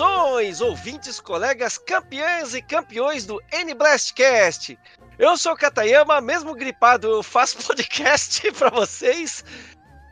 Saudações, 0.00 0.62
ouvintes, 0.62 1.20
colegas, 1.20 1.76
campeãs 1.76 2.54
e 2.54 2.62
campeões 2.62 3.26
do 3.26 3.38
N-Blastcast. 3.52 4.78
Eu 5.18 5.36
sou 5.36 5.52
o 5.52 5.56
Katayama, 5.56 6.22
mesmo 6.22 6.54
gripado, 6.54 7.06
eu 7.06 7.22
faço 7.22 7.58
podcast 7.68 8.50
para 8.52 8.70
vocês. 8.70 9.44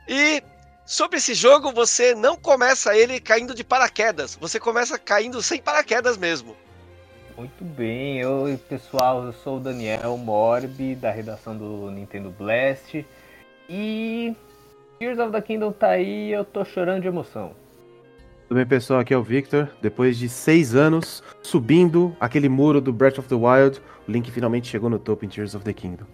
E 0.06 0.42
sobre 0.84 1.16
esse 1.16 1.32
jogo, 1.32 1.72
você 1.72 2.14
não 2.14 2.36
começa 2.36 2.94
ele 2.94 3.18
caindo 3.18 3.54
de 3.54 3.64
paraquedas, 3.64 4.36
você 4.36 4.60
começa 4.60 4.98
caindo 4.98 5.40
sem 5.40 5.58
paraquedas 5.58 6.18
mesmo. 6.18 6.54
Muito 7.34 7.64
bem, 7.64 8.18
eu 8.18 8.60
pessoal, 8.68 9.24
eu 9.24 9.32
sou 9.32 9.56
o 9.56 9.60
Daniel 9.60 10.18
Morbi, 10.18 10.96
da 10.96 11.10
redação 11.10 11.56
do 11.56 11.90
Nintendo 11.90 12.28
Blast. 12.28 13.06
E 13.70 14.36
Tears 14.98 15.18
of 15.18 15.32
the 15.32 15.40
Kingdom 15.40 15.72
tá 15.72 15.88
aí 15.92 16.30
eu 16.30 16.44
tô 16.44 16.62
chorando 16.62 17.00
de 17.00 17.08
emoção. 17.08 17.54
Tudo 18.48 18.56
bem, 18.56 18.66
pessoal? 18.66 19.00
Aqui 19.00 19.12
é 19.12 19.16
o 19.16 19.22
Victor. 19.22 19.68
Depois 19.82 20.16
de 20.16 20.26
seis 20.26 20.74
anos 20.74 21.22
subindo 21.42 22.16
aquele 22.18 22.48
muro 22.48 22.80
do 22.80 22.90
Breath 22.94 23.18
of 23.18 23.28
the 23.28 23.34
Wild, 23.34 23.78
o 24.08 24.10
Link 24.10 24.30
finalmente 24.30 24.68
chegou 24.68 24.88
no 24.88 24.98
topo 24.98 25.26
em 25.26 25.28
Tears 25.28 25.54
of 25.54 25.62
the 25.66 25.72
Kingdom. 25.74 26.06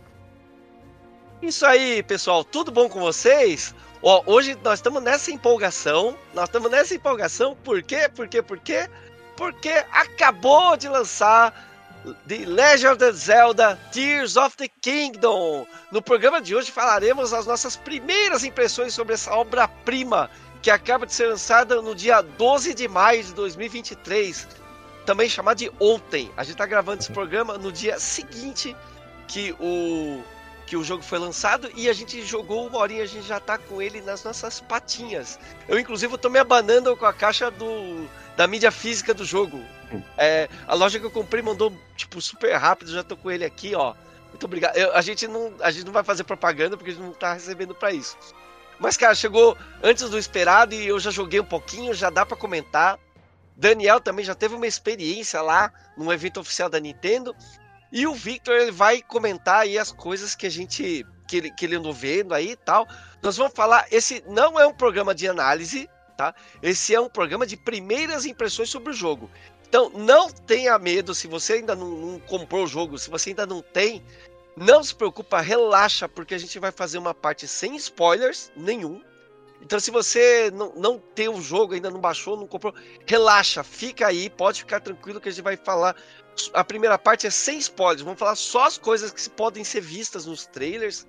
Isso 1.41 1.65
aí, 1.65 2.03
pessoal. 2.03 2.43
Tudo 2.43 2.73
bom 2.73 2.89
com 2.89 2.99
vocês? 2.99 3.73
Ó, 4.03 4.21
hoje 4.27 4.59
nós 4.65 4.81
estamos 4.81 5.01
nessa 5.01 5.31
empolgação. 5.31 6.17
Nós 6.35 6.49
estamos 6.49 6.69
nessa 6.73 6.97
empolgação. 6.97 7.57
Por 7.63 7.81
quê? 7.85 8.11
Por 8.13 8.27
quê? 8.27 8.43
Por 8.43 8.59
quê? 8.59 8.91
Porque 9.37 9.71
acabou 9.93 10.77
de 10.77 10.89
lançar 10.89 11.55
The 12.27 12.47
Legend 12.47 13.05
of 13.05 13.17
Zelda 13.17 13.79
Tears 13.93 14.37
of 14.37 14.57
the 14.57 14.69
Kingdom. 14.81 15.69
No 15.93 16.03
programa 16.03 16.41
de 16.41 16.57
hoje 16.57 16.73
falaremos 16.73 17.33
as 17.33 17.47
nossas 17.47 17.77
primeiras 17.77 18.43
impressões 18.43 18.93
sobre 18.93 19.15
essa 19.15 19.33
obra-prima 19.33 20.29
que 20.65 20.71
acaba 20.71 21.05
de 21.05 21.13
ser 21.13 21.27
lançada 21.27 21.83
no 21.83 21.95
dia 21.95 22.23
12 22.23 22.73
de 22.73 22.89
maio 22.89 23.23
de 23.23 23.35
2023, 23.35 24.49
também 25.05 25.29
chamada 25.29 25.57
de 25.57 25.71
ontem. 25.79 26.31
A 26.39 26.43
gente 26.43 26.57
tá 26.57 26.65
gravando 26.65 27.01
esse 27.03 27.13
programa 27.13 27.59
no 27.59 27.71
dia 27.71 28.01
seguinte 28.01 28.75
que 29.29 29.55
o 29.61 30.23
que 30.67 30.75
o 30.75 30.83
jogo 30.83 31.03
foi 31.03 31.19
lançado 31.19 31.71
e 31.77 31.87
a 31.87 31.93
gente 31.93 32.25
jogou 32.25 32.67
uma 32.67 32.79
horinha, 32.79 33.03
a 33.03 33.07
gente 33.07 33.27
já 33.27 33.39
tá 33.39 33.59
com 33.59 33.83
ele 33.83 34.01
nas 34.01 34.25
nossas 34.25 34.59
patinhas. 34.61 35.39
Eu 35.69 35.79
inclusive 35.79 36.17
tô 36.17 36.31
me 36.31 36.39
abanando 36.39 36.97
com 36.97 37.05
a 37.05 37.13
caixa 37.13 37.51
do 37.51 38.09
da 38.35 38.47
mídia 38.47 38.73
física 38.73 39.13
do 39.13 39.23
jogo. 39.23 39.63
É, 40.17 40.49
a 40.67 40.75
loja 40.75 40.99
que 40.99 41.05
eu 41.05 41.11
comprei 41.11 41.43
mandou 41.43 41.71
tipo 41.95 42.23
super 42.23 42.57
rápido, 42.57 42.91
já 42.91 43.05
tô 43.05 43.19
com 43.19 43.31
ele 43.31 43.45
aqui, 43.45 43.75
ó. 43.75 43.95
Muito 44.31 44.47
obrigado. 44.47 44.75
Eu, 44.79 44.97
a 44.97 45.03
gente 45.03 45.29
não 45.29 45.53
a 45.61 45.71
gente 45.71 45.85
não 45.85 45.93
vai 45.93 46.03
fazer 46.03 46.25
propaganda 46.25 46.75
porque 46.75 46.91
a 46.91 46.95
gente 46.95 47.05
não 47.05 47.13
tá 47.13 47.35
recebendo 47.35 47.75
para 47.75 47.93
isso. 47.93 48.17
Mas, 48.79 48.97
cara, 48.97 49.15
chegou 49.15 49.57
antes 49.83 50.09
do 50.09 50.19
esperado 50.19 50.75
e 50.75 50.87
eu 50.87 50.99
já 50.99 51.11
joguei 51.11 51.41
um 51.41 51.45
pouquinho, 51.45 51.95
já 51.95 52.11
dá 52.11 52.27
para 52.27 52.37
comentar. 52.37 52.99
Daniel 53.57 54.01
também 54.01 54.25
já 54.25 54.35
teve 54.35 54.55
uma 54.55 54.67
experiência 54.67 55.41
lá 55.41 55.73
no 55.97 56.13
evento 56.13 56.41
oficial 56.41 56.69
da 56.69 56.81
Nintendo. 56.81 57.35
E 57.93 58.07
o 58.07 58.15
Victor 58.15 58.55
ele 58.55 58.73
vai 58.73 59.01
comentar 59.01 59.61
aí 59.61 59.79
as 59.79 59.93
coisas 59.93 60.35
que 60.35 60.47
a 60.47 60.51
gente 60.51 61.07
que 61.27 61.37
ele, 61.37 61.51
que 61.51 61.65
ele 61.65 61.77
andou 61.77 61.93
vendo 61.93 62.35
aí 62.35 62.51
e 62.51 62.57
tal. 62.57 62.87
Nós 63.23 63.37
vamos 63.37 63.55
falar, 63.55 63.87
esse 63.91 64.23
não 64.27 64.59
é 64.59 64.67
um 64.67 64.75
programa 64.75 65.15
de 65.15 65.29
análise, 65.29 65.89
tá? 66.17 66.35
Esse 66.63 66.95
é 66.95 67.01
um 67.01 67.09
programa 67.09 67.47
de 67.47 67.57
primeiras 67.57 68.27
impressões 68.27 68.69
sobre 68.69 68.91
o 68.91 68.95
jogo. 68.95 69.31
Então, 69.67 69.91
não 69.91 70.31
tenha 70.31 70.79
medo 70.79 71.15
se 71.15 71.27
você 71.27 71.55
ainda 71.55 71.75
não, 71.75 71.89
não 71.89 72.21
comprou 72.21 72.65
o 72.65 72.67
jogo, 72.67 72.99
se 72.99 73.11
você 73.11 73.31
ainda 73.31 73.47
não 73.47 73.61
tem, 73.61 74.05
não 74.57 74.83
se 74.83 74.95
preocupa, 74.95 75.41
relaxa, 75.41 76.09
porque 76.09 76.35
a 76.35 76.39
gente 76.39 76.59
vai 76.59 76.71
fazer 76.71 76.99
uma 76.99 77.15
parte 77.15 77.47
sem 77.49 77.75
spoilers 77.77 78.53
nenhum. 78.57 79.03
Então, 79.61 79.81
se 79.81 79.91
você 79.91 80.51
não, 80.53 80.73
não 80.77 80.99
tem 80.99 81.29
o 81.29 81.41
jogo, 81.41 81.75
ainda 81.75 81.91
não 81.91 82.01
baixou, 82.01 82.37
não 82.37 82.47
comprou, 82.47 82.75
relaxa, 83.07 83.65
fica 83.65 84.07
aí, 84.07 84.29
pode 84.29 84.61
ficar 84.61 84.81
tranquilo 84.81 85.21
que 85.21 85.29
a 85.29 85.33
gente 85.33 85.43
vai 85.43 85.57
falar. 85.57 85.97
A 86.53 86.63
primeira 86.63 86.99
parte 86.99 87.27
é 87.27 87.31
sem 87.31 87.59
spoilers, 87.59 88.03
vamos 88.03 88.19
falar 88.19 88.37
só 88.37 88.67
as 88.67 88.77
coisas 88.77 89.11
que 89.11 89.31
podem 89.31 89.65
ser 89.65 89.81
vistas 89.81 90.27
nos 90.27 90.47
trailers 90.47 91.07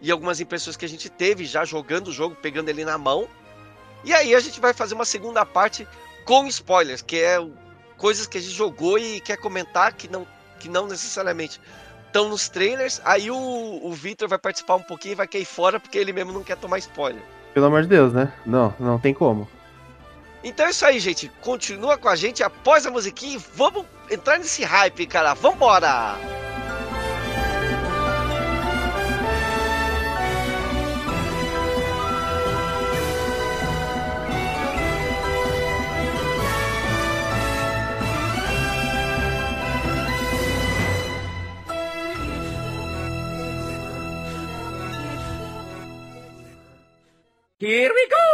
e 0.00 0.10
algumas 0.10 0.40
impressões 0.40 0.76
que 0.76 0.84
a 0.84 0.88
gente 0.88 1.08
teve 1.08 1.44
já 1.44 1.64
jogando 1.64 2.08
o 2.08 2.12
jogo, 2.12 2.34
pegando 2.36 2.68
ele 2.68 2.84
na 2.84 2.98
mão. 2.98 3.28
E 4.04 4.12
aí 4.12 4.34
a 4.34 4.40
gente 4.40 4.60
vai 4.60 4.74
fazer 4.74 4.94
uma 4.94 5.04
segunda 5.04 5.46
parte 5.46 5.86
com 6.24 6.46
spoilers, 6.46 7.02
que 7.02 7.16
é 7.16 7.38
coisas 7.96 8.26
que 8.26 8.38
a 8.38 8.40
gente 8.40 8.52
jogou 8.52 8.98
e 8.98 9.20
quer 9.20 9.36
comentar 9.36 9.94
que 9.94 10.08
não, 10.08 10.26
que 10.58 10.68
não 10.68 10.86
necessariamente 10.86 11.60
estão 12.16 12.30
nos 12.30 12.48
trailers, 12.48 13.00
aí 13.04 13.30
o, 13.30 13.36
o 13.36 13.92
Victor 13.92 14.26
vai 14.26 14.38
participar 14.38 14.76
um 14.76 14.82
pouquinho 14.82 15.12
e 15.12 15.16
vai 15.16 15.28
cair 15.28 15.44
fora 15.44 15.78
porque 15.78 15.98
ele 15.98 16.14
mesmo 16.14 16.32
não 16.32 16.42
quer 16.42 16.56
tomar 16.56 16.78
spoiler. 16.78 17.22
Pelo 17.52 17.66
amor 17.66 17.82
de 17.82 17.88
Deus, 17.88 18.12
né? 18.12 18.32
Não, 18.44 18.74
não 18.80 18.98
tem 18.98 19.12
como. 19.12 19.46
Então 20.42 20.66
é 20.66 20.70
isso 20.70 20.86
aí, 20.86 20.98
gente. 20.98 21.30
Continua 21.42 21.98
com 21.98 22.08
a 22.08 22.16
gente 22.16 22.42
após 22.42 22.86
a 22.86 22.90
musiquinha 22.90 23.36
e 23.36 23.42
vamos 23.54 23.84
entrar 24.10 24.38
nesse 24.38 24.64
hype, 24.64 25.06
cara. 25.06 25.34
Vambora! 25.34 26.35
Here 47.66 47.90
we 47.92 48.06
go! 48.08 48.25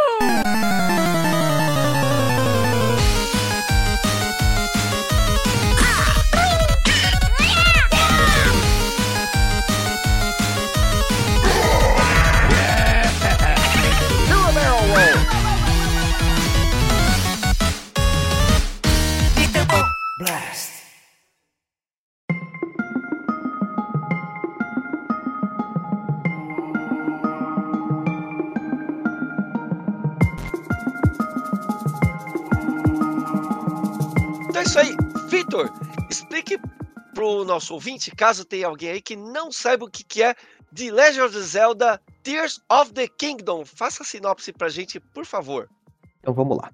Nosso 37.45 37.73
ouvinte, 37.73 38.11
caso 38.15 38.45
tenha 38.45 38.67
alguém 38.67 38.89
aí 38.89 39.01
que 39.01 39.15
não 39.15 39.51
saiba 39.51 39.85
o 39.85 39.89
que, 39.89 40.03
que 40.03 40.23
é 40.23 40.33
The 40.75 40.91
Legend 40.91 41.21
of 41.21 41.39
Zelda 41.39 42.01
Tears 42.23 42.59
of 42.71 42.93
the 42.93 43.07
Kingdom. 43.07 43.65
Faça 43.65 44.03
a 44.03 44.05
sinopse 44.05 44.51
pra 44.51 44.69
gente, 44.69 44.99
por 44.99 45.25
favor. 45.25 45.69
Então 46.19 46.33
vamos 46.33 46.57
lá. 46.57 46.71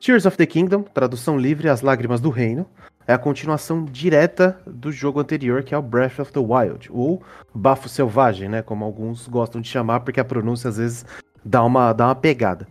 Tears 0.00 0.26
of 0.26 0.36
the 0.36 0.46
Kingdom, 0.46 0.82
tradução 0.82 1.36
livre 1.36 1.68
As 1.68 1.82
Lágrimas 1.82 2.20
do 2.20 2.30
Reino, 2.30 2.68
é 3.06 3.12
a 3.12 3.18
continuação 3.18 3.84
direta 3.84 4.60
do 4.66 4.92
jogo 4.92 5.20
anterior, 5.20 5.62
que 5.62 5.74
é 5.74 5.78
o 5.78 5.82
Breath 5.82 6.20
of 6.20 6.32
the 6.32 6.40
Wild, 6.40 6.88
ou 6.90 7.22
Bafo 7.54 7.88
Selvagem, 7.88 8.48
né, 8.48 8.62
como 8.62 8.84
alguns 8.84 9.26
gostam 9.26 9.60
de 9.60 9.68
chamar, 9.68 10.00
porque 10.00 10.20
a 10.20 10.24
pronúncia 10.24 10.70
às 10.70 10.76
vezes 10.76 11.04
dá 11.44 11.64
uma, 11.64 11.92
dá 11.92 12.06
uma 12.06 12.14
pegada. 12.14 12.66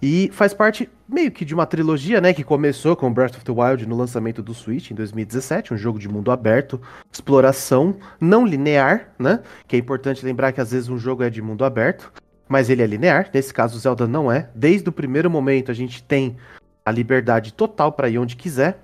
E 0.00 0.30
faz 0.32 0.54
parte 0.54 0.88
meio 1.12 1.30
que 1.30 1.44
de 1.44 1.54
uma 1.54 1.66
trilogia, 1.66 2.20
né, 2.20 2.32
que 2.32 2.42
começou 2.42 2.96
com 2.96 3.12
Breath 3.12 3.36
of 3.36 3.44
the 3.44 3.52
Wild 3.52 3.86
no 3.86 3.96
lançamento 3.96 4.42
do 4.42 4.54
Switch 4.54 4.90
em 4.90 4.94
2017, 4.94 5.74
um 5.74 5.76
jogo 5.76 5.98
de 5.98 6.08
mundo 6.08 6.32
aberto, 6.32 6.80
exploração 7.12 7.96
não 8.18 8.46
linear, 8.46 9.12
né, 9.18 9.40
que 9.68 9.76
é 9.76 9.78
importante 9.78 10.24
lembrar 10.24 10.52
que 10.52 10.60
às 10.60 10.72
vezes 10.72 10.88
um 10.88 10.98
jogo 10.98 11.22
é 11.22 11.28
de 11.28 11.42
mundo 11.42 11.64
aberto, 11.64 12.10
mas 12.48 12.70
ele 12.70 12.82
é 12.82 12.86
linear, 12.86 13.30
nesse 13.32 13.52
caso 13.52 13.78
Zelda 13.78 14.06
não 14.06 14.32
é. 14.32 14.48
Desde 14.54 14.88
o 14.88 14.92
primeiro 14.92 15.30
momento 15.30 15.70
a 15.70 15.74
gente 15.74 16.02
tem 16.02 16.36
a 16.84 16.90
liberdade 16.90 17.52
total 17.52 17.92
para 17.92 18.08
ir 18.08 18.18
onde 18.18 18.34
quiser, 18.34 18.80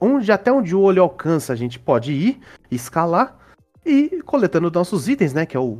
onde 0.00 0.30
até 0.30 0.52
onde 0.52 0.74
o 0.74 0.80
olho 0.80 1.02
alcança 1.02 1.52
a 1.52 1.56
gente 1.56 1.78
pode 1.78 2.12
ir, 2.12 2.40
escalar 2.70 3.36
e 3.84 4.22
coletando 4.24 4.70
nossos 4.70 5.08
itens, 5.08 5.32
né, 5.32 5.44
que 5.44 5.56
é 5.56 5.60
o 5.60 5.78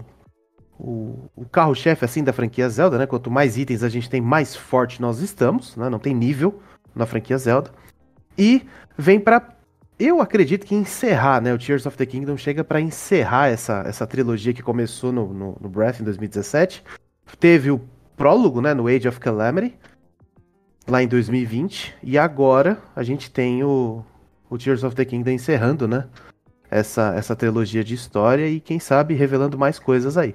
o, 0.78 1.28
o 1.34 1.44
carro-chefe 1.44 2.05
assim 2.05 2.23
da 2.23 2.32
franquia 2.32 2.69
Zelda, 2.69 2.99
né? 2.99 3.06
Quanto 3.06 3.31
mais 3.31 3.56
itens 3.56 3.82
a 3.82 3.88
gente 3.88 4.11
tem, 4.11 4.20
mais 4.20 4.55
forte 4.55 5.00
nós 5.00 5.20
estamos, 5.20 5.76
né? 5.76 5.88
Não 5.88 5.99
tem 5.99 6.14
nível 6.14 6.61
na 6.94 7.06
franquia 7.06 7.38
Zelda. 7.38 7.70
E 8.37 8.67
vem 8.96 9.19
pra. 9.19 9.55
Eu 9.99 10.20
acredito 10.20 10.67
que 10.67 10.75
encerrar, 10.75 11.40
né? 11.40 11.55
O 11.55 11.58
Tears 11.58 11.87
of 11.87 11.96
the 11.96 12.05
Kingdom 12.05 12.37
chega 12.37 12.62
pra 12.62 12.81
encerrar 12.81 13.49
essa, 13.49 13.82
essa 13.87 14.06
trilogia 14.06 14.52
que 14.52 14.62
começou 14.62 15.11
no, 15.11 15.32
no, 15.32 15.56
no 15.58 15.69
Breath 15.69 16.00
em 16.00 16.05
2017. 16.05 16.84
Teve 17.40 17.70
o 17.70 17.81
prólogo, 18.14 18.61
né? 18.61 18.75
No 18.75 18.88
Age 18.88 19.08
of 19.08 19.19
Calamity, 19.19 19.75
lá 20.87 21.02
em 21.02 21.08
2020. 21.08 21.94
E 22.02 22.19
agora 22.19 22.79
a 22.94 23.02
gente 23.02 23.31
tem 23.31 23.64
o, 23.64 24.05
o 24.50 24.58
Tears 24.58 24.84
of 24.84 24.94
the 24.94 25.05
Kingdom 25.05 25.31
encerrando, 25.31 25.88
né? 25.88 26.05
Essa, 26.70 27.14
essa 27.14 27.34
trilogia 27.34 27.82
de 27.82 27.94
história 27.94 28.46
e 28.46 28.61
quem 28.61 28.79
sabe 28.79 29.14
revelando 29.14 29.56
mais 29.56 29.79
coisas 29.79 30.19
aí. 30.19 30.34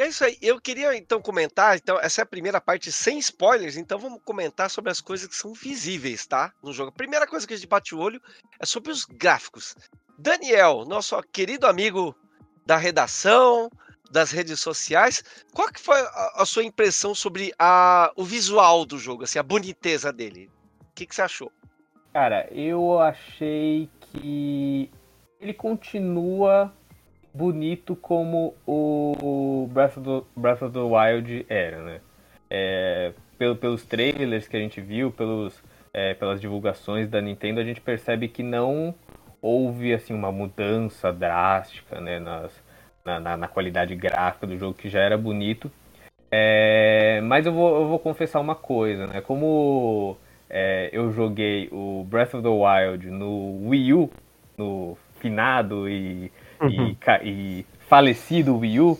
E 0.00 0.02
é 0.02 0.08
isso 0.08 0.24
aí. 0.24 0.38
Eu 0.40 0.58
queria 0.58 0.96
então 0.96 1.20
comentar, 1.20 1.76
então 1.76 2.00
essa 2.00 2.22
é 2.22 2.24
a 2.24 2.26
primeira 2.26 2.58
parte 2.58 2.90
sem 2.90 3.18
spoilers, 3.18 3.76
então 3.76 3.98
vamos 3.98 4.22
comentar 4.24 4.70
sobre 4.70 4.90
as 4.90 4.98
coisas 4.98 5.28
que 5.28 5.36
são 5.36 5.52
visíveis, 5.52 6.26
tá? 6.26 6.54
No 6.62 6.72
jogo. 6.72 6.88
A 6.88 6.92
primeira 6.92 7.26
coisa 7.26 7.46
que 7.46 7.52
a 7.52 7.56
gente 7.58 7.68
bate 7.68 7.94
o 7.94 7.98
olho 7.98 8.18
é 8.58 8.64
sobre 8.64 8.90
os 8.90 9.04
gráficos. 9.04 9.76
Daniel, 10.18 10.86
nosso 10.86 11.20
querido 11.24 11.66
amigo 11.66 12.16
da 12.64 12.78
redação, 12.78 13.68
das 14.10 14.30
redes 14.30 14.58
sociais, 14.58 15.22
qual 15.52 15.70
que 15.70 15.78
foi 15.78 16.00
a, 16.00 16.32
a 16.36 16.46
sua 16.46 16.64
impressão 16.64 17.14
sobre 17.14 17.52
a, 17.58 18.10
o 18.16 18.24
visual 18.24 18.86
do 18.86 18.96
jogo, 18.96 19.24
assim, 19.24 19.38
a 19.38 19.42
boniteza 19.42 20.10
dele? 20.10 20.50
O 20.80 20.94
que, 20.94 21.04
que 21.04 21.14
você 21.14 21.20
achou? 21.20 21.52
Cara, 22.14 22.48
eu 22.50 22.98
achei 22.98 23.90
que 24.00 24.90
ele 25.38 25.52
continua 25.52 26.74
bonito 27.32 27.94
como 27.96 28.54
o 28.66 29.68
Breath 29.72 29.96
of 29.98 30.04
the, 30.04 30.40
Breath 30.40 30.62
of 30.62 30.72
the 30.72 30.80
Wild 30.80 31.46
era, 31.48 31.82
né? 31.82 32.00
É, 32.48 33.12
pelo, 33.38 33.56
pelos 33.56 33.84
trailers 33.84 34.48
que 34.48 34.56
a 34.56 34.60
gente 34.60 34.80
viu, 34.80 35.10
pelos, 35.10 35.62
é, 35.94 36.14
pelas 36.14 36.40
divulgações 36.40 37.08
da 37.08 37.20
Nintendo, 37.20 37.60
a 37.60 37.64
gente 37.64 37.80
percebe 37.80 38.28
que 38.28 38.42
não 38.42 38.94
houve 39.40 39.94
assim 39.94 40.12
uma 40.12 40.30
mudança 40.30 41.12
drástica 41.12 42.00
né, 42.00 42.18
nas, 42.18 42.52
na, 43.04 43.20
na, 43.20 43.36
na 43.36 43.48
qualidade 43.48 43.94
gráfica 43.94 44.46
do 44.46 44.58
jogo, 44.58 44.74
que 44.74 44.88
já 44.88 45.00
era 45.00 45.16
bonito. 45.16 45.70
É, 46.30 47.20
mas 47.22 47.46
eu 47.46 47.52
vou, 47.52 47.82
eu 47.82 47.88
vou 47.88 47.98
confessar 47.98 48.40
uma 48.40 48.54
coisa, 48.54 49.06
né? 49.06 49.20
Como 49.20 50.16
é, 50.48 50.90
eu 50.92 51.10
joguei 51.12 51.68
o 51.72 52.04
Breath 52.08 52.34
of 52.34 52.42
the 52.42 52.48
Wild 52.48 53.10
no 53.10 53.68
Wii 53.68 53.94
U, 53.94 54.10
no 54.56 54.96
finado 55.18 55.88
e, 55.88 56.30
uhum. 56.60 56.96
e, 57.22 57.28
e, 57.28 57.66
falecido 57.88 58.58
Wii 58.58 58.80
U. 58.80 58.98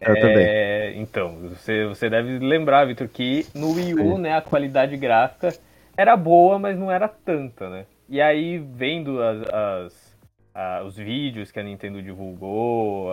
Eu 0.00 0.14
é, 0.14 0.20
também. 0.20 1.02
Então, 1.02 1.36
você, 1.48 1.86
você 1.86 2.10
deve 2.10 2.38
lembrar, 2.38 2.86
Vitor, 2.86 3.08
que 3.08 3.46
no 3.54 3.72
Wii 3.72 3.94
U, 3.94 4.18
né, 4.18 4.36
a 4.36 4.42
qualidade 4.42 4.96
gráfica 4.96 5.54
era 5.96 6.16
boa, 6.16 6.58
mas 6.58 6.78
não 6.78 6.90
era 6.90 7.08
tanta, 7.08 7.70
né? 7.70 7.86
E 8.08 8.20
aí, 8.20 8.58
vendo 8.58 9.22
as, 9.22 9.42
as, 9.48 10.18
as 10.54 10.84
os 10.84 10.96
vídeos 10.96 11.50
que 11.50 11.58
a 11.58 11.62
Nintendo 11.62 12.02
divulgou, 12.02 13.08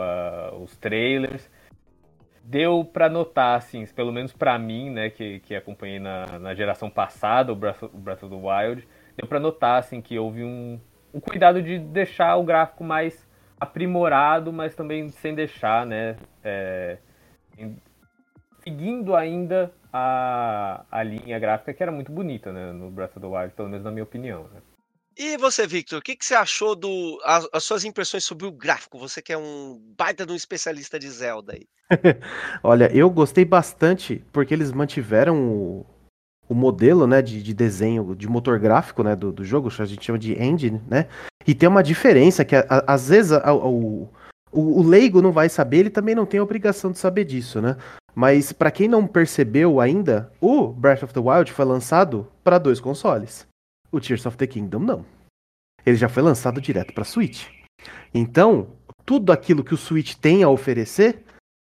os 0.62 0.76
trailers, 0.78 1.50
deu 2.44 2.84
para 2.84 3.08
notar, 3.10 3.58
assim, 3.58 3.86
pelo 3.88 4.12
menos 4.12 4.34
para 4.34 4.60
mim, 4.60 4.90
né, 4.90 5.10
que, 5.10 5.40
que 5.40 5.56
acompanhei 5.56 6.00
na, 6.00 6.40
na 6.40 6.54
geração 6.54 6.90
passada 6.90 7.54
o 7.54 7.56
Breath, 7.56 7.84
o 7.84 7.98
Breath 7.98 8.24
of 8.24 8.36
the 8.36 8.42
Wild, 8.42 8.88
deu 9.18 9.28
para 9.28 9.40
notar, 9.40 9.80
assim, 9.80 10.02
que 10.02 10.20
houve 10.20 10.44
um, 10.44 10.80
um 11.14 11.20
cuidado 11.20 11.62
de 11.62 11.80
deixar 11.80 12.36
o 12.36 12.44
gráfico 12.44 12.84
mais 12.84 13.26
aprimorado, 13.64 14.54
mas 14.54 14.76
também 14.76 15.10
sem 15.10 15.34
deixar, 15.34 15.86
né, 15.86 16.18
é, 16.44 16.98
em, 17.58 17.78
seguindo 18.64 19.16
ainda 19.16 19.72
a, 19.92 20.86
a 20.92 21.04
linha 21.04 21.40
gráfica 21.40 21.74
que 21.74 21.84
era 21.84 21.92
muito 21.92 22.12
bonita, 22.12 22.52
né, 22.52 22.72
no 22.72 22.90
Breath 22.90 23.18
of 23.18 23.20
the 23.20 23.28
Wild, 23.28 23.54
pelo 23.54 23.70
menos 23.70 23.84
na 23.84 23.92
minha 23.92 24.04
opinião, 24.04 24.44
né. 24.54 24.62
E 25.16 25.38
você, 25.38 25.68
Victor, 25.68 26.00
o 26.00 26.02
que, 26.02 26.16
que 26.16 26.26
você 26.26 26.34
achou 26.34 26.76
do. 26.76 27.20
As, 27.24 27.48
as, 27.54 27.64
suas 27.64 27.86
impressões 27.86 28.24
sobre 28.24 28.48
o 28.48 28.52
gráfico? 28.52 28.98
Você 28.98 29.22
que 29.22 29.32
é 29.32 29.38
um 29.38 29.80
baita 29.96 30.26
de 30.26 30.34
um 30.34 30.36
especialista 30.36 30.98
de 30.98 31.08
Zelda 31.08 31.54
aí. 31.54 31.68
Olha, 32.64 32.90
eu 32.92 33.08
gostei 33.12 33.46
bastante 33.46 34.24
porque 34.34 34.54
eles 34.54 34.72
mantiveram 34.72 35.48
o, 35.48 35.86
o 36.48 36.54
modelo 36.54 37.08
né, 37.08 37.22
de, 37.22 37.42
de 37.42 37.54
desenho, 37.54 38.16
de 38.16 38.28
motor 38.28 38.60
gráfico 38.60 39.04
né, 39.04 39.16
do, 39.16 39.32
do 39.32 39.44
jogo, 39.44 39.70
a 39.78 39.86
gente 39.86 40.06
chama 40.06 40.20
de 40.20 40.34
engine, 40.42 40.82
né? 40.88 41.08
E 41.48 41.54
tem 41.54 41.68
uma 41.68 41.84
diferença 41.84 42.46
que 42.46 42.56
a, 42.56 42.66
a, 42.70 42.94
às 42.94 43.10
vezes 43.10 43.32
a, 43.32 43.54
o, 43.54 44.10
o, 44.52 44.84
leigo 44.84 45.22
não 45.22 45.32
vai 45.32 45.50
saber, 45.50 45.80
ele 45.80 45.90
também 45.90 46.16
não 46.16 46.26
tem 46.26 46.40
a 46.40 46.44
obrigação 46.44 46.92
de 46.92 47.00
saber 47.00 47.26
disso, 47.26 47.62
né? 47.62 47.78
Mas 48.16 48.52
para 48.52 48.72
quem 48.72 48.88
não 48.88 49.08
percebeu 49.08 49.80
ainda, 49.80 50.32
o 50.40 50.68
Breath 50.68 51.04
of 51.04 51.14
the 51.14 51.20
Wild 51.20 51.52
foi 51.52 51.66
lançado 51.66 52.28
para 52.44 52.60
dois 52.60 52.80
consoles. 52.80 53.48
O 53.92 54.00
Tears 54.00 54.26
of 54.26 54.38
the 54.38 54.48
Kingdom 54.48 54.80
não. 54.80 55.06
Ele 55.86 55.98
já 55.98 56.08
foi 56.08 56.24
lançado 56.24 56.62
direto 56.62 56.94
para 56.94 57.04
Switch. 57.04 57.48
Então, 58.14 58.68
tudo 59.06 59.32
aquilo 59.32 59.64
que 59.64 59.74
o 59.74 59.78
Switch 59.78 60.16
tem 60.16 60.44
a 60.44 60.50
oferecer 60.50 61.24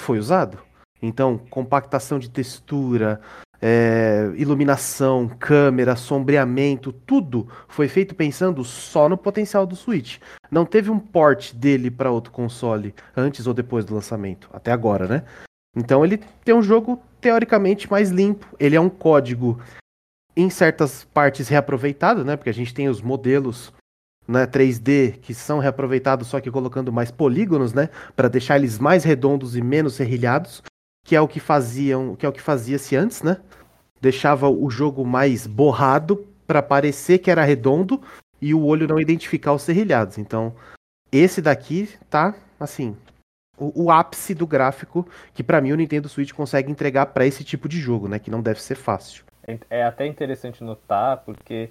foi 0.02 0.19
usado. 0.19 0.58
Então, 1.00 1.38
compactação 1.38 2.19
de 2.19 2.28
textura, 2.28 3.20
é, 3.64 4.32
iluminação, 4.35 5.29
câmera, 5.38 5.94
sombreamento, 5.94 6.93
tudo 6.93 7.47
foi 7.69 7.87
feito 7.87 8.12
pensando 8.12 8.64
só 8.64 9.09
no 9.09 9.17
potencial 9.17 9.64
do 9.64 9.76
Switch. 9.76 10.19
Não 10.50 10.67
teve 10.67 10.91
um 10.91 10.99
port 10.99 11.55
dele 11.55 11.88
para 11.88 12.11
outro 12.11 12.32
console 12.32 12.93
antes 13.17 13.47
ou 13.47 13.55
depois 13.55 13.85
do 13.85 13.94
lançamento, 13.94 14.50
até 14.53 14.73
agora, 14.73 15.06
né? 15.06 15.23
Então 15.76 16.05
ele 16.05 16.19
tem 16.44 16.53
um 16.53 16.62
jogo 16.62 17.00
teoricamente 17.20 17.88
mais 17.88 18.11
limpo. 18.11 18.47
Ele 18.59 18.75
é 18.75 18.81
um 18.81 18.91
código 18.91 19.61
em 20.37 20.50
certas 20.50 21.05
partes 21.05 21.47
reaproveitado, 21.47 22.25
né? 22.25 22.37
Porque 22.37 22.50
a 22.50 22.55
gente 22.55 22.75
tem 22.75 22.88
os 22.88 23.00
modelos 23.00 23.73
né, 24.26 24.44
3D 24.44 25.19
que 25.20 25.32
são 25.32 25.61
reaproveitados, 25.61 26.26
só 26.26 26.41
que 26.41 26.50
colocando 26.50 26.93
mais 26.93 27.12
polígonos, 27.12 27.73
né? 27.73 27.88
Para 28.17 28.29
deixar 28.29 28.56
eles 28.56 28.79
mais 28.79 29.05
redondos 29.05 29.56
e 29.56 29.62
menos 29.62 29.94
serrilhados, 29.94 30.62
que 31.04 31.16
é 31.16 31.20
o 31.20 31.28
que 31.28 31.40
faziam, 31.40 32.14
que 32.16 32.25
é 32.25 32.28
o 32.28 32.32
que 32.32 32.40
fazia-se 32.40 32.96
antes, 32.96 33.22
né? 33.22 33.38
Deixava 34.00 34.49
o 34.49 34.70
jogo 34.70 35.04
mais 35.04 35.46
borrado 35.46 36.26
para 36.46 36.62
parecer 36.62 37.19
que 37.19 37.31
era 37.31 37.44
redondo 37.44 38.00
e 38.40 38.52
o 38.52 38.64
olho 38.64 38.88
não 38.88 39.00
identificar 39.00 39.52
os 39.52 39.62
serrilhados. 39.62 40.19
Então, 40.19 40.54
esse 41.10 41.40
daqui 41.40 41.88
tá 42.10 42.34
assim, 42.58 42.96
o, 43.58 43.84
o 43.84 43.90
ápice 43.90 44.34
do 44.34 44.46
gráfico 44.46 45.06
que 45.34 45.43
para 45.43 45.60
mim 45.60 45.72
o 45.72 45.76
Nintendo 45.76 46.08
Switch 46.08 46.32
consegue 46.32 46.70
entregar 46.70 47.06
para 47.06 47.26
esse 47.26 47.44
tipo 47.44 47.69
de 47.69 47.78
jogo, 47.78 48.08
né? 48.08 48.19
Que 48.19 48.31
não 48.31 48.43
deve 48.43 48.60
ser 48.60 48.75
fácil. 48.75 49.25
É, 49.46 49.58
é 49.70 49.84
até 49.84 50.06
interessante 50.06 50.62
notar, 50.62 51.19
porque 51.19 51.69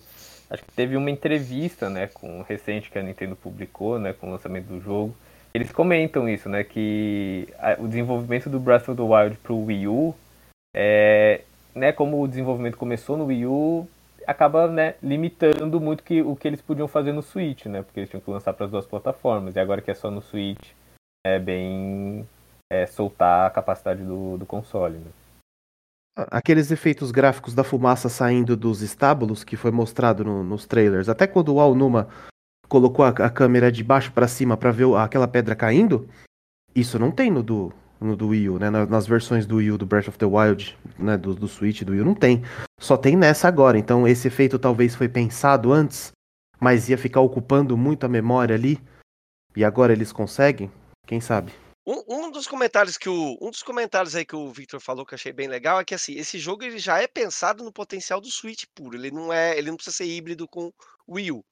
acho 0.50 0.64
que 0.64 0.72
teve 0.74 0.98
uma 0.98 1.10
entrevista, 1.10 1.90
né, 1.90 2.08
com 2.08 2.42
recente 2.42 2.92
que 2.92 3.00
a 3.00 3.04
Nintendo 3.04 3.36
publicou, 3.36 3.98
né, 3.98 4.12
com 4.12 4.28
o 4.28 4.32
lançamento 4.32 4.68
do 4.68 4.82
jogo. 4.82 5.16
Eles 5.54 5.72
comentam 5.72 6.30
isso, 6.30 6.48
né, 6.48 6.64
que 6.64 7.48
a, 7.60 7.76
o 7.82 7.88
desenvolvimento 7.88 8.50
do 8.50 8.60
Breath 8.60 8.88
of 8.88 8.96
the 8.96 9.02
Wild 9.02 9.38
para 9.38 9.54
o 9.54 9.66
Wii 9.66 9.88
U, 9.88 10.16
é, 10.74 11.42
né, 11.76 11.92
como 11.92 12.22
o 12.22 12.28
desenvolvimento 12.28 12.78
começou 12.78 13.18
no 13.18 13.26
Wii 13.26 13.46
U, 13.46 13.88
acaba, 14.26 14.68
né, 14.68 14.96
limitando 15.04 15.82
muito 15.82 16.04
que, 16.04 16.22
o 16.22 16.36
que 16.36 16.48
eles 16.48 16.62
podiam 16.62 16.88
fazer 16.88 17.12
no 17.12 17.22
Switch, 17.22 17.66
né, 17.66 17.82
porque 17.82 18.00
eles 18.00 18.10
tinham 18.10 18.22
que 18.22 18.32
lançar 18.32 18.54
para 18.54 18.66
as 18.66 18.72
duas 18.72 18.86
plataformas. 18.86 19.56
E 19.56 19.60
agora 19.60 19.82
que 19.82 19.92
é 19.92 19.94
só 19.94 20.10
no 20.10 20.22
Switch, 20.22 20.72
é 21.26 21.38
bem 21.38 22.28
é, 22.72 22.86
soltar 22.86 23.48
a 23.48 23.50
capacidade 23.50 24.04
do, 24.04 24.38
do 24.38 24.46
console, 24.46 24.98
né. 24.98 25.12
Aqueles 26.30 26.70
efeitos 26.72 27.10
gráficos 27.10 27.56
da 27.56 27.64
fumaça 27.64 28.10
saindo 28.10 28.58
dos 28.58 28.82
estábulos 28.82 29.46
que 29.46 29.56
foi 29.56 29.72
mostrado 29.72 30.26
no, 30.26 30.44
nos 30.44 30.66
trailers, 30.66 31.08
até 31.08 31.26
quando 31.26 31.54
o 31.54 31.60
Alnuma 31.60 32.10
colocou 32.72 33.04
a, 33.04 33.10
a 33.10 33.30
câmera 33.30 33.70
de 33.70 33.84
baixo 33.84 34.14
para 34.14 34.30
cima 34.30 34.56
para 34.56 34.72
ver 34.72 34.88
aquela 34.96 35.28
pedra 35.28 35.54
caindo, 35.54 36.08
isso 36.74 36.98
não 36.98 37.12
tem 37.12 37.30
no 37.30 37.44
do, 37.44 37.74
no 38.00 38.16
do 38.16 38.30
Wii 38.30 38.50
U, 38.50 38.60
né? 38.60 38.70
Nas, 38.70 38.88
nas, 38.88 39.06
versões 39.06 39.46
do 39.46 39.58
Wii 39.58 39.72
U, 39.72 39.78
do 39.78 39.86
Breath 39.86 40.08
of 40.08 40.18
the 40.18 40.26
Wild, 40.26 40.78
né? 40.98 41.18
Do, 41.18 41.36
do 41.36 41.50
Switch, 41.50 41.82
do 41.82 41.92
Wii 41.92 42.00
U, 42.00 42.06
não 42.06 42.16
tem. 42.16 42.44
Só 42.80 42.96
tem 42.96 43.18
nessa 43.18 43.50
agora. 43.50 43.78
Então 43.78 44.08
esse 44.08 44.30
efeito 44.30 44.58
talvez 44.58 44.96
foi 44.96 45.10
pensado 45.10 45.74
antes, 45.74 46.14
mas 46.62 46.88
ia 46.88 46.98
ficar 46.98 47.20
ocupando 47.20 47.76
muito 47.76 48.06
a 48.06 48.10
memória 48.10 48.56
ali. 48.56 48.80
E 49.54 49.66
agora 49.66 49.92
eles 49.92 50.14
conseguem? 50.14 50.72
Quem 51.06 51.20
sabe? 51.20 51.52
Um, 51.86 52.04
um, 52.08 52.32
dos 52.32 52.48
comentários 52.48 52.98
que 52.98 53.10
o 53.10 53.38
um 53.42 53.50
dos 53.50 53.64
comentários 53.64 54.16
aí 54.16 54.24
que 54.24 54.36
o 54.36 54.50
Victor 54.50 54.80
falou 54.80 55.06
que 55.06 55.14
eu 55.14 55.18
achei 55.18 55.34
bem 55.34 55.50
legal 55.50 55.82
é 55.82 55.84
que 55.84 55.96
assim, 55.96 56.14
esse 56.14 56.40
jogo 56.40 56.64
ele 56.64 56.80
já 56.80 57.02
é 57.02 57.08
pensado 57.08 57.66
no 57.66 57.74
potencial 57.74 58.22
do 58.22 58.32
Switch 58.32 58.64
puro, 58.74 58.96
ele 58.96 59.12
não 59.12 59.34
é, 59.34 59.58
ele 59.58 59.72
não 59.72 59.76
precisa 59.76 59.98
ser 59.98 60.06
híbrido 60.06 60.48
com 60.48 60.72
o 61.06 61.16
Wii 61.16 61.32
U. 61.34 61.44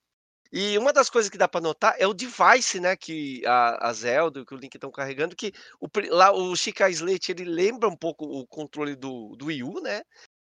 E 0.51 0.77
uma 0.77 0.91
das 0.91 1.09
coisas 1.09 1.29
que 1.29 1.37
dá 1.37 1.47
para 1.47 1.61
notar 1.61 1.95
é 1.99 2.07
o 2.07 2.13
device, 2.13 2.79
né, 2.79 2.95
que 2.95 3.45
a, 3.45 3.89
a 3.89 3.93
Zelda, 3.93 4.43
que 4.43 4.53
o 4.53 4.57
Link 4.57 4.73
estão 4.73 4.91
carregando, 4.91 5.35
que 5.35 5.53
o, 5.79 5.87
lá 6.09 6.31
o 6.31 6.55
Chica 6.55 6.89
Slate 6.89 7.31
ele 7.31 7.45
lembra 7.45 7.87
um 7.87 7.95
pouco 7.95 8.25
o 8.25 8.47
controle 8.47 8.95
do, 8.95 9.35
do 9.35 9.45
Wii 9.45 9.63
U, 9.63 9.81
né? 9.81 10.01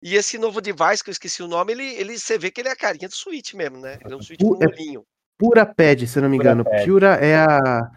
E 0.00 0.14
esse 0.14 0.38
novo 0.38 0.60
device 0.60 1.02
que 1.02 1.10
eu 1.10 1.12
esqueci 1.12 1.42
o 1.42 1.48
nome, 1.48 1.72
ele, 1.72 1.84
ele 1.94 2.16
você 2.16 2.38
vê 2.38 2.50
que 2.50 2.60
ele 2.60 2.68
é 2.68 2.72
a 2.72 2.76
carinha 2.76 3.08
do 3.08 3.14
Switch 3.14 3.54
mesmo, 3.54 3.78
né? 3.78 3.98
Ele 4.04 4.14
é 4.14 4.16
um 4.16 4.22
Switch 4.22 4.40
com 4.40 4.54
um 4.54 4.68
olhinho. 4.68 5.02
Pura 5.36 5.66
Pad, 5.66 6.06
se 6.06 6.20
não 6.20 6.28
me 6.28 6.36
engano. 6.36 6.64
Pura 6.84 7.14
é 7.16 7.36
a 7.36 7.90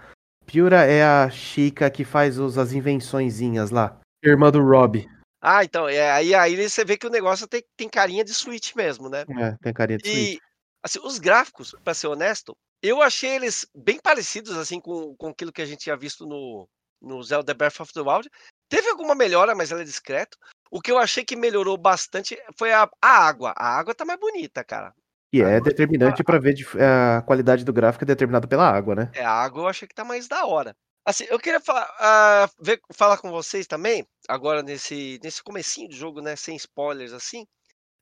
Piura 0.52 0.84
é 0.84 1.02
a 1.02 1.30
Chica 1.30 1.90
que 1.90 2.04
faz 2.04 2.38
os, 2.38 2.58
as 2.58 2.74
invençõezinhas 2.74 3.72
lá. 3.72 3.98
Irmã 4.22 4.52
do 4.52 4.62
Rob. 4.62 5.08
Ah, 5.42 5.64
então, 5.64 5.88
é, 5.88 6.12
aí, 6.12 6.36
aí 6.36 6.70
você 6.70 6.84
vê 6.84 6.98
que 6.98 7.08
o 7.08 7.10
negócio 7.10 7.48
tem, 7.48 7.64
tem 7.78 7.88
carinha 7.88 8.24
de 8.24 8.34
Switch 8.34 8.76
mesmo, 8.76 9.10
né? 9.10 9.24
É, 9.40 9.56
tem 9.64 9.74
carinha 9.74 9.98
de 9.98 10.10
Switch. 10.10 10.40
Assim, 10.84 11.00
os 11.04 11.20
gráficos, 11.20 11.76
para 11.84 11.94
ser 11.94 12.08
honesto, 12.08 12.56
eu 12.82 13.02
achei 13.02 13.36
eles 13.36 13.68
bem 13.76 14.00
parecidos, 14.00 14.58
assim, 14.58 14.80
com, 14.80 15.16
com 15.16 15.30
aquilo 15.30 15.52
que 15.52 15.62
a 15.62 15.66
gente 15.66 15.82
tinha 15.82 15.96
visto 15.96 16.26
no, 16.26 16.68
no 17.02 17.22
Zelda 17.24 17.54
Breath 17.54 17.80
of 17.80 17.94
the 17.94 18.02
Wild. 18.02 18.30
Teve 18.68 18.90
alguma 18.90 19.14
melhora, 19.14 19.54
mas 19.54 19.72
ela 19.72 19.82
é 19.82 19.86
discreto. 19.86 20.38
O 20.72 20.82
que 20.82 20.92
eu 20.92 20.98
achei 20.98 21.24
que 21.24 21.36
melhorou 21.36 21.78
bastante 21.78 22.38
foi 22.58 22.72
a, 22.72 22.90
a 23.02 23.28
água. 23.28 23.54
A 23.58 23.78
água 23.78 23.94
tá 23.94 24.06
mais 24.06 24.20
bonita, 24.20 24.64
cara. 24.64 24.94
E 25.34 25.42
é 25.42 25.62
determinante 25.62 26.24
para 26.24 26.40
ver 26.40 26.56
a 26.78 27.22
qualidade 27.22 27.64
do 27.64 27.72
gráfico 27.72 28.04
é 28.04 28.08
determinada 28.08 28.48
pela 28.48 28.70
água, 28.70 28.96
né? 28.96 29.12
É, 29.14 29.24
a 29.24 29.32
água 29.32 29.64
eu 29.64 29.68
achei 29.68 29.88
que 29.88 29.96
tá 29.96 30.04
mais 30.04 30.28
da 30.28 30.46
hora. 30.46 30.76
Assim, 31.06 31.26
eu 31.30 31.40
queria 31.40 31.60
falar, 31.60 31.90
ah, 32.00 32.50
ver, 32.60 32.80
falar 32.94 33.18
com 33.18 33.32
vocês 33.32 33.66
também, 33.66 34.06
agora 34.28 34.62
nesse, 34.62 35.20
nesse 35.24 35.42
comecinho 35.42 35.90
do 35.90 35.96
jogo, 35.96 36.22
né, 36.22 36.36
sem 36.36 36.56
spoilers 36.56 37.12
assim, 37.12 37.46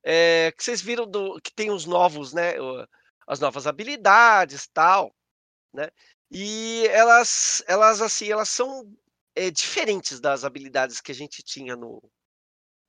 é, 0.03 0.51
que 0.57 0.63
vocês 0.63 0.81
viram 0.81 1.07
do, 1.09 1.39
que 1.41 1.51
tem 1.53 1.71
os 1.71 1.85
novos, 1.85 2.33
né, 2.33 2.53
as 3.27 3.39
novas 3.39 3.67
habilidades, 3.67 4.67
tal, 4.73 5.13
né, 5.73 5.89
e 6.31 6.85
elas, 6.89 7.63
elas 7.67 8.01
assim, 8.01 8.31
elas 8.31 8.49
são 8.49 8.91
é, 9.35 9.49
diferentes 9.51 10.19
das 10.19 10.43
habilidades 10.43 11.01
que 11.01 11.11
a 11.11 11.15
gente 11.15 11.43
tinha 11.43 11.75
no, 11.75 12.01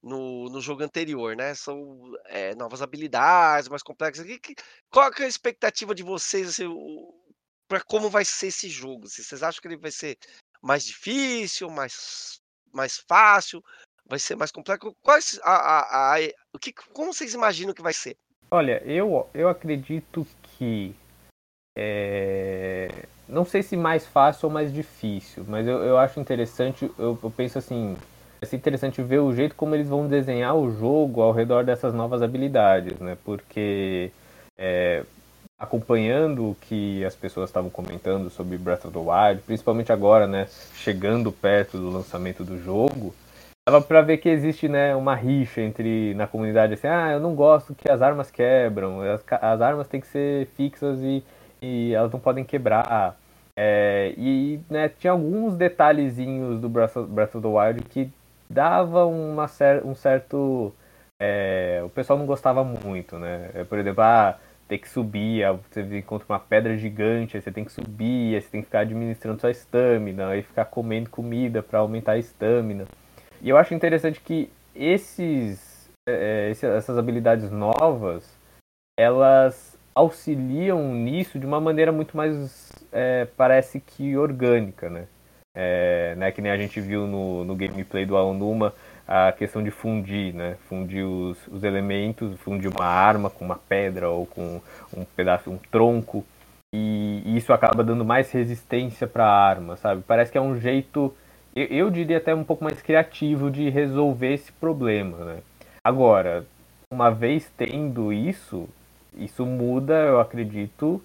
no, 0.03 0.49
no 0.51 0.61
jogo 0.61 0.83
anterior, 0.83 1.37
né, 1.37 1.55
são 1.55 2.13
é, 2.27 2.55
novas 2.55 2.83
habilidades, 2.83 3.69
mais 3.69 3.83
complexas. 3.83 4.25
Que- 4.27 4.39
que- 4.39 4.55
qual 4.91 5.11
é 5.19 5.25
a 5.25 5.29
expectativa 5.29 5.95
de 5.95 6.03
vocês, 6.03 6.49
assim, 6.49 6.67
para 7.69 7.81
como 7.85 8.11
vai 8.11 8.25
ser 8.25 8.49
esse 8.49 8.69
jogo? 8.69 9.07
Se 9.09 9.23
vocês 9.23 9.43
acham 9.43 9.61
que 9.61 9.69
ele 9.69 9.77
vai 9.77 9.91
ser 9.91 10.19
mais 10.63 10.85
difícil, 10.85 11.71
mais, 11.71 12.41
mais 12.73 12.99
fácil, 13.09 13.63
vai 14.11 14.19
ser 14.19 14.37
mais 14.37 14.51
complexo? 14.51 14.95
Quais 15.03 15.41
a, 15.43 15.53
a, 15.55 16.17
a- 16.17 16.21
o 16.53 16.59
que, 16.59 16.73
como 16.93 17.15
vocês 17.15 17.33
imaginam 17.33 17.73
que 17.73 17.81
vai 17.81 17.93
ser? 17.95 18.17
Olha, 18.51 18.83
eu, 18.85 19.29
eu 19.33 19.49
acredito 19.49 20.27
que. 20.43 20.93
é, 21.79 22.89
Não 23.29 23.45
sei 23.45 23.63
se 23.63 23.77
mais 23.77 24.05
fácil 24.07 24.49
ou 24.49 24.53
mais 24.53 24.73
difícil, 24.73 25.45
mas 25.49 25.67
eu, 25.67 25.79
eu 25.85 25.97
acho 25.97 26.19
interessante, 26.19 26.91
eu, 26.99 27.17
eu 27.23 27.31
penso 27.31 27.59
assim, 27.59 27.97
vai 28.41 28.51
ser 28.51 28.57
interessante 28.57 29.01
ver 29.03 29.21
o 29.21 29.33
jeito 29.35 29.55
como 29.55 29.75
eles 29.77 29.89
vão 29.89 30.09
desenhar 30.09 30.57
o 30.57 30.71
jogo 30.77 31.23
ao 31.23 31.33
redor 31.33 31.65
dessas 31.65 31.95
novas 31.95 32.23
habilidades, 32.23 32.99
né? 32.99 33.17
Porque 33.25 34.11
é, 34.59 35.05
acompanhando 35.59 36.51
o 36.51 36.57
que 36.63 37.05
as 37.05 37.15
pessoas 37.15 37.51
estavam 37.51 37.71
comentando 37.71 38.29
sobre 38.31 38.59
Breath 38.59 38.85
of 38.87 38.93
the 38.93 38.99
Wild, 38.99 39.43
principalmente 39.43 39.93
agora, 39.93 40.27
né, 40.27 40.49
chegando 40.75 41.31
perto 41.31 41.79
do 41.79 41.89
lançamento 41.91 42.43
do 42.43 42.61
jogo, 42.63 43.15
dava 43.71 43.81
pra 43.85 44.03
ver 44.03 44.19
que 44.19 44.29
existe, 44.29 44.69
né, 44.69 44.95
uma 44.97 45.15
rixa 45.15 45.61
entre 45.61 46.13
na 46.15 46.27
comunidade 46.27 46.75
assim, 46.75 46.89
ah, 46.89 47.13
eu 47.13 47.21
não 47.21 47.35
gosto 47.35 47.75
que 47.75 47.91
as 47.91 48.03
armas 48.03 48.31
quebram, 48.31 49.01
as, 49.01 49.25
as 49.41 49.61
armas 49.61 49.87
têm 49.87 50.01
que 50.01 50.09
ser 50.09 50.47
fixas 50.57 51.01
e, 51.01 51.23
e 51.63 51.95
elas 51.95 52.11
não 52.13 52.19
podem 52.19 52.45
quebrar. 52.45 53.17
É, 53.57 54.15
e 54.17 54.61
né, 54.69 54.89
tinha 54.89 55.13
alguns 55.13 55.55
detalhezinhos 55.57 56.61
do 56.61 56.69
Breath 56.69 56.97
of, 56.97 57.11
Breath 57.11 57.35
of 57.35 57.43
the 57.43 57.49
Wild 57.49 57.83
que 57.85 58.11
davam 58.49 59.13
uma 59.13 59.47
cer 59.47 59.85
um 59.85 59.95
certo 59.95 60.73
é, 61.21 61.83
o 61.85 61.91
pessoal 61.91 62.19
não 62.19 62.27
gostava 62.27 62.65
muito, 62.65 63.19
né? 63.19 63.51
É, 63.55 63.65
Por 63.65 63.79
exemplo, 63.79 64.03
ah, 64.03 64.39
ter 64.67 64.79
que 64.79 64.89
subir, 64.89 65.45
você 65.71 65.83
encontra 65.99 66.27
uma 66.29 66.41
pedra 66.41 66.77
gigante, 66.77 67.37
aí 67.37 67.43
você 67.43 67.53
tem 67.53 67.65
que 67.65 67.73
subir, 67.73 68.35
aí 68.35 68.41
você 68.41 68.49
tem 68.49 68.61
que 68.63 68.67
ficar 68.67 68.81
administrando 68.81 69.41
sua 69.41 69.51
estamina, 69.51 70.29
aí 70.29 70.43
ficar 70.43 70.65
comendo 70.65 71.11
comida 71.11 71.63
para 71.63 71.81
aumentar 71.81 72.13
a 72.13 72.19
estamina. 72.19 72.87
E 73.41 73.49
eu 73.49 73.57
acho 73.57 73.75
interessante 73.75 74.21
que 74.21 74.51
esses, 74.75 75.89
é, 76.09 76.51
esse- 76.51 76.67
essas 76.67 76.99
habilidades 76.99 77.51
novas, 77.51 78.25
elas 78.99 79.79
auxiliam 79.95 80.95
nisso 80.95 81.39
de 81.39 81.47
uma 81.47 81.61
maneira 81.61 81.91
muito 81.93 82.17
mais, 82.17 82.71
é, 82.93 83.27
parece 83.37 83.81
que 83.81 84.17
orgânica, 84.17 84.89
né? 84.89 85.07
É, 85.57 86.15
né? 86.17 86.31
Que 86.31 86.41
nem 86.41 86.53
a 86.53 86.57
gente 86.57 86.81
viu 86.81 87.07
no, 87.07 87.45
no 87.45 87.57
gameplay 87.57 88.07
do 88.07 88.17
Aonuma, 88.17 88.73
a 89.07 89.33
questão 89.33 89.63
de 89.63 89.71
fundir, 89.71 90.33
né? 90.35 90.57
Fundir 90.69 91.05
os, 91.05 91.39
os 91.49 91.65
elementos, 91.65 92.39
fundir 92.41 92.71
uma 92.71 92.85
arma 92.87 93.29
com 93.29 93.45
uma 93.45 93.57
pedra 93.57 94.09
ou 94.11 94.27
com 94.27 94.61
um 94.97 95.05
pedaço, 95.05 95.51
um 95.51 95.59
tronco, 95.59 96.25
e, 96.73 97.23
e 97.25 97.37
isso 97.37 97.53
acaba 97.53 97.83
dando 97.83 98.05
mais 98.05 98.31
resistência 98.31 99.07
para 99.09 99.25
a 99.25 99.33
arma, 99.49 99.77
sabe? 99.77 100.03
Parece 100.07 100.31
que 100.31 100.39
é 100.39 100.41
um 100.41 100.61
jeito, 100.61 101.13
eu, 101.55 101.67
eu 101.67 101.91
diria 101.91 102.19
até 102.19 102.35
um 102.35 102.45
pouco 102.45 102.65
mais 102.65 102.81
criativo 102.81 103.51
de 103.51 103.69
resolver 103.69 104.35
esse 104.35 104.53
problema, 104.53 105.17
né? 105.25 105.43
Agora, 105.85 106.47
uma 106.93 107.11
vez 107.11 107.51
tendo 107.57 108.13
isso, 108.13 108.69
isso 109.15 109.45
muda, 109.47 109.95
eu 109.95 110.21
acredito, 110.21 111.03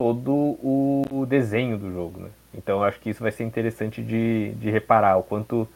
todo 0.00 0.32
o, 0.32 1.26
desenho 1.26 1.78
do 1.78 1.92
jogo, 1.92 2.20
né? 2.20 2.30
Então 2.54 2.78
eu 2.78 2.84
acho 2.84 3.00
que 3.00 3.10
isso 3.10 3.22
vai 3.22 3.32
ser 3.32 3.44
interessante 3.44 4.02
de, 4.02 4.52
de 4.54 4.70
reparar 4.70 5.16
o 5.16 5.22
quanto 5.22 5.68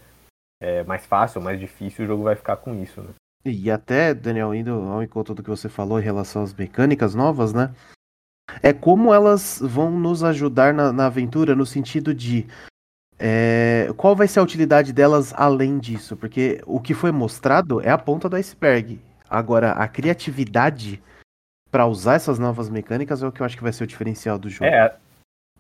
é 0.61 0.83
mais 0.85 1.05
fácil 1.05 1.41
mais 1.41 1.61
difícil 1.61 2.05
o 2.05 2.09
jogo 2.09 2.23
vai 2.25 2.35
ficar 2.35 2.57
com 2.57 2.75
isso, 2.83 3.01
né? 3.03 3.11
E 3.45 3.71
até, 3.71 4.13
Daniel, 4.13 4.55
indo 4.55 4.73
ao 4.73 5.03
encontro 5.03 5.35
do 5.35 5.43
que 5.43 5.51
você 5.51 5.69
falou 5.69 6.01
em 6.01 6.03
relação 6.03 6.43
às 6.43 6.53
mecânicas 6.53 7.15
novas, 7.15 7.53
né? 7.53 7.73
É 8.63 8.73
como 8.73 9.15
elas 9.15 9.61
vão 9.63 9.91
nos 9.91 10.25
ajudar 10.25 10.75
na, 10.75 10.93
na 10.93 11.07
aventura 11.07 11.55
no 11.55 11.65
sentido 11.65 12.13
de 12.13 12.47
é, 13.19 13.93
qual 13.97 14.15
vai 14.15 14.29
ser 14.29 14.41
a 14.41 14.43
utilidade 14.43 14.93
delas 14.93 15.33
além 15.35 15.79
disso? 15.79 16.17
Porque 16.17 16.61
o 16.67 16.81
que 16.81 16.95
foi 16.95 17.11
mostrado 17.11 17.81
é 17.81 17.91
a 17.91 17.99
ponta 17.99 18.29
do 18.29 18.37
iceberg. 18.37 19.01
Agora, 19.29 19.73
a 19.73 19.89
criatividade 19.89 21.03
para 21.71 21.87
usar 21.87 22.15
essas 22.15 22.39
novas 22.39 22.69
mecânicas 22.69 23.23
é 23.23 23.27
o 23.27 23.33
que 23.33 23.41
eu 23.41 23.47
acho 23.47 23.57
que 23.57 23.63
vai 23.63 23.73
ser 23.73 23.85
o 23.85 23.87
diferencial 23.87 24.39
do 24.39 24.49
jogo. 24.49 24.67
É, 24.67 24.97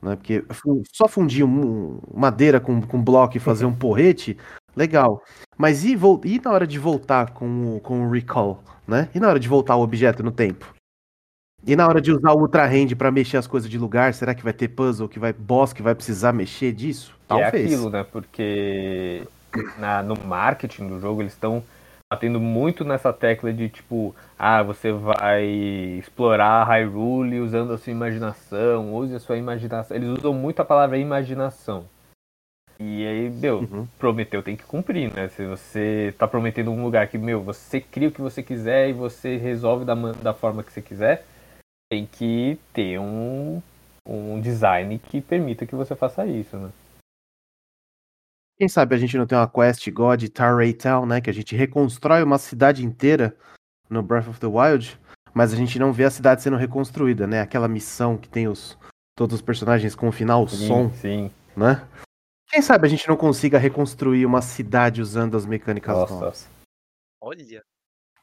né? 0.02 0.16
Porque 0.16 0.44
só 0.92 1.08
fundir 1.08 1.44
um- 1.44 1.98
madeira 2.14 2.60
com, 2.60 2.80
com 2.82 3.02
bloco 3.02 3.36
e 3.36 3.40
fazer 3.40 3.64
um 3.66 3.74
porrete, 3.76 4.36
legal. 4.74 5.22
Mas 5.56 5.84
e, 5.84 5.96
e 6.24 6.40
na 6.40 6.52
hora 6.52 6.66
de 6.66 6.78
voltar 6.78 7.30
com 7.32 7.76
o, 7.76 7.80
com 7.80 8.06
o 8.06 8.10
recall, 8.10 8.62
né? 8.86 9.08
E 9.14 9.20
na 9.20 9.28
hora 9.28 9.40
de 9.40 9.48
voltar 9.48 9.76
o 9.76 9.82
objeto 9.82 10.22
no 10.22 10.30
tempo? 10.30 10.74
E 11.66 11.74
na 11.74 11.86
hora 11.88 12.00
de 12.00 12.12
usar 12.12 12.32
o 12.32 12.40
Ultra 12.40 12.64
Hand 12.66 12.94
pra 12.96 13.10
mexer 13.10 13.38
as 13.38 13.46
coisas 13.46 13.68
de 13.68 13.78
lugar, 13.78 14.14
será 14.14 14.34
que 14.34 14.44
vai 14.44 14.52
ter 14.52 14.68
puzzle, 14.68 15.08
que 15.08 15.18
vai 15.18 15.32
boss 15.32 15.72
que 15.72 15.82
vai 15.82 15.94
precisar 15.94 16.32
mexer 16.32 16.72
disso? 16.72 17.15
É 17.28 17.42
Talvez. 17.42 17.64
aquilo, 17.64 17.90
né? 17.90 18.04
Porque 18.04 19.22
na- 19.78 20.02
no 20.02 20.14
marketing 20.24 20.88
do 20.88 21.00
jogo 21.00 21.22
eles 21.22 21.32
estão 21.32 21.62
batendo 22.10 22.38
muito 22.40 22.84
nessa 22.84 23.12
tecla 23.12 23.52
de 23.52 23.68
tipo, 23.68 24.14
ah, 24.38 24.62
você 24.62 24.92
vai 24.92 25.44
explorar 25.98 26.64
Hyrule 26.64 27.40
usando 27.40 27.72
a 27.72 27.78
sua 27.78 27.90
imaginação, 27.90 28.94
use 28.94 29.14
a 29.14 29.18
sua 29.20 29.36
imaginação. 29.36 29.96
Eles 29.96 30.08
usam 30.08 30.32
muito 30.32 30.60
a 30.60 30.64
palavra 30.64 30.96
imaginação. 30.98 31.84
E 32.78 33.06
aí, 33.06 33.30
meu, 33.30 33.60
Uhum. 33.60 33.88
prometeu 33.98 34.42
tem 34.42 34.54
que 34.54 34.62
cumprir, 34.64 35.12
né? 35.12 35.28
Se 35.28 35.46
você 35.46 36.14
tá 36.18 36.28
prometendo 36.28 36.70
um 36.70 36.84
lugar 36.84 37.08
que, 37.08 37.16
meu, 37.16 37.42
você 37.42 37.80
cria 37.80 38.08
o 38.08 38.12
que 38.12 38.20
você 38.20 38.42
quiser 38.42 38.90
e 38.90 38.92
você 38.92 39.36
resolve 39.38 39.84
da, 39.84 39.94
da 39.94 40.34
forma 40.34 40.62
que 40.62 40.70
você 40.72 40.82
quiser, 40.82 41.24
tem 41.90 42.04
que 42.06 42.58
ter 42.74 42.98
um, 43.00 43.62
um 44.06 44.38
design 44.40 44.98
que 44.98 45.20
permita 45.22 45.64
que 45.64 45.74
você 45.74 45.96
faça 45.96 46.26
isso, 46.26 46.56
né? 46.58 46.68
Quem 48.58 48.68
sabe 48.68 48.94
a 48.94 48.98
gente 48.98 49.16
não 49.18 49.26
tem 49.26 49.36
uma 49.36 49.48
quest 49.48 49.88
God 49.90 50.24
Tarray 50.28 50.72
Town, 50.72 51.04
né? 51.06 51.20
Que 51.20 51.28
a 51.28 51.34
gente 51.34 51.54
reconstrói 51.54 52.22
uma 52.22 52.38
cidade 52.38 52.84
inteira 52.84 53.36
no 53.88 54.02
Breath 54.02 54.28
of 54.28 54.40
the 54.40 54.46
Wild, 54.46 54.98
mas 55.34 55.52
a 55.52 55.56
gente 55.56 55.78
não 55.78 55.92
vê 55.92 56.04
a 56.04 56.10
cidade 56.10 56.42
sendo 56.42 56.56
reconstruída, 56.56 57.26
né? 57.26 57.40
Aquela 57.40 57.68
missão 57.68 58.16
que 58.16 58.28
tem 58.28 58.48
os 58.48 58.78
todos 59.14 59.36
os 59.36 59.42
personagens 59.42 59.94
com 59.94 60.08
o 60.08 60.12
final 60.12 60.46
som, 60.46 60.90
sim. 60.90 61.30
né? 61.56 61.86
Quem 62.48 62.62
sabe 62.62 62.86
a 62.86 62.90
gente 62.90 63.08
não 63.08 63.16
consiga 63.16 63.58
reconstruir 63.58 64.24
uma 64.24 64.40
cidade 64.40 65.02
usando 65.02 65.36
as 65.36 65.44
mecânicas 65.44 65.96
novas. 65.96 66.20
Nossa. 66.20 66.48
Olha, 67.20 67.62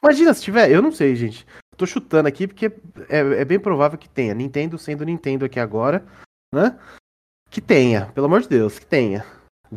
Imagina 0.02 0.34
se 0.34 0.42
tiver, 0.42 0.70
eu 0.70 0.82
não 0.82 0.92
sei, 0.92 1.16
gente. 1.16 1.46
Tô 1.76 1.86
chutando 1.86 2.28
aqui 2.28 2.46
porque 2.46 2.66
é, 3.08 3.18
é 3.18 3.44
bem 3.44 3.58
provável 3.58 3.98
que 3.98 4.08
tenha. 4.08 4.34
Nintendo 4.34 4.78
sendo 4.78 5.04
Nintendo 5.04 5.44
aqui 5.44 5.58
agora, 5.58 6.06
né? 6.54 6.78
Que 7.50 7.60
tenha, 7.60 8.06
pelo 8.12 8.26
amor 8.26 8.42
de 8.42 8.48
Deus, 8.48 8.78
que 8.78 8.86
tenha. 8.86 9.24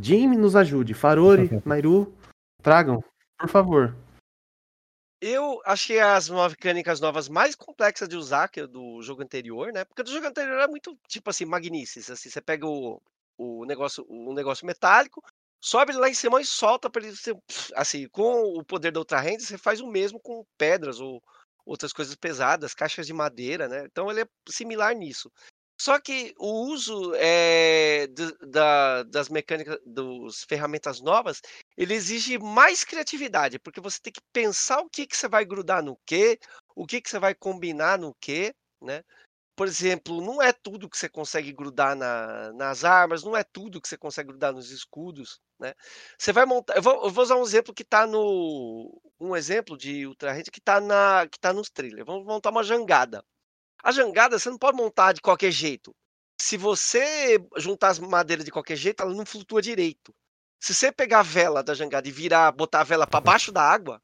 Jimmy 0.01 0.37
nos 0.37 0.55
ajude, 0.55 0.93
Farori, 0.93 1.49
Nairu, 1.65 2.13
tragam, 2.61 3.03
por 3.37 3.49
favor. 3.49 3.95
eu 5.21 5.61
achei 5.65 5.99
as 5.99 6.29
mecânicas 6.29 6.99
novas 6.99 7.27
mais 7.27 7.55
complexas 7.55 8.07
de 8.07 8.15
usar 8.15 8.47
que 8.49 8.65
do 8.67 9.01
jogo 9.01 9.23
anterior, 9.23 9.71
né? 9.73 9.83
Porque 9.85 10.03
do 10.03 10.11
jogo 10.11 10.27
anterior 10.27 10.59
é 10.59 10.67
muito, 10.67 10.97
tipo 11.07 11.29
assim, 11.29 11.45
magnífico. 11.45 12.11
Assim, 12.11 12.29
você 12.29 12.41
pega 12.41 12.65
o, 12.65 13.01
o 13.37 13.65
negócio, 13.65 14.05
o 14.07 14.33
negócio 14.33 14.65
metálico, 14.65 15.23
sobe 15.59 15.91
ele 15.91 15.99
lá 15.99 16.09
em 16.09 16.13
cima 16.13 16.41
e 16.41 16.45
solta 16.45 16.89
para 16.89 17.05
ele 17.05 17.15
ser, 17.15 17.35
assim, 17.75 18.07
com 18.09 18.43
o 18.57 18.63
poder 18.63 18.91
da 18.91 18.99
outra 18.99 19.19
renda, 19.19 19.43
você 19.43 19.57
faz 19.57 19.81
o 19.81 19.87
mesmo 19.87 20.19
com 20.19 20.45
pedras 20.57 20.99
ou 20.99 21.21
outras 21.65 21.91
coisas 21.91 22.15
pesadas, 22.15 22.73
caixas 22.73 23.05
de 23.05 23.13
madeira, 23.13 23.67
né? 23.67 23.85
Então 23.85 24.09
ele 24.09 24.21
é 24.21 24.27
similar 24.49 24.95
nisso. 24.95 25.31
Só 25.87 25.99
que 26.01 26.33
o 26.37 26.65
uso 26.67 27.13
do- 28.07 28.37
da- 28.49 29.03
das 29.03 29.29
mecânicas, 29.29 29.79
das 29.85 30.43
ferramentas 30.43 30.99
novas, 31.01 31.41
ele 31.77 31.93
exige 31.93 32.37
mais 32.37 32.83
criatividade, 32.83 33.57
porque 33.59 33.79
você 33.79 33.97
tem 34.01 34.11
que 34.11 34.21
pensar 34.33 34.79
o 34.79 34.89
que, 34.89 35.07
que 35.07 35.15
você 35.15 35.29
vai 35.29 35.45
grudar 35.45 35.81
no 35.83 35.97
quê, 36.05 36.37
o 36.75 36.85
que, 36.85 36.99
que 37.01 37.09
você 37.09 37.19
vai 37.19 37.33
combinar 37.33 37.97
no 37.97 38.13
quê, 38.19 38.53
né? 38.81 39.01
Por 39.55 39.67
exemplo, 39.67 40.21
não 40.21 40.41
é 40.41 40.53
tudo 40.53 40.89
que 40.89 40.97
você 40.97 41.09
consegue 41.09 41.53
grudar 41.53 41.95
na- 41.95 42.53
nas 42.53 42.83
armas, 42.85 43.23
não 43.23 43.37
é 43.37 43.43
tudo 43.43 43.81
que 43.81 43.87
você 43.89 43.97
consegue 43.97 44.29
grudar 44.29 44.53
nos 44.53 44.71
escudos, 44.71 45.39
né? 45.59 45.75
Você 46.17 46.33
vai 46.33 46.45
montar. 46.47 46.77
Eu 46.77 46.81
vou, 46.83 47.05
eu 47.05 47.11
vou 47.11 47.23
usar 47.23 47.35
um 47.37 47.43
exemplo 47.43 47.73
que 47.75 47.83
está 47.83 48.07
no. 48.07 48.99
Um 49.19 49.35
exemplo 49.35 49.77
de 49.77 50.07
Ultra 50.07 50.33
que 50.43 50.59
está 50.59 50.79
na, 50.81 51.27
que 51.31 51.39
tá 51.39 51.53
nos 51.53 51.69
trailers. 51.69 52.05
Vamos 52.07 52.25
montar 52.25 52.51
uma 52.51 52.63
jangada. 52.63 53.23
A 53.87 53.91
jangada 53.93 54.37
você 54.37 54.49
não 54.49 54.57
pode 54.57 54.75
montar 54.75 55.13
de 55.13 55.21
qualquer 55.21 55.49
jeito. 55.49 55.95
se 56.41 56.57
você 56.57 57.39
juntar 57.55 57.87
as 57.87 57.99
madeiras 57.99 58.43
de 58.43 58.51
qualquer 58.51 58.75
jeito, 58.75 59.01
ela 59.01 59.13
não 59.13 59.25
flutua 59.25 59.61
direito. 59.61 60.13
Se 60.61 60.73
você 60.73 60.91
pegar 60.91 61.21
a 61.21 61.23
vela 61.23 61.63
da 61.63 61.73
jangada 61.73 62.05
e 62.05 62.11
virar, 62.11 62.51
botar 62.51 62.81
a 62.81 62.83
vela 62.83 63.07
para 63.07 63.21
baixo 63.21 63.49
da 63.49 63.61
água, 63.61 64.01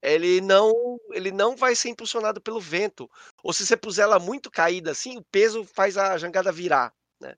ele 0.00 0.40
não, 0.40 0.72
ele 1.12 1.32
não 1.32 1.56
vai 1.56 1.74
ser 1.74 1.88
impulsionado 1.88 2.40
pelo 2.40 2.60
vento. 2.60 3.10
Ou 3.42 3.52
se 3.52 3.66
você 3.66 3.76
puser 3.76 4.04
ela 4.04 4.20
muito 4.20 4.52
caída 4.52 4.92
assim, 4.92 5.18
o 5.18 5.24
peso 5.24 5.64
faz 5.64 5.98
a 5.98 6.16
jangada 6.16 6.52
virar, 6.52 6.94
né? 7.20 7.34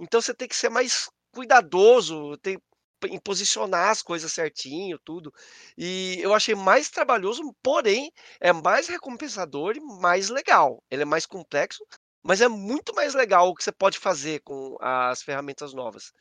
Então 0.00 0.22
você 0.22 0.32
tem 0.32 0.48
que 0.48 0.56
ser 0.56 0.70
mais 0.70 1.10
cuidadoso, 1.30 2.38
tem, 2.38 2.58
em 3.06 3.18
posicionar 3.18 3.90
as 3.90 4.02
coisas 4.02 4.32
certinho, 4.32 4.98
tudo. 4.98 5.32
E 5.76 6.18
eu 6.20 6.34
achei 6.34 6.54
mais 6.54 6.90
trabalhoso, 6.90 7.42
porém 7.62 8.12
é 8.40 8.52
mais 8.52 8.88
recompensador 8.88 9.76
e 9.76 9.80
mais 9.80 10.28
legal. 10.28 10.82
Ele 10.90 11.02
é 11.02 11.06
mais 11.06 11.26
complexo, 11.26 11.84
mas 12.22 12.40
é 12.40 12.48
muito 12.48 12.94
mais 12.94 13.14
legal 13.14 13.48
o 13.48 13.54
que 13.54 13.64
você 13.64 13.72
pode 13.72 13.98
fazer 13.98 14.40
com 14.40 14.76
as 14.80 15.22
ferramentas 15.22 15.74
novas. 15.74 16.12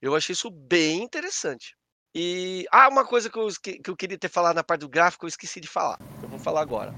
Eu 0.00 0.14
achei 0.14 0.32
isso 0.32 0.50
bem 0.50 1.02
interessante. 1.02 1.76
E 2.14 2.66
ah, 2.70 2.88
uma 2.88 3.06
coisa 3.06 3.28
que 3.30 3.38
eu, 3.38 3.48
que 3.60 3.90
eu 3.90 3.96
queria 3.96 4.18
ter 4.18 4.28
falado 4.28 4.56
na 4.56 4.64
parte 4.64 4.80
do 4.80 4.88
gráfico, 4.88 5.24
eu 5.24 5.28
esqueci 5.28 5.60
de 5.60 5.68
falar. 5.68 5.98
Eu 6.22 6.28
vou 6.28 6.38
falar 6.38 6.62
agora. 6.62 6.94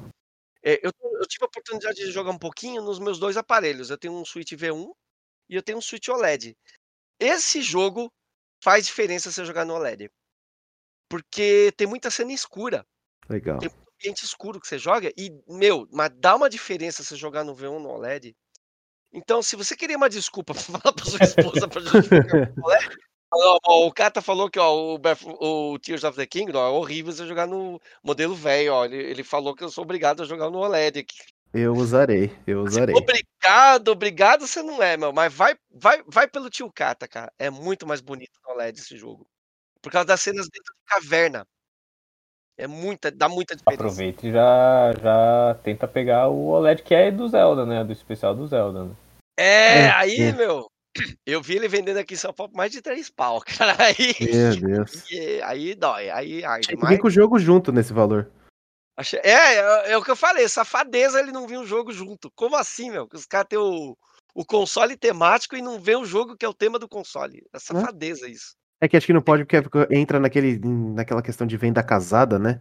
É, 0.62 0.74
eu, 0.86 0.92
eu, 1.02 1.26
tive 1.26 1.44
a 1.44 1.46
oportunidade 1.46 1.96
de 1.96 2.10
jogar 2.10 2.30
um 2.30 2.38
pouquinho 2.38 2.82
nos 2.82 2.98
meus 2.98 3.18
dois 3.18 3.36
aparelhos. 3.36 3.90
Eu 3.90 3.98
tenho 3.98 4.14
um 4.14 4.24
Switch 4.24 4.52
V1 4.52 4.90
e 5.48 5.56
eu 5.56 5.62
tenho 5.62 5.78
um 5.78 5.82
Switch 5.82 6.08
OLED. 6.08 6.56
Esse 7.18 7.62
jogo 7.62 8.12
faz 8.62 8.86
diferença 8.86 9.30
você 9.30 9.44
jogar 9.44 9.64
no 9.64 9.74
OLED. 9.74 10.10
Porque 11.08 11.72
tem 11.76 11.86
muita 11.86 12.10
cena 12.10 12.32
escura. 12.32 12.86
Legal. 13.28 13.58
Tem 13.58 13.68
muito 13.68 13.90
ambiente 14.00 14.24
escuro 14.24 14.60
que 14.60 14.66
você 14.66 14.78
joga 14.78 15.12
e, 15.16 15.30
meu, 15.48 15.88
mas 15.92 16.10
dá 16.16 16.34
uma 16.36 16.48
diferença 16.48 17.02
você 17.02 17.16
jogar 17.16 17.44
no 17.44 17.54
V1 17.54 17.80
no 17.80 17.90
OLED. 17.90 18.36
Então, 19.12 19.42
se 19.42 19.56
você 19.56 19.76
queria 19.76 19.96
uma 19.96 20.08
desculpa 20.08 20.54
pra 20.54 20.62
falar 20.62 20.92
pra 20.92 21.04
sua 21.04 21.24
esposa 21.24 21.68
pra 21.68 21.80
jogar 21.80 22.52
no 22.56 22.64
OLED, 22.64 22.96
o 23.32 23.92
Kata 23.92 24.20
falou 24.20 24.50
que 24.50 24.58
ó, 24.58 24.74
o, 24.74 25.00
o, 25.40 25.78
Tears 25.78 26.02
of 26.02 26.16
the 26.16 26.26
Kingdom 26.26 26.58
ó, 26.58 26.66
é 26.66 26.70
horrível 26.70 27.12
você 27.12 27.26
jogar 27.26 27.46
no 27.46 27.80
modelo 28.02 28.34
velho. 28.34 28.84
Ele, 28.84 28.96
ele 28.96 29.24
falou 29.24 29.54
que 29.54 29.62
eu 29.62 29.70
sou 29.70 29.84
obrigado 29.84 30.22
a 30.22 30.26
jogar 30.26 30.50
no 30.50 30.58
OLED. 30.58 31.06
Eu 31.52 31.74
usarei, 31.74 32.32
eu 32.46 32.62
usarei. 32.62 32.94
Obrigado, 32.94 33.88
obrigado 33.88 34.46
você 34.46 34.62
não 34.62 34.80
é, 34.80 34.96
meu. 34.96 35.12
Mas 35.12 35.34
vai, 35.34 35.56
vai, 35.70 36.02
vai 36.06 36.28
pelo 36.28 36.48
tio 36.48 36.70
Kata, 36.72 37.08
cara. 37.08 37.32
É 37.38 37.50
muito 37.50 37.86
mais 37.86 38.00
bonito 38.00 38.32
no 38.46 38.54
OLED 38.54 38.78
esse 38.78 38.96
jogo. 38.96 39.26
Por 39.82 39.90
causa 39.90 40.06
das 40.06 40.20
cenas 40.20 40.48
dentro 40.48 40.72
de 40.72 40.80
caverna. 40.86 41.44
É 42.56 42.66
muita, 42.66 43.10
dá 43.10 43.28
muita 43.28 43.56
diferença. 43.56 43.82
Aproveita 43.82 44.26
e 44.26 44.32
já, 44.32 44.92
já 45.02 45.58
tenta 45.64 45.88
pegar 45.88 46.28
o 46.28 46.48
OLED 46.48 46.82
que 46.82 46.94
é 46.94 47.10
do 47.10 47.26
Zelda, 47.26 47.66
né? 47.66 47.82
Do 47.82 47.92
especial 47.92 48.34
do 48.34 48.46
Zelda. 48.46 48.84
Né? 48.84 48.96
É, 49.38 49.78
é, 49.78 49.90
aí, 49.92 50.20
é. 50.20 50.32
meu. 50.32 50.70
Eu 51.24 51.40
vi 51.40 51.56
ele 51.56 51.68
vendendo 51.68 51.96
aqui 51.96 52.14
em 52.14 52.16
São 52.16 52.32
Paulo 52.32 52.52
por 52.52 52.58
mais 52.58 52.70
de 52.70 52.82
3 52.82 53.08
pau, 53.10 53.40
cara. 53.46 53.76
Aí, 53.78 54.14
Meu 54.20 54.56
Deus. 54.56 55.04
Aí, 55.10 55.42
aí 55.42 55.74
dói, 55.74 56.10
aí 56.10 56.44
arde 56.44 56.76
mais. 56.76 57.00
com 57.00 57.08
o 57.08 57.10
jogo 57.10 57.38
junto 57.38 57.72
nesse 57.72 57.92
valor. 57.92 58.28
É, 59.22 59.30
é, 59.30 59.92
é, 59.92 59.96
o 59.96 60.02
que 60.02 60.10
eu 60.10 60.16
falei, 60.16 60.48
safadeza 60.48 61.18
ele 61.18 61.32
não 61.32 61.46
viu 61.46 61.60
o 61.60 61.66
jogo 61.66 61.92
junto. 61.92 62.30
Como 62.34 62.56
assim, 62.56 62.90
meu? 62.90 63.08
Os 63.12 63.26
caras 63.26 63.48
têm 63.48 63.58
o, 63.58 63.96
o 64.34 64.44
console 64.44 64.96
temático 64.96 65.56
e 65.56 65.62
não 65.62 65.80
vê 65.80 65.96
o 65.96 66.04
jogo 66.04 66.36
que 66.36 66.44
é 66.44 66.48
o 66.48 66.54
tema 66.54 66.78
do 66.78 66.88
console. 66.88 67.42
É 67.52 67.58
safadeza 67.58 68.28
isso. 68.28 68.54
É 68.80 68.88
que 68.88 68.96
acho 68.96 69.06
que 69.06 69.12
não 69.12 69.20
pode 69.20 69.44
porque 69.44 69.94
entra 69.94 70.18
naquele, 70.18 70.58
naquela 70.58 71.22
questão 71.22 71.46
de 71.46 71.56
venda 71.56 71.82
casada, 71.82 72.38
né? 72.38 72.60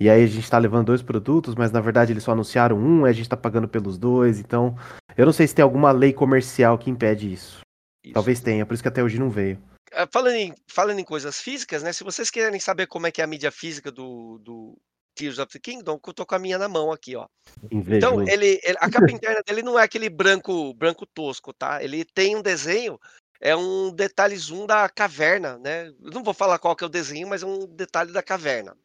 E 0.00 0.10
aí 0.10 0.24
a 0.24 0.26
gente 0.26 0.50
tá 0.50 0.58
levando 0.58 0.86
dois 0.86 1.02
produtos, 1.02 1.54
mas 1.54 1.70
na 1.70 1.80
verdade 1.80 2.12
eles 2.12 2.24
só 2.24 2.32
anunciaram 2.32 2.76
um, 2.76 3.06
e 3.06 3.10
a 3.10 3.12
gente 3.12 3.28
tá 3.28 3.36
pagando 3.36 3.68
pelos 3.68 3.96
dois, 3.96 4.40
então 4.40 4.76
eu 5.16 5.24
não 5.24 5.32
sei 5.32 5.46
se 5.46 5.54
tem 5.54 5.62
alguma 5.62 5.92
lei 5.92 6.12
comercial 6.12 6.76
que 6.76 6.90
impede 6.90 7.32
isso. 7.32 7.60
isso. 8.02 8.14
Talvez 8.14 8.40
tenha, 8.40 8.66
por 8.66 8.74
isso 8.74 8.82
que 8.82 8.88
até 8.88 9.02
hoje 9.02 9.20
não 9.20 9.30
veio. 9.30 9.62
Ah, 9.92 10.08
falando 10.10 10.34
em, 10.34 10.54
falando 10.66 10.98
em 10.98 11.04
coisas 11.04 11.40
físicas, 11.40 11.82
né? 11.82 11.92
Se 11.92 12.02
vocês 12.02 12.30
querem 12.30 12.58
saber 12.58 12.86
como 12.86 13.06
é 13.06 13.12
que 13.12 13.20
é 13.20 13.24
a 13.24 13.28
mídia 13.28 13.52
física 13.52 13.92
do, 13.92 14.38
do 14.38 14.76
Tears 15.14 15.38
of 15.38 15.52
the 15.52 15.58
Kingdom, 15.58 16.00
eu 16.04 16.12
tô 16.12 16.26
com 16.26 16.34
a 16.34 16.38
minha 16.38 16.58
na 16.58 16.68
mão 16.68 16.90
aqui, 16.90 17.16
ó. 17.16 17.26
Invejoso. 17.70 18.22
Então, 18.22 18.28
ele, 18.28 18.60
ele, 18.62 18.76
a 18.80 18.90
capa 18.90 19.10
interna 19.10 19.42
dele 19.46 19.62
não 19.62 19.78
é 19.78 19.82
aquele 19.82 20.08
branco 20.08 20.74
branco 20.74 21.06
tosco, 21.06 21.52
tá? 21.52 21.82
Ele 21.82 22.04
tem 22.04 22.36
um 22.36 22.42
desenho, 22.42 22.98
é 23.40 23.56
um 23.56 23.92
detalhe 23.92 24.36
zoom 24.36 24.66
da 24.66 24.88
caverna, 24.88 25.58
né? 25.58 25.88
Eu 25.88 26.10
não 26.12 26.22
vou 26.22 26.34
falar 26.34 26.58
qual 26.58 26.76
que 26.76 26.84
é 26.84 26.86
o 26.86 26.90
desenho, 26.90 27.28
mas 27.28 27.42
é 27.42 27.46
um 27.46 27.66
detalhe 27.66 28.12
da 28.12 28.22
caverna. 28.22 28.76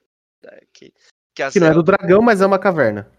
Né, 0.43 0.59
que, 0.73 0.93
que, 1.33 1.51
que 1.51 1.59
não 1.59 1.67
é 1.67 1.73
do 1.73 1.83
dragão, 1.83 2.21
mas 2.21 2.41
é 2.41 2.45
uma 2.45 2.59
caverna. 2.59 3.09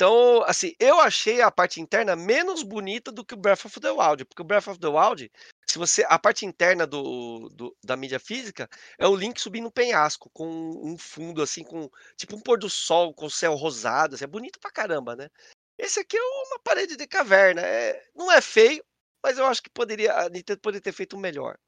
É. 0.00 0.04
Então, 0.04 0.42
assim, 0.46 0.74
eu 0.80 0.98
achei 0.98 1.42
a 1.42 1.50
parte 1.50 1.78
interna 1.78 2.16
menos 2.16 2.62
bonita 2.62 3.12
do 3.12 3.22
que 3.22 3.34
o 3.34 3.36
Breath 3.36 3.66
of 3.66 3.78
the 3.78 3.90
Wild, 3.90 4.24
porque 4.24 4.40
o 4.40 4.44
Breath 4.44 4.68
of 4.68 4.80
the 4.80 4.88
Wild, 4.88 5.30
se 5.66 5.78
você 5.78 6.06
a 6.08 6.18
parte 6.18 6.46
interna 6.46 6.86
do, 6.86 7.50
do 7.50 7.76
da 7.84 7.96
mídia 7.96 8.18
física 8.18 8.66
é 8.98 9.06
o 9.06 9.14
Link 9.14 9.38
subindo 9.38 9.68
um 9.68 9.70
penhasco 9.70 10.30
com 10.32 10.48
um 10.48 10.96
fundo 10.96 11.42
assim 11.42 11.62
com 11.62 11.90
tipo 12.16 12.34
um 12.34 12.40
pôr 12.40 12.58
do 12.58 12.70
sol 12.70 13.12
com 13.12 13.26
o 13.26 13.30
céu 13.30 13.54
rosado, 13.54 14.14
assim, 14.14 14.24
é 14.24 14.26
bonito 14.26 14.58
pra 14.58 14.70
caramba, 14.70 15.14
né? 15.14 15.28
Esse 15.78 16.00
aqui 16.00 16.16
é 16.16 16.22
uma 16.22 16.58
parede 16.64 16.96
de 16.96 17.06
caverna, 17.06 17.60
é, 17.60 18.02
não 18.14 18.32
é 18.32 18.40
feio, 18.40 18.82
mas 19.22 19.36
eu 19.36 19.46
acho 19.46 19.62
que 19.62 19.70
poderia 19.70 20.14
a 20.14 20.30
Nintendo 20.30 20.60
poderia 20.60 20.82
ter 20.82 20.92
feito 20.92 21.18
melhor. 21.18 21.58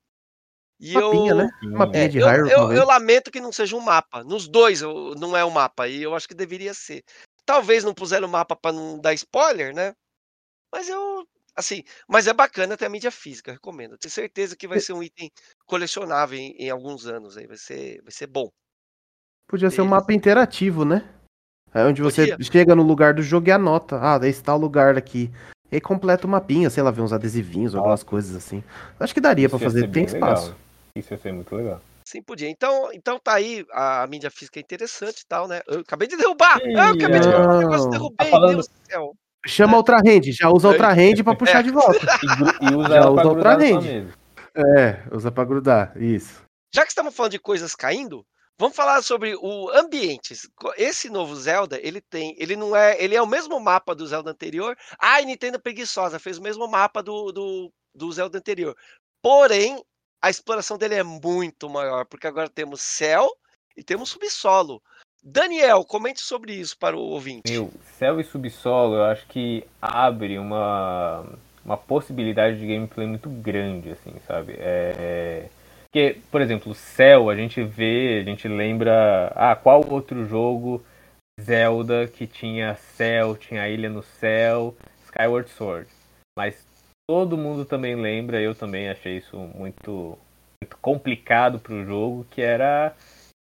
E 0.81 0.95
Mapinha, 0.95 1.31
eu, 1.31 1.37
né? 1.37 1.51
Mapinha 1.63 2.05
é, 2.05 2.09
de 2.09 2.19
eu, 2.19 2.29
eu, 2.29 2.73
eu, 2.73 2.87
lamento 2.87 3.31
que 3.31 3.41
não 3.41 3.53
seja 3.53 3.77
um 3.77 3.81
mapa. 3.81 4.25
Nos 4.25 4.49
dois 4.49 4.83
eu, 4.83 5.15
não 5.15 5.37
é 5.37 5.45
um 5.45 5.51
mapa. 5.51 5.87
E 5.87 6.03
eu 6.03 6.13
acho 6.13 6.27
que 6.27 6.35
deveria 6.35 6.75
ser. 6.75 7.05
Talvez 7.45 7.85
não 7.85 7.95
puseram 7.95 8.29
o 8.29 8.31
mapa 8.31 8.55
para 8.55 8.73
não 8.73 8.99
dar 8.99 9.15
spoiler, 9.15 9.75
né? 9.75 9.95
Mas 10.73 10.89
eu. 10.89 11.27
Assim, 11.55 11.85
mas 12.09 12.27
é 12.27 12.33
bacana 12.33 12.79
ter 12.79 12.87
a 12.87 12.89
mídia 12.89 13.11
física, 13.11 13.53
recomendo. 13.53 13.99
Tenho 13.99 14.11
certeza 14.11 14.57
que 14.57 14.67
vai 14.67 14.81
ser 14.81 14.95
um 14.95 15.03
item 15.03 15.31
colecionável 15.67 16.39
em, 16.39 16.53
em 16.53 16.71
alguns 16.71 17.07
anos 17.07 17.37
aí. 17.37 17.47
Vai 17.47 17.59
ser, 17.59 18.01
vai 18.03 18.11
ser 18.11 18.27
bom. 18.27 18.51
Podia 19.47 19.71
ser 19.71 19.83
um 19.83 19.87
mapa 19.87 20.15
interativo, 20.15 20.83
né? 20.83 21.07
É 21.75 21.85
onde 21.85 22.01
você 22.01 22.29
Podia. 22.29 22.51
chega 22.51 22.75
no 22.75 22.83
lugar 22.83 23.13
do 23.13 23.23
jogo 23.23 23.49
e 23.49 23.53
anota. 23.53 23.99
Ah, 24.01 24.19
esse 24.27 24.43
tal 24.43 24.57
lugar 24.57 24.97
aqui. 24.97 25.31
E 25.71 25.81
completa 25.81 26.27
o 26.27 26.31
mapinha, 26.31 26.71
sei 26.71 26.83
lá, 26.83 26.91
ver 26.91 27.03
uns 27.03 27.13
adesivinhos, 27.13 27.75
algumas 27.75 28.03
coisas 28.03 28.35
assim. 28.35 28.63
Acho 28.99 29.13
que 29.13 29.21
daria 29.21 29.49
para 29.49 29.59
fazer, 29.59 29.91
tem 29.91 30.05
espaço. 30.05 30.49
Legal. 30.49 30.61
Isso 30.97 31.13
ia 31.13 31.19
ser 31.19 31.33
muito 31.33 31.55
legal. 31.55 31.81
Sim, 32.07 32.23
podia. 32.23 32.49
Então, 32.49 32.91
então 32.93 33.19
tá 33.19 33.35
aí, 33.35 33.65
a 33.73 34.07
mídia 34.07 34.31
física 34.31 34.59
é 34.59 34.63
interessante 34.63 35.21
e 35.21 35.27
tal, 35.27 35.49
né? 35.49 35.61
Eu 35.67 35.81
acabei 35.81 36.09
de 36.09 36.17
derrubar! 36.19 36.59
Eu 36.63 36.81
acabei 36.81 37.21
de 37.21 37.29
derrubar 37.29 37.57
o 37.57 37.59
negócio, 37.59 37.91
derrubei, 37.91 38.17
tá 38.17 38.25
falando... 38.27 38.53
Deus 38.55 38.69
do 38.69 38.91
céu. 38.91 39.13
Chama 39.45 39.77
outra 39.77 39.99
rede, 39.99 40.31
já 40.31 40.49
usa 40.49 40.69
outra 40.69 40.93
rede 40.93 41.25
pra 41.25 41.35
puxar 41.35 41.61
é. 41.61 41.63
de 41.65 41.71
volta. 41.71 42.07
E, 42.63 42.67
e 42.71 42.75
usa 42.77 42.89
já 42.89 43.11
usa 43.11 43.29
outra 43.29 43.57
rede. 43.57 44.09
É, 44.55 45.03
usa 45.11 45.33
pra 45.33 45.45
grudar, 45.45 46.01
isso. 46.01 46.43
Já 46.73 46.83
que 46.83 46.91
estamos 46.91 47.15
falando 47.15 47.33
de 47.33 47.39
coisas 47.39 47.75
caindo, 47.75 48.25
vamos 48.59 48.77
falar 48.77 49.03
sobre 49.03 49.35
o 49.35 49.69
ambiente. 49.71 50.35
Esse 50.77 51.11
novo 51.11 51.35
Zelda, 51.35 51.79
ele 51.83 52.01
tem, 52.01 52.37
ele 52.39 52.55
não 52.55 52.77
é, 52.77 53.03
ele 53.03 53.17
é 53.17 53.23
o 53.23 53.27
mesmo 53.27 53.59
mapa 53.59 53.95
do 53.95 54.07
Zelda 54.07 54.31
anterior. 54.31 54.77
Ah, 54.99 55.17
a 55.17 55.23
Nintendo 55.23 55.61
preguiçosa 55.61 56.19
fez 56.19 56.39
o 56.39 56.43
mesmo 56.43 56.69
mapa 56.69 57.03
do, 57.03 57.33
do, 57.33 57.73
do 57.95 58.13
Zelda 58.13 58.39
anterior. 58.39 58.77
Porém, 59.21 59.83
a 60.23 60.31
exploração 60.31 60.79
dele 60.79 60.95
é 60.95 61.03
muito 61.03 61.69
maior, 61.69 62.07
porque 62.07 62.29
agora 62.29 62.49
temos 62.49 62.81
céu 62.81 63.29
e 63.77 63.83
temos 63.83 64.11
subsolo. 64.11 64.81
Daniel, 65.23 65.85
comente 65.85 66.21
sobre 66.21 66.55
isso 66.55 66.79
para 66.79 66.97
o 66.97 67.01
ouvinte. 67.01 67.51
Meu, 67.51 67.71
céu 67.99 68.21
e 68.21 68.25
subsolo, 68.25 68.95
eu 68.95 69.05
acho 69.05 69.27
que 69.27 69.65
abre 69.81 70.39
uma, 70.39 71.25
uma 71.65 71.77
possibilidade 71.77 72.59
de 72.59 72.67
gameplay 72.67 73.07
muito 73.07 73.29
grande, 73.29 73.91
assim, 73.91 74.15
sabe? 74.27 74.55
É, 74.59 74.95
é... 74.99 75.49
Porque, 75.85 76.21
por 76.31 76.41
exemplo, 76.41 76.75
céu, 76.75 77.29
a 77.29 77.37
gente 77.37 77.63
vê, 77.63 78.21
a 78.21 78.25
gente 78.25 78.49
lembra. 78.49 79.31
Ah, 79.37 79.55
qual 79.55 79.87
outro 79.87 80.27
jogo 80.27 80.83
Zelda 81.41 82.07
que 82.07 82.27
tinha 82.27 82.77
céu, 82.97 83.37
tinha 83.37 83.69
ilha 83.69 83.91
no 83.91 84.03
céu, 84.03 84.75
Skyward 85.05 85.51
Sword. 85.51 85.89
Mas 86.37 86.65
todo 87.13 87.37
mundo 87.37 87.67
também 87.67 87.95
lembra, 87.95 88.41
eu 88.41 88.55
também 88.55 88.89
achei 88.89 89.19
isso 89.19 89.37
muito, 89.37 90.19
muito 90.63 90.79
complicado 90.81 91.59
para 91.59 91.75
o 91.75 91.85
jogo, 91.85 92.27
que 92.31 92.41
era 92.41 92.97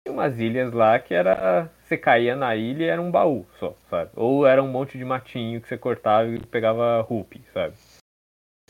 umas 0.06 0.38
ilhas 0.38 0.74
lá 0.74 0.98
que 0.98 1.14
era 1.14 1.70
você 1.82 1.96
caía 1.96 2.36
na 2.36 2.54
ilha 2.54 2.84
e 2.84 2.88
era 2.88 3.00
um 3.00 3.10
baú 3.10 3.46
só, 3.58 3.74
sabe? 3.88 4.10
Ou 4.14 4.46
era 4.46 4.62
um 4.62 4.68
monte 4.68 4.98
de 4.98 5.06
matinho 5.06 5.58
que 5.58 5.68
você 5.68 5.78
cortava 5.78 6.28
e 6.28 6.38
pegava 6.38 7.00
rupi, 7.00 7.42
sabe? 7.54 7.74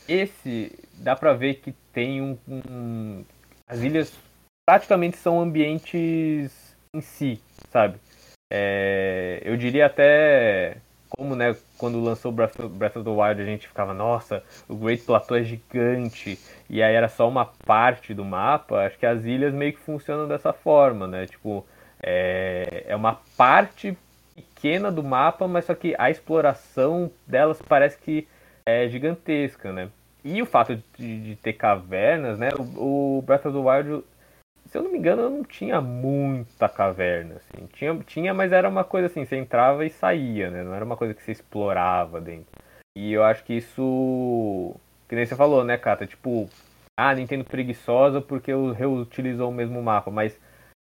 Esse 0.07 0.71
dá 0.93 1.17
pra 1.17 1.33
ver 1.33 1.55
que 1.55 1.73
tem 1.91 2.21
um, 2.21 2.37
um, 2.47 3.25
as 3.67 3.81
ilhas 3.81 4.17
praticamente 4.65 5.17
são 5.17 5.37
ambientes 5.41 6.77
em 6.95 7.01
si, 7.01 7.41
sabe? 7.69 7.99
É, 8.49 9.41
eu 9.43 9.57
diria 9.57 9.85
até 9.87 10.77
como, 11.15 11.35
né, 11.35 11.55
quando 11.77 12.03
lançou 12.03 12.31
Breath 12.31 12.59
of 12.59 13.03
the 13.03 13.09
Wild 13.09 13.41
a 13.41 13.45
gente 13.45 13.67
ficava, 13.67 13.93
nossa, 13.93 14.43
o 14.67 14.75
Great 14.75 15.03
Plateau 15.03 15.37
é 15.37 15.43
gigante, 15.43 16.39
e 16.69 16.81
aí 16.81 16.93
era 16.93 17.07
só 17.07 17.27
uma 17.29 17.45
parte 17.45 18.13
do 18.13 18.25
mapa, 18.25 18.85
acho 18.85 18.97
que 18.97 19.05
as 19.05 19.23
ilhas 19.23 19.53
meio 19.53 19.73
que 19.73 19.79
funcionam 19.79 20.27
dessa 20.27 20.51
forma, 20.51 21.07
né? 21.07 21.27
Tipo, 21.27 21.65
é, 22.01 22.85
é 22.87 22.95
uma 22.95 23.19
parte 23.37 23.97
pequena 24.35 24.91
do 24.91 25.03
mapa, 25.03 25.47
mas 25.47 25.65
só 25.65 25.75
que 25.75 25.93
a 25.97 26.09
exploração 26.09 27.11
delas 27.27 27.61
parece 27.61 27.97
que 27.97 28.27
é 28.65 28.87
gigantesca, 28.87 29.71
né? 29.71 29.89
E 30.23 30.41
o 30.41 30.45
fato 30.45 30.81
de, 30.97 31.21
de 31.21 31.35
ter 31.35 31.53
cavernas, 31.53 32.39
né? 32.39 32.49
O, 32.57 33.17
o, 33.17 33.21
Breath 33.21 33.45
of 33.45 33.57
the 33.57 33.63
Wild, 33.63 34.05
se 34.73 34.79
eu 34.79 34.81
não 34.81 34.91
me 34.91 34.97
engano, 34.97 35.29
não 35.29 35.43
tinha 35.43 35.79
muita 35.79 36.67
caverna, 36.67 37.35
assim. 37.35 37.67
Tinha, 37.67 37.95
tinha, 37.99 38.33
mas 38.33 38.51
era 38.51 38.67
uma 38.67 38.83
coisa 38.83 39.05
assim, 39.05 39.23
você 39.23 39.35
entrava 39.35 39.85
e 39.85 39.89
saía, 39.91 40.49
né? 40.49 40.63
Não 40.63 40.73
era 40.73 40.83
uma 40.83 40.97
coisa 40.97 41.13
que 41.13 41.21
você 41.21 41.31
explorava 41.31 42.19
dentro. 42.19 42.51
E 42.97 43.13
eu 43.13 43.23
acho 43.23 43.43
que 43.43 43.53
isso. 43.53 44.75
Que 45.07 45.15
nem 45.15 45.27
você 45.27 45.35
falou, 45.35 45.63
né, 45.63 45.77
Kata? 45.77 46.07
Tipo, 46.07 46.49
ah, 46.99 47.13
Nintendo 47.13 47.45
preguiçosa 47.45 48.19
porque 48.19 48.51
reutilizou 48.75 49.51
o 49.51 49.53
mesmo 49.53 49.79
mapa, 49.79 50.09
mas 50.09 50.35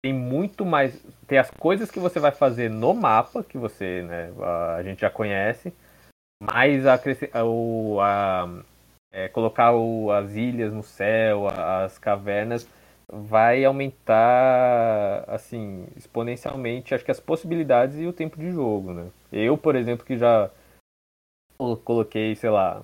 tem 0.00 0.12
muito 0.14 0.64
mais. 0.64 1.04
Tem 1.26 1.38
as 1.38 1.50
coisas 1.50 1.90
que 1.90 1.98
você 1.98 2.20
vai 2.20 2.30
fazer 2.30 2.70
no 2.70 2.94
mapa, 2.94 3.42
que 3.42 3.58
você, 3.58 4.02
né, 4.02 4.32
a 4.76 4.82
gente 4.84 5.00
já 5.00 5.10
conhece, 5.10 5.74
mais 6.40 6.86
a, 6.86 6.94
a, 6.94 7.02
a 8.00 8.48
é, 9.12 9.28
colocar 9.28 9.72
o, 9.72 10.12
as 10.12 10.36
ilhas 10.36 10.72
no 10.72 10.84
céu, 10.84 11.48
as 11.48 11.98
cavernas, 11.98 12.64
vai 13.12 13.62
aumentar 13.62 15.24
assim 15.28 15.86
exponencialmente, 15.96 16.94
acho 16.94 17.04
que 17.04 17.10
as 17.10 17.20
possibilidades 17.20 17.98
e 17.98 18.06
o 18.06 18.12
tempo 18.12 18.38
de 18.38 18.50
jogo, 18.50 18.94
né? 18.94 19.08
Eu, 19.30 19.58
por 19.58 19.76
exemplo, 19.76 20.06
que 20.06 20.16
já 20.16 20.50
coloquei, 21.84 22.34
sei 22.34 22.48
lá, 22.48 22.82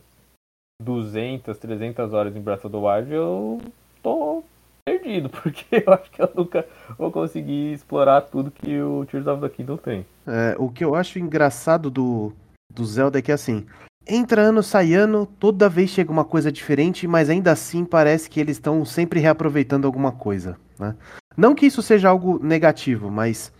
200, 0.82 1.56
300 1.56 2.12
horas 2.12 2.36
em 2.36 2.40
Breath 2.40 2.66
of 2.66 2.70
the 2.70 2.76
Wild, 2.76 3.12
eu 3.12 3.60
tô 4.02 4.44
perdido, 4.84 5.30
porque 5.42 5.82
eu 5.86 5.92
acho 5.92 6.10
que 6.10 6.20
eu 6.20 6.30
nunca 6.34 6.66
vou 6.98 7.10
conseguir 7.10 7.72
explorar 7.72 8.20
tudo 8.22 8.50
que 8.50 8.80
o 8.80 9.06
Tears 9.06 9.26
of 9.26 9.40
the 9.40 9.48
Kingdom 9.48 9.78
tem. 9.78 10.06
É, 10.26 10.54
o 10.58 10.70
que 10.70 10.84
eu 10.84 10.94
acho 10.94 11.18
engraçado 11.18 11.90
do, 11.90 12.34
do 12.70 12.84
Zelda 12.84 13.18
é 13.18 13.22
que 13.22 13.32
assim, 13.32 13.66
entra 14.08 14.40
ano, 14.42 14.62
sai 14.62 14.94
ano, 14.94 15.26
toda 15.26 15.68
vez 15.68 15.90
chega 15.90 16.10
uma 16.10 16.24
coisa 16.24 16.50
diferente, 16.50 17.06
mas 17.06 17.28
ainda 17.28 17.52
assim 17.52 17.84
parece 17.84 18.30
que 18.30 18.40
eles 18.40 18.56
estão 18.56 18.84
sempre 18.84 19.20
reaproveitando 19.20 19.86
alguma 19.86 20.12
coisa, 20.12 20.58
né? 20.78 20.96
Não 21.36 21.54
que 21.54 21.66
isso 21.66 21.82
seja 21.82 22.08
algo 22.08 22.42
negativo, 22.42 23.10
mas 23.10 23.52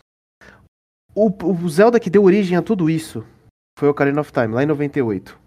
o, 1.15 1.29
o 1.29 1.69
Zelda 1.69 2.01
que 2.01 2.11
deu 2.11 2.25
origem 2.25 2.57
a 2.57 2.63
tudo 2.63 2.91
isso 2.91 3.25
foi 3.79 3.89
Ocarina 3.89 4.21
of 4.21 4.33
Time, 4.33 4.49
lá 4.55 4.63
em 4.63 4.67
98. 4.67 5.39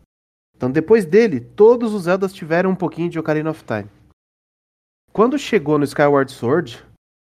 Então 0.55 0.71
depois 0.71 1.05
dele, 1.05 1.39
todos 1.39 1.93
os 1.93 2.03
Zeldas 2.03 2.31
tiveram 2.31 2.69
um 2.69 2.75
pouquinho 2.75 3.09
de 3.09 3.19
Ocarina 3.19 3.49
of 3.49 3.63
Time. 3.63 3.89
Quando 5.11 5.37
chegou 5.37 5.77
no 5.77 5.83
Skyward 5.83 6.31
Sword, 6.31 6.85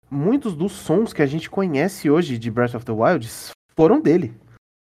muitos 0.08 0.54
dos 0.54 0.72
sons 0.72 1.12
que 1.12 1.22
a 1.22 1.26
gente 1.26 1.50
conhece 1.50 2.08
hoje 2.08 2.38
de 2.38 2.50
Breath 2.50 2.74
of 2.74 2.84
the 2.84 2.92
Wild 2.92 3.28
foram 3.74 4.00
dele, 4.00 4.32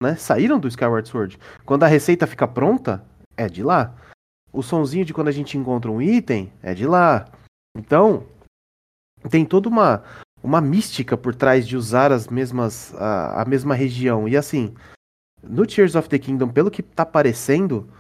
né? 0.01 0.17
Saíram 0.17 0.59
do 0.59 0.69
Skyward 0.69 1.09
Sword. 1.09 1.39
Quando 1.65 1.85
a 1.85 1.87
receita 1.87 2.27
fica 2.27 2.49
pronta, 2.49 3.05
é 3.37 3.49
de 3.49 3.63
lá. 3.63 3.95
O 4.53 4.63
sonzinho 4.63 5.05
de 5.05 5.13
quando 5.13 5.29
a 5.29 5.33
gente 5.33 5.57
encontra 5.59 5.91
um 5.91 6.01
item 6.01 6.53
é 6.63 6.75
de 6.75 6.87
lá. 6.87 7.27
Então, 7.77 8.27
tem 9.31 9.45
toda 9.45 9.69
uma 9.69 10.03
uma 10.43 10.61
mística 10.61 11.19
por 11.19 11.35
trás 11.35 11.69
de 11.69 11.77
usar 11.77 12.11
as 12.11 12.27
mesmas 12.27 12.95
a, 12.95 13.43
a 13.43 13.45
mesma 13.45 13.75
região. 13.75 14.27
E 14.27 14.37
assim, 14.37 14.75
no 15.43 15.67
Tears 15.67 15.95
of 15.95 16.09
the 16.09 16.19
Kingdom, 16.19 16.49
pelo 16.49 16.71
que 16.71 16.83
tá 16.83 17.05
parecendo, 17.05 17.93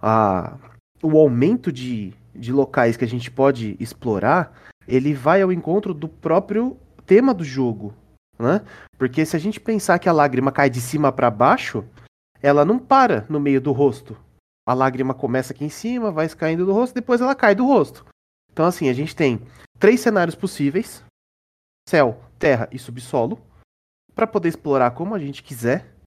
a, 0.00 0.58
o 1.02 1.18
aumento 1.18 1.72
de 1.72 2.12
de 2.34 2.52
locais 2.52 2.96
que 2.96 3.04
a 3.04 3.08
gente 3.08 3.30
pode 3.30 3.76
explorar, 3.80 4.52
ele 4.86 5.12
vai 5.12 5.42
ao 5.42 5.50
encontro 5.50 5.92
do 5.92 6.08
próprio 6.08 6.76
tema 7.04 7.34
do 7.34 7.42
jogo, 7.42 7.92
né? 8.38 8.64
Porque 8.96 9.24
se 9.24 9.36
a 9.36 9.38
gente 9.38 9.60
pensar 9.60 9.98
que 9.98 10.08
a 10.08 10.12
lágrima 10.12 10.52
cai 10.52 10.70
de 10.70 10.80
cima 10.80 11.12
para 11.12 11.30
baixo, 11.30 11.84
ela 12.42 12.64
não 12.64 12.78
para 12.78 13.26
no 13.28 13.40
meio 13.40 13.60
do 13.60 13.72
rosto. 13.72 14.16
A 14.66 14.74
lágrima 14.74 15.14
começa 15.14 15.52
aqui 15.52 15.64
em 15.64 15.70
cima, 15.70 16.10
vai 16.10 16.28
caindo 16.28 16.66
do 16.66 16.72
rosto, 16.72 16.94
depois 16.94 17.20
ela 17.20 17.34
cai 17.34 17.54
do 17.54 17.66
rosto. 17.66 18.04
Então 18.52 18.66
assim, 18.66 18.88
a 18.88 18.92
gente 18.92 19.16
tem 19.16 19.40
três 19.78 20.00
cenários 20.00 20.34
possíveis: 20.34 21.02
céu, 21.88 22.22
terra 22.38 22.68
e 22.70 22.78
subsolo, 22.78 23.40
para 24.14 24.26
poder 24.26 24.48
explorar 24.48 24.90
como 24.92 25.14
a 25.14 25.18
gente 25.18 25.42
quiser 25.42 25.98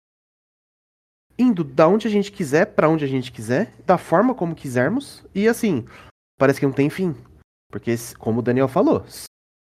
indo 1.41 1.63
da 1.63 1.87
onde 1.87 2.07
a 2.07 2.11
gente 2.11 2.31
quiser 2.31 2.67
para 2.67 2.89
onde 2.89 3.03
a 3.03 3.07
gente 3.07 3.31
quiser, 3.31 3.73
da 3.85 3.97
forma 3.97 4.35
como 4.35 4.55
quisermos, 4.55 5.25
e 5.33 5.47
assim, 5.47 5.85
parece 6.37 6.59
que 6.59 6.65
não 6.65 6.73
tem 6.73 6.89
fim. 6.89 7.15
Porque, 7.71 7.95
como 8.19 8.39
o 8.39 8.43
Daniel 8.43 8.67
falou, 8.67 9.03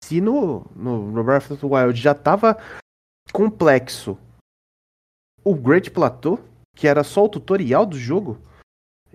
se 0.08 0.22
no, 0.22 0.66
no, 0.74 1.22
Breath 1.22 1.52
of 1.52 1.58
the 1.60 1.68
Wild 1.68 2.00
já 2.00 2.16
tava 2.16 2.58
complexo 3.34 4.18
o 5.44 5.54
Great 5.54 5.92
Plateau, 5.92 6.40
que 6.74 6.88
era 6.88 7.04
só 7.04 7.26
o 7.26 7.30
tutorial 7.30 7.86
do 7.86 8.00
jogo, 8.00 8.38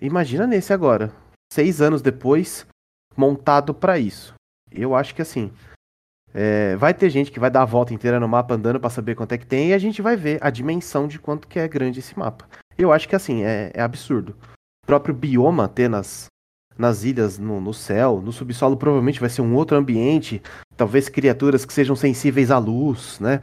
imagina 0.01 0.47
nesse 0.47 0.71
agora. 0.71 1.11
Seis 1.51 1.81
anos 1.81 2.03
depois, 2.03 2.67
montado 3.17 3.73
para 3.73 3.99
isso. 3.99 4.35
Eu 4.71 4.95
acho 4.95 5.15
que 5.15 5.23
assim. 5.23 5.51
É, 6.35 6.77
vai 6.77 6.95
ter 6.95 7.11
gente 7.11 7.31
que 7.31 7.41
vai 7.41 7.51
dar 7.51 7.63
a 7.63 7.67
volta 7.67 7.93
inteira 7.93 8.19
no 8.19 8.29
mapa 8.29 8.55
andando 8.55 8.81
para 8.81 8.89
saber 8.89 9.15
quanto 9.15 9.33
é 9.33 9.39
que 9.39 9.47
tem 9.47 9.69
e 9.69 9.75
a 9.75 9.79
gente 9.79 10.01
vai 10.01 10.17
ver 10.17 10.39
a 10.43 10.49
dimensão 10.49 11.07
de 11.07 11.19
quanto 11.19 11.47
que 11.47 11.59
é 11.59 11.69
grande 11.69 12.01
esse 12.01 12.19
mapa. 12.19 12.49
Eu 12.77 12.91
acho 12.91 13.07
que 13.07 13.17
assim, 13.17 13.45
é, 13.45 13.71
é 13.75 13.83
absurdo. 13.83 14.35
O 14.83 14.87
próprio 14.87 15.15
bioma 15.15 15.69
ter 15.69 15.91
nas, 15.91 16.27
nas 16.77 17.05
ilhas, 17.05 17.39
no, 17.39 17.61
no, 17.61 17.75
céu, 17.75 18.21
no 18.23 18.33
subsolo 18.33 18.77
provavelmente 18.77 19.21
vai 19.21 19.29
ser 19.29 19.43
um 19.43 19.55
outro 19.55 19.77
ambiente, 19.77 20.43
talvez 20.77 21.09
criaturas 21.09 21.65
que 21.65 21.73
sejam 21.73 21.95
sensíveis 21.95 22.51
à 22.51 22.59
luz, 22.59 23.19
né? 23.21 23.43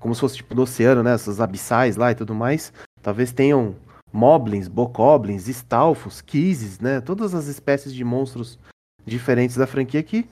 Como 0.00 0.14
se 0.14 0.20
fosse 0.20 0.36
tipo 0.36 0.54
no 0.54 0.62
oceano, 0.62 1.02
né? 1.02 1.14
Essas 1.14 1.40
abissais 1.40 1.96
lá 1.96 2.10
e 2.10 2.14
tudo 2.14 2.34
mais. 2.34 2.72
Talvez 3.02 3.32
tenham 3.32 3.76
moblins, 4.12 4.68
bokoblins, 4.68 5.48
stalfos, 5.48 6.20
kisses, 6.20 6.78
né? 6.78 7.00
Todas 7.00 7.34
as 7.34 7.46
espécies 7.46 7.92
de 7.92 8.04
monstros 8.04 8.58
diferentes 9.04 9.56
da 9.56 9.66
franquia 9.66 10.02
que 10.02 10.28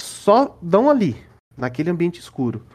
só 0.00 0.58
dão 0.60 0.90
ali, 0.90 1.16
naquele 1.56 1.90
ambiente 1.90 2.20
escuro. 2.20 2.66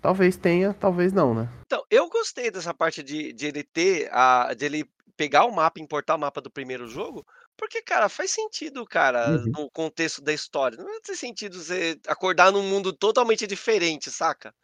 Talvez 0.00 0.36
tenha, 0.36 0.74
talvez 0.74 1.12
não, 1.12 1.34
né? 1.34 1.48
Então, 1.66 1.82
eu 1.90 2.08
gostei 2.10 2.50
dessa 2.50 2.74
parte 2.74 3.02
de, 3.02 3.32
de 3.32 3.46
ele 3.46 3.62
ter, 3.62 4.08
a, 4.12 4.52
de 4.54 4.66
ele 4.66 4.84
pegar 5.16 5.44
o 5.44 5.54
mapa, 5.54 5.80
importar 5.80 6.16
o 6.16 6.18
mapa 6.18 6.40
do 6.40 6.50
primeiro 6.50 6.86
jogo, 6.86 7.24
porque, 7.56 7.82
cara, 7.82 8.08
faz 8.08 8.30
sentido, 8.32 8.84
cara, 8.86 9.42
Uhum. 9.44 9.56
no 9.56 9.70
contexto 9.70 10.22
da 10.22 10.32
história. 10.32 10.78
Não 10.82 11.00
tem 11.00 11.14
sentido 11.16 11.58
você 11.62 11.98
acordar 12.06 12.52
num 12.52 12.62
mundo 12.62 12.92
totalmente 12.92 13.46
diferente, 13.46 14.10
saca? 14.10 14.54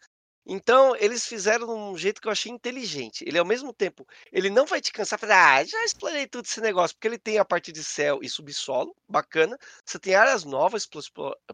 Então, 0.46 0.96
eles 0.96 1.26
fizeram 1.26 1.66
de 1.66 1.72
um 1.74 1.96
jeito 1.98 2.20
que 2.20 2.28
eu 2.28 2.32
achei 2.32 2.52
inteligente. 2.52 3.24
Ele, 3.26 3.38
ao 3.38 3.44
mesmo 3.46 3.72
tempo, 3.74 4.06
ele 4.32 4.50
não 4.50 4.66
vai 4.66 4.80
te 4.80 4.92
cansar, 4.92 5.18
falar, 5.18 5.58
ah, 5.60 5.64
já 5.64 5.84
explorei 5.84 6.26
tudo 6.26 6.46
esse 6.46 6.60
negócio, 6.60 6.96
porque 6.96 7.08
ele 7.08 7.18
tem 7.18 7.38
a 7.38 7.44
parte 7.44 7.72
de 7.72 7.84
céu 7.84 8.20
e 8.22 8.28
subsolo, 8.30 8.94
bacana. 9.08 9.58
Você 9.86 9.98
tem 9.98 10.14
áreas 10.14 10.44
novas 10.44 10.88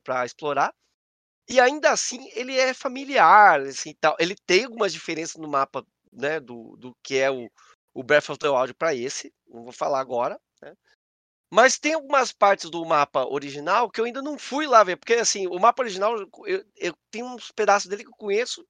para 0.05 0.25
explorar. 0.27 0.75
E 1.49 1.61
ainda 1.61 1.91
assim, 1.93 2.29
ele 2.35 2.57
é 2.59 2.75
familiar, 2.75 3.61
assim, 3.63 3.95
tal. 4.01 4.17
Ele 4.21 4.35
tem 4.47 4.65
algumas 4.65 4.93
diferenças 4.93 5.37
no 5.37 5.49
mapa, 5.49 5.85
né, 6.13 6.41
do, 6.41 6.77
do 6.77 6.95
que 7.03 7.17
é 7.19 7.31
o, 7.31 7.51
o 7.95 8.03
Breath 8.03 8.31
of 8.31 8.39
the 8.39 8.49
Wild 8.49 8.75
para 8.75 8.95
esse. 8.95 9.33
Não 9.49 9.65
vou 9.65 9.73
falar 9.73 10.01
agora? 10.01 10.39
Mas 11.51 11.79
tem 11.79 11.95
algumas 11.95 12.33
partes 12.33 12.69
do 12.71 12.85
mapa 12.85 13.25
original 13.25 13.91
que 13.91 14.01
eu 14.01 14.05
ainda 14.05 14.21
não 14.21 14.39
fui 14.39 14.67
lá 14.67 14.83
ver, 14.83 14.97
porque 14.97 15.15
assim, 15.15 15.47
o 15.47 15.59
mapa 15.59 15.83
original, 15.83 16.19
eu, 16.45 16.65
eu 16.77 16.95
tenho 17.11 17.27
uns 17.27 17.51
pedaços 17.53 17.89
dele 17.89 18.03
que 18.03 18.11
eu 18.11 18.17
conheço 18.17 18.67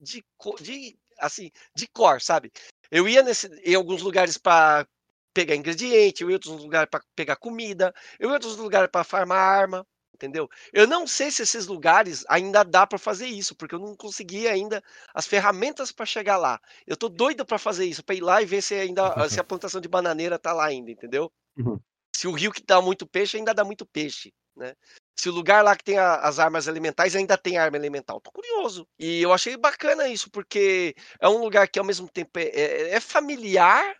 de, 0.00 0.24
de 0.60 0.98
assim, 1.18 1.50
de 1.74 1.86
cor, 1.88 2.20
sabe? 2.20 2.52
Eu 2.90 3.08
ia 3.08 3.22
nesse, 3.22 3.48
em 3.64 3.74
alguns 3.74 4.02
lugares 4.02 4.36
para 4.38 4.86
pegar 5.34 5.56
ingrediente, 5.56 6.22
eu 6.22 6.28
ia 6.28 6.32
em 6.32 6.34
outros 6.34 6.62
lugares 6.62 6.88
para 6.90 7.02
pegar 7.14 7.36
comida, 7.36 7.94
eu 8.18 8.28
ia 8.28 8.32
em 8.32 8.34
outros 8.34 8.56
lugares 8.56 8.90
para 8.90 9.04
farmar 9.04 9.38
arma, 9.38 9.86
entendeu? 10.14 10.48
Eu 10.72 10.86
não 10.86 11.06
sei 11.06 11.30
se 11.30 11.42
esses 11.42 11.66
lugares 11.66 12.24
ainda 12.28 12.64
dá 12.64 12.86
para 12.86 12.98
fazer 12.98 13.26
isso, 13.26 13.54
porque 13.54 13.74
eu 13.74 13.78
não 13.78 13.96
consegui 13.96 14.48
ainda 14.48 14.82
as 15.14 15.26
ferramentas 15.26 15.92
para 15.92 16.04
chegar 16.04 16.36
lá. 16.36 16.60
Eu 16.86 16.96
tô 16.96 17.08
doido 17.08 17.46
para 17.46 17.58
fazer 17.58 17.86
isso, 17.86 18.04
para 18.04 18.16
ir 18.16 18.20
lá 18.20 18.42
e 18.42 18.46
ver 18.46 18.62
se 18.62 18.74
ainda 18.74 19.28
se 19.28 19.40
a 19.40 19.44
plantação 19.44 19.80
de 19.80 19.88
bananeira 19.88 20.38
tá 20.38 20.52
lá 20.52 20.66
ainda, 20.66 20.90
entendeu? 20.90 21.32
Uhum. 21.56 21.78
Se 22.18 22.26
o 22.26 22.32
rio 22.32 22.50
que 22.50 22.64
dá 22.66 22.82
muito 22.82 23.06
peixe, 23.06 23.36
ainda 23.36 23.54
dá 23.54 23.62
muito 23.62 23.86
peixe, 23.86 24.34
né? 24.56 24.74
Se 25.16 25.28
o 25.28 25.32
lugar 25.32 25.62
lá 25.62 25.76
que 25.76 25.84
tem 25.84 25.98
a, 25.98 26.16
as 26.16 26.40
armas 26.40 26.66
elementais 26.66 27.14
ainda 27.14 27.38
tem 27.38 27.56
arma 27.56 27.76
elemental. 27.76 28.20
Tô 28.20 28.32
curioso. 28.32 28.88
E 28.98 29.22
eu 29.22 29.32
achei 29.32 29.56
bacana 29.56 30.08
isso, 30.08 30.28
porque 30.28 30.96
é 31.20 31.28
um 31.28 31.38
lugar 31.38 31.68
que 31.68 31.78
ao 31.78 31.84
mesmo 31.84 32.08
tempo 32.08 32.36
é, 32.36 32.42
é, 32.42 32.90
é 32.94 33.00
familiar, 33.00 33.94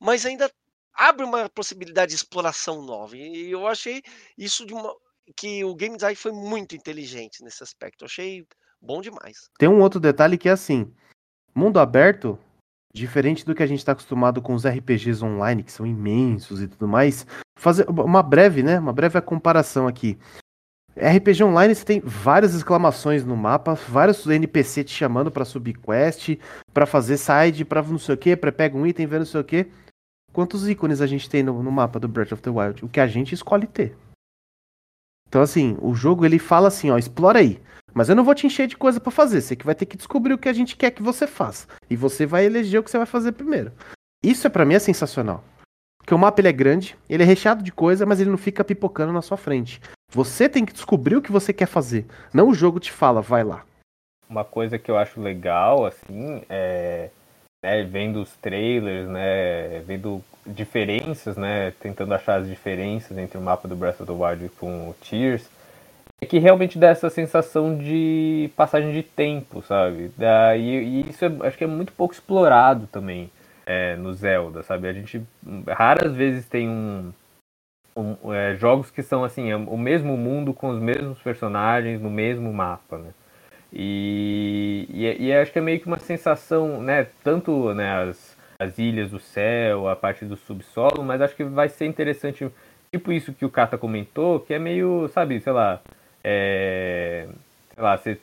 mas 0.00 0.24
ainda 0.24 0.48
abre 0.92 1.24
uma 1.24 1.50
possibilidade 1.50 2.10
de 2.10 2.14
exploração 2.14 2.80
nova. 2.80 3.16
E 3.16 3.50
eu 3.50 3.66
achei 3.66 4.04
isso 4.38 4.64
de 4.64 4.72
uma. 4.72 4.94
que 5.36 5.64
o 5.64 5.74
game 5.74 5.96
design 5.96 6.14
foi 6.14 6.30
muito 6.30 6.76
inteligente 6.76 7.42
nesse 7.42 7.60
aspecto. 7.64 8.04
Eu 8.04 8.06
achei 8.06 8.46
bom 8.80 9.00
demais. 9.00 9.50
Tem 9.58 9.68
um 9.68 9.80
outro 9.80 9.98
detalhe 9.98 10.38
que 10.38 10.48
é 10.48 10.52
assim: 10.52 10.94
mundo 11.52 11.80
aberto 11.80 12.38
Diferente 12.94 13.44
do 13.44 13.54
que 13.54 13.62
a 13.62 13.66
gente 13.66 13.80
está 13.80 13.92
acostumado 13.92 14.40
com 14.40 14.54
os 14.54 14.64
RPGs 14.64 15.24
online, 15.24 15.64
que 15.64 15.72
são 15.72 15.84
imensos 15.84 16.62
e 16.62 16.68
tudo 16.68 16.86
mais, 16.86 17.26
fazer 17.58 17.88
uma 17.88 18.22
breve, 18.22 18.62
né? 18.62 18.78
Uma 18.78 18.92
breve 18.92 19.20
comparação 19.20 19.88
aqui. 19.88 20.16
RPG 20.96 21.42
online 21.42 21.74
você 21.74 21.84
tem 21.84 22.00
várias 22.00 22.54
exclamações 22.54 23.24
no 23.24 23.36
mapa, 23.36 23.74
vários 23.74 24.24
NPC 24.26 24.84
te 24.84 24.94
chamando 24.94 25.28
para 25.28 25.44
subquest, 25.44 26.38
para 26.72 26.86
fazer 26.86 27.16
side, 27.16 27.64
para 27.64 27.82
não 27.82 27.98
sei 27.98 28.14
o 28.14 28.18
que, 28.18 28.36
para 28.36 28.52
pegar 28.52 28.78
um 28.78 28.86
item, 28.86 29.06
ver 29.06 29.18
não 29.18 29.26
sei 29.26 29.40
o 29.40 29.44
que. 29.44 29.66
Quantos 30.32 30.68
ícones 30.68 31.00
a 31.00 31.06
gente 31.06 31.28
tem 31.28 31.42
no, 31.42 31.62
no 31.62 31.72
mapa 31.72 31.98
do 31.98 32.06
Breath 32.06 32.32
of 32.32 32.42
the 32.42 32.50
Wild? 32.50 32.84
O 32.84 32.88
que 32.88 33.00
a 33.00 33.08
gente 33.08 33.34
escolhe 33.34 33.66
ter. 33.66 33.96
Então, 35.34 35.42
assim, 35.42 35.76
o 35.82 35.96
jogo 35.96 36.24
ele 36.24 36.38
fala 36.38 36.68
assim, 36.68 36.92
ó, 36.92 36.96
explora 36.96 37.40
aí. 37.40 37.60
Mas 37.92 38.08
eu 38.08 38.14
não 38.14 38.22
vou 38.22 38.36
te 38.36 38.46
encher 38.46 38.68
de 38.68 38.76
coisa 38.76 39.00
pra 39.00 39.10
fazer. 39.10 39.40
Você 39.40 39.56
que 39.56 39.66
vai 39.66 39.74
ter 39.74 39.84
que 39.84 39.96
descobrir 39.96 40.32
o 40.32 40.38
que 40.38 40.48
a 40.48 40.52
gente 40.52 40.76
quer 40.76 40.92
que 40.92 41.02
você 41.02 41.26
faça. 41.26 41.66
E 41.90 41.96
você 41.96 42.24
vai 42.24 42.44
eleger 42.44 42.78
o 42.78 42.84
que 42.84 42.90
você 42.90 42.98
vai 42.98 43.06
fazer 43.06 43.32
primeiro. 43.32 43.72
Isso 44.22 44.46
é 44.46 44.50
para 44.50 44.64
mim 44.64 44.74
é 44.74 44.78
sensacional. 44.78 45.42
Porque 45.98 46.14
o 46.14 46.18
mapa 46.18 46.40
ele 46.40 46.46
é 46.46 46.52
grande, 46.52 46.96
ele 47.08 47.24
é 47.24 47.26
recheado 47.26 47.64
de 47.64 47.72
coisa, 47.72 48.06
mas 48.06 48.20
ele 48.20 48.30
não 48.30 48.38
fica 48.38 48.62
pipocando 48.62 49.12
na 49.12 49.22
sua 49.22 49.36
frente. 49.36 49.80
Você 50.12 50.48
tem 50.48 50.64
que 50.64 50.72
descobrir 50.72 51.16
o 51.16 51.22
que 51.22 51.32
você 51.32 51.52
quer 51.52 51.66
fazer. 51.66 52.06
Não 52.32 52.50
o 52.50 52.54
jogo 52.54 52.78
te 52.78 52.92
fala, 52.92 53.20
vai 53.20 53.42
lá. 53.42 53.64
Uma 54.30 54.44
coisa 54.44 54.78
que 54.78 54.88
eu 54.88 54.96
acho 54.96 55.20
legal, 55.20 55.84
assim, 55.84 56.44
é. 56.48 57.10
Né, 57.64 57.82
vendo 57.82 58.22
os 58.22 58.30
trailers, 58.36 59.08
né? 59.08 59.80
Vendo 59.80 60.22
diferenças, 60.46 61.36
né? 61.36 61.72
Tentando 61.80 62.14
achar 62.14 62.40
as 62.40 62.48
diferenças 62.48 63.16
entre 63.16 63.38
o 63.38 63.40
mapa 63.40 63.68
do 63.68 63.76
Breath 63.76 64.00
of 64.00 64.06
the 64.06 64.12
Wild 64.12 64.48
com 64.60 64.90
o 64.90 64.94
Tears. 64.94 65.48
É 66.20 66.26
que 66.26 66.38
realmente 66.38 66.78
dá 66.78 66.88
essa 66.88 67.10
sensação 67.10 67.76
de 67.76 68.50
passagem 68.56 68.92
de 68.92 69.02
tempo, 69.02 69.62
sabe? 69.62 70.10
Daí, 70.16 70.84
e 70.84 71.10
isso 71.10 71.24
é, 71.24 71.46
acho 71.46 71.58
que 71.58 71.64
é 71.64 71.66
muito 71.66 71.92
pouco 71.92 72.14
explorado 72.14 72.86
também 72.86 73.30
é, 73.66 73.96
no 73.96 74.12
Zelda, 74.12 74.62
sabe? 74.62 74.88
A 74.88 74.92
gente 74.92 75.22
raras 75.68 76.14
vezes 76.14 76.46
tem 76.46 76.68
um, 76.68 77.12
um 77.96 78.32
é, 78.32 78.54
jogos 78.56 78.90
que 78.90 79.02
são 79.02 79.24
assim 79.24 79.50
é 79.50 79.56
o 79.56 79.76
mesmo 79.76 80.16
mundo 80.16 80.54
com 80.54 80.70
os 80.70 80.80
mesmos 80.80 81.18
personagens 81.20 82.00
no 82.00 82.10
mesmo 82.10 82.52
mapa, 82.52 82.98
né? 82.98 83.10
E, 83.76 84.86
e, 84.90 85.26
e, 85.26 85.32
acho 85.32 85.52
que 85.52 85.58
é 85.58 85.62
meio 85.62 85.80
que 85.80 85.86
uma 85.86 85.98
sensação, 85.98 86.80
né? 86.80 87.08
Tanto 87.24 87.74
né, 87.74 88.04
as, 88.04 88.33
as 88.64 88.78
ilhas 88.78 89.10
do 89.10 89.20
céu, 89.20 89.88
a 89.88 89.96
parte 89.96 90.24
do 90.24 90.36
subsolo, 90.36 91.02
mas 91.02 91.20
acho 91.20 91.36
que 91.36 91.44
vai 91.44 91.68
ser 91.68 91.86
interessante, 91.86 92.50
tipo 92.92 93.12
isso 93.12 93.32
que 93.32 93.44
o 93.44 93.50
Kata 93.50 93.78
comentou, 93.78 94.40
que 94.40 94.54
é 94.54 94.58
meio, 94.58 95.08
sabe, 95.08 95.40
sei 95.40 95.52
lá, 95.52 95.80
é, 96.22 97.28
sei 97.74 97.82
lá, 97.82 97.96
você 97.96 98.18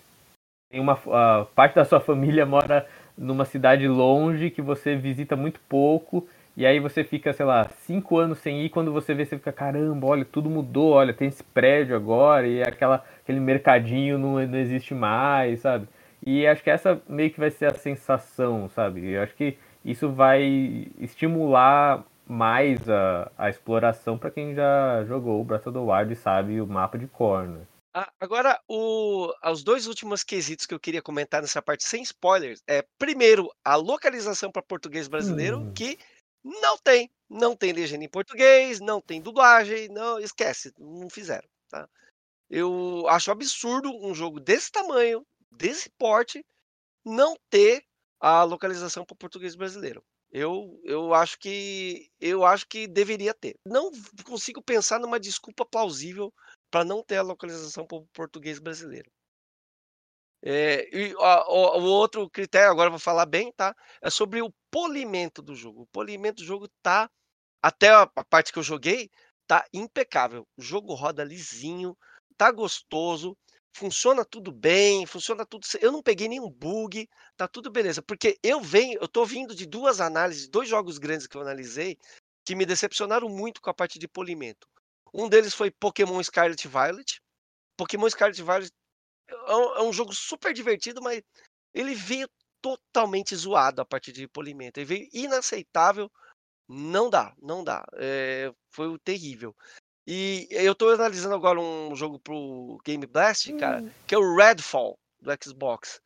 tem 0.69 0.79
uma 0.79 0.99
a 1.11 1.45
parte 1.55 1.75
da 1.75 1.85
sua 1.85 1.99
família 1.99 2.45
mora 2.45 2.87
numa 3.17 3.45
cidade 3.45 3.87
longe 3.87 4.49
que 4.49 4.61
você 4.61 4.95
visita 4.95 5.35
muito 5.35 5.59
pouco 5.67 6.27
e 6.55 6.65
aí 6.65 6.79
você 6.79 7.03
fica, 7.03 7.31
sei 7.31 7.45
lá, 7.45 7.67
cinco 7.85 8.17
anos 8.17 8.39
sem 8.39 8.61
ir, 8.63 8.69
quando 8.69 8.91
você 8.91 9.13
vê, 9.13 9.25
você 9.25 9.37
fica, 9.37 9.53
caramba, 9.53 10.07
olha, 10.07 10.25
tudo 10.25 10.49
mudou, 10.49 10.91
olha, 10.91 11.13
tem 11.13 11.29
esse 11.29 11.43
prédio 11.43 11.95
agora, 11.95 12.45
e 12.45 12.61
aquela, 12.61 13.03
aquele 13.23 13.39
mercadinho 13.39 14.17
não, 14.17 14.33
não 14.45 14.57
existe 14.57 14.93
mais, 14.93 15.61
sabe? 15.61 15.87
E 16.25 16.45
acho 16.45 16.61
que 16.61 16.69
essa 16.69 17.01
meio 17.07 17.31
que 17.31 17.39
vai 17.39 17.49
ser 17.51 17.67
a 17.67 17.73
sensação, 17.73 18.69
sabe? 18.69 19.11
Eu 19.11 19.23
acho 19.23 19.33
que 19.33 19.57
isso 19.83 20.11
vai 20.11 20.91
estimular 20.99 22.05
mais 22.27 22.89
a, 22.89 23.31
a 23.37 23.49
exploração 23.49 24.17
para 24.17 24.31
quem 24.31 24.55
já 24.55 25.03
jogou 25.05 25.41
o 25.41 25.43
Breath 25.43 25.67
of 25.67 25.73
the 25.73 25.79
Wild 25.79 26.13
e 26.13 26.15
sabe 26.15 26.61
o 26.61 26.67
mapa 26.67 26.97
de 26.97 27.07
cor, 27.07 27.47
né? 27.47 27.65
Ah, 27.93 28.09
agora, 28.21 28.57
o, 28.69 29.33
os 29.51 29.63
dois 29.63 29.85
últimos 29.85 30.23
quesitos 30.23 30.65
que 30.65 30.73
eu 30.73 30.79
queria 30.79 31.01
comentar 31.01 31.41
nessa 31.41 31.61
parte 31.61 31.83
sem 31.83 32.01
spoilers 32.03 32.63
é, 32.65 32.85
primeiro, 32.97 33.51
a 33.65 33.75
localização 33.75 34.49
para 34.49 34.61
português 34.61 35.09
brasileiro, 35.09 35.59
Hum. 35.59 35.73
que 35.73 35.97
não 36.43 36.77
tem. 36.77 37.11
Não 37.29 37.55
tem 37.55 37.73
legenda 37.73 38.03
em 38.03 38.09
português, 38.09 38.79
não 38.79 39.01
tem 39.01 39.21
dublagem, 39.21 39.89
não 39.89 40.19
esquece, 40.19 40.73
não 40.77 41.09
fizeram. 41.09 41.47
Tá? 41.69 41.87
Eu 42.49 43.05
acho 43.07 43.31
absurdo 43.31 43.89
um 44.05 44.13
jogo 44.13 44.39
desse 44.39 44.71
tamanho, 44.71 45.25
desse 45.51 45.89
porte, 45.97 46.45
não 47.05 47.35
ter 47.49 47.83
a 48.21 48.43
localização 48.43 49.05
para 49.05 49.17
português 49.17 49.55
brasileiro. 49.55 50.03
Eu, 50.31 50.79
eu 50.85 51.13
acho 51.13 51.37
que 51.39 52.09
eu 52.21 52.45
acho 52.45 52.67
que 52.67 52.87
deveria 52.87 53.33
ter. 53.33 53.55
Não 53.65 53.91
consigo 54.25 54.63
pensar 54.63 54.99
numa 54.99 55.19
desculpa 55.19 55.65
plausível 55.65 56.33
para 56.71 56.85
não 56.85 57.03
ter 57.03 57.17
a 57.17 57.23
localização 57.23 57.85
para 57.87 57.97
o 57.97 58.07
português 58.13 58.59
brasileiro. 58.59 59.11
É, 60.43 60.87
e 60.95 61.13
a- 61.19 61.45
o, 61.49 61.79
o 61.81 61.83
outro 61.83 62.29
critério, 62.29 62.71
agora 62.71 62.89
vou 62.89 62.99
falar 62.99 63.25
bem, 63.25 63.51
tá? 63.53 63.75
É 64.01 64.09
sobre 64.09 64.41
o 64.41 64.51
polimento 64.71 65.41
do 65.41 65.55
jogo. 65.55 65.83
O 65.83 65.87
polimento 65.87 66.37
do 66.41 66.45
jogo 66.45 66.67
tá, 66.81 67.09
até 67.61 67.89
a, 67.89 68.03
a 68.15 68.25
parte 68.25 68.53
que 68.53 68.59
eu 68.59 68.63
joguei, 68.63 69.11
tá 69.47 69.65
impecável. 69.73 70.47
O 70.57 70.61
jogo 70.63 70.93
roda 70.95 71.23
lisinho, 71.25 71.97
tá 72.37 72.51
gostoso, 72.51 73.37
funciona 73.73 74.25
tudo 74.25 74.51
bem, 74.51 75.05
funciona 75.05 75.45
tudo. 75.45 75.65
Eu 75.79 75.91
não 75.91 76.01
peguei 76.01 76.27
nenhum 76.27 76.49
bug, 76.49 77.07
tá 77.35 77.47
tudo 77.47 77.71
beleza. 77.71 78.01
Porque 78.01 78.37
eu 78.43 78.61
venho, 78.61 78.97
eu 79.01 79.07
tô 79.07 79.25
vindo 79.25 79.55
de 79.55 79.65
duas 79.65 80.01
análises, 80.01 80.47
dois 80.47 80.69
jogos 80.69 80.97
grandes 80.97 81.27
que 81.27 81.35
eu 81.35 81.41
analisei, 81.41 81.97
que 82.45 82.55
me 82.55 82.65
decepcionaram 82.65 83.29
muito 83.29 83.61
com 83.61 83.69
a 83.69 83.73
parte 83.73 83.97
de 83.97 84.07
polimento. 84.07 84.67
Um 85.13 85.27
deles 85.27 85.53
foi 85.53 85.71
Pokémon 85.71 86.21
Scarlet 86.23 86.67
Violet. 86.67 87.21
Pokémon 87.77 88.09
Scarlet 88.09 88.41
Violet 88.41 88.71
é 89.29 89.55
um, 89.55 89.89
é 89.89 89.93
jogo 89.93 90.13
super 90.13 90.53
divertido, 90.53 91.01
mas 91.01 91.21
ele 91.73 91.95
veio 91.95 92.29
totalmente 92.61 93.35
zoado 93.35 93.81
a 93.81 93.85
partir 93.85 94.11
de 94.11 94.27
polimento. 94.27 94.79
Ele 94.79 94.85
veio 94.85 95.09
inaceitável. 95.13 96.11
Não 96.67 97.09
dá, 97.09 97.33
não 97.41 97.63
dá. 97.63 97.85
É, 97.95 98.53
foi 98.69 98.97
terrível. 98.99 99.55
E 100.05 100.47
eu 100.51 100.73
tô 100.73 100.89
analisando 100.89 101.35
agora 101.35 101.59
um 101.59 101.95
jogo 101.95 102.19
pro 102.19 102.79
Game 102.83 103.05
Blast, 103.05 103.53
cara, 103.57 103.83
que 104.07 104.15
é 104.15 104.17
o 104.17 104.35
Redfall 104.35 104.97
do 105.19 105.31
Xbox. 105.43 106.01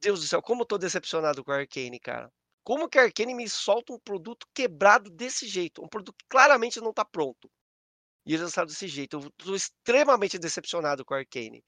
Deus 0.00 0.20
do 0.20 0.26
céu, 0.26 0.42
como 0.42 0.62
eu 0.62 0.66
tô 0.66 0.78
decepcionado 0.78 1.44
com 1.44 1.52
a 1.52 1.56
Arcane, 1.56 1.98
cara. 1.98 2.32
Como 2.64 2.88
que 2.88 2.98
a 2.98 3.02
Arcane 3.02 3.34
me 3.34 3.48
solta 3.48 3.92
um 3.92 3.98
produto 3.98 4.46
quebrado 4.52 5.10
desse 5.10 5.46
jeito? 5.46 5.82
Um 5.82 5.88
produto 5.88 6.16
que 6.18 6.26
claramente 6.28 6.80
não 6.80 6.92
tá 6.92 7.04
pronto. 7.04 7.50
E 8.26 8.32
eles 8.32 8.42
lançaram 8.42 8.66
desse 8.66 8.86
jeito. 8.86 9.18
Eu 9.18 9.30
tô 9.30 9.54
extremamente 9.54 10.38
decepcionado 10.38 11.04
com 11.04 11.14
a 11.14 11.18
Arcane. 11.18 11.64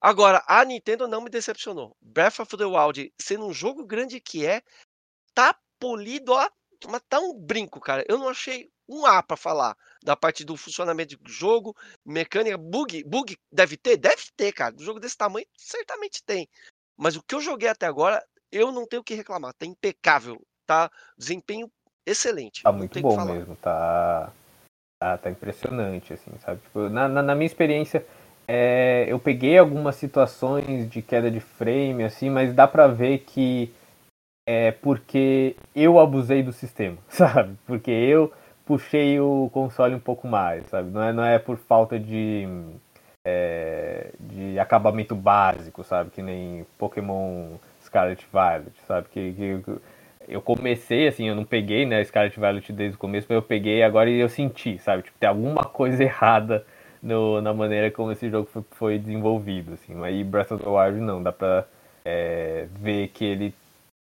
Agora, 0.00 0.44
a 0.46 0.64
Nintendo 0.64 1.08
não 1.08 1.20
me 1.20 1.30
decepcionou. 1.30 1.96
Breath 2.00 2.38
of 2.38 2.56
the 2.56 2.64
Wild, 2.64 3.12
sendo 3.20 3.46
um 3.46 3.52
jogo 3.52 3.84
grande 3.84 4.20
que 4.20 4.46
é, 4.46 4.62
tá 5.34 5.58
polido, 5.80 6.32
ó. 6.32 6.48
Mas 6.88 7.02
tá 7.08 7.18
um 7.18 7.34
brinco, 7.34 7.80
cara. 7.80 8.04
Eu 8.06 8.18
não 8.18 8.28
achei 8.28 8.70
um 8.88 9.04
A 9.06 9.22
pra 9.22 9.36
falar 9.36 9.76
da 10.02 10.16
parte 10.16 10.44
do 10.44 10.56
funcionamento 10.56 11.16
do 11.18 11.30
jogo, 11.30 11.76
mecânica, 12.04 12.56
bug, 12.56 13.02
bug 13.04 13.36
deve 13.50 13.76
ter? 13.76 13.96
Deve 13.96 14.22
ter, 14.36 14.52
cara. 14.52 14.74
Um 14.74 14.82
jogo 14.82 15.00
desse 15.00 15.16
tamanho, 15.16 15.46
certamente 15.56 16.22
tem. 16.24 16.48
Mas 16.96 17.16
o 17.16 17.22
que 17.22 17.34
eu 17.34 17.40
joguei 17.40 17.68
até 17.68 17.86
agora, 17.86 18.24
eu 18.50 18.72
não 18.72 18.86
tenho 18.86 19.02
o 19.02 19.04
que 19.04 19.14
reclamar. 19.14 19.52
Tá 19.54 19.66
impecável. 19.66 20.40
Tá 20.66 20.90
desempenho 21.16 21.70
excelente. 22.04 22.62
Tá 22.62 22.72
muito 22.72 23.00
bom 23.00 23.24
mesmo, 23.24 23.56
tá, 23.56 24.32
tá, 25.00 25.18
tá 25.18 25.30
impressionante, 25.30 26.12
assim, 26.12 26.30
sabe? 26.38 26.60
Tipo, 26.62 26.88
na, 26.88 27.08
na, 27.08 27.22
na 27.22 27.34
minha 27.34 27.46
experiência, 27.46 28.06
é, 28.48 29.06
eu 29.08 29.18
peguei 29.18 29.58
algumas 29.58 29.96
situações 29.96 30.88
de 30.88 31.02
queda 31.02 31.30
de 31.30 31.40
frame, 31.40 32.04
assim, 32.04 32.30
mas 32.30 32.54
dá 32.54 32.66
pra 32.66 32.86
ver 32.86 33.18
que 33.20 33.72
é 34.48 34.70
porque 34.70 35.56
eu 35.74 35.98
abusei 35.98 36.42
do 36.42 36.52
sistema, 36.52 36.98
sabe? 37.08 37.56
Porque 37.66 37.90
eu 37.90 38.32
puxei 38.66 39.18
o 39.20 39.48
console 39.52 39.94
um 39.94 40.00
pouco 40.00 40.26
mais, 40.26 40.66
sabe? 40.66 40.90
Não 40.90 41.02
é, 41.02 41.12
não 41.12 41.24
é 41.24 41.38
por 41.38 41.56
falta 41.56 41.98
de, 41.98 42.46
é, 43.24 44.10
de 44.18 44.58
acabamento 44.58 45.14
básico, 45.14 45.84
sabe? 45.84 46.10
Que 46.10 46.20
nem 46.20 46.66
Pokémon 46.76 47.56
Scarlet 47.80 48.26
Violet, 48.32 48.72
sabe? 48.86 49.08
Que, 49.10 49.32
que, 49.32 49.62
eu 50.28 50.42
comecei, 50.42 51.06
assim, 51.06 51.28
eu 51.28 51.36
não 51.36 51.44
peguei, 51.44 51.86
né, 51.86 52.02
Scarlet 52.02 52.38
Violet 52.38 52.72
desde 52.72 52.96
o 52.96 52.98
começo, 52.98 53.28
mas 53.30 53.36
eu 53.36 53.42
peguei 53.42 53.82
agora 53.84 54.10
e 54.10 54.18
eu 54.18 54.28
senti, 54.28 54.76
sabe? 54.78 55.04
Tipo, 55.04 55.16
tem 55.18 55.28
alguma 55.28 55.62
coisa 55.70 56.02
errada 56.02 56.66
no, 57.00 57.40
na 57.40 57.54
maneira 57.54 57.90
como 57.90 58.10
esse 58.10 58.28
jogo 58.28 58.48
foi, 58.72 58.98
desenvolvido, 58.98 59.74
assim. 59.74 60.02
Aí 60.02 60.24
Breath 60.24 60.50
of 60.50 60.64
the 60.64 60.68
Wild 60.68 61.00
não, 61.00 61.22
dá 61.22 61.32
pra 61.32 61.64
é, 62.04 62.66
ver 62.80 63.08
que 63.08 63.24
ele 63.24 63.54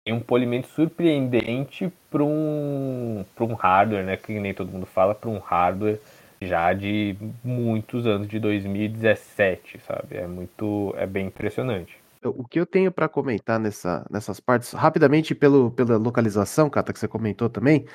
um 0.08 0.20
polimento 0.20 0.68
surpreendente 0.70 1.92
para 2.10 2.24
um, 2.24 3.24
pra 3.36 3.46
um 3.46 3.54
hardware, 3.54 4.04
né, 4.04 4.18
que 4.18 4.40
nem 4.40 4.54
todo 4.54 4.72
mundo 4.72 4.86
fala, 4.86 5.14
para 5.14 5.30
um 5.30 5.38
hardware 5.38 6.00
já 6.42 6.74
de 6.74 7.16
muitos 7.44 8.08
anos, 8.08 8.28
de 8.28 8.40
2017, 8.40 9.80
sabe? 9.86 10.18
É 10.18 10.26
muito, 10.26 10.94
é 10.98 11.06
bem 11.06 11.28
impressionante. 11.28 12.00
O 12.24 12.48
que 12.48 12.60
eu 12.60 12.66
tenho 12.66 12.92
pra 12.92 13.10
comentar 13.10 13.60
nessa, 13.60 14.06
nessas 14.10 14.40
partes, 14.40 14.74
rapidamente 14.74 15.34
pelo, 15.36 15.72
pela 15.72 15.98
localização, 15.98 16.70
Kata, 16.70 16.94
que 16.94 17.00
você 17.00 17.08
comentou 17.08 17.50
também, 17.50 17.86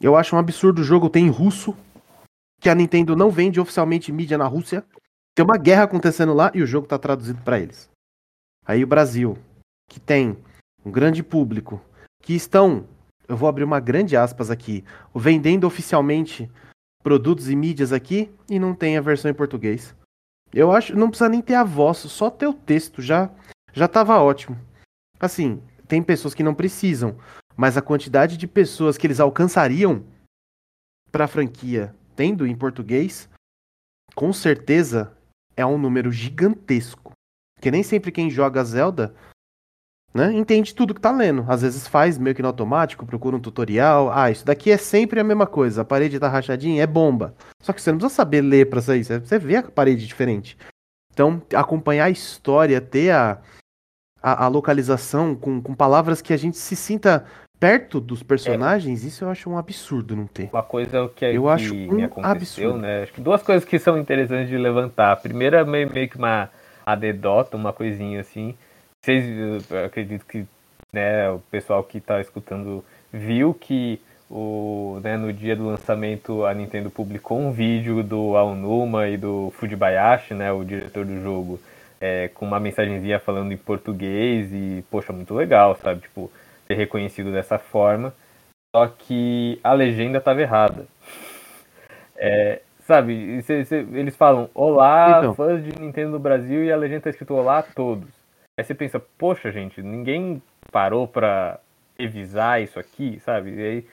eu 0.00 0.16
acho 0.16 0.36
um 0.36 0.38
absurdo 0.38 0.80
o 0.80 0.84
jogo 0.84 1.08
ter 1.08 1.20
em 1.20 1.28
russo, 1.28 1.76
que 2.60 2.68
a 2.68 2.74
Nintendo 2.74 3.16
não 3.16 3.30
vende 3.30 3.60
oficialmente 3.60 4.12
mídia 4.12 4.38
na 4.38 4.46
Rússia. 4.46 4.84
Tem 5.34 5.44
uma 5.44 5.58
guerra 5.58 5.84
acontecendo 5.84 6.34
lá 6.34 6.50
e 6.54 6.62
o 6.62 6.66
jogo 6.66 6.86
tá 6.86 6.98
traduzido 6.98 7.40
pra 7.42 7.58
eles. 7.60 7.88
Aí 8.64 8.82
o 8.82 8.86
Brasil, 8.86 9.38
que 9.88 10.00
tem 10.00 10.36
um 10.86 10.90
grande 10.92 11.20
público, 11.20 11.82
que 12.22 12.32
estão, 12.32 12.86
eu 13.26 13.36
vou 13.36 13.48
abrir 13.48 13.64
uma 13.64 13.80
grande 13.80 14.16
aspas 14.16 14.52
aqui, 14.52 14.84
vendendo 15.12 15.66
oficialmente 15.66 16.48
produtos 17.02 17.50
e 17.50 17.56
mídias 17.56 17.92
aqui 17.92 18.30
e 18.48 18.56
não 18.60 18.72
tem 18.72 18.96
a 18.96 19.00
versão 19.00 19.28
em 19.28 19.34
português. 19.34 19.96
Eu 20.54 20.70
acho, 20.70 20.96
não 20.96 21.08
precisa 21.08 21.28
nem 21.28 21.42
ter 21.42 21.54
a 21.54 21.64
voz, 21.64 21.98
só 21.98 22.30
ter 22.30 22.46
o 22.46 22.54
texto 22.54 23.02
já 23.02 23.28
já 23.72 23.88
tava 23.88 24.18
ótimo. 24.18 24.56
Assim, 25.18 25.60
tem 25.88 26.02
pessoas 26.02 26.34
que 26.34 26.42
não 26.42 26.54
precisam, 26.54 27.18
mas 27.56 27.76
a 27.76 27.82
quantidade 27.82 28.36
de 28.36 28.46
pessoas 28.46 28.96
que 28.96 29.08
eles 29.08 29.18
alcançariam 29.18 30.04
pra 31.10 31.26
franquia 31.26 31.94
tendo 32.14 32.46
em 32.46 32.56
português, 32.56 33.28
com 34.14 34.32
certeza 34.32 35.12
é 35.56 35.66
um 35.66 35.76
número 35.76 36.12
gigantesco. 36.12 37.12
Porque 37.56 37.70
nem 37.70 37.82
sempre 37.82 38.12
quem 38.12 38.30
joga 38.30 38.64
Zelda 38.64 39.14
né, 40.16 40.32
entende 40.32 40.74
tudo 40.74 40.94
que 40.94 41.00
tá 41.00 41.12
lendo. 41.12 41.44
Às 41.46 41.60
vezes 41.60 41.86
faz 41.86 42.16
meio 42.16 42.34
que 42.34 42.40
no 42.40 42.48
automático, 42.48 43.04
procura 43.04 43.36
um 43.36 43.40
tutorial. 43.40 44.10
Ah, 44.10 44.30
isso 44.30 44.46
daqui 44.46 44.70
é 44.70 44.78
sempre 44.78 45.20
a 45.20 45.24
mesma 45.24 45.46
coisa. 45.46 45.82
A 45.82 45.84
parede 45.84 46.18
tá 46.18 46.26
rachadinha, 46.26 46.82
é 46.82 46.86
bomba. 46.86 47.34
Só 47.60 47.72
que 47.72 47.82
você 47.82 47.92
não 47.92 47.98
precisa 47.98 48.16
saber 48.16 48.40
ler 48.40 48.70
pra 48.70 48.80
sair. 48.80 49.04
Você 49.04 49.38
vê 49.38 49.56
a 49.56 49.62
parede 49.62 50.06
diferente. 50.06 50.56
Então, 51.12 51.42
acompanhar 51.54 52.06
a 52.06 52.10
história, 52.10 52.80
ter 52.80 53.10
a, 53.10 53.38
a, 54.22 54.46
a 54.46 54.48
localização 54.48 55.34
com, 55.34 55.60
com 55.60 55.74
palavras 55.74 56.22
que 56.22 56.32
a 56.32 56.36
gente 56.36 56.56
se 56.56 56.74
sinta 56.74 57.26
perto 57.60 58.00
dos 58.00 58.22
personagens, 58.22 59.04
é. 59.04 59.08
isso 59.08 59.24
eu 59.24 59.30
acho 59.30 59.48
um 59.48 59.56
absurdo 59.56 60.16
não 60.16 60.26
ter. 60.26 60.50
Uma 60.52 60.62
coisa 60.62 61.10
que, 61.14 61.24
eu 61.24 61.42
que 61.42 61.48
acho 61.48 61.74
um 61.74 61.92
me 61.92 62.04
aconteceu, 62.04 62.70
absurdo. 62.70 62.78
né? 62.78 63.02
Acho 63.02 63.12
que 63.12 63.20
duas 63.20 63.42
coisas 63.42 63.64
que 63.64 63.78
são 63.78 63.98
interessantes 63.98 64.48
de 64.48 64.58
levantar. 64.58 65.12
A 65.12 65.16
primeira, 65.16 65.64
meio, 65.64 65.90
meio 65.92 66.08
que 66.08 66.16
uma 66.16 66.50
anedota, 66.84 67.56
uma 67.56 67.72
coisinha 67.72 68.20
assim. 68.20 68.54
Vocês, 69.06 69.72
acredito 69.84 70.26
que 70.26 70.44
né, 70.92 71.30
o 71.30 71.38
pessoal 71.38 71.84
que 71.84 71.98
está 71.98 72.20
escutando 72.20 72.84
viu 73.12 73.54
que 73.54 74.00
o, 74.28 74.98
né, 75.00 75.16
no 75.16 75.32
dia 75.32 75.54
do 75.54 75.64
lançamento 75.64 76.44
a 76.44 76.52
Nintendo 76.52 76.90
publicou 76.90 77.38
um 77.38 77.52
vídeo 77.52 78.02
do 78.02 78.36
Aonuma 78.36 79.06
e 79.06 79.16
do 79.16 79.52
Fujibayashi, 79.52 80.34
né, 80.34 80.50
o 80.50 80.64
diretor 80.64 81.04
do 81.04 81.22
jogo, 81.22 81.60
é, 82.00 82.26
com 82.34 82.44
uma 82.44 82.58
mensagenzinha 82.58 83.20
falando 83.20 83.52
em 83.52 83.56
português 83.56 84.52
e, 84.52 84.84
poxa, 84.90 85.12
muito 85.12 85.32
legal, 85.32 85.76
sabe? 85.76 86.00
Tipo, 86.00 86.28
ser 86.66 86.74
reconhecido 86.74 87.30
dessa 87.30 87.60
forma. 87.60 88.12
Só 88.74 88.88
que 88.88 89.60
a 89.62 89.72
legenda 89.72 90.18
estava 90.18 90.42
errada. 90.42 90.84
É, 92.16 92.60
sabe, 92.80 93.40
cê, 93.42 93.64
cê, 93.64 93.86
eles 93.92 94.16
falam 94.16 94.50
Olá, 94.52 95.18
então. 95.20 95.34
fãs 95.36 95.62
de 95.62 95.80
Nintendo 95.80 96.10
no 96.10 96.18
Brasil, 96.18 96.64
e 96.64 96.72
a 96.72 96.76
legenda 96.76 96.98
está 96.98 97.10
escrito 97.10 97.34
Olá 97.34 97.58
a 97.58 97.62
todos. 97.62 98.15
Aí 98.58 98.64
você 98.64 98.74
pensa, 98.74 98.98
poxa, 98.98 99.52
gente, 99.52 99.82
ninguém 99.82 100.42
parou 100.72 101.06
para 101.06 101.60
revisar 101.98 102.62
isso 102.62 102.78
aqui, 102.78 103.20
sabe? 103.20 103.50
E 103.54 103.62
aí 103.62 103.86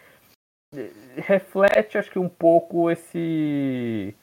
reflete, 1.17 1.97
acho 1.97 2.09
que 2.09 2.17
um 2.17 2.29
pouco 2.29 2.89
esse 2.89 4.15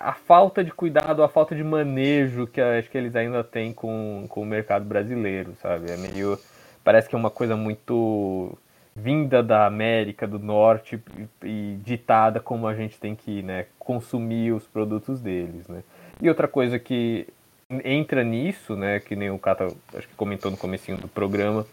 a, 0.00 0.12
falta 0.14 0.64
de 0.64 0.72
cuidado, 0.72 1.22
a 1.22 1.28
falta 1.28 1.54
de 1.54 1.62
manejo 1.62 2.46
que 2.46 2.60
acho 2.60 2.90
que 2.90 2.98
eles 2.98 3.14
ainda 3.14 3.44
têm 3.44 3.72
com, 3.72 4.26
com 4.28 4.42
o 4.42 4.46
mercado 4.46 4.84
brasileiro, 4.84 5.54
sabe? 5.56 5.90
É 5.90 5.96
meio 5.96 6.38
parece 6.82 7.08
que 7.08 7.14
é 7.14 7.18
uma 7.18 7.30
coisa 7.30 7.56
muito 7.56 8.56
vinda 8.94 9.42
da 9.42 9.66
América 9.66 10.26
do 10.26 10.38
Norte 10.38 11.02
e 11.44 11.78
ditada 11.84 12.40
como 12.40 12.66
a 12.66 12.74
gente 12.74 12.98
tem 12.98 13.14
que 13.14 13.42
né, 13.42 13.66
consumir 13.78 14.52
os 14.52 14.66
produtos 14.66 15.20
deles, 15.20 15.68
né? 15.68 15.82
E 16.20 16.28
outra 16.28 16.48
coisa 16.48 16.78
que 16.78 17.28
entra 17.84 18.22
nisso, 18.22 18.76
né, 18.76 19.00
que 19.00 19.16
nem 19.16 19.30
o 19.30 19.38
Kata 19.38 19.66
acho 19.94 20.08
que 20.08 20.14
comentou 20.14 20.50
no 20.50 20.56
comecinho 20.56 20.96
do 20.98 21.08
programa, 21.08 21.66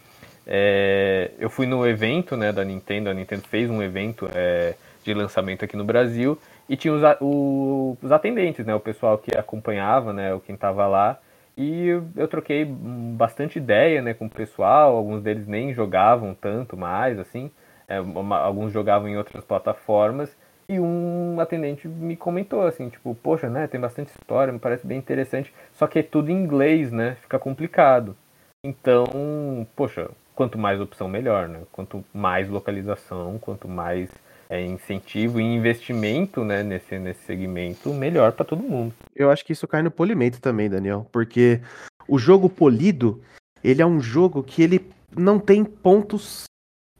é, 0.46 1.30
eu 1.38 1.48
fui 1.48 1.66
no 1.66 1.86
evento 1.86 2.36
né, 2.36 2.52
da 2.52 2.64
Nintendo, 2.64 3.08
a 3.08 3.14
Nintendo 3.14 3.42
fez 3.42 3.70
um 3.70 3.82
evento 3.82 4.28
é, 4.34 4.74
de 5.04 5.14
lançamento 5.14 5.64
aqui 5.64 5.76
no 5.76 5.84
Brasil 5.84 6.38
e 6.68 6.76
tinha 6.76 6.92
os, 6.92 7.02
o, 7.20 7.96
os 8.02 8.10
atendentes, 8.10 8.66
né, 8.66 8.74
o 8.74 8.80
pessoal 8.80 9.16
que 9.18 9.36
acompanhava, 9.36 10.12
né, 10.12 10.38
quem 10.44 10.56
estava 10.56 10.86
lá, 10.86 11.18
e 11.56 11.86
eu 12.16 12.26
troquei 12.26 12.64
bastante 12.64 13.58
ideia 13.58 14.02
né, 14.02 14.12
com 14.12 14.26
o 14.26 14.30
pessoal, 14.30 14.96
alguns 14.96 15.22
deles 15.22 15.46
nem 15.46 15.72
jogavam 15.72 16.34
tanto 16.34 16.76
mais, 16.76 17.16
assim, 17.18 17.50
é, 17.86 18.00
uma, 18.00 18.38
alguns 18.38 18.72
jogavam 18.72 19.08
em 19.08 19.16
outras 19.16 19.44
plataformas, 19.44 20.36
e 20.68 20.80
um 20.80 21.38
atendente 21.40 21.86
me 21.86 22.16
comentou 22.16 22.66
assim, 22.66 22.88
tipo, 22.88 23.14
poxa, 23.14 23.48
né, 23.48 23.66
tem 23.66 23.80
bastante 23.80 24.08
história, 24.08 24.52
me 24.52 24.58
parece 24.58 24.86
bem 24.86 24.98
interessante, 24.98 25.52
só 25.72 25.86
que 25.86 25.98
é 25.98 26.02
tudo 26.02 26.30
em 26.30 26.42
inglês, 26.42 26.90
né, 26.90 27.16
fica 27.22 27.38
complicado. 27.38 28.16
Então, 28.64 29.66
poxa, 29.76 30.10
quanto 30.34 30.58
mais 30.58 30.80
opção, 30.80 31.08
melhor, 31.08 31.48
né? 31.48 31.60
Quanto 31.70 32.04
mais 32.12 32.48
localização, 32.48 33.38
quanto 33.38 33.68
mais 33.68 34.10
é, 34.48 34.64
incentivo 34.64 35.40
e 35.40 35.44
investimento 35.44 36.44
né, 36.44 36.62
nesse, 36.62 36.98
nesse 36.98 37.22
segmento, 37.24 37.92
melhor 37.92 38.32
para 38.32 38.44
todo 38.44 38.62
mundo. 38.62 38.94
Eu 39.14 39.30
acho 39.30 39.44
que 39.44 39.52
isso 39.52 39.68
cai 39.68 39.82
no 39.82 39.90
polimento 39.90 40.40
também, 40.40 40.68
Daniel, 40.68 41.06
porque 41.12 41.60
o 42.08 42.18
jogo 42.18 42.48
polido, 42.48 43.22
ele 43.62 43.80
é 43.80 43.86
um 43.86 44.00
jogo 44.00 44.42
que 44.42 44.62
ele 44.62 44.90
não 45.16 45.38
tem 45.38 45.64
pontos 45.64 46.44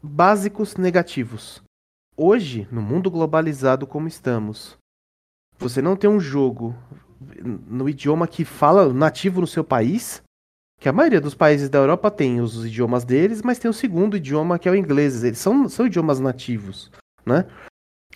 básicos 0.03 0.77
negativos. 0.77 1.63
Hoje, 2.17 2.69
no 2.71 2.81
mundo 2.81 3.11
globalizado 3.11 3.89
como 3.89 4.07
estamos, 4.07 4.79
você 5.59 5.83
não 5.83 5.97
tem 5.97 6.09
um 6.09 6.21
jogo 6.21 6.73
no 7.67 7.89
idioma 7.89 8.29
que 8.29 8.45
fala 8.45 8.93
nativo 8.93 9.41
no 9.41 9.49
seu 9.49 9.65
país, 9.65 10.23
que 10.79 10.89
a 10.89 10.93
maioria 10.93 11.21
dos 11.21 11.35
países 11.35 11.69
da 11.69 11.79
Europa 11.79 12.13
tem 12.13 12.41
os 12.41 12.65
idiomas 12.65 13.05
deles, 13.05 13.43
mas 13.43 13.59
tem 13.59 13.69
o 13.69 13.75
segundo 13.75 14.17
idioma 14.17 14.61
que 14.61 14.69
é 14.69 14.71
o 14.71 14.77
inglês. 14.77 15.25
Eles 15.25 15.39
são, 15.39 15.69
são 15.69 15.87
idiomas 15.87 16.21
nativos, 16.21 16.89
né? 17.27 17.47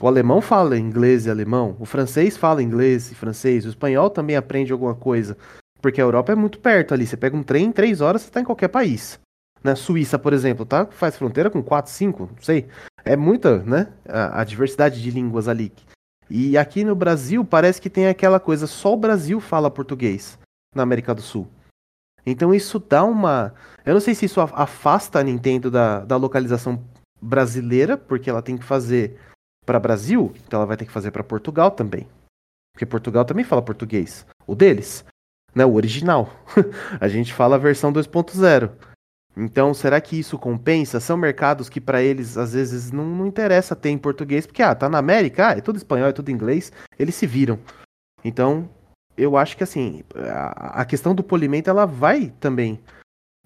O 0.01 0.07
alemão 0.07 0.41
fala 0.41 0.79
inglês 0.79 1.27
e 1.27 1.31
alemão, 1.31 1.77
o 1.81 1.85
francês 1.85 2.37
fala 2.37 2.63
inglês 2.63 3.11
e 3.11 3.17
francês, 3.17 3.67
o 3.67 3.69
espanhol 3.69 4.11
também 4.11 4.37
aprende 4.37 4.73
alguma 4.73 4.95
coisa, 4.95 5.37
porque 5.83 6.01
a 6.01 6.05
Europa 6.05 6.31
é 6.31 6.37
muito 6.37 6.61
perto 6.61 6.95
ali. 6.95 7.05
Você 7.05 7.17
pega 7.17 7.37
um 7.37 7.43
trem, 7.43 7.65
em 7.65 7.73
três 7.73 8.01
horas 8.01 8.23
você 8.23 8.29
está 8.29 8.41
em 8.41 8.45
qualquer 8.45 8.69
país. 8.69 9.19
Na 9.65 9.75
Suíça, 9.75 10.17
por 10.21 10.33
exemplo, 10.33 10.65
tá? 10.65 10.87
Faz 10.87 11.17
fronteira 11.17 11.51
com 11.51 11.61
quatro, 11.61 11.91
cinco, 11.91 12.31
não 12.33 12.43
sei 12.43 12.69
é 13.09 13.17
muita, 13.17 13.59
né? 13.61 13.89
A, 14.07 14.41
a, 14.41 14.45
diversidade 14.45 15.03
de 15.03 15.11
línguas 15.11 15.49
ali. 15.49 15.73
E 16.29 16.59
aqui 16.59 16.85
no 16.85 16.95
Brasil 16.95 17.43
parece 17.43 17.81
que 17.81 17.89
tem 17.89 18.07
aquela 18.07 18.39
coisa, 18.39 18.67
só 18.67 18.93
o 18.93 18.99
Brasil 18.99 19.41
fala 19.41 19.71
português 19.71 20.39
na 20.75 20.83
América 20.83 21.15
do 21.15 21.23
Sul. 21.23 21.49
Então 22.27 22.55
isso 22.55 22.79
dá 22.79 23.03
uma. 23.03 23.55
Eu 23.87 23.95
não 23.95 24.01
sei 24.01 24.15
se 24.15 24.27
isso 24.27 24.41
afasta 24.41 25.19
a 25.19 25.23
Nintendo 25.23 25.71
da, 25.71 26.05
da 26.05 26.17
localização 26.17 26.85
brasileira, 27.21 27.97
porque 27.97 28.29
ela 28.29 28.43
tem 28.43 28.59
que 28.59 28.65
fazer 28.65 29.19
para 29.65 29.81
Brasil, 29.81 30.35
então 30.47 30.59
ela 30.59 30.67
vai 30.67 30.77
ter 30.77 30.85
que 30.85 30.93
fazer 30.93 31.11
para 31.11 31.25
Portugal 31.25 31.71
também. 31.71 32.07
Porque 32.75 32.85
Portugal 32.85 33.25
também 33.25 33.45
fala 33.45 33.63
português. 33.63 34.27
O 34.47 34.55
deles, 34.55 35.05
né? 35.55 35.65
O 35.65 35.75
original. 35.75 36.31
a 37.01 37.09
gente 37.09 37.33
fala 37.33 37.57
a 37.57 37.59
versão 37.59 37.91
2.0. 37.91 38.71
Então, 39.41 39.73
será 39.73 40.01
que 40.01 40.19
isso 40.19 40.37
compensa? 40.37 40.99
São 40.99 41.17
mercados 41.17 41.69
que 41.69 41.81
para 41.81 42.03
eles 42.03 42.37
às 42.37 42.55
vezes 42.55 42.91
não, 42.91 43.05
não 43.05 43.25
interessa 43.25 43.77
ter 43.77 43.91
em 43.91 43.97
português, 43.97 44.45
porque 44.45 44.65
ah, 44.65 44.75
tá 44.75 44.89
na 44.89 44.99
América, 44.99 45.51
ah, 45.51 45.53
é 45.53 45.61
tudo 45.61 45.77
espanhol, 45.77 46.09
é 46.09 46.13
tudo 46.13 46.33
inglês, 46.33 46.73
eles 46.99 47.15
se 47.15 47.25
viram. 47.25 47.57
Então, 48.25 48.69
eu 49.17 49.37
acho 49.37 49.57
que 49.57 49.63
assim, 49.63 50.03
a, 50.17 50.81
a 50.81 50.85
questão 50.85 51.15
do 51.15 51.23
polimento 51.23 51.71
ela 51.71 51.87
vai 51.87 52.33
também 52.41 52.81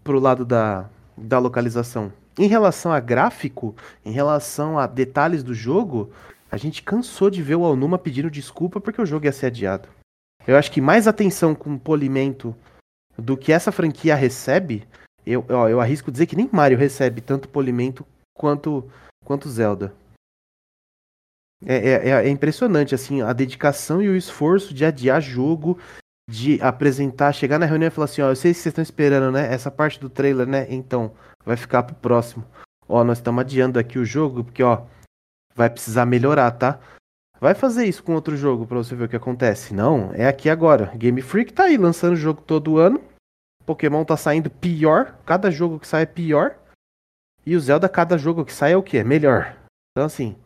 pro 0.02 0.18
lado 0.18 0.46
da, 0.46 0.88
da 1.14 1.38
localização. 1.38 2.10
Em 2.38 2.46
relação 2.46 2.90
a 2.90 2.98
gráfico, 2.98 3.76
em 4.02 4.12
relação 4.12 4.78
a 4.78 4.86
detalhes 4.86 5.42
do 5.42 5.52
jogo, 5.52 6.10
a 6.50 6.56
gente 6.56 6.82
cansou 6.82 7.28
de 7.28 7.42
ver 7.42 7.56
o 7.56 7.66
Alnuma 7.66 7.98
pedindo 7.98 8.30
desculpa 8.30 8.80
porque 8.80 9.02
o 9.02 9.06
jogo 9.06 9.26
ia 9.26 9.32
ser 9.32 9.46
adiado. 9.46 9.90
Eu 10.46 10.56
acho 10.56 10.72
que 10.72 10.80
mais 10.80 11.06
atenção 11.06 11.54
com 11.54 11.76
polimento 11.76 12.56
do 13.18 13.36
que 13.36 13.52
essa 13.52 13.70
franquia 13.70 14.14
recebe 14.14 14.88
eu, 15.26 15.44
ó, 15.48 15.68
eu 15.68 15.80
arrisco 15.80 16.10
dizer 16.10 16.26
que 16.26 16.36
nem 16.36 16.48
Mario 16.52 16.78
recebe 16.78 17.20
tanto 17.20 17.48
polimento 17.48 18.04
quanto, 18.34 18.90
quanto 19.24 19.48
Zelda. 19.48 19.92
É, 21.64 21.76
é, 21.76 22.08
é, 22.08 22.10
é 22.10 22.28
impressionante, 22.28 22.94
assim, 22.94 23.22
a 23.22 23.32
dedicação 23.32 24.02
e 24.02 24.08
o 24.08 24.16
esforço 24.16 24.74
de 24.74 24.84
adiar 24.84 25.20
jogo, 25.20 25.78
de 26.28 26.60
apresentar, 26.60 27.32
chegar 27.32 27.58
na 27.58 27.66
reunião 27.66 27.88
e 27.88 27.90
falar 27.90 28.06
assim, 28.06 28.22
ó, 28.22 28.30
eu 28.30 28.36
sei 28.36 28.52
que 28.52 28.58
vocês 28.58 28.72
estão 28.72 28.82
esperando, 28.82 29.30
né? 29.32 29.52
Essa 29.52 29.70
parte 29.70 30.00
do 30.00 30.10
trailer, 30.10 30.46
né? 30.46 30.66
Então, 30.68 31.12
vai 31.44 31.56
ficar 31.56 31.84
pro 31.84 31.94
próximo. 31.94 32.44
Ó, 32.88 33.04
nós 33.04 33.18
estamos 33.18 33.40
adiando 33.40 33.78
aqui 33.78 33.98
o 33.98 34.04
jogo, 34.04 34.44
porque, 34.44 34.62
ó, 34.62 34.82
vai 35.54 35.70
precisar 35.70 36.04
melhorar, 36.04 36.50
tá? 36.52 36.80
Vai 37.40 37.54
fazer 37.54 37.86
isso 37.86 38.02
com 38.02 38.14
outro 38.14 38.36
jogo 38.36 38.66
pra 38.66 38.78
você 38.78 38.94
ver 38.94 39.04
o 39.04 39.08
que 39.08 39.16
acontece. 39.16 39.74
Não, 39.74 40.12
é 40.14 40.26
aqui 40.26 40.48
agora. 40.48 40.92
Game 40.96 41.20
Freak 41.20 41.52
tá 41.52 41.64
aí 41.64 41.76
lançando 41.76 42.14
jogo 42.14 42.40
todo 42.40 42.78
ano. 42.78 43.00
Pokémon 43.66 44.04
tá 44.04 44.16
saindo 44.16 44.50
pior, 44.50 45.18
cada 45.24 45.50
jogo 45.50 45.78
que 45.78 45.86
sai 45.86 46.02
é 46.02 46.06
pior. 46.06 46.58
E 47.44 47.56
o 47.56 47.60
Zelda, 47.60 47.88
cada 47.88 48.16
jogo 48.16 48.44
que 48.44 48.52
sai 48.52 48.72
é 48.72 48.76
o 48.76 48.82
que? 48.82 49.02
Melhor. 49.02 49.56
Então, 49.90 50.06
assim, 50.06 50.36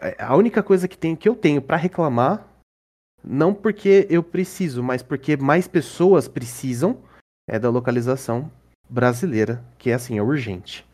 é, 0.00 0.16
a 0.22 0.36
única 0.36 0.62
coisa 0.62 0.88
que, 0.88 0.96
tem, 0.96 1.14
que 1.14 1.28
eu 1.28 1.36
tenho 1.36 1.62
para 1.62 1.76
reclamar, 1.76 2.46
não 3.22 3.54
porque 3.54 4.06
eu 4.10 4.22
preciso, 4.22 4.82
mas 4.82 5.02
porque 5.02 5.36
mais 5.36 5.68
pessoas 5.68 6.28
precisam, 6.28 7.02
é 7.48 7.58
da 7.58 7.70
localização 7.70 8.50
brasileira, 8.88 9.64
que 9.78 9.90
é 9.90 9.94
assim, 9.94 10.18
é 10.18 10.22
urgente. 10.22 10.86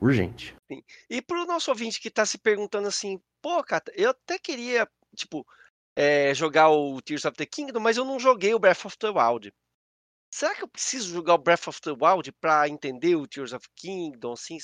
Urgente. 0.00 0.54
Sim. 0.70 0.82
E 1.08 1.20
pro 1.20 1.46
nosso 1.46 1.70
ouvinte 1.70 2.00
que 2.00 2.10
tá 2.10 2.24
se 2.24 2.38
perguntando 2.38 2.88
assim, 2.88 3.20
pô, 3.42 3.62
Cata, 3.62 3.92
eu 3.94 4.10
até 4.10 4.38
queria, 4.38 4.88
tipo, 5.14 5.46
é, 5.96 6.34
jogar 6.34 6.70
o 6.70 7.00
Tears 7.02 7.24
of 7.24 7.36
the 7.36 7.46
Kingdom, 7.46 7.80
mas 7.80 7.96
eu 7.96 8.04
não 8.04 8.18
joguei 8.18 8.54
o 8.54 8.58
Breath 8.58 8.84
of 8.86 8.98
the 8.98 9.10
Wild. 9.10 9.52
Será 10.30 10.54
que 10.54 10.62
eu 10.62 10.68
preciso 10.68 11.12
jogar 11.12 11.34
o 11.34 11.38
Breath 11.38 11.66
of 11.68 11.80
the 11.80 11.90
Wild 11.90 12.30
para 12.40 12.68
entender 12.68 13.16
o 13.16 13.26
Tears 13.26 13.52
of 13.52 13.68
Kingdom? 13.74 14.36
Sim, 14.36 14.58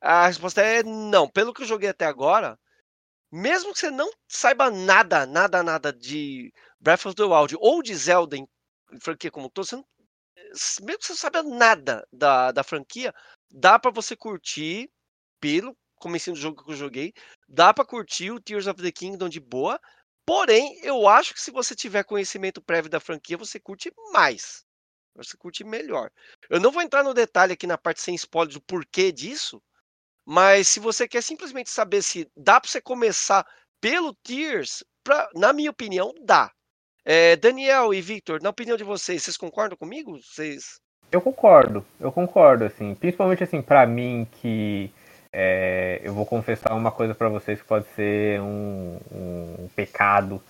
a 0.00 0.26
resposta 0.26 0.62
é 0.62 0.82
não. 0.82 1.28
Pelo 1.28 1.52
que 1.52 1.62
eu 1.62 1.66
joguei 1.66 1.88
até 1.88 2.06
agora, 2.06 2.58
mesmo 3.32 3.72
que 3.72 3.80
você 3.80 3.90
não 3.90 4.10
saiba 4.28 4.70
nada, 4.70 5.26
nada, 5.26 5.62
nada 5.62 5.92
de 5.92 6.52
Breath 6.80 7.06
of 7.06 7.16
the 7.16 7.24
Wild 7.24 7.56
ou 7.58 7.82
de 7.82 7.94
Zelda 7.94 8.36
em 8.36 8.46
franquia 9.00 9.30
como 9.30 9.46
um 9.46 9.50
todo, 9.50 9.66
não, 9.72 9.84
mesmo 10.82 10.98
que 10.98 11.06
você 11.06 11.12
não 11.12 11.18
saiba 11.18 11.42
nada 11.42 12.06
da, 12.12 12.52
da 12.52 12.62
franquia, 12.62 13.12
dá 13.50 13.78
para 13.78 13.90
você 13.90 14.16
curtir 14.16 14.90
pelo 15.40 15.76
comecinho 15.96 16.34
do 16.34 16.40
jogo 16.40 16.64
que 16.64 16.72
eu 16.72 16.76
joguei, 16.76 17.12
dá 17.48 17.74
para 17.74 17.84
curtir 17.84 18.30
o 18.30 18.40
Tears 18.40 18.66
of 18.66 18.82
the 18.82 18.92
Kingdom 18.92 19.28
de 19.28 19.40
boa, 19.40 19.78
porém, 20.26 20.78
eu 20.82 21.06
acho 21.08 21.34
que 21.34 21.40
se 21.40 21.50
você 21.50 21.74
tiver 21.74 22.04
conhecimento 22.04 22.62
prévio 22.62 22.90
da 22.90 23.00
franquia, 23.00 23.36
você 23.36 23.60
curte 23.60 23.92
mais. 24.12 24.64
Você 25.14 25.36
curte 25.36 25.64
melhor. 25.64 26.10
Eu 26.48 26.60
não 26.60 26.70
vou 26.70 26.82
entrar 26.82 27.02
no 27.02 27.14
detalhe 27.14 27.52
aqui 27.52 27.66
na 27.66 27.78
parte 27.78 28.00
sem 28.00 28.14
spoiler 28.14 28.54
do 28.54 28.60
porquê 28.60 29.12
disso, 29.12 29.62
mas 30.24 30.68
se 30.68 30.80
você 30.80 31.08
quer 31.08 31.22
simplesmente 31.22 31.70
saber 31.70 32.02
se 32.02 32.30
dá 32.36 32.60
para 32.60 32.70
você 32.70 32.80
começar 32.80 33.46
pelo 33.80 34.14
Tears, 34.14 34.84
pra, 35.02 35.28
na 35.34 35.52
minha 35.52 35.70
opinião, 35.70 36.14
dá. 36.22 36.50
É, 37.04 37.34
Daniel 37.36 37.94
e 37.94 38.00
Victor, 38.00 38.42
na 38.42 38.50
opinião 38.50 38.76
de 38.76 38.84
vocês, 38.84 39.22
vocês 39.22 39.36
concordam 39.36 39.76
comigo? 39.76 40.20
Vocês... 40.22 40.80
Eu 41.10 41.20
concordo, 41.20 41.84
eu 41.98 42.12
concordo, 42.12 42.64
assim, 42.64 42.94
principalmente 42.94 43.42
assim, 43.42 43.60
para 43.60 43.84
mim 43.84 44.28
que 44.40 44.92
é, 45.32 46.00
eu 46.04 46.12
vou 46.12 46.26
confessar 46.26 46.74
uma 46.74 46.90
coisa 46.90 47.14
para 47.14 47.28
vocês 47.28 47.60
que 47.60 47.66
pode 47.66 47.86
ser 47.96 48.40
um, 48.40 48.98
um 49.10 49.68
pecado 49.74 50.40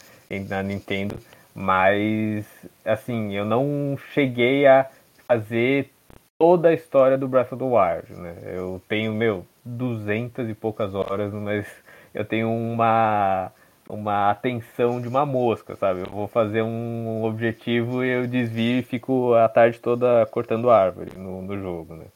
na 0.48 0.62
Nintendo, 0.62 1.18
mas 1.54 2.46
assim, 2.84 3.34
eu 3.34 3.44
não 3.44 3.96
cheguei 4.12 4.66
a 4.66 4.88
fazer 5.26 5.90
toda 6.38 6.68
a 6.68 6.74
história 6.74 7.18
do 7.18 7.28
Breath 7.28 7.52
of 7.52 7.62
the 7.62 7.64
Wild, 7.64 8.12
né? 8.20 8.36
Eu 8.46 8.80
tenho, 8.88 9.12
meu, 9.12 9.46
duzentas 9.64 10.48
e 10.48 10.54
poucas 10.54 10.94
horas, 10.94 11.32
mas 11.32 11.66
eu 12.14 12.24
tenho 12.24 12.50
uma 12.50 13.52
uma 13.88 14.30
atenção 14.30 15.00
de 15.00 15.08
uma 15.08 15.26
mosca, 15.26 15.74
sabe? 15.76 16.00
Eu 16.00 16.06
vou 16.06 16.28
fazer 16.28 16.62
um 16.62 17.24
objetivo 17.24 18.04
e 18.04 18.08
eu 18.08 18.26
desvio 18.26 18.78
e 18.78 18.82
fico 18.82 19.34
a 19.34 19.48
tarde 19.48 19.80
toda 19.80 20.24
cortando 20.26 20.70
árvore 20.70 21.10
no, 21.18 21.42
no 21.42 21.58
jogo, 21.60 21.94
né? 21.96 22.06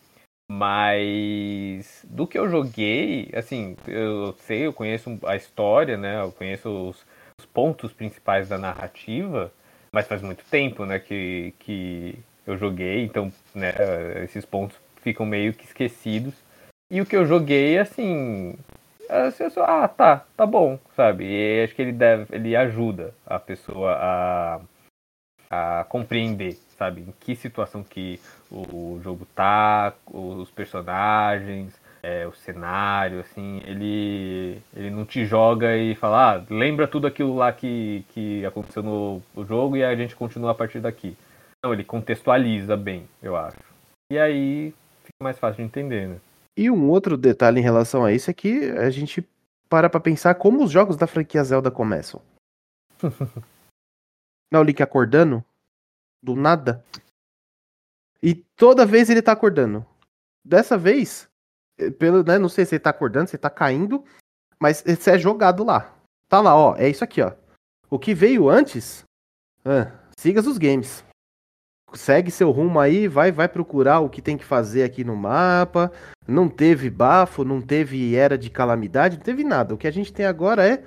Mas 0.50 2.04
do 2.08 2.26
que 2.26 2.38
eu 2.38 2.48
joguei, 2.48 3.30
assim, 3.34 3.76
eu 3.88 4.34
sei, 4.38 4.66
eu 4.66 4.72
conheço 4.72 5.18
a 5.26 5.36
história, 5.36 5.96
né? 5.96 6.20
Eu 6.22 6.32
conheço 6.32 6.68
os, 6.90 7.04
pontos 7.54 7.92
principais 7.92 8.48
da 8.48 8.58
narrativa, 8.58 9.52
mas 9.92 10.08
faz 10.08 10.20
muito 10.20 10.44
tempo, 10.50 10.84
né, 10.84 10.98
que, 10.98 11.54
que 11.60 12.18
eu 12.44 12.58
joguei, 12.58 13.04
então, 13.04 13.32
né, 13.54 13.72
esses 14.24 14.44
pontos 14.44 14.76
ficam 14.96 15.24
meio 15.24 15.54
que 15.54 15.64
esquecidos. 15.64 16.34
E 16.90 17.00
o 17.00 17.06
que 17.06 17.16
eu 17.16 17.24
joguei, 17.24 17.78
assim, 17.78 18.58
assim 19.08 19.48
só, 19.50 19.64
ah, 19.64 19.88
tá, 19.88 20.26
tá 20.36 20.44
bom, 20.44 20.78
sabe? 20.96 21.24
E 21.24 21.62
acho 21.62 21.74
que 21.74 21.82
ele 21.82 21.92
deve, 21.92 22.26
ele 22.34 22.56
ajuda 22.56 23.14
a 23.24 23.38
pessoa 23.38 23.92
a, 23.92 24.60
a 25.50 25.84
compreender, 25.84 26.54
sabe? 26.76 27.02
Em 27.02 27.14
que 27.20 27.36
situação 27.36 27.84
que 27.84 28.20
o, 28.50 28.96
o 28.96 29.00
jogo 29.02 29.24
tá, 29.34 29.94
os 30.06 30.50
personagens, 30.50 31.72
é, 32.04 32.26
o 32.26 32.34
cenário, 32.34 33.20
assim, 33.20 33.62
ele, 33.64 34.60
ele 34.76 34.90
não 34.90 35.06
te 35.06 35.24
joga 35.24 35.74
e 35.74 35.94
fala, 35.94 36.34
ah, 36.34 36.44
lembra 36.50 36.86
tudo 36.86 37.06
aquilo 37.06 37.34
lá 37.34 37.50
que, 37.50 38.04
que 38.10 38.44
aconteceu 38.44 38.82
no, 38.82 39.22
no 39.34 39.46
jogo 39.46 39.74
e 39.74 39.82
a 39.82 39.96
gente 39.96 40.14
continua 40.14 40.50
a 40.50 40.54
partir 40.54 40.80
daqui. 40.80 41.16
Não, 41.64 41.72
ele 41.72 41.82
contextualiza 41.82 42.76
bem, 42.76 43.08
eu 43.22 43.34
acho. 43.34 43.56
E 44.12 44.18
aí 44.18 44.74
fica 45.02 45.16
mais 45.22 45.38
fácil 45.38 45.62
de 45.62 45.62
entender, 45.62 46.06
né? 46.06 46.20
E 46.54 46.70
um 46.70 46.90
outro 46.90 47.16
detalhe 47.16 47.58
em 47.58 47.62
relação 47.62 48.04
a 48.04 48.12
isso 48.12 48.30
é 48.30 48.34
que 48.34 48.70
a 48.72 48.90
gente 48.90 49.26
para 49.66 49.88
pra 49.88 49.98
pensar 49.98 50.34
como 50.34 50.62
os 50.62 50.70
jogos 50.70 50.98
da 50.98 51.06
franquia 51.06 51.42
Zelda 51.42 51.70
começam. 51.70 52.20
Não, 54.52 54.60
o 54.60 54.62
Link 54.62 54.82
acordando 54.82 55.42
do 56.22 56.36
nada. 56.36 56.84
E 58.22 58.34
toda 58.34 58.84
vez 58.84 59.08
ele 59.08 59.22
tá 59.22 59.32
acordando. 59.32 59.84
Dessa 60.44 60.76
vez, 60.76 61.28
pelo, 61.98 62.22
né, 62.22 62.38
não 62.38 62.48
sei 62.48 62.64
se 62.64 62.74
ele 62.74 62.80
tá 62.80 62.90
acordando, 62.90 63.28
se 63.28 63.36
ele 63.36 63.42
tá 63.42 63.50
caindo, 63.50 64.04
mas 64.58 64.82
você 64.82 65.12
é 65.12 65.18
jogado 65.18 65.64
lá. 65.64 65.94
Tá 66.28 66.40
lá, 66.40 66.56
ó, 66.56 66.76
é 66.76 66.88
isso 66.88 67.04
aqui, 67.04 67.20
ó. 67.22 67.32
O 67.90 67.98
que 67.98 68.14
veio 68.14 68.48
antes, 68.48 69.04
ah, 69.64 69.90
siga 70.18 70.40
os 70.40 70.58
games 70.58 71.04
segue 71.96 72.30
seu 72.30 72.50
rumo 72.50 72.78
aí, 72.78 73.08
vai 73.08 73.30
vai 73.32 73.48
procurar 73.48 74.00
o 74.00 74.08
que 74.08 74.20
tem 74.20 74.36
que 74.36 74.44
fazer 74.44 74.82
aqui 74.82 75.04
no 75.04 75.16
mapa. 75.16 75.92
Não 76.26 76.48
teve 76.48 76.90
bafo, 76.90 77.44
não 77.44 77.60
teve 77.60 78.14
era 78.14 78.36
de 78.36 78.50
calamidade, 78.50 79.16
não 79.16 79.24
teve 79.24 79.44
nada. 79.44 79.74
O 79.74 79.78
que 79.78 79.86
a 79.86 79.90
gente 79.90 80.12
tem 80.12 80.26
agora 80.26 80.66
é 80.66 80.84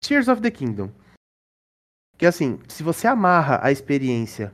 Tears 0.00 0.28
of 0.28 0.40
the 0.40 0.50
Kingdom. 0.50 0.90
Que 2.18 2.26
assim, 2.26 2.60
se 2.68 2.82
você 2.82 3.06
amarra 3.06 3.60
a 3.62 3.72
experiência 3.72 4.52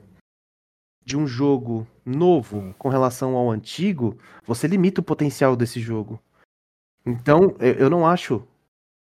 de 1.08 1.16
um 1.16 1.26
jogo 1.26 1.86
novo 2.04 2.74
com 2.78 2.90
relação 2.90 3.34
ao 3.34 3.50
antigo, 3.50 4.18
você 4.44 4.66
limita 4.66 5.00
o 5.00 5.04
potencial 5.04 5.56
desse 5.56 5.80
jogo. 5.80 6.20
Então, 7.04 7.56
eu 7.58 7.88
não 7.88 8.06
acho 8.06 8.46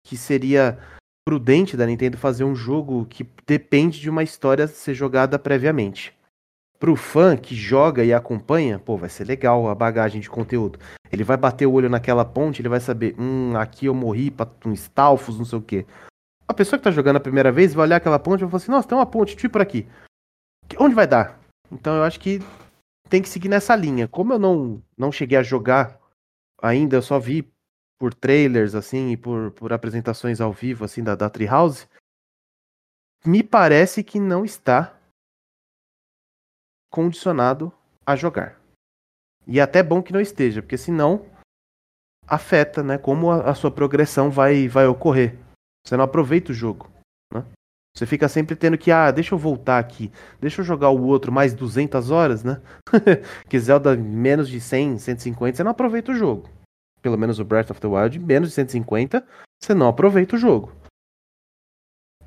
que 0.03 0.17
seria 0.17 0.79
prudente 1.23 1.77
da 1.77 1.85
Nintendo 1.85 2.17
fazer 2.17 2.43
um 2.43 2.55
jogo 2.55 3.05
que 3.05 3.29
depende 3.45 3.99
de 3.99 4.09
uma 4.09 4.23
história 4.23 4.65
ser 4.67 4.95
jogada 4.95 5.37
previamente 5.37 6.11
pro 6.79 6.95
fã 6.95 7.37
que 7.37 7.53
joga 7.53 8.03
e 8.03 8.11
acompanha, 8.11 8.79
pô, 8.79 8.97
vai 8.97 9.07
ser 9.07 9.25
legal 9.25 9.69
a 9.69 9.75
bagagem 9.75 10.19
de 10.19 10.27
conteúdo. 10.27 10.79
Ele 11.11 11.23
vai 11.23 11.37
bater 11.37 11.67
o 11.67 11.73
olho 11.73 11.87
naquela 11.87 12.25
ponte, 12.25 12.63
ele 12.63 12.69
vai 12.69 12.79
saber, 12.79 13.13
hum, 13.19 13.55
aqui 13.55 13.85
eu 13.85 13.93
morri 13.93 14.31
pra 14.31 14.49
um 14.65 14.73
Stalfos, 14.73 15.37
não 15.37 15.45
sei 15.45 15.59
o 15.59 15.61
quê. 15.61 15.85
A 16.47 16.53
pessoa 16.55 16.79
que 16.79 16.83
tá 16.83 16.89
jogando 16.89 17.17
a 17.17 17.19
primeira 17.19 17.51
vez 17.51 17.75
vai 17.75 17.85
olhar 17.85 17.97
aquela 17.97 18.17
ponte 18.17 18.39
e 18.39 18.45
vai 18.45 18.49
falar 18.49 18.63
assim, 18.63 18.71
nossa, 18.71 18.87
tem 18.87 18.97
uma 18.97 19.05
ponte, 19.05 19.35
tipo 19.35 19.53
por 19.53 19.61
aqui. 19.61 19.87
Onde 20.79 20.95
vai 20.95 21.05
dar? 21.05 21.40
Então 21.71 21.95
eu 21.95 22.03
acho 22.03 22.19
que 22.19 22.39
tem 23.09 23.21
que 23.21 23.29
seguir 23.29 23.49
nessa 23.49 23.75
linha. 23.75 24.07
Como 24.07 24.33
eu 24.33 24.39
não, 24.39 24.83
não 24.97 25.11
cheguei 25.11 25.37
a 25.37 25.43
jogar 25.43 25.99
ainda, 26.61 26.95
eu 26.95 27.01
só 27.01 27.19
vi 27.19 27.51
por 27.97 28.13
trailers, 28.13 28.73
assim, 28.73 29.11
e 29.11 29.17
por, 29.17 29.51
por 29.51 29.71
apresentações 29.71 30.41
ao 30.41 30.51
vivo, 30.51 30.83
assim, 30.83 31.03
da, 31.03 31.15
da 31.15 31.29
Treehouse, 31.29 31.87
me 33.25 33.43
parece 33.43 34.03
que 34.03 34.19
não 34.19 34.43
está 34.43 34.97
condicionado 36.89 37.71
a 38.05 38.15
jogar. 38.15 38.59
E 39.47 39.59
é 39.59 39.61
até 39.61 39.81
bom 39.81 40.01
que 40.01 40.13
não 40.13 40.19
esteja, 40.19 40.61
porque 40.61 40.77
senão 40.77 41.25
afeta, 42.27 42.81
né, 42.81 42.97
como 42.97 43.31
a, 43.31 43.51
a 43.51 43.55
sua 43.55 43.71
progressão 43.71 44.29
vai, 44.29 44.67
vai 44.67 44.87
ocorrer. 44.87 45.37
Você 45.85 45.95
não 45.95 46.03
aproveita 46.03 46.51
o 46.51 46.55
jogo? 46.55 46.90
Você 47.93 48.05
fica 48.05 48.27
sempre 48.29 48.55
tendo 48.55 48.77
que, 48.77 48.89
ah, 48.89 49.11
deixa 49.11 49.35
eu 49.35 49.39
voltar 49.39 49.77
aqui, 49.77 50.11
deixa 50.39 50.61
eu 50.61 50.65
jogar 50.65 50.89
o 50.89 51.03
outro 51.03 51.31
mais 51.31 51.53
200 51.53 52.09
horas, 52.09 52.43
né? 52.43 52.61
que 53.49 53.59
Zelda 53.59 53.95
menos 53.97 54.47
de 54.47 54.61
100, 54.61 54.97
150, 54.97 55.57
você 55.57 55.63
não 55.63 55.71
aproveita 55.71 56.11
o 56.11 56.15
jogo. 56.15 56.49
Pelo 57.01 57.17
menos 57.17 57.39
o 57.39 57.45
Breath 57.45 57.71
of 57.71 57.81
the 57.81 57.87
Wild, 57.87 58.17
menos 58.19 58.49
de 58.49 58.55
150, 58.55 59.25
você 59.61 59.73
não 59.73 59.87
aproveita 59.87 60.35
o 60.35 60.39
jogo. 60.39 60.71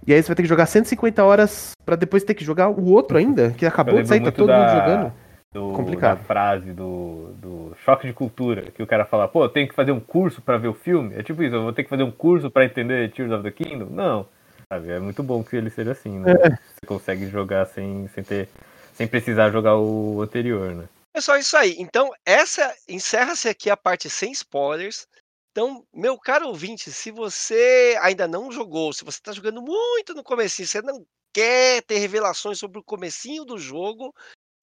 E 0.06 0.12
aí 0.12 0.22
você 0.22 0.28
vai 0.28 0.36
ter 0.36 0.42
que 0.42 0.48
jogar 0.48 0.66
150 0.66 1.24
horas 1.24 1.72
para 1.84 1.96
depois 1.96 2.24
ter 2.24 2.34
que 2.34 2.44
jogar 2.44 2.68
o 2.68 2.84
outro 2.90 3.16
ainda, 3.16 3.52
que 3.52 3.64
acabou 3.64 4.02
de 4.02 4.08
sair, 4.08 4.22
tá 4.22 4.30
todo 4.30 4.48
da, 4.48 4.58
mundo 4.58 4.70
jogando. 4.70 5.12
Do, 5.50 5.72
Complicado. 5.72 6.18
Da 6.18 6.24
frase 6.24 6.72
do, 6.72 7.32
do 7.40 7.72
choque 7.84 8.06
de 8.06 8.12
cultura, 8.12 8.70
que 8.70 8.82
o 8.82 8.86
cara 8.86 9.06
fala, 9.06 9.26
pô, 9.26 9.44
eu 9.44 9.48
tenho 9.48 9.66
que 9.68 9.74
fazer 9.74 9.92
um 9.92 10.00
curso 10.00 10.42
para 10.42 10.58
ver 10.58 10.68
o 10.68 10.74
filme. 10.74 11.14
É 11.14 11.22
tipo 11.22 11.42
isso, 11.42 11.54
eu 11.54 11.62
vou 11.62 11.72
ter 11.72 11.84
que 11.84 11.88
fazer 11.88 12.02
um 12.02 12.10
curso 12.10 12.50
para 12.50 12.66
entender 12.66 13.10
Tears 13.12 13.32
of 13.32 13.42
the 13.42 13.50
Kingdom? 13.50 13.86
Não. 13.90 14.26
Sabe, 14.74 14.90
é 14.90 14.98
muito 14.98 15.22
bom 15.22 15.44
que 15.44 15.54
ele 15.54 15.70
seja 15.70 15.92
assim, 15.92 16.18
né? 16.18 16.32
É. 16.32 16.50
Você 16.50 16.86
consegue 16.86 17.28
jogar 17.28 17.64
sem, 17.66 18.08
sem, 18.08 18.24
ter, 18.24 18.48
sem 18.92 19.06
precisar 19.06 19.52
jogar 19.52 19.78
o 19.78 20.20
anterior, 20.20 20.74
né? 20.74 20.88
É 21.14 21.20
só 21.20 21.36
isso 21.36 21.56
aí. 21.56 21.76
Então, 21.78 22.10
essa 22.26 22.74
encerra-se 22.88 23.48
aqui 23.48 23.70
a 23.70 23.76
parte 23.76 24.10
sem 24.10 24.32
spoilers. 24.32 25.06
Então, 25.52 25.86
meu 25.94 26.18
caro 26.18 26.48
ouvinte, 26.48 26.90
se 26.90 27.12
você 27.12 27.96
ainda 28.02 28.26
não 28.26 28.50
jogou, 28.50 28.92
se 28.92 29.04
você 29.04 29.18
está 29.18 29.30
jogando 29.30 29.62
muito 29.62 30.12
no 30.12 30.24
comecinho, 30.24 30.66
você 30.66 30.82
não 30.82 31.06
quer 31.32 31.80
ter 31.82 31.98
revelações 31.98 32.58
sobre 32.58 32.80
o 32.80 32.84
comecinho 32.84 33.44
do 33.44 33.56
jogo, 33.56 34.12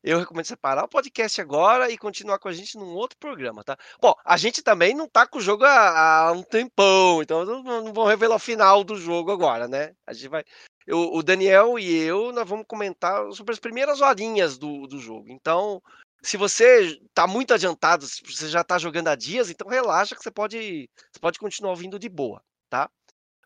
eu 0.03 0.17
recomendo 0.17 0.45
separar 0.45 0.83
o 0.83 0.89
podcast 0.89 1.39
agora 1.39 1.89
e 1.89 1.97
continuar 1.97 2.39
com 2.39 2.47
a 2.47 2.53
gente 2.53 2.77
num 2.77 2.93
outro 2.93 3.17
programa, 3.19 3.63
tá? 3.63 3.77
Bom, 4.01 4.13
a 4.25 4.35
gente 4.35 4.63
também 4.63 4.95
não 4.95 5.07
tá 5.07 5.27
com 5.27 5.37
o 5.37 5.41
jogo 5.41 5.63
há, 5.63 6.27
há 6.27 6.31
um 6.31 6.41
tempão, 6.41 7.21
então 7.21 7.45
não, 7.45 7.83
não 7.83 7.93
vou 7.93 8.05
revelar 8.05 8.35
o 8.35 8.39
final 8.39 8.83
do 8.83 8.95
jogo 8.95 9.31
agora, 9.31 9.67
né? 9.67 9.93
A 10.05 10.13
gente 10.13 10.27
vai. 10.27 10.43
Eu, 10.87 11.13
o 11.13 11.21
Daniel 11.21 11.77
e 11.77 11.95
eu, 11.95 12.31
nós 12.31 12.49
vamos 12.49 12.65
comentar 12.67 13.31
sobre 13.33 13.53
as 13.53 13.59
primeiras 13.59 14.01
horinhas 14.01 14.57
do, 14.57 14.87
do 14.87 14.97
jogo. 14.97 15.27
Então, 15.29 15.81
se 16.21 16.37
você 16.37 16.99
está 17.07 17.27
muito 17.27 17.53
adiantado, 17.53 18.05
se 18.05 18.21
você 18.23 18.49
já 18.49 18.61
está 18.61 18.79
jogando 18.79 19.07
há 19.07 19.15
dias, 19.15 19.49
então 19.49 19.67
relaxa 19.67 20.15
que 20.15 20.23
você 20.23 20.31
pode, 20.31 20.89
você 21.11 21.19
pode 21.19 21.37
continuar 21.37 21.71
ouvindo 21.71 21.99
de 21.99 22.09
boa, 22.09 22.41
tá? 22.69 22.89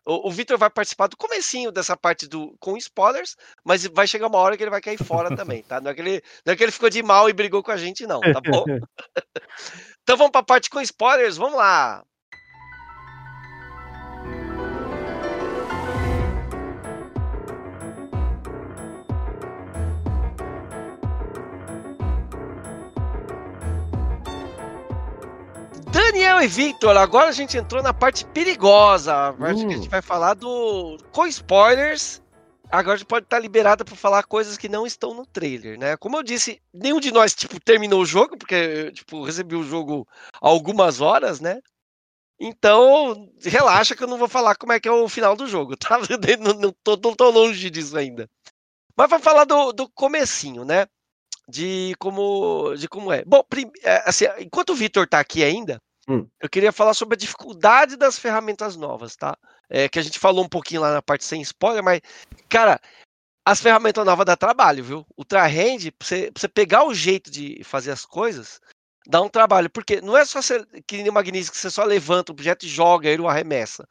O, 0.06 0.28
o 0.28 0.30
Victor 0.30 0.56
vai 0.56 0.70
participar 0.70 1.08
do 1.08 1.16
comecinho 1.16 1.72
dessa 1.72 1.96
parte 1.96 2.28
do 2.28 2.56
com 2.60 2.76
spoilers, 2.76 3.36
mas 3.64 3.84
vai 3.86 4.06
chegar 4.06 4.28
uma 4.28 4.38
hora 4.38 4.56
que 4.56 4.62
ele 4.62 4.70
vai 4.70 4.80
cair 4.80 5.02
fora 5.02 5.34
também, 5.34 5.64
tá? 5.64 5.80
Não 5.80 5.90
é 5.90 5.94
que 5.94 6.00
ele, 6.00 6.22
não 6.44 6.52
é 6.52 6.56
que 6.56 6.62
ele 6.62 6.72
ficou 6.72 6.88
de 6.88 7.02
mal 7.02 7.28
e 7.28 7.32
brigou 7.32 7.62
com 7.62 7.72
a 7.72 7.76
gente, 7.76 8.06
não, 8.06 8.20
tá 8.20 8.40
bom? 8.40 8.64
então 10.02 10.16
vamos 10.16 10.30
para 10.30 10.42
a 10.42 10.44
parte 10.44 10.70
com 10.70 10.80
spoilers, 10.80 11.36
vamos 11.36 11.56
lá. 11.56 12.04
Daniel 26.36 26.42
e 26.42 26.48
Victor, 26.48 26.96
agora 26.96 27.28
a 27.28 27.32
gente 27.32 27.56
entrou 27.56 27.82
na 27.82 27.94
parte 27.94 28.24
perigosa, 28.26 29.28
a 29.28 29.32
parte 29.32 29.64
Hum. 29.64 29.68
que 29.68 29.74
a 29.74 29.76
gente 29.76 29.88
vai 29.88 30.02
falar 30.02 30.34
do. 30.34 30.98
com 31.10 31.26
spoilers. 31.26 32.22
Agora 32.70 32.94
a 32.94 32.96
gente 32.98 33.06
pode 33.06 33.24
estar 33.24 33.38
liberado 33.38 33.84
para 33.84 33.94
falar 33.94 34.24
coisas 34.24 34.58
que 34.58 34.68
não 34.68 34.86
estão 34.86 35.14
no 35.14 35.24
trailer, 35.24 35.78
né? 35.78 35.96
Como 35.96 36.16
eu 36.16 36.22
disse, 36.22 36.60
nenhum 36.74 36.98
de 36.98 37.12
nós, 37.12 37.32
tipo, 37.32 37.60
terminou 37.60 38.02
o 38.02 38.06
jogo, 38.06 38.36
porque, 38.36 38.90
tipo, 38.92 39.22
recebi 39.22 39.54
o 39.54 39.62
jogo 39.62 40.06
há 40.34 40.48
algumas 40.48 41.00
horas, 41.00 41.40
né? 41.40 41.60
Então, 42.40 43.30
relaxa 43.40 43.94
que 43.94 44.02
eu 44.02 44.08
não 44.08 44.18
vou 44.18 44.28
falar 44.28 44.56
como 44.56 44.72
é 44.72 44.80
que 44.80 44.88
é 44.88 44.92
o 44.92 45.08
final 45.08 45.36
do 45.36 45.46
jogo, 45.46 45.76
tá? 45.78 45.98
Não, 46.40 46.52
não, 46.54 46.74
tô, 46.82 46.96
não 46.96 47.14
tô 47.14 47.30
longe 47.30 47.70
disso 47.70 47.96
ainda. 47.96 48.28
Mas 48.96 49.08
vamos 49.08 49.24
falar 49.24 49.44
do, 49.44 49.72
do 49.72 49.88
comecinho, 49.90 50.64
né? 50.64 50.86
De 51.48 51.94
como, 51.98 52.74
de 52.76 52.88
como 52.88 53.12
é. 53.12 53.24
Bom, 53.24 53.42
é, 53.84 54.02
assim, 54.04 54.24
enquanto 54.40 54.70
o 54.70 54.74
Vitor 54.74 55.06
tá 55.06 55.20
aqui 55.20 55.44
ainda, 55.44 55.80
Hum. 56.08 56.26
eu 56.40 56.48
queria 56.48 56.70
falar 56.70 56.94
sobre 56.94 57.14
a 57.14 57.18
dificuldade 57.18 57.96
das 57.96 58.18
ferramentas 58.18 58.76
novas, 58.76 59.16
tá? 59.16 59.36
É, 59.68 59.88
que 59.88 59.98
a 59.98 60.02
gente 60.02 60.18
falou 60.18 60.44
um 60.44 60.48
pouquinho 60.48 60.80
lá 60.80 60.92
na 60.92 61.02
parte 61.02 61.24
sem 61.24 61.42
spoiler, 61.42 61.82
mas, 61.82 62.00
cara, 62.48 62.80
as 63.44 63.60
ferramentas 63.60 64.04
novas 64.04 64.26
dá 64.26 64.36
trabalho, 64.36 64.84
viu? 64.84 65.06
Ultra 65.16 65.46
Hand, 65.46 65.92
pra 65.98 66.06
você, 66.06 66.32
pra 66.32 66.40
você 66.40 66.48
pegar 66.48 66.84
o 66.84 66.94
jeito 66.94 67.30
de 67.30 67.62
fazer 67.64 67.92
as 67.92 68.04
coisas, 68.04 68.60
dá 69.06 69.22
um 69.22 69.28
trabalho. 69.28 69.70
Porque 69.70 70.00
não 70.00 70.16
é 70.16 70.24
só 70.24 70.42
você, 70.42 70.64
que 70.86 70.96
nem 70.98 71.08
o 71.08 71.12
Magnífico, 71.12 71.54
que 71.54 71.60
você 71.60 71.70
só 71.70 71.84
levanta 71.84 72.32
o 72.32 72.34
objeto 72.34 72.66
e 72.66 72.68
joga, 72.68 73.08
ele 73.08 73.22
o 73.22 73.28
arremessa. 73.28 73.86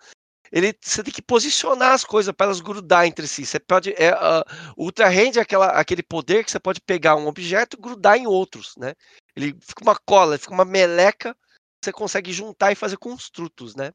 Ele, 0.52 0.78
você 0.82 1.04
tem 1.04 1.14
que 1.14 1.22
posicionar 1.22 1.94
as 1.94 2.04
coisas 2.04 2.34
para 2.34 2.48
elas 2.48 2.62
grudar 2.62 3.06
entre 3.06 3.28
si. 3.28 3.46
Você 3.46 3.60
pode, 3.60 3.94
é, 3.98 4.10
ah, 4.10 4.46
o 4.78 4.86
Ultra 4.86 5.08
Hand 5.08 5.38
é 5.38 5.42
aquela, 5.42 5.68
aquele 5.68 6.04
poder 6.04 6.44
que 6.44 6.52
você 6.52 6.60
pode 6.60 6.82
pegar 6.82 7.16
um 7.16 7.28
objeto 7.28 7.78
e 7.78 7.82
grudar 7.82 8.18
em 8.18 8.28
outros, 8.28 8.74
né? 8.78 8.94
Ele 9.36 9.58
fica 9.62 9.84
uma 9.84 9.96
cola, 10.06 10.38
fica 10.38 10.54
uma 10.54 10.66
meleca, 10.66 11.36
você 11.86 11.92
consegue 11.94 12.34
juntar 12.34 12.72
e 12.72 12.76
fazer 12.76 12.98
construtos, 12.98 13.76
né? 13.76 13.92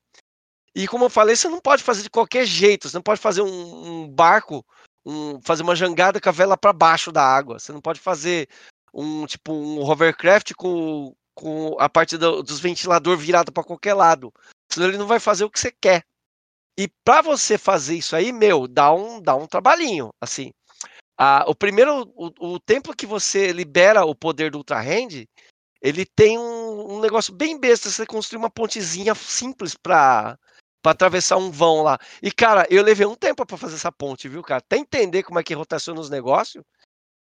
E 0.74 0.86
como 0.86 1.04
eu 1.04 1.10
falei, 1.10 1.34
você 1.34 1.48
não 1.48 1.60
pode 1.60 1.82
fazer 1.82 2.02
de 2.02 2.10
qualquer 2.10 2.46
jeito. 2.46 2.88
Você 2.88 2.96
não 2.96 3.02
pode 3.02 3.20
fazer 3.20 3.42
um, 3.42 4.02
um 4.04 4.08
barco, 4.08 4.64
um- 5.04 5.40
fazer 5.42 5.62
uma 5.62 5.74
jangada 5.74 6.20
com 6.20 6.28
a 6.28 6.32
vela 6.32 6.56
para 6.56 6.72
baixo 6.72 7.10
da 7.10 7.22
água. 7.22 7.58
Você 7.58 7.72
não 7.72 7.80
pode 7.80 8.00
fazer 8.00 8.48
um 8.94 9.26
tipo 9.26 9.52
um 9.52 9.80
hovercraft 9.80 10.52
com, 10.56 11.14
com 11.34 11.76
a 11.78 11.88
parte 11.88 12.16
do- 12.16 12.42
dos 12.42 12.60
ventilador 12.60 13.16
virado 13.16 13.52
para 13.52 13.64
qualquer 13.64 13.94
lado. 13.94 14.32
Senão 14.72 14.88
ele 14.88 14.98
não 14.98 15.06
vai 15.06 15.18
fazer 15.18 15.44
o 15.44 15.50
que 15.50 15.58
você 15.58 15.72
quer. 15.80 16.04
E 16.78 16.88
para 17.04 17.20
você 17.20 17.58
fazer 17.58 17.96
isso 17.96 18.14
aí, 18.14 18.32
meu, 18.32 18.66
dá 18.68 18.92
um, 18.92 19.20
dá 19.20 19.34
um 19.34 19.46
trabalhinho, 19.46 20.10
assim. 20.20 20.50
Ah, 21.18 21.44
o 21.46 21.54
primeiro, 21.54 22.10
o, 22.16 22.54
o 22.54 22.60
tempo 22.60 22.96
que 22.96 23.04
você 23.04 23.52
libera 23.52 24.06
o 24.06 24.14
poder 24.14 24.50
do 24.50 24.58
Ultra 24.58 24.80
Hand, 24.80 25.26
ele 25.82 26.04
tem 26.04 26.38
um, 26.38 26.96
um 26.96 27.00
negócio 27.00 27.32
bem 27.32 27.58
besta, 27.58 27.88
você 27.88 28.04
construir 28.06 28.38
uma 28.38 28.50
pontezinha 28.50 29.14
simples 29.14 29.74
para 29.74 30.38
para 30.82 30.92
atravessar 30.92 31.36
um 31.36 31.50
vão 31.50 31.82
lá. 31.82 31.98
E 32.22 32.30
cara, 32.32 32.66
eu 32.70 32.82
levei 32.82 33.06
um 33.06 33.14
tempo 33.14 33.44
para 33.44 33.58
fazer 33.58 33.74
essa 33.74 33.92
ponte, 33.92 34.28
viu, 34.28 34.42
cara? 34.42 34.62
Até 34.64 34.78
entender 34.78 35.22
como 35.22 35.38
é 35.38 35.42
que 35.42 35.52
rotaciona 35.52 36.00
os 36.00 36.08
negócios, 36.08 36.64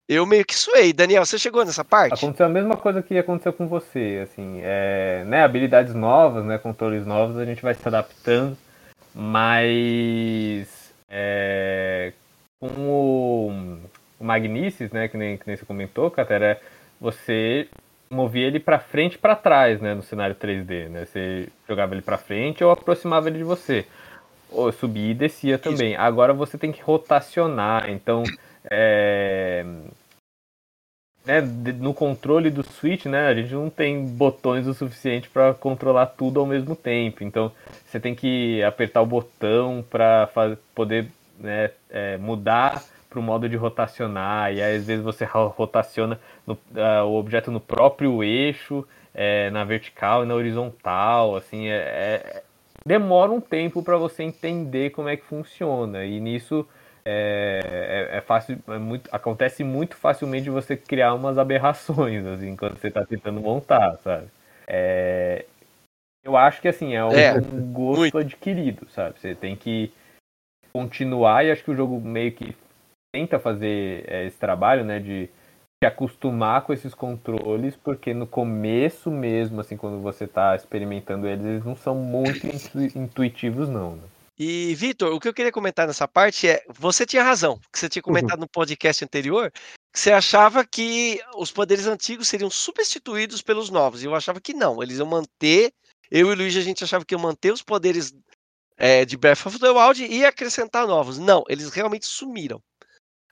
eu 0.07 0.25
meio 0.25 0.45
que 0.45 0.55
suei. 0.55 0.93
Daniel, 0.93 1.25
você 1.25 1.39
chegou 1.39 1.63
nessa 1.65 1.83
parte? 1.83 2.13
Aconteceu 2.13 2.45
a 2.45 2.49
mesma 2.49 2.77
coisa 2.77 3.01
que 3.01 3.17
aconteceu 3.17 3.53
com 3.53 3.67
você, 3.67 4.21
assim, 4.23 4.59
é, 4.61 5.23
né, 5.25 5.43
habilidades 5.43 5.93
novas, 5.93 6.45
né, 6.45 6.57
controles 6.57 7.05
novos, 7.05 7.37
a 7.37 7.45
gente 7.45 7.61
vai 7.61 7.73
se 7.73 7.87
adaptando, 7.87 8.57
mas 9.13 10.93
é, 11.09 12.13
com 12.59 12.67
o, 12.77 13.51
o 14.19 14.23
né, 14.23 15.07
que 15.07 15.17
nem, 15.17 15.37
que 15.37 15.47
nem 15.47 15.55
você 15.55 15.65
comentou, 15.65 16.11
Catera, 16.11 16.59
você 16.99 17.67
movia 18.15 18.47
ele 18.47 18.59
pra 18.59 18.79
frente 18.79 19.15
e 19.15 19.17
pra 19.17 19.35
trás, 19.35 19.79
né, 19.81 19.93
no 19.93 20.01
cenário 20.01 20.35
3D, 20.35 20.89
né, 20.89 21.05
você 21.05 21.49
jogava 21.67 21.93
ele 21.93 22.01
pra 22.01 22.17
frente 22.17 22.63
ou 22.63 22.71
aproximava 22.71 23.27
ele 23.27 23.37
de 23.37 23.43
você, 23.43 23.85
ou 24.49 24.71
subia 24.71 25.11
e 25.11 25.13
descia 25.13 25.59
também. 25.59 25.95
Agora 25.95 26.33
você 26.33 26.57
tem 26.57 26.71
que 26.71 26.81
rotacionar, 26.81 27.89
então 27.89 28.23
é, 28.71 29.65
né, 31.25 31.41
no 31.41 31.93
controle 31.93 32.49
do 32.49 32.63
Switch, 32.63 33.05
né, 33.05 33.27
a 33.27 33.33
gente 33.33 33.53
não 33.53 33.69
tem 33.69 34.05
botões 34.05 34.67
o 34.67 34.73
suficiente 34.73 35.27
para 35.27 35.53
controlar 35.53 36.05
tudo 36.07 36.39
ao 36.39 36.45
mesmo 36.45 36.75
tempo. 36.75 37.23
Então, 37.23 37.51
você 37.85 37.99
tem 37.99 38.13
que 38.13 38.63
apertar 38.63 39.01
o 39.01 39.05
botão 39.05 39.83
para 39.89 40.29
poder 40.73 41.07
né, 41.39 41.71
é, 41.89 42.17
mudar 42.17 42.83
para 43.15 43.19
o 43.21 43.23
modo 43.23 43.47
de 43.47 43.55
rotacionar. 43.55 44.53
E 44.53 44.61
aí, 44.61 44.75
às 44.75 44.85
vezes 44.85 45.03
você 45.03 45.23
ro- 45.23 45.47
rotaciona 45.47 46.19
no- 46.45 46.57
ah, 46.75 47.05
o 47.05 47.15
objeto 47.15 47.49
no 47.49 47.61
próprio 47.61 48.21
eixo, 48.21 48.85
é, 49.13 49.49
na 49.51 49.63
vertical 49.63 50.23
e 50.23 50.27
na 50.27 50.35
horizontal. 50.35 51.37
Assim, 51.37 51.67
é- 51.69 51.75
é- 51.75 52.43
demora 52.85 53.31
um 53.31 53.39
tempo 53.39 53.81
para 53.81 53.95
você 53.95 54.23
entender 54.23 54.89
como 54.89 55.07
é 55.07 55.15
que 55.15 55.23
funciona. 55.23 56.03
E 56.03 56.19
nisso 56.19 56.67
é, 57.05 58.09
é, 58.11 58.17
é 58.17 58.21
fácil, 58.21 58.57
é 58.67 58.77
muito, 58.77 59.09
acontece 59.13 59.63
muito 59.63 59.95
facilmente 59.95 60.49
você 60.49 60.75
criar 60.75 61.13
umas 61.13 61.37
aberrações, 61.37 62.25
assim, 62.25 62.55
quando 62.57 62.77
você 62.77 62.89
está 62.89 63.05
tentando 63.05 63.39
montar, 63.39 63.95
sabe? 64.03 64.27
É, 64.67 65.45
eu 66.23 66.35
acho 66.35 66.59
que, 66.61 66.67
assim, 66.67 66.95
é 66.95 67.05
um, 67.05 67.13
É, 67.13 67.33
um 67.33 67.71
gosto 67.71 67.99
muito. 68.01 68.17
adquirido, 68.17 68.89
sabe? 68.89 69.19
Você 69.19 69.35
tem 69.35 69.55
que 69.55 69.93
continuar 70.73 71.45
e 71.45 71.51
acho 71.51 71.63
que 71.63 71.71
o 71.71 71.75
jogo 71.75 72.01
meio 72.01 72.33
que 72.33 72.53
tenta 73.15 73.39
fazer 73.39 74.03
é, 74.09 74.25
esse 74.25 74.37
trabalho, 74.37 74.83
né, 74.83 74.99
de 74.99 75.29
se 75.81 75.87
acostumar 75.87 76.63
com 76.63 76.73
esses 76.73 76.93
controles, 76.93 77.73
porque 77.77 78.13
no 78.13 78.27
começo 78.27 79.09
mesmo, 79.09 79.61
assim, 79.61 79.77
quando 79.77 80.01
você 80.01 80.25
está 80.25 80.53
experimentando 80.53 81.25
eles, 81.25 81.45
eles 81.45 81.63
não 81.63 81.77
são 81.77 81.95
muito 81.95 82.43
intu- 82.45 82.97
intuitivos, 82.99 83.69
não, 83.69 83.95
né? 83.95 84.03
E, 84.37 84.75
Vitor, 84.75 85.13
o 85.13 85.19
que 85.19 85.29
eu 85.29 85.33
queria 85.33 85.51
comentar 85.51 85.87
nessa 85.87 86.05
parte 86.05 86.45
é: 86.45 86.61
você 86.67 87.05
tinha 87.05 87.23
razão, 87.23 87.57
que 87.71 87.79
você 87.79 87.87
tinha 87.87 88.03
comentado 88.03 88.41
no 88.41 88.49
podcast 88.49 89.05
anterior, 89.05 89.49
que 89.49 89.97
você 89.97 90.11
achava 90.11 90.65
que 90.65 91.21
os 91.37 91.53
poderes 91.53 91.87
antigos 91.87 92.27
seriam 92.27 92.49
substituídos 92.49 93.41
pelos 93.41 93.69
novos. 93.69 94.03
E 94.03 94.07
eu 94.07 94.13
achava 94.13 94.41
que 94.41 94.53
não, 94.53 94.83
eles 94.83 94.97
iam 94.97 95.07
manter. 95.07 95.71
Eu 96.11 96.27
e 96.27 96.31
o 96.33 96.35
Luigi, 96.35 96.59
a 96.59 96.63
gente 96.63 96.83
achava 96.83 97.05
que 97.05 97.15
iam 97.15 97.21
manter 97.21 97.53
os 97.53 97.61
poderes 97.61 98.13
é, 98.75 99.05
de 99.05 99.15
Breath 99.15 99.45
of 99.45 99.57
the 99.57 99.69
Wild 99.69 100.03
e 100.03 100.25
acrescentar 100.25 100.85
novos. 100.85 101.17
Não, 101.17 101.45
eles 101.47 101.69
realmente 101.69 102.05
sumiram. 102.05 102.61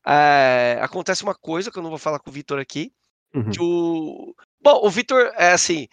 É, 0.05 0.79
acontece 0.81 1.23
uma 1.23 1.35
coisa 1.35 1.71
que 1.71 1.77
eu 1.77 1.83
não 1.83 1.89
vou 1.89 1.99
falar 1.99 2.19
com 2.19 2.29
o 2.29 2.33
Vitor 2.33 2.59
aqui, 2.59 2.91
Uhum. 3.33 3.51
que 3.51 3.59
o. 3.61 4.35
Bom, 4.61 4.79
o 4.85 4.89
Vitor, 4.89 5.31
é 5.35 5.51
assim, 5.51 5.87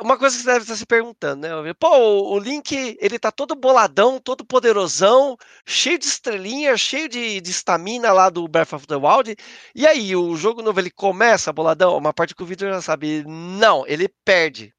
uma 0.00 0.16
coisa 0.16 0.34
que 0.36 0.42
você 0.42 0.46
deve 0.48 0.62
estar 0.62 0.76
se 0.76 0.86
perguntando, 0.86 1.42
né? 1.42 1.74
Pô, 1.74 1.88
o- 2.34 2.38
Link, 2.38 2.96
ele 2.98 3.18
tá 3.18 3.30
todo 3.30 3.54
boladão, 3.54 4.18
todo 4.18 4.42
poderosão, 4.46 5.36
cheio 5.66 5.98
de 5.98 6.06
estrelinha, 6.06 6.76
cheio 6.78 7.08
de 7.10 7.42
estamina 7.44 8.12
lá 8.12 8.30
do 8.30 8.48
Breath 8.48 8.72
of 8.72 8.86
the 8.86 8.96
Wild. 8.96 9.36
E 9.74 9.86
aí, 9.86 10.16
o 10.16 10.34
jogo 10.34 10.62
novo, 10.62 10.80
ele 10.80 10.90
começa 10.90 11.52
boladão? 11.52 11.94
Uma 11.96 12.12
parte 12.14 12.34
que 12.34 12.42
o 12.42 12.46
Vitor 12.46 12.70
já 12.70 12.80
sabe. 12.80 13.22
Não, 13.26 13.86
ele 13.86 14.08
perde. 14.24 14.72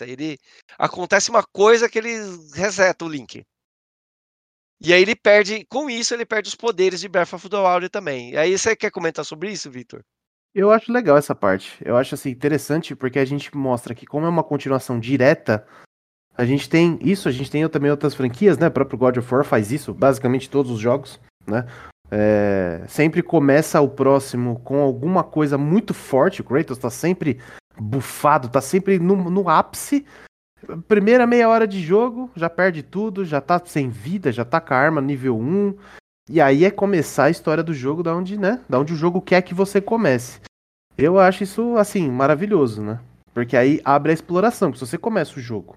Ele, 0.00 0.38
acontece 0.78 1.30
uma 1.30 1.44
coisa 1.44 1.88
que 1.88 1.98
ele 1.98 2.16
reseta 2.54 3.04
o 3.04 3.08
Link. 3.08 3.44
E 4.80 4.92
aí 4.94 5.02
ele 5.02 5.14
perde, 5.14 5.66
com 5.68 5.90
isso, 5.90 6.14
ele 6.14 6.24
perde 6.24 6.48
os 6.48 6.54
poderes 6.54 7.00
de 7.00 7.08
Breath 7.08 7.34
of 7.34 7.48
the 7.48 7.56
Wild 7.56 7.88
também. 7.90 8.30
E 8.30 8.36
aí, 8.38 8.56
você 8.56 8.74
quer 8.74 8.90
comentar 8.90 9.24
sobre 9.24 9.52
isso, 9.52 9.70
Vitor? 9.70 10.02
Eu 10.54 10.70
acho 10.70 10.90
legal 10.90 11.16
essa 11.16 11.34
parte. 11.34 11.76
Eu 11.84 11.96
acho 11.96 12.14
assim 12.14 12.30
interessante 12.30 12.96
porque 12.96 13.18
a 13.18 13.24
gente 13.24 13.54
mostra 13.56 13.94
que 13.94 14.06
como 14.06 14.26
é 14.26 14.28
uma 14.28 14.42
continuação 14.42 14.98
direta, 14.98 15.66
a 16.36 16.44
gente 16.44 16.68
tem 16.68 16.98
isso, 17.02 17.28
a 17.28 17.32
gente 17.32 17.50
tem 17.50 17.68
também 17.68 17.90
outras 17.90 18.14
franquias, 18.14 18.58
né? 18.58 18.66
O 18.68 18.70
próprio 18.70 18.98
God 18.98 19.18
of 19.18 19.34
War 19.34 19.44
faz 19.44 19.70
isso, 19.70 19.92
basicamente 19.92 20.50
todos 20.50 20.72
os 20.72 20.80
jogos, 20.80 21.20
né? 21.46 21.66
É, 22.10 22.82
sempre 22.88 23.22
começa 23.22 23.80
o 23.80 23.88
próximo 23.88 24.58
com 24.60 24.80
alguma 24.80 25.22
coisa 25.22 25.56
muito 25.56 25.94
forte. 25.94 26.40
O 26.40 26.44
Kratos 26.44 26.78
tá 26.78 26.90
sempre 26.90 27.40
bufado, 27.78 28.48
tá 28.48 28.60
sempre 28.60 28.98
no, 28.98 29.30
no 29.30 29.48
ápice. 29.48 30.04
Primeira 30.86 31.26
meia 31.26 31.48
hora 31.48 31.66
de 31.66 31.80
jogo, 31.80 32.30
já 32.36 32.50
perde 32.50 32.82
tudo, 32.82 33.24
já 33.24 33.40
tá 33.40 33.60
sem 33.64 33.88
vida, 33.88 34.30
já 34.30 34.44
tá 34.44 34.60
com 34.60 34.74
a 34.74 34.76
arma 34.76 35.00
nível 35.00 35.38
1. 35.38 35.76
E 36.28 36.40
aí 36.40 36.64
é 36.64 36.70
começar 36.70 37.24
a 37.24 37.30
história 37.30 37.62
do 37.62 37.74
jogo 37.74 38.02
da 38.02 38.14
onde, 38.14 38.38
né? 38.38 38.62
Da 38.68 38.78
onde 38.78 38.92
o 38.92 38.96
jogo 38.96 39.20
quer 39.20 39.42
que 39.42 39.54
você 39.54 39.80
comece. 39.80 40.40
Eu 40.96 41.18
acho 41.18 41.42
isso, 41.42 41.76
assim, 41.76 42.10
maravilhoso, 42.10 42.82
né? 42.82 43.00
Porque 43.32 43.56
aí 43.56 43.80
abre 43.84 44.10
a 44.10 44.14
exploração. 44.14 44.72
Se 44.74 44.80
você 44.80 44.98
começa 44.98 45.38
o 45.38 45.42
jogo 45.42 45.76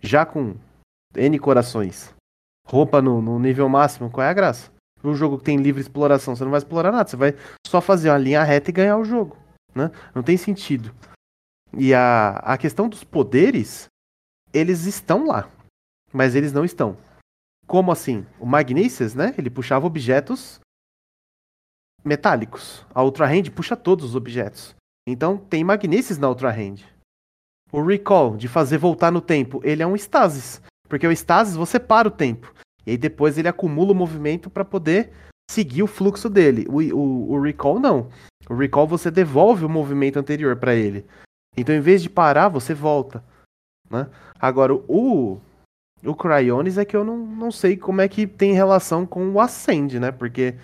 já 0.00 0.24
com 0.24 0.54
N 1.16 1.38
corações, 1.38 2.14
roupa 2.66 3.02
no, 3.02 3.20
no 3.20 3.38
nível 3.38 3.68
máximo, 3.68 4.10
qual 4.10 4.26
é 4.26 4.30
a 4.30 4.34
graça? 4.34 4.70
Um 5.02 5.14
jogo 5.14 5.38
que 5.38 5.44
tem 5.44 5.56
livre 5.56 5.80
exploração, 5.80 6.34
você 6.34 6.44
não 6.44 6.50
vai 6.50 6.58
explorar 6.58 6.92
nada, 6.92 7.08
você 7.08 7.16
vai 7.16 7.34
só 7.66 7.80
fazer 7.80 8.10
uma 8.10 8.18
linha 8.18 8.42
reta 8.42 8.70
e 8.70 8.72
ganhar 8.72 8.96
o 8.96 9.04
jogo, 9.04 9.36
né? 9.74 9.90
Não 10.14 10.22
tem 10.22 10.36
sentido. 10.36 10.92
E 11.76 11.92
a, 11.94 12.30
a 12.38 12.56
questão 12.56 12.88
dos 12.88 13.04
poderes, 13.04 13.86
eles 14.52 14.84
estão 14.86 15.26
lá, 15.26 15.50
mas 16.12 16.34
eles 16.34 16.52
não 16.52 16.64
estão. 16.64 16.96
Como 17.66 17.92
assim? 17.92 18.26
O 18.40 18.46
Magnícias, 18.46 19.14
né? 19.14 19.34
Ele 19.36 19.50
puxava 19.50 19.86
objetos 19.86 20.60
metálicos. 22.04 22.86
A 22.94 23.02
Ultra 23.02 23.26
Hand 23.26 23.50
puxa 23.54 23.76
todos 23.76 24.04
os 24.06 24.14
objetos. 24.14 24.74
Então 25.06 25.36
tem 25.36 25.62
Magnícias 25.62 26.18
na 26.18 26.28
Ultra 26.28 26.50
Hand. 26.50 26.84
O 27.70 27.82
recall, 27.82 28.36
de 28.36 28.48
fazer 28.48 28.78
voltar 28.78 29.10
no 29.10 29.20
tempo, 29.20 29.60
ele 29.62 29.82
é 29.82 29.86
um 29.86 29.94
stasis. 29.94 30.62
Porque 30.88 31.06
o 31.06 31.12
stasis 31.12 31.54
você 31.54 31.78
para 31.78 32.08
o 32.08 32.10
tempo. 32.10 32.52
E 32.86 32.92
aí 32.92 32.96
depois 32.96 33.36
ele 33.36 33.48
acumula 33.48 33.92
o 33.92 33.94
movimento 33.94 34.48
para 34.48 34.64
poder 34.64 35.12
seguir 35.50 35.82
o 35.82 35.86
fluxo 35.86 36.30
dele. 36.30 36.66
O, 36.68 36.80
o, 36.96 37.32
o, 37.32 37.40
recall 37.42 37.78
não. 37.78 38.08
O 38.48 38.54
recall 38.54 38.86
você 38.86 39.10
devolve 39.10 39.64
o 39.64 39.68
movimento 39.68 40.18
anterior 40.18 40.56
para 40.56 40.74
ele. 40.74 41.04
Então 41.60 41.74
em 41.74 41.80
vez 41.80 42.02
de 42.02 42.10
parar, 42.10 42.48
você 42.48 42.74
volta. 42.74 43.22
Né? 43.90 44.08
Agora, 44.38 44.74
o, 44.74 45.40
o 46.04 46.14
Cryonis 46.14 46.78
é 46.78 46.84
que 46.84 46.96
eu 46.96 47.04
não, 47.04 47.16
não 47.16 47.50
sei 47.50 47.76
como 47.76 48.00
é 48.00 48.08
que 48.08 48.26
tem 48.26 48.52
relação 48.52 49.06
com 49.06 49.30
o 49.30 49.40
Ascend, 49.40 49.98
né? 49.98 50.12
Porque 50.12 50.54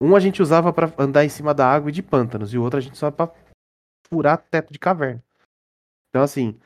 um 0.00 0.16
a 0.16 0.20
gente 0.20 0.42
usava 0.42 0.72
para 0.72 0.92
andar 0.98 1.24
em 1.24 1.28
cima 1.28 1.54
da 1.54 1.66
água 1.66 1.90
e 1.90 1.92
de 1.92 2.02
pântanos, 2.02 2.52
e 2.52 2.58
o 2.58 2.62
outro 2.62 2.78
a 2.78 2.82
gente 2.82 2.94
usava 2.94 3.12
pra 3.12 3.32
furar 4.08 4.44
teto 4.50 4.72
de 4.72 4.78
caverna. 4.78 5.22
Então, 6.08 6.22
assim, 6.22 6.58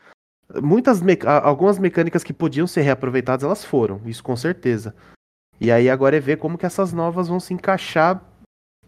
muitas 0.62 1.00
algumas 1.42 1.78
mecânicas 1.78 2.24
que 2.24 2.32
podiam 2.32 2.66
ser 2.66 2.80
reaproveitadas, 2.80 3.44
elas 3.44 3.64
foram, 3.64 4.00
isso 4.06 4.24
com 4.24 4.34
certeza. 4.36 4.94
E 5.60 5.70
aí 5.70 5.88
agora 5.88 6.16
é 6.16 6.20
ver 6.20 6.38
como 6.38 6.58
que 6.58 6.66
essas 6.66 6.92
novas 6.92 7.28
vão 7.28 7.38
se 7.38 7.54
encaixar 7.54 8.22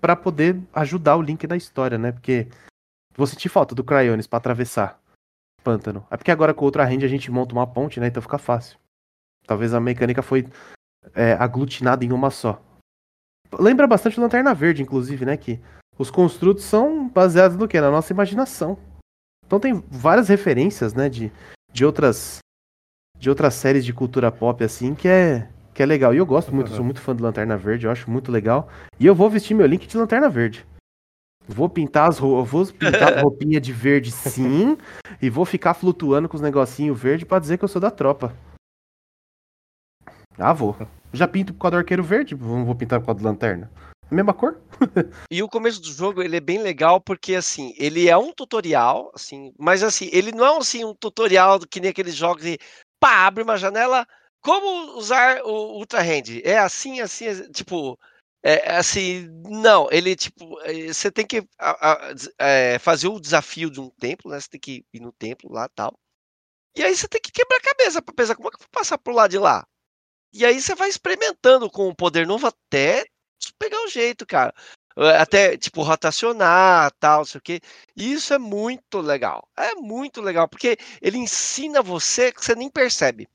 para 0.01 0.17
poder 0.17 0.61
ajudar 0.73 1.17
o 1.17 1.23
Link 1.23 1.47
na 1.47 1.57
história, 1.57 1.99
né? 1.99 2.13
Porque 2.13 2.49
vou 3.19 3.27
sentir 3.27 3.49
falta 3.49 3.75
do 3.75 3.83
Cryonis 3.83 4.29
para 4.29 4.39
atravessar 4.39 5.01
pântano. 5.65 6.07
É 6.09 6.17
porque 6.17 6.31
agora 6.31 6.55
com 6.55 6.65
outra 6.65 6.85
rende 6.85 7.05
a 7.05 7.09
gente 7.09 7.31
monta 7.31 7.53
uma 7.53 7.67
ponte, 7.67 7.99
né? 7.99 8.07
Então 8.07 8.23
fica 8.23 8.39
fácil. 8.39 8.79
Talvez 9.45 9.75
a 9.75 9.81
mecânica 9.81 10.23
foi 10.23 10.49
é, 11.15 11.33
aglutinada 11.33 12.05
em 12.05 12.13
uma 12.13 12.31
só. 12.31 12.63
Lembra 13.59 13.87
bastante 13.87 14.21
Lanterna 14.21 14.55
Verde, 14.55 14.83
inclusive, 14.83 15.27
né? 15.27 15.37
Que 15.37 15.61
os 15.99 16.11
construtos 16.11 16.65
são 16.65 17.09
baseados 17.09 17.57
no 17.57 17.67
que? 17.67 17.81
Na 17.81 17.91
nossa 17.91 18.13
imaginação. 18.13 18.79
Então 19.45 19.59
tem 19.59 19.83
várias 19.91 20.29
referências, 20.29 20.95
né, 20.95 21.09
de, 21.09 21.33
de 21.73 21.85
outras 21.85 22.39
de 23.19 23.29
outras 23.29 23.55
séries 23.55 23.85
de 23.85 23.93
cultura 23.93 24.31
pop 24.31 24.63
assim 24.63 24.95
que 24.95 25.09
é 25.09 25.49
que 25.75 25.83
é 25.83 25.87
legal. 25.87 26.15
E 26.15 26.19
eu 26.19 26.27
gosto 26.27 26.55
muito, 26.55 26.71
uhum. 26.71 26.77
sou 26.77 26.85
muito 26.85 27.01
fã 27.01 27.17
do 27.17 27.23
Lanterna 27.23 27.57
Verde, 27.57 27.87
eu 27.87 27.91
acho 27.91 28.11
muito 28.11 28.31
legal. 28.31 28.69
E 29.01 29.07
eu 29.07 29.15
vou 29.15 29.31
vestir 29.31 29.55
meu 29.55 29.67
link 29.67 29.87
de 29.87 29.97
Lanterna 29.97 30.29
Verde. 30.29 30.67
Vou 31.49 31.69
pintar 31.69 32.09
as 32.09 32.19
roupas, 32.19 32.51
vou 32.51 32.67
pintar 32.67 33.17
a 33.17 33.23
roupinha 33.23 33.61
de 33.61 33.73
verde 33.73 34.13
sim, 34.13 34.77
e 35.21 35.31
vou 35.31 35.45
ficar 35.45 35.73
flutuando 35.73 36.29
com 36.29 36.37
os 36.37 36.43
negocinhos 36.43 37.01
verde 37.01 37.25
para 37.25 37.39
dizer 37.39 37.57
que 37.57 37.65
eu 37.65 37.69
sou 37.69 37.81
da 37.81 37.91
tropa. 37.91 38.37
Ah, 40.37 40.53
vou. 40.53 40.77
Já 41.13 41.27
pinto 41.27 41.53
por 41.55 41.61
causa 41.61 41.77
do 41.77 41.79
arqueiro 41.79 42.03
verde, 42.03 42.35
vou 42.35 42.75
pintar 42.75 43.01
por 43.01 43.07
causa 43.07 43.21
do 43.21 43.25
lanterna. 43.25 43.71
Mesma 44.11 44.33
cor? 44.33 44.59
e 45.31 45.43
o 45.43 45.49
começo 45.49 45.83
do 45.83 45.93
jogo, 45.93 46.23
ele 46.23 46.37
é 46.37 46.41
bem 46.41 46.63
legal 46.63 47.01
porque, 47.01 47.35
assim, 47.35 47.75
ele 47.77 48.09
é 48.09 48.17
um 48.17 48.33
tutorial, 48.33 49.11
assim, 49.15 49.53
mas, 49.59 49.83
assim, 49.83 50.09
ele 50.13 50.33
não 50.33 50.47
é, 50.47 50.59
assim, 50.59 50.85
um 50.85 50.95
tutorial 50.95 51.61
que 51.61 51.81
nem 51.81 51.91
aqueles 51.91 52.15
jogos 52.15 52.43
de, 52.43 52.59
pá, 52.99 53.27
abre 53.27 53.43
uma 53.43 53.59
janela, 53.59 54.07
como 54.41 54.97
usar 54.97 55.43
o 55.43 55.79
Ultra 55.79 56.01
Hand? 56.01 56.41
É 56.43 56.57
assim, 56.59 57.01
assim, 57.01 57.51
tipo, 57.51 57.99
é, 58.43 58.77
assim, 58.77 59.29
não, 59.49 59.89
ele, 59.91 60.15
tipo, 60.17 60.61
é, 60.63 60.93
você 60.93 61.11
tem 61.11 61.27
que 61.27 61.47
a, 61.59 62.11
a, 62.11 62.15
é, 62.39 62.79
fazer 62.79 63.09
o 63.09 63.21
desafio 63.21 63.71
de 63.71 63.81
um 63.81 63.91
templo, 63.91 64.31
né, 64.31 64.41
você 64.41 64.49
tem 64.49 64.61
que 64.61 64.85
ir 64.93 65.01
no 65.01 65.13
templo 65.13 65.53
lá 65.53 65.69
tal, 65.69 65.93
e 66.77 66.83
aí 66.83 66.97
você 66.97 67.09
tem 67.09 67.21
que 67.21 67.33
quebrar 67.33 67.59
a 67.59 67.61
cabeça 67.63 68.03
pra 68.03 68.15
pensar 68.15 68.37
como 68.37 68.49
é 68.49 68.51
que 68.53 68.57
eu 68.57 68.61
vou 68.61 68.69
passar 68.73 68.99
pro 68.99 69.15
lado 69.15 69.31
de 69.31 69.39
lá. 69.39 69.67
E 70.33 70.45
aí 70.47 70.61
você 70.61 70.75
vai 70.75 70.89
experimentando 70.89 71.71
com 71.71 71.89
o 71.89 71.95
poder 71.95 72.27
novo 72.27 72.47
até 72.47 73.05
pegar 73.59 73.83
o 73.85 73.89
jeito, 73.89 74.27
cara. 74.27 74.55
Eh, 74.99 75.17
até, 75.19 75.57
tipo, 75.57 75.83
rotacionar, 75.83 76.93
tal, 77.01 77.25
sei 77.25 77.39
o 77.39 77.43
quê. 77.43 77.61
E 77.97 78.13
isso 78.13 78.35
é 78.35 78.39
muito 78.39 79.01
legal. 79.01 79.49
É 79.57 79.75
muito 79.77 80.21
legal, 80.21 80.49
porque 80.49 80.77
ele 81.03 81.19
ensina 81.19 81.83
você 81.83 82.33
que 82.33 82.45
você 82.45 82.55
nem 82.55 82.71
percebe. 82.71 83.29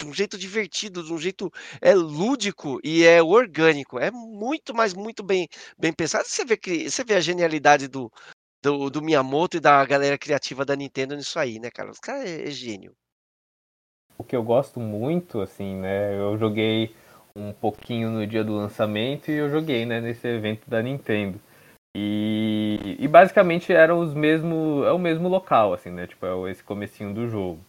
De 0.00 0.06
um 0.06 0.14
jeito 0.14 0.38
divertido, 0.38 1.04
de 1.04 1.12
um 1.12 1.18
jeito 1.18 1.52
é 1.78 1.94
lúdico 1.94 2.80
e 2.82 3.04
é 3.04 3.22
orgânico. 3.22 3.98
É 3.98 4.10
muito, 4.10 4.74
mas 4.74 4.94
muito 4.94 5.22
bem, 5.22 5.46
bem 5.78 5.92
pensado. 5.92 6.24
Você 6.26 6.42
vê, 6.42 6.56
que, 6.56 6.90
você 6.90 7.04
vê 7.04 7.16
a 7.16 7.20
genialidade 7.20 7.86
do, 7.86 8.10
do, 8.62 8.88
do 8.88 9.02
Miyamoto 9.02 9.58
e 9.58 9.60
da 9.60 9.84
galera 9.84 10.16
criativa 10.16 10.64
da 10.64 10.74
Nintendo 10.74 11.14
nisso 11.14 11.38
aí, 11.38 11.58
né, 11.58 11.70
cara? 11.70 11.90
Os 11.90 11.98
caras 11.98 12.24
é, 12.24 12.48
é 12.48 12.50
gênio. 12.50 12.94
O 14.16 14.24
que 14.24 14.34
eu 14.34 14.42
gosto 14.42 14.80
muito, 14.80 15.42
assim, 15.42 15.76
né? 15.76 16.18
Eu 16.18 16.38
joguei 16.38 16.94
um 17.36 17.52
pouquinho 17.52 18.10
no 18.10 18.26
dia 18.26 18.42
do 18.42 18.56
lançamento 18.56 19.30
e 19.30 19.34
eu 19.34 19.50
joguei, 19.50 19.84
né, 19.84 20.00
nesse 20.00 20.26
evento 20.26 20.68
da 20.68 20.82
Nintendo. 20.82 21.38
E, 21.94 22.96
e 22.98 23.06
basicamente 23.06 23.70
eram 23.70 23.98
os 24.00 24.14
mesmos, 24.14 24.86
é 24.86 24.92
o 24.92 24.98
mesmo 24.98 25.28
local, 25.28 25.74
assim, 25.74 25.90
né? 25.90 26.06
Tipo, 26.06 26.24
é 26.24 26.50
esse 26.50 26.62
comecinho 26.62 27.12
do 27.12 27.28
jogo. 27.28 27.60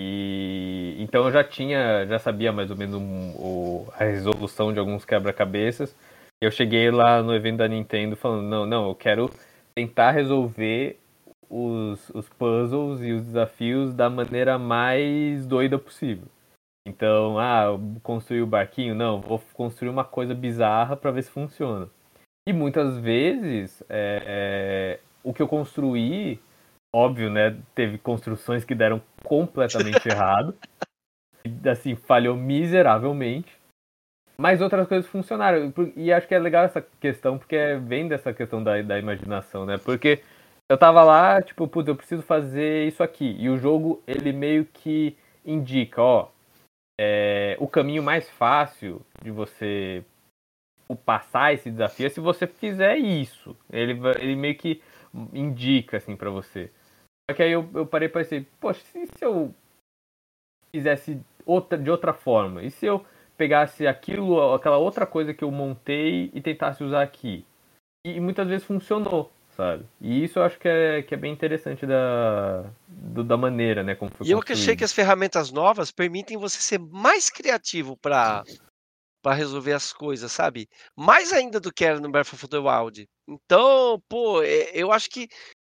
E 0.00 0.94
então 1.00 1.24
eu 1.24 1.32
já 1.32 1.42
tinha, 1.42 2.06
já 2.06 2.20
sabia 2.20 2.52
mais 2.52 2.70
ou 2.70 2.76
menos 2.76 3.02
o, 3.36 3.84
a 3.94 4.04
resolução 4.04 4.72
de 4.72 4.78
alguns 4.78 5.04
quebra-cabeças. 5.04 5.92
Eu 6.40 6.52
cheguei 6.52 6.88
lá 6.88 7.20
no 7.20 7.34
evento 7.34 7.56
da 7.56 7.66
Nintendo 7.66 8.14
falando, 8.14 8.44
não, 8.44 8.64
não, 8.64 8.88
eu 8.88 8.94
quero 8.94 9.28
tentar 9.74 10.12
resolver 10.12 11.00
os, 11.50 12.10
os 12.10 12.28
puzzles 12.28 13.00
e 13.02 13.10
os 13.10 13.24
desafios 13.24 13.92
da 13.92 14.08
maneira 14.08 14.56
mais 14.56 15.44
doida 15.44 15.76
possível. 15.76 16.28
Então, 16.86 17.36
ah, 17.36 17.76
construir 18.00 18.42
o 18.42 18.46
barquinho? 18.46 18.94
Não, 18.94 19.20
vou 19.20 19.42
construir 19.52 19.88
uma 19.88 20.04
coisa 20.04 20.32
bizarra 20.32 20.96
para 20.96 21.10
ver 21.10 21.22
se 21.22 21.30
funciona. 21.30 21.88
E 22.48 22.52
muitas 22.52 22.98
vezes, 22.98 23.82
é, 23.88 24.22
é, 24.24 25.00
o 25.24 25.34
que 25.34 25.42
eu 25.42 25.48
construí, 25.48 26.40
óbvio, 26.94 27.30
né? 27.30 27.56
Teve 27.74 27.98
construções 27.98 28.64
que 28.64 28.74
deram 28.74 29.00
completamente 29.24 30.06
errado. 30.08 30.54
E, 31.44 31.68
assim, 31.68 31.94
falhou 31.94 32.36
miseravelmente. 32.36 33.56
Mas 34.40 34.60
outras 34.60 34.86
coisas 34.86 35.10
funcionaram. 35.10 35.72
E 35.96 36.12
acho 36.12 36.28
que 36.28 36.34
é 36.34 36.38
legal 36.38 36.64
essa 36.64 36.80
questão, 37.00 37.38
porque 37.38 37.76
vem 37.82 38.06
dessa 38.06 38.32
questão 38.32 38.62
da, 38.62 38.80
da 38.82 38.98
imaginação, 38.98 39.66
né? 39.66 39.78
Porque 39.78 40.22
eu 40.68 40.78
tava 40.78 41.02
lá, 41.02 41.42
tipo, 41.42 41.66
putz, 41.66 41.88
eu 41.88 41.96
preciso 41.96 42.22
fazer 42.22 42.86
isso 42.86 43.02
aqui. 43.02 43.36
E 43.38 43.48
o 43.48 43.58
jogo, 43.58 44.02
ele 44.06 44.32
meio 44.32 44.64
que 44.64 45.16
indica, 45.44 46.00
ó, 46.00 46.28
é, 47.00 47.56
o 47.58 47.66
caminho 47.66 48.02
mais 48.02 48.28
fácil 48.30 49.00
de 49.22 49.30
você 49.30 50.04
passar 51.04 51.52
esse 51.52 51.70
desafio 51.70 52.06
é 52.06 52.10
se 52.10 52.20
você 52.20 52.46
fizer 52.46 52.96
isso. 52.96 53.56
Ele, 53.70 53.98
ele 54.20 54.36
meio 54.36 54.56
que 54.56 54.80
indica 55.32 55.96
assim 55.96 56.16
para 56.16 56.30
você. 56.30 56.70
Só 57.28 57.36
que 57.36 57.42
aí 57.42 57.52
eu, 57.52 57.68
eu 57.74 57.86
parei 57.86 58.08
para 58.08 58.24
pensar, 58.24 58.44
poxa, 58.60 58.82
e 58.94 59.06
se 59.06 59.24
eu 59.24 59.54
fizesse 60.70 61.20
outra, 61.44 61.76
de 61.76 61.90
outra 61.90 62.12
forma? 62.12 62.62
E 62.62 62.70
se 62.70 62.86
eu 62.86 63.04
pegasse 63.36 63.86
aquilo, 63.86 64.54
aquela 64.54 64.78
outra 64.78 65.06
coisa 65.06 65.34
que 65.34 65.44
eu 65.44 65.50
montei 65.50 66.30
e 66.32 66.40
tentasse 66.40 66.82
usar 66.82 67.02
aqui? 67.02 67.44
E, 68.06 68.12
e 68.12 68.20
muitas 68.20 68.48
vezes 68.48 68.66
funcionou 68.66 69.30
sabe? 69.58 69.84
E 70.00 70.22
isso 70.22 70.38
eu 70.38 70.44
acho 70.44 70.56
que 70.56 70.68
é, 70.68 71.02
que 71.02 71.12
é 71.12 71.16
bem 71.16 71.32
interessante 71.32 71.84
da, 71.84 72.62
do, 72.86 73.24
da 73.24 73.36
maneira, 73.36 73.82
né? 73.82 73.96
Como 73.96 74.08
foi 74.12 74.24
e 74.24 74.30
eu 74.30 74.40
que 74.40 74.52
achei 74.52 74.76
que 74.76 74.84
as 74.84 74.92
ferramentas 74.92 75.50
novas 75.50 75.90
permitem 75.90 76.38
você 76.38 76.60
ser 76.60 76.78
mais 76.78 77.28
criativo 77.28 77.96
para 77.96 78.44
para 79.20 79.34
resolver 79.34 79.72
as 79.72 79.92
coisas, 79.92 80.30
sabe? 80.30 80.68
Mais 80.96 81.32
ainda 81.32 81.58
do 81.58 81.72
que 81.72 81.84
era 81.84 81.98
no 81.98 82.08
Breath 82.08 82.32
of 82.32 82.48
the 82.48 82.58
Wild. 82.58 83.04
Então, 83.28 84.00
pô, 84.08 84.40
é, 84.42 84.70
eu 84.72 84.92
acho 84.92 85.10
que 85.10 85.26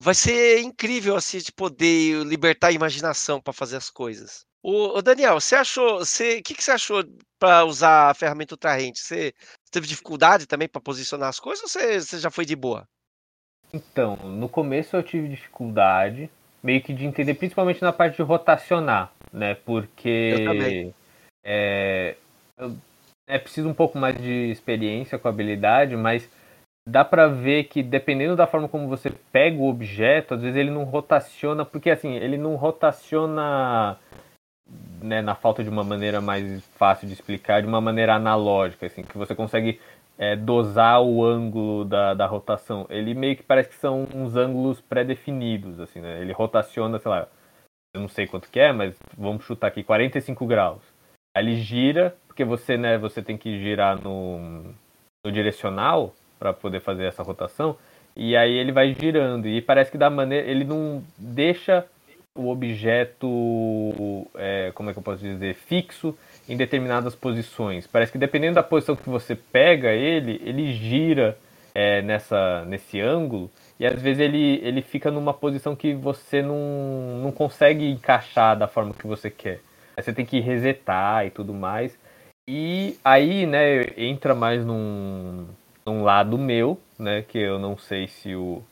vai 0.01 0.14
ser 0.14 0.61
incrível 0.61 1.14
assim 1.16 1.38
de 1.38 1.53
poder 1.53 2.24
libertar 2.24 2.68
a 2.68 2.72
imaginação 2.72 3.40
para 3.40 3.53
fazer 3.53 3.76
as 3.76 3.90
coisas. 3.90 4.46
O, 4.62 5.01
Daniel, 5.01 5.40
você 5.40 5.57
achou, 5.57 5.98
você, 5.98 6.38
o 6.38 6.42
que, 6.42 6.55
que 6.55 6.62
você 6.62 6.72
achou 6.72 7.03
para 7.38 7.64
usar 7.64 8.11
a 8.11 8.14
ferramenta 8.14 8.55
ultrarrente? 8.55 9.01
Você 9.01 9.32
teve 9.70 9.86
dificuldade 9.86 10.46
também 10.46 10.68
para 10.68 10.80
posicionar 10.80 11.28
as 11.28 11.40
coisas 11.40 11.62
ou 11.62 11.68
você, 11.68 12.01
você 12.01 12.18
já 12.18 12.30
foi 12.30 12.44
de 12.44 12.55
boa? 12.55 12.86
Então, 13.72 14.16
no 14.16 14.48
começo 14.48 14.96
eu 14.96 15.03
tive 15.03 15.28
dificuldade, 15.28 16.28
meio 16.62 16.82
que 16.82 16.92
de 16.92 17.07
entender, 17.07 17.34
principalmente 17.34 17.80
na 17.80 17.92
parte 17.92 18.16
de 18.16 18.22
rotacionar, 18.22 19.12
né? 19.32 19.55
Porque 19.55 20.34
eu 20.38 20.44
também. 20.44 20.94
É, 21.42 22.16
é 23.26 23.38
preciso 23.38 23.68
um 23.68 23.74
pouco 23.74 23.96
mais 23.96 24.20
de 24.20 24.51
experiência 24.51 25.18
com 25.18 25.28
a 25.28 25.30
habilidade, 25.30 25.96
mas 25.96 26.28
dá 26.89 27.05
pra 27.05 27.28
ver 27.28 27.64
que 27.64 27.83
dependendo 27.83 28.37
da 28.37 28.47
forma 28.47 28.68
como 28.68 28.89
você 28.89 29.11
pega 29.33 29.57
o 29.57 29.68
objeto, 29.68 30.35
às 30.35 30.43
vezes 30.43 30.57
ele 30.57 30.70
não 30.70 30.85
rotaciona, 30.85 31.64
porque 31.64 31.91
assim, 31.91 32.14
ele 32.14 32.37
não 32.37 32.57
rotaciona 32.57 33.99
né, 35.03 35.20
na 35.22 35.35
falta 35.35 35.62
de 35.62 35.70
uma 35.70 35.85
maneira 35.85 36.20
mais 36.20 36.64
fácil 36.76 37.07
de 37.07 37.14
explicar, 37.14 37.61
de 37.61 37.68
uma 37.68 37.81
maneira 37.81 38.14
analógica, 38.14 38.87
assim, 38.87 39.03
que 39.03 39.18
você 39.18 39.35
consegue 39.35 39.81
é, 40.18 40.37
dosar 40.37 41.03
o 41.03 41.24
ângulo 41.24 41.85
da, 41.85 42.14
da 42.14 42.26
rotação. 42.26 42.87
Ele 42.91 43.14
meio 43.14 43.37
que 43.37 43.43
parece 43.43 43.68
que 43.68 43.76
são 43.76 44.07
uns 44.14 44.37
ângulos 44.37 44.81
pré-definidos, 44.81 45.81
assim, 45.81 46.01
né? 46.01 46.20
Ele 46.20 46.33
rotaciona, 46.33 46.99
sei 46.99 47.11
lá, 47.11 47.28
eu 47.95 48.01
não 48.01 48.09
sei 48.09 48.26
quanto 48.26 48.51
que 48.51 48.61
é, 48.61 48.72
mas 48.72 48.99
vamos 49.16 49.45
chutar 49.45 49.68
aqui, 49.68 49.83
45 49.83 50.47
graus. 50.47 50.83
Aí 51.37 51.45
ele 51.45 51.57
gira, 51.57 52.16
porque 52.26 52.45
você, 52.45 52.76
né, 52.76 52.99
você 52.99 53.22
tem 53.22 53.37
que 53.37 53.59
girar 53.61 54.01
no, 54.01 54.62
no 55.24 55.33
direcional 55.33 56.14
para 56.41 56.53
poder 56.53 56.80
fazer 56.80 57.05
essa 57.05 57.22
rotação, 57.22 57.76
e 58.16 58.36
aí 58.36 58.53
ele 58.53 58.72
vai 58.72 58.93
girando, 58.99 59.47
e 59.47 59.62
parece 59.62 59.93
que 59.93 59.99
da 59.99 60.11
maneira, 60.11 60.51
ele 60.51 60.64
não 60.64 61.05
deixa 61.16 61.86
o 62.36 62.49
objeto, 62.49 63.28
é, 64.34 64.72
como 64.74 64.88
é 64.88 64.93
que 64.93 64.99
eu 64.99 65.03
posso 65.03 65.22
dizer, 65.22 65.55
fixo 65.55 66.16
em 66.49 66.57
determinadas 66.57 67.14
posições. 67.14 67.86
Parece 67.86 68.12
que 68.12 68.18
dependendo 68.18 68.55
da 68.55 68.62
posição 68.62 68.97
que 68.97 69.09
você 69.09 69.34
pega 69.34 69.91
ele, 69.91 70.41
ele 70.45 70.72
gira 70.72 71.36
é, 71.74 72.01
nessa, 72.03 72.64
nesse 72.64 73.01
ângulo 73.01 73.51
e 73.78 73.86
às 73.86 74.01
vezes 74.01 74.20
ele, 74.20 74.61
ele 74.62 74.82
fica 74.82 75.11
numa 75.11 75.34
posição 75.34 75.74
que 75.76 75.93
você 75.95 76.43
não, 76.43 77.20
não 77.22 77.32
consegue 77.32 77.88
encaixar 77.91 78.57
da 78.57 78.68
forma 78.68 78.95
que 78.95 79.07
você 79.07 79.28
quer. 79.30 79.61
Aí 79.97 80.03
você 80.03 80.12
tem 80.12 80.24
que 80.24 80.41
resetar 80.41 81.26
e 81.26 81.30
tudo 81.30 81.53
mais. 81.53 81.99
E 82.49 82.97
aí, 83.05 83.47
né, 83.47 83.86
entra 83.97 84.34
mais 84.34 84.64
num, 84.64 85.47
num 85.87 86.03
lado 86.03 86.39
meu, 86.39 86.78
né, 86.99 87.22
que 87.22 87.39
eu 87.39 87.59
não 87.59 87.76
sei 87.76 88.09
se 88.09 88.35
o, 88.35 88.62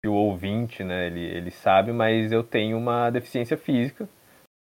se 0.00 0.08
o 0.08 0.14
ouvinte, 0.14 0.82
né, 0.84 1.06
ele, 1.06 1.20
ele 1.20 1.50
sabe, 1.50 1.92
mas 1.92 2.32
eu 2.32 2.42
tenho 2.42 2.76
uma 2.76 3.10
deficiência 3.10 3.56
física, 3.56 4.08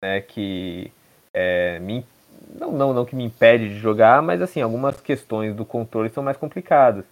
né, 0.04 0.22
que 0.22 0.92
é, 1.34 1.80
me, 1.80 2.06
não, 2.54 2.72
não, 2.72 2.94
não 2.94 3.06
que 3.06 3.16
me 3.16 3.24
impede 3.24 3.70
de 3.70 3.80
jogar, 3.80 4.22
mas 4.22 4.42
assim, 4.42 4.62
algumas 4.62 5.00
questões 5.02 5.56
do 5.56 5.66
controle 5.66 6.10
são 6.10 6.24
mais 6.24 6.38
complicadas. 6.38 7.06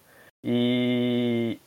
E, 0.44 1.60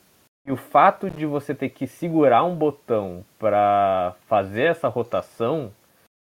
e 0.45 0.51
o 0.51 0.57
fato 0.57 1.09
de 1.09 1.25
você 1.25 1.55
ter 1.55 1.69
que 1.69 1.87
segurar 1.87 2.43
um 2.43 2.55
botão 2.55 3.25
para 3.39 4.15
fazer 4.27 4.63
essa 4.63 4.87
rotação, 4.87 5.71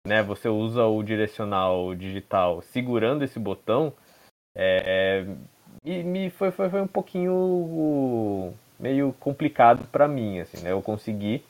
né? 0.07 0.23
Você 0.23 0.47
usa 0.47 0.85
o 0.85 1.03
direcional 1.03 1.93
digital 1.93 2.61
segurando 2.61 3.23
esse 3.23 3.39
botão, 3.39 3.93
é, 4.55 5.25
é, 5.25 5.35
me 6.03 6.29
foi, 6.29 6.51
foi, 6.51 6.69
foi 6.69 6.81
um 6.81 6.87
pouquinho 6.87 8.53
meio 8.79 9.13
complicado 9.19 9.85
para 9.91 10.07
mim, 10.07 10.39
assim, 10.39 10.63
né? 10.63 10.71
Eu 10.71 10.81
consegui, 10.81 11.43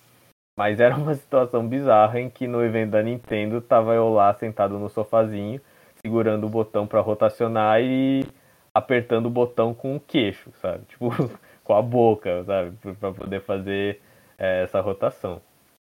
mas 0.58 0.80
era 0.80 0.96
uma 0.98 1.16
situação 1.16 1.68
bizarra 1.68 2.20
em 2.20 2.30
que 2.30 2.48
no 2.48 2.64
evento 2.64 2.92
da 2.92 3.04
Nintendo 3.04 3.62
tava 3.62 3.94
eu 3.94 4.10
lá 4.14 4.34
sentado 4.34 4.78
no 4.80 4.90
sofazinho, 4.90 5.62
segurando 6.02 6.46
o 6.46 6.50
botão 6.50 6.88
para 6.88 7.02
rotacionar 7.02 7.82
e 7.82 8.26
apertando 8.74 9.26
o 9.26 9.32
botão 9.32 9.74
com 9.74 9.96
o 9.96 10.00
queixo, 10.00 10.52
sabe? 10.62 10.86
Tipo, 10.90 11.10
com 11.64 11.74
a 11.74 11.82
boca, 11.82 12.44
sabe? 12.46 12.78
Para 13.00 13.12
poder 13.12 13.42
fazer 13.42 14.02
é, 14.38 14.64
essa 14.64 14.80
rotação. 14.80 15.42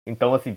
Então, 0.08 0.34
assim, 0.34 0.56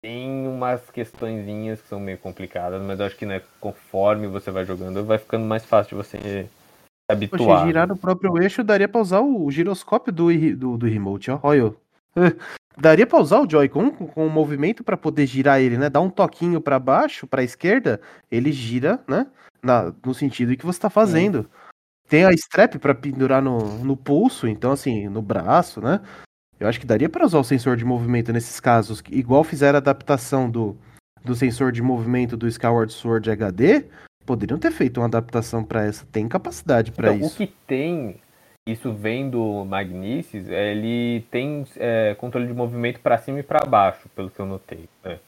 tem 0.00 0.46
umas 0.46 0.90
questõezinhas 0.90 1.80
que 1.80 1.88
são 1.88 1.98
meio 1.98 2.18
complicadas, 2.18 2.80
mas 2.82 3.00
eu 3.00 3.06
acho 3.06 3.16
que 3.16 3.26
né, 3.26 3.42
conforme 3.60 4.26
você 4.26 4.50
vai 4.50 4.64
jogando, 4.64 5.04
vai 5.04 5.18
ficando 5.18 5.44
mais 5.44 5.64
fácil 5.64 5.96
de 5.96 6.04
você 6.04 6.48
se 7.10 7.12
habituar. 7.12 7.40
Poxa, 7.40 7.66
girar 7.66 7.88
no 7.88 7.96
próprio 7.96 8.40
eixo 8.42 8.64
daria 8.64 8.88
pra 8.88 9.00
usar 9.00 9.20
o 9.20 9.50
giroscópio 9.50 10.12
do, 10.12 10.26
do, 10.56 10.78
do 10.78 10.86
remote, 10.86 11.30
ó. 11.30 11.38
Olha. 11.42 11.74
Daria 12.76 13.06
pra 13.06 13.20
usar 13.20 13.38
o 13.40 13.48
Joy-Con 13.48 13.90
com 13.92 14.26
o 14.26 14.30
movimento 14.30 14.82
para 14.82 14.96
poder 14.96 15.26
girar 15.26 15.60
ele, 15.60 15.78
né? 15.78 15.88
Dar 15.88 16.00
um 16.00 16.10
toquinho 16.10 16.60
para 16.60 16.76
baixo, 16.76 17.24
para 17.24 17.44
esquerda, 17.44 18.00
ele 18.28 18.50
gira, 18.50 18.98
né? 19.06 19.28
Na, 19.62 19.92
no 20.04 20.12
sentido 20.12 20.56
que 20.56 20.66
você 20.66 20.80
tá 20.80 20.90
fazendo. 20.90 21.48
Tem 22.08 22.24
a 22.24 22.32
strap 22.32 22.74
para 22.78 22.94
pendurar 22.94 23.40
no, 23.40 23.78
no 23.78 23.96
pulso, 23.96 24.48
então 24.48 24.72
assim, 24.72 25.08
no 25.08 25.22
braço, 25.22 25.80
né? 25.80 26.00
Eu 26.58 26.68
acho 26.68 26.80
que 26.80 26.86
daria 26.86 27.08
para 27.08 27.24
usar 27.24 27.38
o 27.38 27.44
sensor 27.44 27.76
de 27.76 27.84
movimento 27.84 28.32
nesses 28.32 28.58
casos, 28.58 29.02
igual 29.10 29.44
fizeram 29.44 29.76
a 29.76 29.78
adaptação 29.78 30.50
do, 30.50 30.76
do 31.24 31.34
sensor 31.34 31.72
de 31.72 31.82
movimento 31.82 32.36
do 32.36 32.46
Skyward 32.48 32.92
Sword 32.92 33.30
HD, 33.30 33.86
poderiam 34.24 34.58
ter 34.58 34.70
feito 34.70 34.98
uma 35.00 35.06
adaptação 35.06 35.64
para 35.64 35.84
essa. 35.84 36.06
Tem 36.06 36.28
capacidade 36.28 36.92
para 36.92 37.14
então, 37.14 37.26
isso. 37.26 37.34
O 37.34 37.46
que 37.46 37.52
tem, 37.66 38.16
isso 38.66 38.92
vem 38.92 39.28
do 39.28 39.64
Magnicis, 39.64 40.48
ele 40.48 41.24
tem 41.30 41.64
é, 41.76 42.14
controle 42.14 42.46
de 42.46 42.54
movimento 42.54 43.00
para 43.00 43.18
cima 43.18 43.40
e 43.40 43.42
para 43.42 43.64
baixo, 43.64 44.08
pelo 44.14 44.30
que 44.30 44.40
eu 44.40 44.46
notei. 44.46 44.88
Né? 45.04 45.18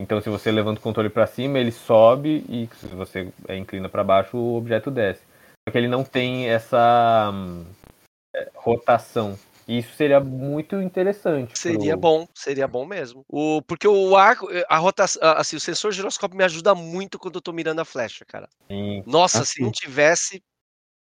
Então, 0.00 0.20
se 0.20 0.28
você 0.28 0.50
levanta 0.50 0.80
o 0.80 0.82
controle 0.82 1.08
para 1.08 1.26
cima, 1.26 1.58
ele 1.58 1.70
sobe 1.70 2.44
e 2.48 2.68
se 2.76 2.86
você 2.88 3.28
é, 3.48 3.56
inclina 3.56 3.88
para 3.88 4.02
baixo, 4.02 4.36
o 4.36 4.56
objeto 4.56 4.90
desce. 4.90 5.22
Só 5.66 5.70
que 5.70 5.78
ele 5.78 5.88
não 5.88 6.02
tem 6.02 6.48
essa 6.48 7.30
hum, 7.32 7.64
é, 8.34 8.50
rotação. 8.54 9.38
E 9.66 9.78
isso 9.78 9.94
seria 9.94 10.20
muito 10.20 10.80
interessante. 10.80 11.58
Seria 11.58 11.92
pro... 11.92 12.00
bom, 12.00 12.28
seria 12.34 12.66
bom 12.66 12.84
mesmo. 12.84 13.24
O, 13.28 13.62
porque 13.62 13.86
o 13.86 14.16
arco, 14.16 14.48
a 14.68 14.78
rotação, 14.78 15.20
assim, 15.36 15.56
o 15.56 15.60
sensor 15.60 15.92
giroscópio 15.92 16.36
me 16.36 16.44
ajuda 16.44 16.74
muito 16.74 17.18
quando 17.18 17.36
eu 17.36 17.42
tô 17.42 17.52
mirando 17.52 17.80
a 17.80 17.84
flecha, 17.84 18.24
cara. 18.24 18.48
Sim. 18.68 19.02
Nossa, 19.06 19.42
assim. 19.42 19.54
se 19.54 19.62
não 19.62 19.70
tivesse, 19.70 20.42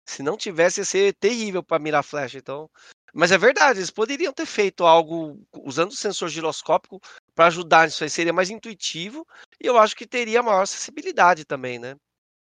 se 0.05 0.23
não 0.23 0.37
tivesse, 0.37 0.81
ia 0.81 0.85
ser 0.85 1.13
terrível 1.13 1.61
para 1.61 1.79
mirar 1.79 1.99
a 1.99 2.03
flecha. 2.03 2.37
Então, 2.37 2.69
mas 3.13 3.31
é 3.31 3.37
verdade, 3.37 3.79
eles 3.79 3.91
poderiam 3.91 4.33
ter 4.33 4.45
feito 4.45 4.85
algo 4.85 5.39
usando 5.63 5.91
o 5.91 5.95
sensor 5.95 6.27
giroscópico 6.27 6.99
para 7.33 7.47
ajudar 7.47 7.85
nisso 7.85 8.03
aí, 8.03 8.09
seria 8.09 8.33
mais 8.33 8.49
intuitivo 8.49 9.25
e 9.61 9.65
eu 9.65 9.77
acho 9.77 9.95
que 9.95 10.05
teria 10.05 10.43
maior 10.43 10.63
acessibilidade 10.63 11.45
também, 11.45 11.79
né? 11.79 11.95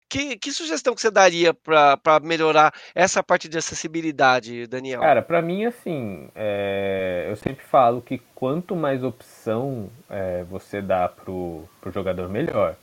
Que, 0.09 0.37
que 0.37 0.53
sugestão 0.53 0.95
que 0.95 1.01
você 1.01 1.11
daria 1.11 1.53
para 1.53 2.19
melhorar 2.21 2.73
essa 2.95 3.21
parte 3.21 3.49
de 3.49 3.57
acessibilidade, 3.57 4.65
Daniel? 4.65 5.01
Cara, 5.01 5.21
para 5.21 5.41
mim, 5.41 5.65
assim, 5.65 6.29
é, 6.33 7.25
eu 7.29 7.35
sempre 7.35 7.65
falo 7.65 8.01
que 8.01 8.17
quanto 8.33 8.73
mais 8.73 9.03
opção 9.03 9.89
é, 10.09 10.43
você 10.43 10.81
dá 10.81 11.09
pro, 11.09 11.67
pro 11.81 11.91
jogador, 11.91 12.29
melhor. 12.29 12.75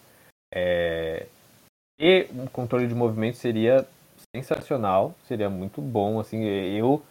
É, 0.53 1.27
e 1.99 2.27
um 2.35 2.47
controle 2.47 2.87
de 2.87 2.95
movimento 2.95 3.39
seria 3.39 3.87
sensacional, 4.37 5.14
seria 5.27 5.49
muito 5.49 5.81
bom, 5.81 6.20
assim, 6.20 6.45
eu, 6.45 7.03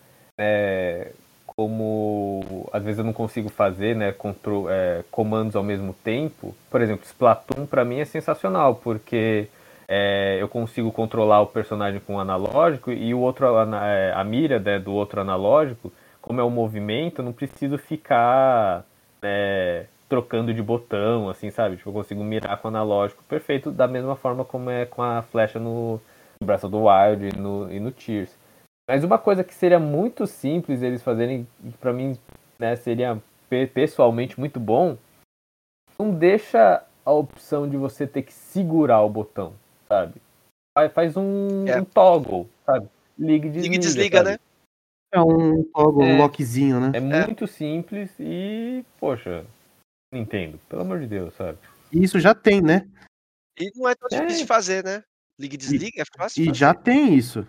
como 1.46 2.70
às 2.72 2.84
vezes 2.84 3.00
eu 3.00 3.06
não 3.06 3.14
consigo 3.14 3.50
fazer, 3.50 3.96
né, 3.96 4.14
comandos 5.10 5.56
ao 5.56 5.64
mesmo 5.64 5.94
tempo, 5.94 6.56
por 6.70 6.82
exemplo, 6.82 7.06
Splatoon 7.06 7.66
para 7.66 7.86
mim 7.86 8.00
é 8.00 8.06
sensacional, 8.06 8.76
porque 8.76 9.48
é, 9.88 10.38
eu 10.42 10.48
consigo 10.48 10.92
controlar 10.92 11.42
o 11.42 11.48
personagem 11.48 12.00
com 12.00 12.16
o 12.16 12.20
analógico 12.20 12.92
e 12.92 13.14
o 13.14 13.20
outro, 13.20 13.46
é, 13.84 14.14
a 14.14 14.24
mira 14.24 14.60
né, 14.60 14.80
do 14.80 14.94
outro 14.94 15.22
analógico, 15.22 15.92
como 16.22 16.40
é 16.40 16.44
o 16.44 16.50
movimento, 16.50 17.20
eu 17.20 17.26
não 17.26 17.34
preciso 17.34 17.78
ficar 17.78 18.86
é, 19.22 19.86
trocando 20.08 20.54
de 20.54 20.62
botão, 20.62 21.30
assim, 21.30 21.50
sabe? 21.50 21.76
Tipo, 21.76 21.90
eu 21.90 21.94
consigo 21.94 22.24
mirar 22.24 22.58
com 22.58 22.68
o 22.68 22.72
analógico 22.72 23.24
perfeito, 23.24 23.72
da 23.72 23.88
mesma 23.88 24.16
forma 24.16 24.46
como 24.46 24.70
é 24.70 24.86
com 24.86 25.02
a 25.02 25.22
flecha 25.22 25.60
no, 25.60 26.00
of 26.42 26.70
the 26.70 26.78
Wild 26.78 27.28
e 27.28 27.38
no, 27.38 27.72
e 27.72 27.80
no 27.80 27.92
Tears. 27.92 28.38
Mas 28.90 29.04
uma 29.04 29.18
coisa 29.18 29.44
que 29.44 29.54
seria 29.54 29.80
muito 29.80 30.28
simples 30.28 30.82
eles 30.82 31.02
fazerem, 31.02 31.48
para 31.80 31.94
mim, 31.94 32.18
né, 32.60 32.76
seria 32.76 33.22
pessoalmente 33.74 34.40
muito 34.40 34.60
bom, 34.60 34.98
não 36.00 36.12
deixa 36.12 36.84
a 37.06 37.12
opção 37.12 37.70
de 37.70 37.78
você 37.78 38.08
ter 38.08 38.24
que 38.24 38.34
segurar 38.34 39.02
o 39.02 39.10
botão 39.10 39.54
sabe? 39.94 40.22
Faz 40.94 41.16
um, 41.16 41.68
é. 41.68 41.80
um 41.80 41.86
toggle, 41.86 42.50
sabe? 42.66 42.88
Liga 43.18 43.48
e 43.48 43.52
desliga. 43.52 43.62
Liga 43.62 43.76
e 43.76 43.80
desliga, 43.80 44.24
né? 44.24 44.40
É 45.14 45.22
um 45.22 45.64
toggle, 45.66 46.04
é, 46.04 46.14
um 46.14 46.18
lockzinho, 46.18 46.80
né? 46.80 46.92
É, 46.96 46.98
é 46.98 47.26
muito 47.28 47.46
simples 47.46 48.10
e, 48.20 48.84
poxa, 49.00 49.46
Nintendo, 50.12 50.60
pelo 50.68 50.82
amor 50.82 51.00
de 51.00 51.06
Deus, 51.06 51.34
sabe? 51.36 51.60
Isso 51.92 52.20
já 52.20 52.34
tem, 52.34 52.60
né? 52.60 52.90
E 53.60 53.72
não 53.76 53.88
é 53.88 53.94
tão 53.94 54.08
é. 54.12 54.22
difícil 54.22 54.42
de 54.42 54.48
fazer, 54.48 54.84
né? 54.84 55.04
Liga 55.40 55.54
e 55.54 55.58
desliga, 55.58 56.02
é 56.02 56.18
fácil. 56.18 56.42
E 56.42 56.48
fazer. 56.48 56.58
já 56.58 56.74
tem 56.74 57.14
isso. 57.14 57.46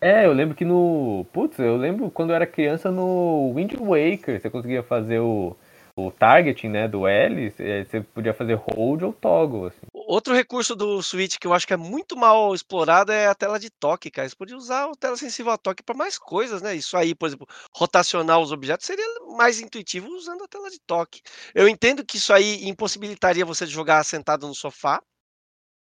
É, 0.00 0.26
eu 0.26 0.32
lembro 0.32 0.54
que 0.54 0.66
no. 0.66 1.26
Putz, 1.32 1.58
eu 1.58 1.76
lembro 1.76 2.10
quando 2.10 2.30
eu 2.30 2.36
era 2.36 2.46
criança 2.46 2.90
no 2.90 3.52
Wind 3.54 3.72
Waker, 3.72 4.40
você 4.40 4.50
conseguia 4.50 4.82
fazer 4.82 5.18
o 5.18 5.56
o 5.98 6.12
targeting 6.12 6.68
né, 6.68 6.86
do 6.86 7.08
L, 7.08 7.50
você 7.50 8.00
podia 8.14 8.32
fazer 8.32 8.54
hold 8.54 9.02
ou 9.02 9.12
toggle. 9.12 9.66
Assim. 9.66 9.86
Outro 10.08 10.32
recurso 10.32 10.74
do 10.74 11.02
Switch 11.02 11.36
que 11.36 11.46
eu 11.46 11.52
acho 11.52 11.66
que 11.66 11.74
é 11.74 11.76
muito 11.76 12.16
mal 12.16 12.54
explorado 12.54 13.12
é 13.12 13.26
a 13.26 13.34
tela 13.34 13.60
de 13.60 13.68
toque, 13.68 14.10
cara. 14.10 14.26
Você 14.26 14.34
podia 14.34 14.56
usar 14.56 14.90
a 14.90 14.94
tela 14.94 15.18
sensível 15.18 15.52
a 15.52 15.58
toque 15.58 15.82
para 15.82 15.94
mais 15.94 16.16
coisas, 16.16 16.62
né? 16.62 16.74
Isso 16.74 16.96
aí, 16.96 17.14
por 17.14 17.26
exemplo, 17.26 17.46
rotacionar 17.76 18.40
os 18.40 18.50
objetos 18.50 18.86
seria 18.86 19.04
mais 19.36 19.60
intuitivo 19.60 20.08
usando 20.08 20.42
a 20.44 20.48
tela 20.48 20.70
de 20.70 20.80
toque. 20.80 21.20
Eu 21.54 21.68
entendo 21.68 22.02
que 22.02 22.16
isso 22.16 22.32
aí 22.32 22.66
impossibilitaria 22.66 23.44
você 23.44 23.66
de 23.66 23.70
jogar 23.70 24.02
sentado 24.02 24.48
no 24.48 24.54
sofá, 24.54 25.02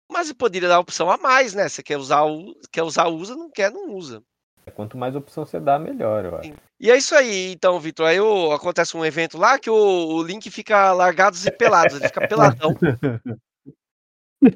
mas 0.07 0.31
poderia 0.33 0.69
dar 0.69 0.79
opção 0.79 1.09
a 1.09 1.17
mais, 1.17 1.55
né? 1.55 1.67
Você 1.67 1.81
quer 1.81 1.97
usar, 1.97 2.21
quer 2.71 2.83
usar, 2.83 3.07
usa, 3.07 3.35
não 3.35 3.49
quer, 3.49 3.71
não 3.71 3.89
usa. 3.95 4.21
Quanto 4.75 4.99
mais 4.99 5.15
opção 5.15 5.47
você 5.47 5.59
dá, 5.59 5.79
melhor, 5.79 6.25
eu 6.25 6.35
acho. 6.37 6.53
E 6.79 6.91
é 6.91 6.95
isso 6.95 7.15
aí, 7.15 7.53
então, 7.53 7.79
Vitor. 7.79 8.05
Aí 8.05 8.19
acontece 8.53 8.95
um 8.95 9.03
evento 9.03 9.39
lá 9.39 9.57
que 9.57 9.69
o, 9.71 9.73
o 9.73 10.21
Link 10.21 10.47
fica 10.51 10.93
largados 10.93 11.43
e 11.43 11.49
pelados, 11.49 11.95
ele 11.95 12.07
fica 12.07 12.21
peladão. 12.29 12.75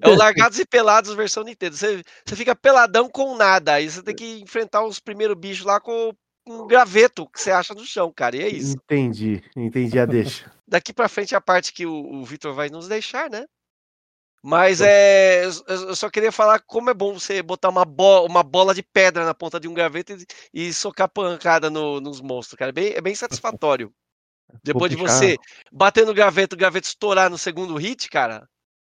É 0.01 0.09
o 0.09 0.15
Largados 0.15 0.59
e 0.59 0.65
Pelados 0.65 1.13
versão 1.13 1.43
Nintendo. 1.43 1.75
Você, 1.75 2.03
você 2.25 2.35
fica 2.35 2.55
peladão 2.55 3.07
com 3.09 3.35
nada. 3.35 3.73
Aí 3.73 3.89
você 3.89 4.01
tem 4.01 4.15
que 4.15 4.41
enfrentar 4.41 4.83
os 4.83 4.99
primeiros 4.99 5.37
bichos 5.37 5.65
lá 5.65 5.79
com 5.79 6.11
um 6.47 6.65
graveto 6.67 7.27
que 7.29 7.39
você 7.39 7.51
acha 7.51 7.73
no 7.73 7.85
chão, 7.85 8.11
cara. 8.11 8.35
E 8.35 8.41
é 8.41 8.47
isso. 8.47 8.75
Entendi, 8.75 9.43
entendi 9.55 9.99
a 9.99 10.05
deixa. 10.05 10.51
Daqui 10.67 10.91
pra 10.91 11.09
frente 11.09 11.35
é 11.35 11.37
a 11.37 11.41
parte 11.41 11.71
que 11.71 11.85
o, 11.85 11.93
o 11.93 12.25
Vitor 12.25 12.53
vai 12.53 12.69
nos 12.69 12.87
deixar, 12.87 13.29
né? 13.29 13.45
Mas 14.47 14.79
é, 14.79 15.43
eu 15.45 15.95
só 15.95 16.07
queria 16.07 16.31
falar 16.31 16.59
como 16.59 16.91
é 16.91 16.93
bom 16.93 17.13
você 17.15 17.41
botar 17.41 17.69
uma, 17.69 17.83
bo 17.83 18.25
uma 18.25 18.43
bola 18.43 18.75
de 18.75 18.83
pedra 18.83 19.25
na 19.25 19.33
ponta 19.33 19.59
de 19.59 19.67
um 19.67 19.73
graveto 19.73 20.13
e, 20.13 20.67
e 20.67 20.73
socar 20.73 21.09
pancada 21.09 21.67
no, 21.67 21.99
nos 21.99 22.21
monstros, 22.21 22.57
cara. 22.57 22.69
É 22.69 22.71
bem, 22.71 22.93
é 22.93 23.01
bem 23.01 23.15
satisfatório. 23.15 23.91
Depois 24.63 24.91
de 24.91 24.97
você 24.97 25.35
bater 25.71 26.05
no 26.05 26.13
graveto, 26.13 26.55
o 26.55 26.59
graveto 26.59 26.87
estourar 26.87 27.27
no 27.27 27.39
segundo 27.39 27.75
hit, 27.75 28.07
cara, 28.07 28.47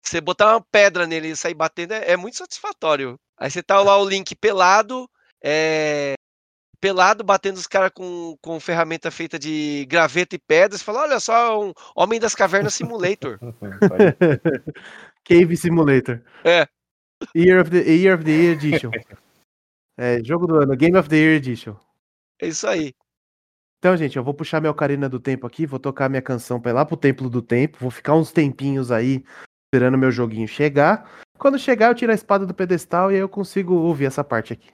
você 0.01 0.21
botar 0.21 0.55
uma 0.55 0.65
pedra 0.71 1.05
nele 1.05 1.29
e 1.29 1.35
sair 1.35 1.53
batendo 1.53 1.93
é, 1.93 2.11
é 2.11 2.17
muito 2.17 2.37
satisfatório. 2.37 3.19
Aí 3.37 3.49
você 3.49 3.61
tá 3.63 3.81
lá 3.81 3.97
o 3.97 4.07
Link 4.07 4.35
pelado, 4.35 5.09
é, 5.43 6.13
pelado, 6.79 7.23
batendo 7.23 7.57
os 7.57 7.67
caras 7.67 7.91
com, 7.93 8.35
com 8.41 8.59
ferramenta 8.59 9.11
feita 9.11 9.37
de 9.37 9.85
graveto 9.89 10.35
e 10.35 10.39
pedras. 10.39 10.81
Fala, 10.81 11.01
olha 11.01 11.19
só, 11.19 11.61
um 11.61 11.73
Homem 11.95 12.19
das 12.19 12.35
Cavernas 12.35 12.73
Simulator. 12.73 13.39
Cave 15.23 15.55
Simulator. 15.57 16.21
É. 16.43 16.67
Year 17.35 17.61
of 17.61 17.69
the, 17.69 17.79
Year 17.79 18.15
of 18.15 18.23
the 18.23 18.31
Year 18.31 18.53
Edition. 18.53 18.91
É, 19.97 20.23
jogo 20.23 20.47
do 20.47 20.55
ano, 20.55 20.75
Game 20.75 20.97
of 20.97 21.09
the 21.09 21.17
Year 21.17 21.35
Edition. 21.35 21.75
É 22.41 22.47
isso 22.47 22.65
aí. 22.67 22.93
Então, 23.77 23.95
gente, 23.95 24.17
eu 24.17 24.23
vou 24.23 24.33
puxar 24.33 24.59
minha 24.59 24.71
ocarina 24.71 25.07
do 25.07 25.19
tempo 25.19 25.47
aqui, 25.47 25.65
vou 25.65 25.79
tocar 25.79 26.09
minha 26.09 26.21
canção 26.21 26.59
pra 26.59 26.71
ir 26.71 26.73
lá 26.73 26.85
pro 26.85 26.97
Templo 26.97 27.29
do 27.29 27.41
Tempo, 27.41 27.77
vou 27.79 27.91
ficar 27.91 28.13
uns 28.13 28.31
tempinhos 28.31 28.91
aí 28.91 29.23
esperando 29.69 29.97
meu 29.97 30.11
joguinho 30.11 30.47
chegar. 30.47 31.09
Quando 31.37 31.59
chegar, 31.59 31.89
eu 31.91 31.95
tiro 31.95 32.11
a 32.11 32.15
espada 32.15 32.45
do 32.45 32.53
pedestal 32.53 33.11
e 33.11 33.15
aí 33.15 33.21
eu 33.21 33.29
consigo 33.29 33.75
ouvir 33.75 34.05
essa 34.05 34.23
parte 34.23 34.53
aqui. 34.53 34.67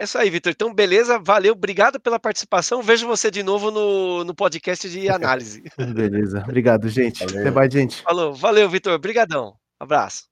É 0.00 0.04
isso 0.04 0.18
aí, 0.18 0.30
Vitor. 0.30 0.50
Então, 0.50 0.74
beleza, 0.74 1.18
valeu, 1.18 1.52
obrigado 1.52 2.00
pela 2.00 2.18
participação. 2.18 2.82
Vejo 2.82 3.06
você 3.06 3.30
de 3.30 3.42
novo 3.42 3.70
no, 3.70 4.24
no 4.24 4.34
podcast 4.34 4.88
de 4.88 5.08
análise. 5.10 5.62
Beleza, 5.76 6.40
obrigado, 6.40 6.88
gente. 6.88 7.24
Valeu. 7.24 7.40
Até 7.40 7.50
mais, 7.50 7.72
gente. 7.72 8.02
Falou, 8.02 8.34
valeu, 8.34 8.68
Vitor. 8.68 8.98
Brigadão. 8.98 9.54
Abraço. 9.78 10.24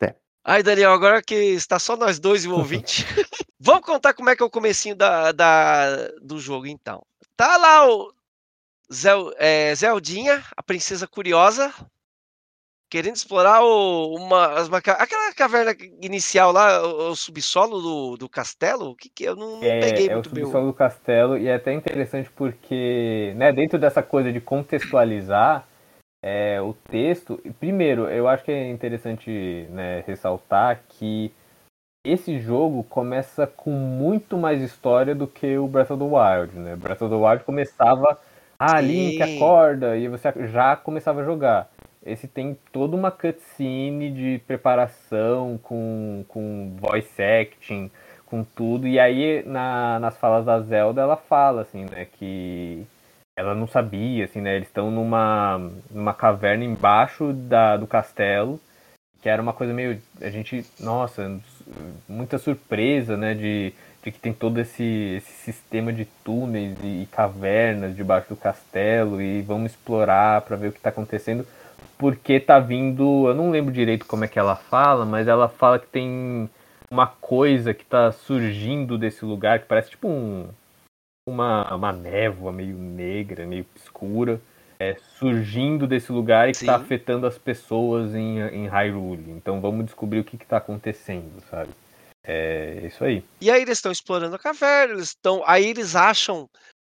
Até. 0.00 0.16
Aí, 0.44 0.62
Daniel, 0.62 0.92
agora 0.92 1.20
que 1.20 1.34
está 1.34 1.78
só 1.78 1.96
nós 1.96 2.18
dois 2.18 2.44
e 2.44 2.48
o 2.48 2.54
ouvinte, 2.54 3.04
vamos 3.60 3.84
contar 3.84 4.14
como 4.14 4.30
é 4.30 4.36
que 4.36 4.42
é 4.42 4.46
o 4.46 4.50
comecinho 4.50 4.94
da, 4.94 5.32
da- 5.32 6.08
do 6.22 6.38
jogo, 6.38 6.66
então. 6.66 7.02
Tá 7.36 7.56
lá 7.58 7.86
o 7.90 8.12
Zel, 8.90 9.32
é, 9.36 9.74
Zeldinha, 9.74 10.42
a 10.56 10.62
princesa 10.62 11.06
curiosa, 11.06 11.74
querendo 12.88 13.16
explorar 13.16 13.62
o- 13.62 14.14
uma, 14.14 14.66
maca- 14.68 14.92
aquela 14.92 15.32
caverna 15.34 15.74
inicial 16.02 16.52
lá, 16.52 16.82
o, 16.86 17.10
o 17.10 17.16
subsolo 17.16 17.80
do, 17.80 18.16
do 18.16 18.28
castelo. 18.28 18.90
O 18.90 18.94
que 18.96 19.08
que 19.08 19.26
é? 19.26 19.28
eu 19.28 19.36
não, 19.36 19.52
não 19.52 19.60
peguei 19.80 20.06
É, 20.08 20.12
é 20.12 20.12
o 20.12 20.14
muito 20.14 20.30
bem. 20.30 20.42
o- 20.42 20.46
subsolo 20.46 20.66
do 20.68 20.74
castelo 20.74 21.36
e 21.38 21.48
é 21.48 21.54
até 21.54 21.72
interessante 21.72 22.30
porque, 22.30 23.32
né, 23.36 23.52
dentro 23.52 23.78
dessa 23.78 24.02
coisa 24.02 24.32
de 24.32 24.40
contextualizar 24.40 25.66
é, 26.24 26.60
o 26.60 26.74
texto, 26.90 27.40
primeiro, 27.60 28.08
eu 28.10 28.26
acho 28.26 28.42
que 28.44 28.50
é 28.50 28.68
interessante 28.70 29.66
né, 29.70 30.02
ressaltar 30.06 30.80
que 30.88 31.32
esse 32.04 32.38
jogo 32.40 32.82
começa 32.84 33.46
com 33.46 33.70
muito 33.70 34.36
mais 34.36 34.62
história 34.62 35.14
do 35.14 35.26
que 35.26 35.58
o 35.58 35.68
Breath 35.68 35.90
of 35.90 36.02
the 36.02 36.04
Wild, 36.08 36.56
né? 36.58 36.74
Breath 36.74 37.02
of 37.02 37.10
the 37.14 37.20
Wild 37.20 37.44
começava, 37.44 38.18
ah, 38.58 38.80
Link, 38.80 39.20
acorda, 39.22 39.96
e 39.96 40.08
você 40.08 40.32
já 40.48 40.74
começava 40.74 41.20
a 41.20 41.24
jogar. 41.24 41.68
Esse 42.04 42.28
tem 42.28 42.56
toda 42.72 42.96
uma 42.96 43.10
cutscene 43.10 44.10
de 44.10 44.38
preparação 44.46 45.58
com, 45.62 46.24
com 46.28 46.76
voice 46.80 47.20
acting, 47.22 47.90
com 48.26 48.44
tudo. 48.44 48.86
E 48.86 48.98
aí, 49.00 49.42
na- 49.46 49.98
nas 50.00 50.16
falas 50.16 50.44
da 50.44 50.60
Zelda, 50.60 51.00
ela 51.02 51.16
fala, 51.16 51.62
assim, 51.62 51.84
né, 51.84 52.06
que 52.06 52.86
ela 53.36 53.54
não 53.54 53.66
sabia, 53.66 54.24
assim, 54.24 54.40
né, 54.40 54.56
eles 54.56 54.68
estão 54.68 54.90
numa, 54.90 55.58
numa 55.90 56.14
caverna 56.14 56.64
embaixo 56.64 57.32
da, 57.32 57.76
do 57.76 57.86
castelo, 57.86 58.60
que 59.22 59.28
era 59.28 59.42
uma 59.42 59.52
coisa 59.52 59.72
meio, 59.72 60.00
a 60.20 60.30
gente, 60.30 60.64
nossa, 60.80 61.40
muita 62.08 62.38
surpresa, 62.38 63.16
né, 63.16 63.34
de, 63.34 63.72
de 64.02 64.12
que 64.12 64.18
tem 64.18 64.32
todo 64.32 64.58
esse, 64.60 65.16
esse 65.18 65.32
sistema 65.32 65.92
de 65.92 66.04
túneis 66.24 66.76
e, 66.82 67.02
e 67.02 67.06
cavernas 67.10 67.94
debaixo 67.96 68.28
do 68.28 68.36
castelo 68.36 69.20
e 69.20 69.42
vamos 69.42 69.72
explorar 69.72 70.42
para 70.42 70.56
ver 70.56 70.68
o 70.68 70.72
que 70.72 70.78
está 70.78 70.90
acontecendo 70.90 71.46
porque 71.98 72.38
tá 72.38 72.58
vindo, 72.60 73.28
eu 73.28 73.34
não 73.34 73.50
lembro 73.50 73.72
direito 73.72 74.06
como 74.06 74.24
é 74.24 74.28
que 74.28 74.38
ela 74.38 74.54
fala, 74.54 75.04
mas 75.04 75.26
ela 75.26 75.48
fala 75.48 75.78
que 75.78 75.88
tem 75.88 76.48
uma 76.90 77.06
coisa 77.06 77.74
que 77.74 77.84
tá 77.84 78.12
surgindo 78.12 78.96
desse 78.96 79.24
lugar 79.24 79.58
que 79.58 79.66
parece 79.66 79.90
tipo 79.90 80.08
um, 80.08 80.48
uma, 81.28 81.74
uma 81.74 81.92
névoa 81.92 82.52
meio 82.52 82.76
negra, 82.76 83.44
meio 83.44 83.66
escura, 83.74 84.40
é, 84.78 84.96
surgindo 85.18 85.86
desse 85.86 86.12
lugar 86.12 86.48
e 86.48 86.52
que 86.52 86.64
tá 86.64 86.78
Sim. 86.78 86.84
afetando 86.84 87.26
as 87.26 87.36
pessoas 87.36 88.14
em, 88.14 88.38
em 88.38 88.68
Hyrule. 88.68 89.30
Então 89.32 89.60
vamos 89.60 89.84
descobrir 89.84 90.20
o 90.20 90.24
que, 90.24 90.38
que 90.38 90.46
tá 90.46 90.58
acontecendo, 90.58 91.42
sabe? 91.50 91.70
É 92.24 92.82
isso 92.84 93.04
aí. 93.04 93.24
E 93.40 93.50
aí 93.50 93.62
eles 93.62 93.78
estão 93.78 93.90
explorando 93.90 94.36
a 94.36 94.38
caverna, 94.38 94.94
eles 94.94 95.08
estão. 95.08 95.42
Aí 95.46 95.66
eles 95.66 95.96
acham 95.96 96.48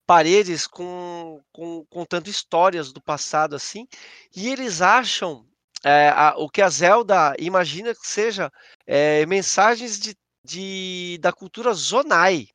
paredes 0.09 0.65
com, 0.65 1.39
com 1.53 1.85
contando 1.85 2.27
histórias 2.29 2.91
do 2.91 2.99
passado 2.99 3.55
assim, 3.55 3.87
e 4.35 4.49
eles 4.49 4.81
acham 4.81 5.45
é, 5.85 6.09
a- 6.09 6.33
o 6.35 6.49
que 6.49 6.63
a 6.63 6.69
Zelda 6.69 7.35
imagina 7.37 7.93
que 7.93 8.07
seja 8.07 8.51
é, 8.87 9.23
mensagens 9.27 9.99
de, 9.99 10.15
de- 10.43 11.19
da 11.21 11.31
cultura 11.31 11.71
Zonai. 11.73 12.47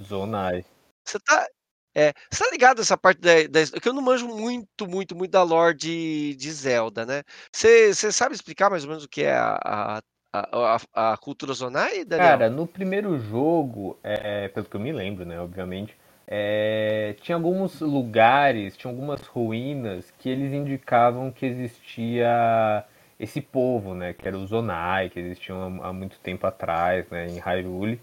Zonai. 0.00 0.64
Você 1.04 1.18
tá, 1.18 1.48
é, 1.96 2.12
você 2.30 2.44
tá 2.44 2.50
ligado 2.52 2.80
essa 2.80 2.96
parte 2.96 3.20
da, 3.20 3.42
da- 3.48 3.80
que 3.80 3.88
eu 3.88 3.92
não 3.92 4.00
manjo 4.00 4.28
muito, 4.28 4.86
muito, 4.86 5.16
muito 5.16 5.32
da 5.32 5.42
lore 5.42 5.76
de, 5.76 6.36
de 6.36 6.52
Zelda, 6.52 7.04
né? 7.04 7.24
Você, 7.52 7.92
você 7.92 8.12
sabe 8.12 8.36
explicar 8.36 8.70
mais 8.70 8.84
ou 8.84 8.90
menos 8.90 9.02
o 9.02 9.08
que 9.08 9.22
é 9.22 9.32
a, 9.36 10.00
a, 10.32 10.76
a, 10.94 11.12
a- 11.12 11.16
cultura 11.16 11.52
Zonai, 11.54 12.04
Daniel? 12.04 12.38
Cara, 12.38 12.48
no 12.48 12.68
primeiro 12.68 13.18
jogo, 13.18 13.98
é, 14.04 14.46
pelo 14.46 14.66
que 14.66 14.76
eu 14.76 14.80
me 14.80 14.92
lembro, 14.92 15.26
né, 15.26 15.40
obviamente, 15.40 15.96
é, 16.30 17.14
tinha 17.22 17.36
alguns 17.36 17.80
lugares, 17.80 18.76
tinha 18.76 18.90
algumas 18.92 19.22
ruínas 19.22 20.10
que 20.18 20.28
eles 20.28 20.52
indicavam 20.52 21.32
que 21.32 21.46
existia 21.46 22.84
esse 23.18 23.40
povo, 23.40 23.94
né, 23.94 24.12
que 24.12 24.28
era 24.28 24.36
o 24.36 24.46
Zonai, 24.46 25.08
que 25.08 25.18
existiam 25.18 25.80
há, 25.82 25.92
muito 25.92 26.18
tempo 26.20 26.46
atrás, 26.46 27.08
né, 27.10 27.26
em 27.28 27.38
Hyrule. 27.38 27.98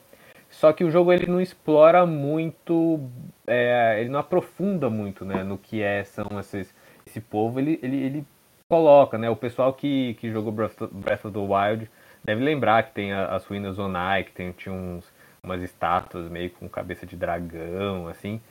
Só 0.50 0.74
que 0.74 0.84
o 0.84 0.92
jogo 0.92 1.14
ele 1.14 1.28
não 1.28 1.40
explora 1.40 2.06
muito, 2.06 3.00
é, 3.46 3.98
ele 4.00 4.10
não 4.10 4.20
aprofunda 4.20 4.90
muito, 4.90 5.24
né, 5.24 5.44
no 5.44 5.58
que 5.58 5.82
é, 5.82 6.04
são 6.04 6.28
esses, 6.40 6.74
esse 7.06 7.22
povo. 7.22 7.60
Ele, 7.60 7.80
ele, 7.84 7.98
ele 8.04 8.26
coloca, 8.68 9.18
né, 9.18 9.30
o 9.30 9.36
pessoal 9.36 9.72
que, 9.74 10.16
que 10.16 10.32
jogou 10.32 10.52
Breath 10.52 10.82
of- 10.82 11.32
the 11.32 11.40
Wild 11.40 11.90
deve 12.24 12.44
lembrar 12.44 12.84
que 12.84 12.94
tem 12.94 13.14
as 13.14 13.46
ruínas 13.46 13.76
Zonai, 13.76 14.24
que 14.24 14.32
tem, 14.32 14.52
tinha 14.52 14.74
uns, 14.74 15.06
umas 15.46 15.62
estátuas 15.62 16.30
meio 16.30 16.50
com 16.50 16.68
cabeça 16.68 17.06
de 17.06 17.16
dragão, 17.16 18.08
assim. 18.08 18.42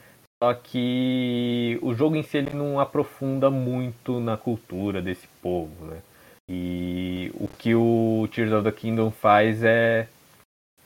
Só 0.42 0.54
que 0.54 1.78
o 1.82 1.94
jogo 1.94 2.16
em 2.16 2.22
si 2.22 2.38
ele 2.38 2.54
não 2.54 2.80
aprofunda 2.80 3.50
muito 3.50 4.20
na 4.20 4.36
cultura 4.36 5.02
desse 5.02 5.26
povo, 5.42 5.86
né? 5.86 5.98
E 6.48 7.32
o 7.34 7.48
que 7.48 7.74
o 7.74 8.28
Tears 8.32 8.52
of 8.52 8.64
the 8.64 8.72
Kingdom 8.72 9.10
faz 9.10 9.64
é 9.64 10.06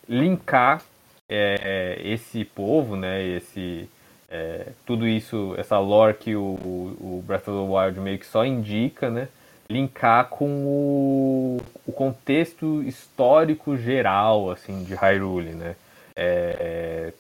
linkar 0.08 0.82
é, 1.28 2.00
esse 2.04 2.44
povo, 2.44 2.96
né? 2.96 3.22
Esse 3.26 3.88
é, 4.30 4.72
tudo 4.84 5.08
isso, 5.08 5.54
essa 5.56 5.78
lore 5.78 6.14
que 6.14 6.36
o, 6.36 6.40
o 6.42 7.24
Breath 7.26 7.48
of 7.48 7.58
the 7.58 7.72
Wild 7.72 8.00
meio 8.00 8.18
que 8.18 8.26
só 8.26 8.44
indica, 8.44 9.10
né? 9.10 9.28
Linkar 9.68 10.28
com 10.28 10.64
o, 10.64 11.56
o 11.86 11.92
contexto 11.92 12.82
histórico 12.82 13.76
geral, 13.76 14.50
assim, 14.50 14.84
de 14.84 14.94
Hyrule, 14.94 15.54
né? 15.54 15.76
É, 16.20 17.12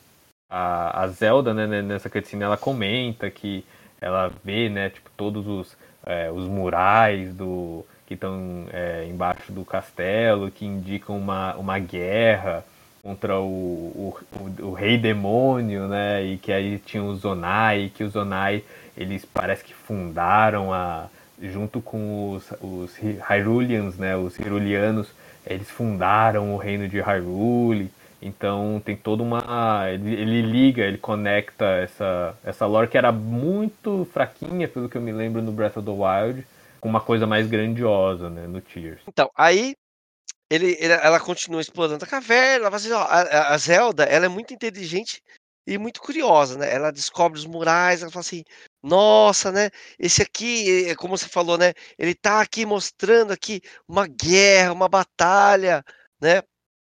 a, 0.50 1.02
a 1.02 1.08
Zelda, 1.08 1.54
né, 1.54 1.66
né, 1.66 1.82
nessa 1.82 2.10
cutscene, 2.10 2.42
ela 2.42 2.56
comenta 2.56 3.30
que 3.30 3.64
ela 4.00 4.32
vê, 4.42 4.68
né, 4.68 4.90
tipo, 4.90 5.10
todos 5.16 5.46
os, 5.46 5.76
é, 6.04 6.30
os 6.30 6.48
murais 6.48 7.32
do, 7.34 7.84
que 8.06 8.14
estão 8.14 8.66
é, 8.72 9.06
embaixo 9.08 9.52
do 9.52 9.64
castelo, 9.64 10.50
que 10.50 10.64
indicam 10.64 11.16
uma, 11.16 11.54
uma 11.56 11.78
guerra 11.78 12.64
contra 13.02 13.38
o, 13.38 13.44
o, 13.44 14.16
o, 14.32 14.66
o 14.68 14.72
rei 14.72 14.98
demônio, 14.98 15.86
né, 15.86 16.24
e 16.24 16.38
que 16.38 16.52
aí 16.52 16.78
tinha 16.78 17.04
os 17.04 17.20
Zonai, 17.20 17.92
que 17.94 18.02
os 18.02 18.12
Zonai, 18.12 18.64
eles 18.96 19.24
parece 19.24 19.62
que 19.62 19.74
fundaram 19.74 20.72
a, 20.72 21.06
junto 21.40 21.80
com 21.80 22.32
os, 22.32 22.50
os 22.60 22.96
Hyruleans, 22.98 23.96
né, 23.96 24.16
os 24.16 24.38
Hyruleanos, 24.38 25.08
eles 25.46 25.70
fundaram 25.70 26.54
o 26.54 26.56
reino 26.56 26.88
de 26.88 27.00
Hyrule, 27.00 27.90
então 28.20 28.82
tem 28.84 28.96
toda 28.96 29.22
uma. 29.22 29.88
Ele, 29.90 30.12
ele 30.14 30.42
liga, 30.42 30.82
ele 30.84 30.98
conecta 30.98 31.64
essa, 31.64 32.36
essa 32.44 32.66
lore 32.66 32.88
que 32.88 32.98
era 32.98 33.12
muito 33.12 34.06
fraquinha, 34.12 34.68
pelo 34.68 34.88
que 34.88 34.96
eu 34.96 35.02
me 35.02 35.12
lembro, 35.12 35.40
no 35.42 35.52
Breath 35.52 35.76
of 35.76 35.86
the 35.86 35.92
Wild, 35.92 36.46
com 36.80 36.88
uma 36.88 37.00
coisa 37.00 37.26
mais 37.26 37.46
grandiosa, 37.46 38.28
né, 38.28 38.46
no 38.46 38.60
Tears. 38.60 39.00
Então, 39.06 39.30
aí 39.36 39.74
ele, 40.50 40.76
ele- 40.80 40.92
ela 40.94 41.20
continua 41.20 41.60
explorando 41.60 42.04
a 42.04 42.08
caverna. 42.08 42.66
Ela 42.66 42.76
assim, 42.76 42.92
ó, 42.92 43.02
a, 43.02 43.54
a- 43.54 43.58
Zelda, 43.58 44.04
ela 44.04 44.26
é 44.26 44.28
muito 44.28 44.52
inteligente 44.54 45.22
e 45.66 45.76
muito 45.78 46.00
curiosa, 46.00 46.56
né? 46.58 46.72
Ela 46.72 46.90
descobre 46.90 47.38
os 47.38 47.44
murais, 47.46 48.02
ela 48.02 48.10
fala 48.10 48.22
assim, 48.22 48.42
nossa, 48.82 49.52
né? 49.52 49.70
Esse 49.98 50.22
aqui, 50.22 50.94
como 50.96 51.16
você 51.16 51.28
falou, 51.28 51.58
né? 51.58 51.74
Ele 51.98 52.14
tá 52.14 52.40
aqui 52.40 52.64
mostrando 52.64 53.32
aqui 53.32 53.60
uma 53.86 54.06
guerra, 54.06 54.72
uma 54.72 54.88
batalha, 54.88 55.84
né? 56.20 56.42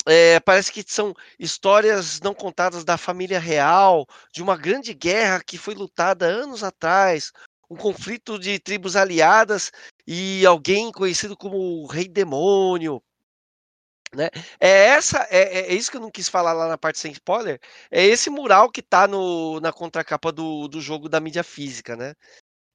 É, 0.08 0.40
parece 0.40 0.72
que 0.72 0.84
são 0.88 1.14
histórias 1.40 2.20
não 2.22 2.34
contadas 2.34 2.84
da 2.84 2.98
família 2.98 3.40
real, 3.40 4.06
de 4.32 4.44
uma 4.44 4.56
grande 4.56 4.94
guerra 4.94 5.44
que 5.44 5.58
foi 5.58 5.74
lutada 5.74 6.26
anos 6.26 6.64
atrás, 6.64 7.32
um 7.70 7.76
conflito 7.76 8.38
de 8.38 8.60
tribos 8.60 8.96
aliadas 8.96 9.72
e 10.06 10.46
alguém 10.46 10.92
conhecido 10.92 11.36
como 11.36 11.58
o 11.58 11.88
Rei 11.88 12.08
Demônio. 12.08 13.02
Né? 14.14 14.30
É 14.60 14.88
essa, 14.88 15.28
é, 15.30 15.72
é 15.72 15.74
isso 15.74 15.92
que 15.92 15.98
eu 15.98 16.02
não 16.02 16.12
quis 16.12 16.30
falar 16.30 16.54
lá 16.54 16.68
na 16.70 16.78
parte 16.78 17.00
sem 17.00 17.12
spoiler. 17.12 17.60
É 17.92 18.04
esse 18.04 18.30
mural 18.30 18.72
que 18.72 18.82
tá 18.82 19.08
no, 19.08 19.60
na 19.60 19.74
contracapa 19.74 20.32
do, 20.32 20.68
do 20.68 20.80
jogo 20.80 21.10
da 21.10 21.20
mídia 21.20 21.44
física, 21.44 21.96
né? 21.96 22.14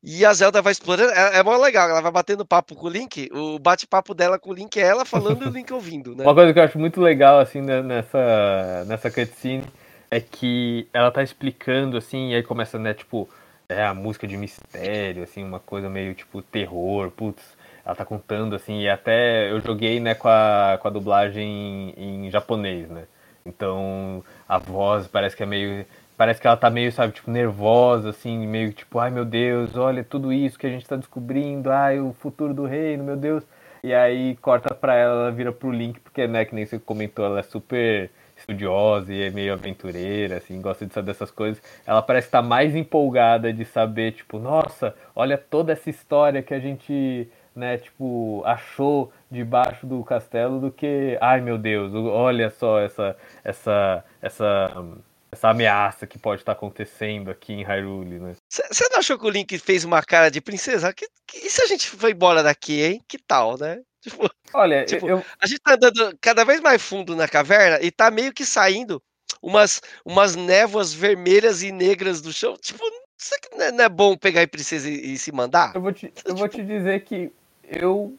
E 0.02 0.24
a 0.24 0.32
Zelda 0.32 0.62
vai 0.62 0.72
explorando, 0.72 1.12
é, 1.12 1.38
é 1.38 1.42
mó 1.42 1.56
legal, 1.58 1.90
ela 1.90 2.00
vai 2.00 2.10
batendo 2.10 2.46
papo 2.46 2.74
com 2.74 2.86
o 2.86 2.90
Link, 2.90 3.28
o 3.32 3.58
bate-papo 3.58 4.14
dela 4.14 4.38
com 4.38 4.50
o 4.50 4.54
Link 4.54 4.80
é 4.80 4.82
ela 4.82 5.04
falando 5.04 5.44
e 5.44 5.48
o 5.48 5.50
Link 5.50 5.70
ouvindo, 5.72 6.16
né? 6.16 6.24
Uma 6.24 6.34
coisa 6.34 6.54
que 6.54 6.58
eu 6.58 6.62
acho 6.62 6.78
muito 6.78 7.02
legal, 7.02 7.38
assim, 7.38 7.60
né, 7.60 7.82
nessa, 7.82 8.84
nessa 8.86 9.10
cutscene 9.10 9.64
é 10.10 10.18
que 10.18 10.88
ela 10.94 11.10
tá 11.10 11.22
explicando, 11.22 11.98
assim, 11.98 12.30
e 12.30 12.34
aí 12.34 12.42
começa, 12.42 12.78
né, 12.78 12.94
tipo, 12.94 13.28
é 13.68 13.84
a 13.84 13.92
música 13.92 14.26
de 14.26 14.38
mistério, 14.38 15.22
assim, 15.22 15.44
uma 15.44 15.60
coisa 15.60 15.90
meio, 15.90 16.14
tipo, 16.14 16.40
terror, 16.40 17.10
putz, 17.10 17.42
ela 17.84 17.94
tá 17.94 18.04
contando, 18.06 18.56
assim, 18.56 18.80
e 18.80 18.88
até 18.88 19.50
eu 19.50 19.60
joguei, 19.60 20.00
né, 20.00 20.14
com 20.14 20.28
a, 20.28 20.78
com 20.80 20.88
a 20.88 20.90
dublagem 20.90 21.92
em, 21.94 22.26
em 22.26 22.30
japonês, 22.30 22.88
né, 22.88 23.04
então 23.44 24.24
a 24.48 24.56
voz 24.56 25.06
parece 25.06 25.36
que 25.36 25.42
é 25.42 25.46
meio 25.46 25.84
parece 26.20 26.38
que 26.38 26.46
ela 26.46 26.54
tá 26.54 26.68
meio, 26.68 26.92
sabe, 26.92 27.14
tipo, 27.14 27.30
nervosa, 27.30 28.10
assim, 28.10 28.46
meio 28.46 28.74
tipo, 28.74 28.98
ai 28.98 29.10
meu 29.10 29.24
Deus, 29.24 29.74
olha 29.74 30.04
tudo 30.04 30.30
isso 30.30 30.58
que 30.58 30.66
a 30.66 30.70
gente 30.70 30.86
tá 30.86 30.94
descobrindo, 30.94 31.72
ai, 31.72 31.98
o 31.98 32.12
futuro 32.12 32.52
do 32.52 32.66
reino, 32.66 33.02
meu 33.02 33.16
Deus. 33.16 33.42
E 33.82 33.94
aí 33.94 34.36
corta 34.36 34.74
pra 34.74 34.94
ela, 34.94 35.22
ela 35.22 35.32
vira 35.32 35.50
pro 35.50 35.70
Link, 35.70 35.98
porque, 36.00 36.26
né, 36.26 36.44
que 36.44 36.54
nem 36.54 36.66
você 36.66 36.78
comentou, 36.78 37.24
ela 37.24 37.38
é 37.40 37.42
super 37.42 38.10
estudiosa 38.36 39.10
e 39.14 39.22
é 39.22 39.30
meio 39.30 39.54
aventureira, 39.54 40.36
assim, 40.36 40.60
gosta 40.60 40.84
de 40.84 40.92
saber 40.92 41.06
dessas 41.06 41.30
coisas. 41.30 41.62
Ela 41.86 42.02
parece 42.02 42.28
estar 42.28 42.42
tá 42.42 42.46
mais 42.46 42.76
empolgada 42.76 43.50
de 43.50 43.64
saber, 43.64 44.12
tipo, 44.12 44.38
nossa, 44.38 44.94
olha 45.16 45.38
toda 45.38 45.72
essa 45.72 45.88
história 45.88 46.42
que 46.42 46.52
a 46.52 46.60
gente, 46.60 47.30
né, 47.56 47.78
tipo, 47.78 48.42
achou 48.44 49.10
debaixo 49.30 49.86
do 49.86 50.04
castelo 50.04 50.60
do 50.60 50.70
que, 50.70 51.16
ai 51.18 51.40
meu 51.40 51.56
Deus, 51.56 51.94
olha 51.94 52.50
só 52.50 52.78
essa, 52.78 53.16
essa, 53.42 54.04
essa 54.20 55.00
essa 55.32 55.48
ameaça 55.48 56.06
que 56.06 56.18
pode 56.18 56.42
estar 56.42 56.52
acontecendo 56.52 57.30
aqui 57.30 57.52
em 57.52 57.62
Hyrule, 57.62 58.18
né? 58.18 58.36
Você 58.48 58.88
não 58.90 58.98
achou 58.98 59.18
que 59.18 59.26
o 59.26 59.30
Link 59.30 59.56
fez 59.58 59.84
uma 59.84 60.02
cara 60.02 60.30
de 60.30 60.40
princesa? 60.40 60.92
Que, 60.92 61.06
que, 61.26 61.38
e 61.38 61.50
se 61.50 61.62
a 61.62 61.66
gente 61.66 61.88
for 61.88 62.10
embora 62.10 62.42
daqui, 62.42 62.82
hein? 62.82 63.04
Que 63.06 63.18
tal, 63.18 63.56
né? 63.58 63.80
Tipo, 64.00 64.30
Olha, 64.54 64.86
tipo, 64.86 65.06
eu... 65.06 65.22
a 65.38 65.46
gente 65.46 65.60
tá 65.60 65.74
andando 65.74 66.16
cada 66.22 66.42
vez 66.42 66.58
mais 66.58 66.80
fundo 66.80 67.14
na 67.14 67.28
caverna 67.28 67.78
e 67.82 67.90
tá 67.90 68.10
meio 68.10 68.32
que 68.32 68.46
saindo 68.46 69.00
umas, 69.42 69.82
umas 70.06 70.34
névoas 70.34 70.94
vermelhas 70.94 71.62
e 71.62 71.70
negras 71.70 72.22
do 72.22 72.32
chão. 72.32 72.56
Tipo, 72.56 72.82
isso 73.20 73.34
aqui 73.34 73.54
não 73.54 73.82
é, 73.82 73.84
é 73.84 73.88
bom 73.90 74.16
pegar 74.16 74.40
a 74.40 74.48
princesa 74.48 74.88
e, 74.88 75.12
e, 75.12 75.18
se 75.18 75.30
mandar? 75.30 75.74
Eu 75.74 75.82
vou 75.82 75.92
te, 75.92 76.10
eu 76.24 76.34
vou 76.34 76.48
te 76.48 76.64
dizer 76.64 77.04
que 77.04 77.30
eu, 77.62 78.16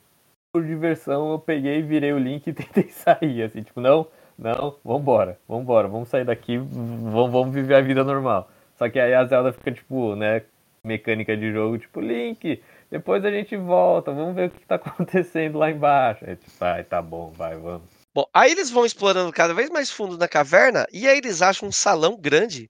por 0.53 0.63
diversão, 0.63 1.31
eu 1.31 1.39
peguei, 1.39 1.81
virei 1.81 2.13
o 2.13 2.19
Link 2.19 2.45
e 2.45 2.53
tentei 2.53 2.89
sair, 2.89 3.41
assim, 3.41 3.63
tipo, 3.63 3.81
não 3.81 4.07
não, 4.41 4.75
vambora, 4.83 5.39
vambora, 5.47 5.87
vamos 5.87 6.09
sair 6.09 6.25
daqui, 6.25 6.57
vamos, 6.57 7.31
vamos 7.31 7.53
viver 7.53 7.75
a 7.75 7.81
vida 7.81 8.03
normal. 8.03 8.49
Só 8.75 8.89
que 8.89 8.99
aí 8.99 9.13
a 9.13 9.23
Zelda 9.23 9.53
fica, 9.53 9.71
tipo, 9.71 10.15
né, 10.15 10.41
mecânica 10.83 11.37
de 11.37 11.51
jogo, 11.51 11.77
tipo, 11.77 12.01
Link, 12.01 12.59
depois 12.89 13.23
a 13.23 13.29
gente 13.29 13.55
volta, 13.55 14.11
vamos 14.11 14.33
ver 14.33 14.47
o 14.47 14.51
que 14.51 14.65
tá 14.65 14.75
acontecendo 14.81 15.59
lá 15.59 15.69
embaixo. 15.69 16.25
Aí, 16.25 16.35
tipo, 16.35 16.55
ai, 16.59 16.83
tá 16.83 16.99
bom, 17.03 17.31
vai, 17.31 17.55
vamos. 17.55 17.87
Bom, 18.15 18.25
aí 18.33 18.51
eles 18.51 18.71
vão 18.71 18.83
explorando 18.83 19.31
cada 19.31 19.53
vez 19.53 19.69
mais 19.69 19.91
fundo 19.91 20.17
na 20.17 20.27
caverna 20.27 20.87
e 20.91 21.07
aí 21.07 21.19
eles 21.19 21.43
acham 21.43 21.69
um 21.69 21.71
salão 21.71 22.17
grande 22.19 22.67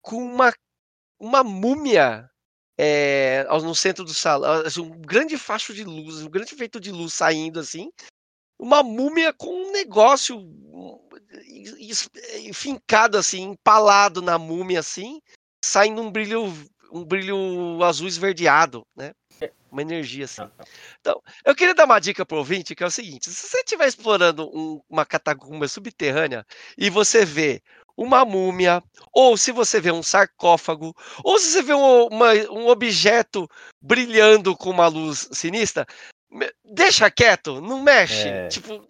com 0.00 0.16
uma, 0.16 0.54
uma 1.20 1.44
múmia 1.44 2.28
é, 2.78 3.44
no 3.62 3.74
centro 3.74 4.04
do 4.04 4.14
salão, 4.14 4.62
assim, 4.66 4.80
um 4.80 4.90
grande 5.02 5.36
facho 5.36 5.74
de 5.74 5.84
luz, 5.84 6.22
um 6.22 6.30
grande 6.30 6.54
efeito 6.54 6.80
de 6.80 6.90
luz 6.90 7.12
saindo 7.12 7.60
assim, 7.60 7.92
uma 8.58 8.82
múmia 8.82 9.32
com 9.32 9.48
um 9.48 9.72
negócio 9.72 10.38
fincado 12.52 13.16
assim, 13.18 13.42
empalado 13.42 14.20
na 14.20 14.38
múmia 14.38 14.80
assim, 14.80 15.20
saindo 15.64 16.02
um 16.02 16.10
brilho 16.10 16.52
um 16.92 17.04
brilho 17.04 17.82
azul 17.82 18.08
esverdeado, 18.08 18.84
né? 18.96 19.12
Uma 19.70 19.82
energia 19.82 20.24
assim. 20.24 20.42
Então, 21.00 21.22
eu 21.44 21.54
queria 21.54 21.74
dar 21.74 21.84
uma 21.84 22.00
dica 22.00 22.26
pro 22.26 22.38
ouvinte, 22.38 22.74
que 22.74 22.82
é 22.82 22.86
o 22.86 22.90
seguinte: 22.90 23.30
se 23.30 23.46
você 23.46 23.58
estiver 23.58 23.86
explorando 23.86 24.50
um, 24.52 24.80
uma 24.88 25.06
catacumba 25.06 25.68
subterrânea 25.68 26.44
e 26.76 26.90
você 26.90 27.24
vê 27.24 27.62
uma 27.96 28.24
múmia, 28.24 28.82
ou 29.12 29.36
se 29.36 29.52
você 29.52 29.80
vê 29.80 29.92
um 29.92 30.02
sarcófago, 30.02 30.94
ou 31.22 31.38
se 31.38 31.52
você 31.52 31.62
vê 31.62 31.74
um, 31.74 32.06
uma, 32.06 32.32
um 32.50 32.66
objeto 32.66 33.48
brilhando 33.80 34.56
com 34.56 34.70
uma 34.70 34.88
luz 34.88 35.28
sinistra, 35.32 35.86
deixa 36.64 37.10
quieto, 37.10 37.60
não 37.60 37.82
mexe. 37.82 38.28
É. 38.28 38.48
Tipo, 38.48 38.82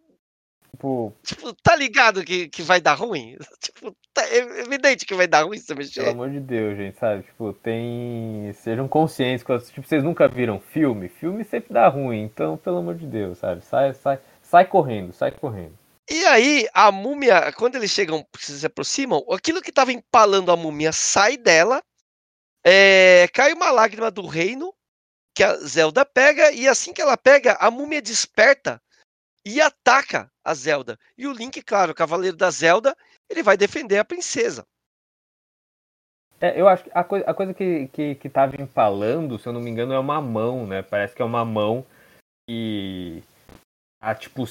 tipo, 0.80 1.14
tipo, 1.22 1.54
tá 1.62 1.76
ligado 1.76 2.24
que, 2.24 2.48
que 2.48 2.62
vai 2.62 2.80
dar 2.80 2.94
ruim? 2.94 3.36
Tipo, 3.60 3.94
tá 4.14 4.26
é 4.26 4.38
evidente 4.62 5.04
que 5.04 5.14
vai 5.14 5.26
dar 5.26 5.44
ruim 5.44 5.58
se 5.58 5.74
mexer. 5.74 6.00
Pelo 6.00 6.12
amor 6.12 6.30
de 6.30 6.40
Deus, 6.40 6.76
gente, 6.76 6.98
sabe? 6.98 7.22
Tipo, 7.22 7.52
tem. 7.52 8.52
Sejam 8.54 8.88
conscientes. 8.88 9.44
Tipo, 9.44 9.86
vocês 9.86 10.02
nunca 10.02 10.26
viram 10.26 10.58
filme? 10.58 11.08
Filme 11.08 11.44
sempre 11.44 11.72
dá 11.72 11.88
ruim. 11.88 12.22
Então, 12.22 12.56
pelo 12.56 12.78
amor 12.78 12.94
de 12.94 13.06
Deus, 13.06 13.38
sabe? 13.38 13.62
Sai, 13.64 13.92
sai, 13.94 14.18
sai 14.42 14.64
correndo, 14.64 15.12
sai 15.12 15.30
correndo. 15.30 15.78
E 16.10 16.24
aí, 16.26 16.66
a 16.74 16.90
múmia, 16.90 17.52
quando 17.52 17.76
eles 17.76 17.90
chegam, 17.90 18.26
se 18.36 18.66
aproximam, 18.66 19.24
aquilo 19.30 19.62
que 19.62 19.70
tava 19.70 19.92
empalando 19.92 20.50
a 20.50 20.56
múmia 20.56 20.92
sai 20.92 21.36
dela, 21.36 21.80
é, 22.64 23.28
cai 23.32 23.52
uma 23.52 23.70
lágrima 23.70 24.10
do 24.10 24.26
reino 24.26 24.74
que 25.34 25.44
a 25.44 25.54
Zelda 25.58 26.04
pega 26.04 26.50
e 26.50 26.66
assim 26.66 26.92
que 26.92 27.00
ela 27.00 27.16
pega, 27.16 27.56
a 27.60 27.70
múmia 27.70 28.02
desperta 28.02 28.82
e 29.44 29.60
ataca 29.60 30.30
a 30.44 30.54
Zelda. 30.54 30.98
E 31.16 31.26
o 31.26 31.32
Link, 31.32 31.62
claro, 31.62 31.92
o 31.92 31.94
cavaleiro 31.94 32.36
da 32.36 32.50
Zelda, 32.50 32.96
ele 33.28 33.42
vai 33.42 33.56
defender 33.56 33.98
a 33.98 34.04
princesa. 34.04 34.66
É, 36.40 36.58
eu 36.58 36.66
acho 36.66 36.84
que 36.84 36.90
a, 36.94 37.04
coi 37.04 37.22
a 37.26 37.34
coisa 37.34 37.52
que, 37.52 37.88
que, 37.88 38.14
que 38.14 38.28
tava 38.28 38.60
empalando, 38.60 39.38
se 39.38 39.46
eu 39.46 39.52
não 39.52 39.60
me 39.60 39.70
engano, 39.70 39.92
é 39.92 39.98
uma 39.98 40.20
mão, 40.22 40.66
né? 40.66 40.82
Parece 40.82 41.14
que 41.14 41.20
é 41.20 41.24
uma 41.24 41.44
mão 41.44 41.84
que. 42.48 43.22
A, 44.00 44.14
tipo, 44.14 44.44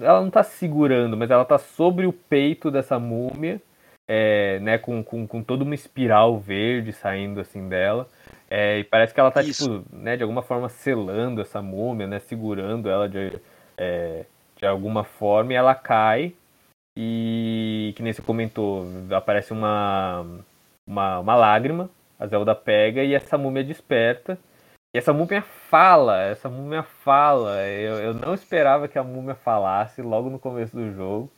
ela 0.00 0.20
não 0.20 0.30
tá 0.30 0.42
segurando, 0.42 1.16
mas 1.16 1.30
ela 1.30 1.44
tá 1.44 1.58
sobre 1.58 2.06
o 2.06 2.12
peito 2.12 2.72
dessa 2.72 2.98
múmia, 2.98 3.62
é, 4.08 4.58
né? 4.58 4.78
Com, 4.78 5.04
com, 5.04 5.24
com 5.26 5.42
toda 5.44 5.62
uma 5.62 5.76
espiral 5.76 6.40
verde 6.40 6.92
saindo 6.92 7.40
assim 7.40 7.68
dela. 7.68 8.08
É, 8.50 8.80
e 8.80 8.84
parece 8.84 9.14
que 9.14 9.20
ela 9.20 9.30
tá, 9.30 9.42
tipo, 9.42 9.82
né, 9.90 10.14
de 10.14 10.22
alguma 10.22 10.42
forma 10.42 10.68
selando 10.68 11.40
essa 11.40 11.62
múmia, 11.62 12.08
né? 12.08 12.18
Segurando 12.18 12.90
ela 12.90 13.08
de, 13.08 13.38
é, 13.76 14.26
de 14.56 14.66
alguma 14.66 15.04
forma 15.04 15.52
e 15.52 15.56
ela 15.56 15.74
cai. 15.74 16.34
E 16.96 17.92
que 17.96 18.02
nem 18.02 18.12
você 18.12 18.20
comentou, 18.20 18.84
aparece 19.10 19.52
uma, 19.52 20.26
uma, 20.86 21.20
uma 21.20 21.34
lágrima, 21.34 21.88
a 22.18 22.26
Zelda 22.26 22.54
pega 22.54 23.02
e 23.02 23.14
essa 23.14 23.38
múmia 23.38 23.64
desperta. 23.64 24.38
E 24.94 24.98
essa 24.98 25.12
múmia 25.12 25.40
fala, 25.42 26.22
essa 26.22 26.50
múmia 26.50 26.82
fala. 26.82 27.62
Eu, 27.66 27.94
eu 27.94 28.14
não 28.14 28.34
esperava 28.34 28.88
que 28.88 28.98
a 28.98 29.02
múmia 29.02 29.34
falasse 29.34 30.02
logo 30.02 30.28
no 30.28 30.38
começo 30.38 30.76
do 30.76 30.92
jogo. 30.92 31.30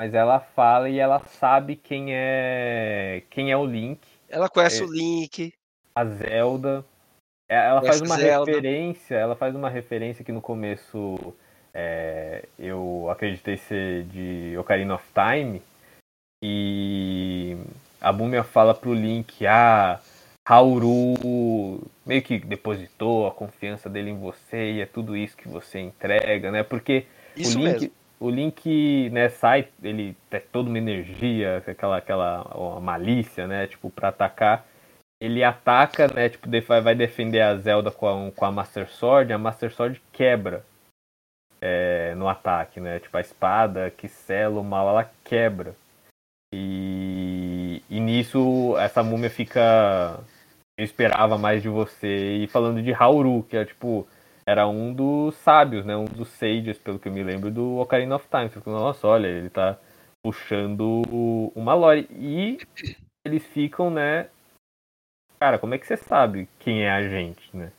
Mas 0.00 0.14
ela 0.14 0.40
fala 0.40 0.88
e 0.88 0.98
ela 0.98 1.20
sabe 1.20 1.76
quem 1.76 2.14
é 2.14 3.22
quem 3.30 3.50
é 3.50 3.56
o 3.56 3.64
Link. 3.64 4.00
Ela 4.28 4.48
conhece 4.48 4.82
é, 4.82 4.86
o 4.86 4.92
Link 4.92 5.52
a 5.96 6.04
Zelda. 6.04 6.84
É, 7.48 7.56
ela 7.68 7.80
faz 7.80 8.02
uma 8.02 8.16
Zelda. 8.16 8.50
referência, 8.50 9.14
ela 9.14 9.34
faz 9.34 9.54
uma 9.54 9.70
referência 9.70 10.24
que 10.24 10.32
no 10.32 10.42
começo 10.42 11.34
é, 11.78 12.44
eu 12.58 13.06
acreditei 13.10 13.58
ser 13.58 14.04
de 14.04 14.56
Ocarina 14.56 14.94
of 14.94 15.04
Time. 15.12 15.60
E 16.42 17.54
a 18.00 18.10
Múmia 18.12 18.42
fala 18.42 18.74
pro 18.74 18.94
Link, 18.94 19.46
ah, 19.46 20.00
Hauru 20.48 21.82
meio 22.06 22.22
que 22.22 22.38
depositou 22.38 23.26
a 23.26 23.30
confiança 23.30 23.90
dele 23.90 24.10
em 24.10 24.18
você 24.18 24.72
e 24.72 24.80
é 24.80 24.86
tudo 24.86 25.14
isso 25.14 25.36
que 25.36 25.48
você 25.48 25.78
entrega, 25.78 26.50
né? 26.50 26.62
Porque 26.62 27.04
isso 27.36 27.58
o 27.58 27.62
Link, 27.62 27.80
mesmo. 27.80 27.90
o 28.20 28.30
Link, 28.30 29.10
né, 29.10 29.28
sai, 29.28 29.68
ele 29.82 30.16
tem 30.30 30.40
toda 30.50 30.70
uma 30.70 30.78
energia, 30.78 31.62
aquela 31.66 31.98
aquela 31.98 32.80
malícia, 32.80 33.46
né, 33.46 33.66
tipo 33.66 33.90
para 33.90 34.08
atacar 34.08 34.66
ele 35.18 35.42
ataca, 35.42 36.08
né? 36.08 36.28
Tipo, 36.28 36.46
vai 36.82 36.94
defender 36.94 37.40
a 37.40 37.56
Zelda 37.56 37.90
com 37.90 38.06
a, 38.06 38.30
com 38.32 38.44
a 38.44 38.52
Master 38.52 38.86
Sword, 38.88 39.32
a 39.32 39.38
Master 39.38 39.72
Sword 39.72 40.00
quebra 40.12 40.62
é, 41.60 42.14
no 42.14 42.28
ataque, 42.28 42.80
né? 42.80 43.00
Tipo, 43.00 43.16
a 43.16 43.20
espada 43.20 43.90
que 43.90 44.08
sela 44.08 44.60
o 44.60 44.64
mal, 44.64 44.88
ela 44.88 45.10
quebra. 45.24 45.74
E, 46.54 47.82
e 47.90 48.00
nisso, 48.00 48.76
essa 48.78 49.02
múmia 49.02 49.30
fica. 49.30 50.20
Eu 50.78 50.84
esperava 50.84 51.38
mais 51.38 51.62
de 51.62 51.68
você. 51.68 52.36
E 52.36 52.46
falando 52.46 52.82
de 52.82 52.92
Hauru, 52.92 53.42
que 53.44 53.56
é 53.56 53.64
tipo. 53.64 54.06
era 54.46 54.66
um 54.66 54.92
dos 54.92 55.34
sábios, 55.36 55.84
né? 55.84 55.96
Um 55.96 56.04
dos 56.04 56.28
sages, 56.28 56.78
pelo 56.78 56.98
que 56.98 57.08
eu 57.08 57.12
me 57.12 57.22
lembro, 57.22 57.50
do 57.50 57.78
Ocarina 57.78 58.16
of 58.16 58.26
Time. 58.28 58.48
Você 58.48 58.70
nossa, 58.70 59.06
olha, 59.06 59.26
ele 59.26 59.50
tá 59.50 59.78
puxando 60.24 61.02
uma 61.54 61.74
lore. 61.74 62.08
E 62.10 62.58
eles 63.24 63.44
ficam, 63.46 63.90
né? 63.90 64.28
Cara, 65.38 65.58
como 65.58 65.74
é 65.74 65.78
que 65.78 65.86
você 65.86 65.96
sabe 65.96 66.48
quem 66.58 66.82
é 66.82 66.90
a 66.90 67.02
gente, 67.02 67.54
né? 67.54 67.70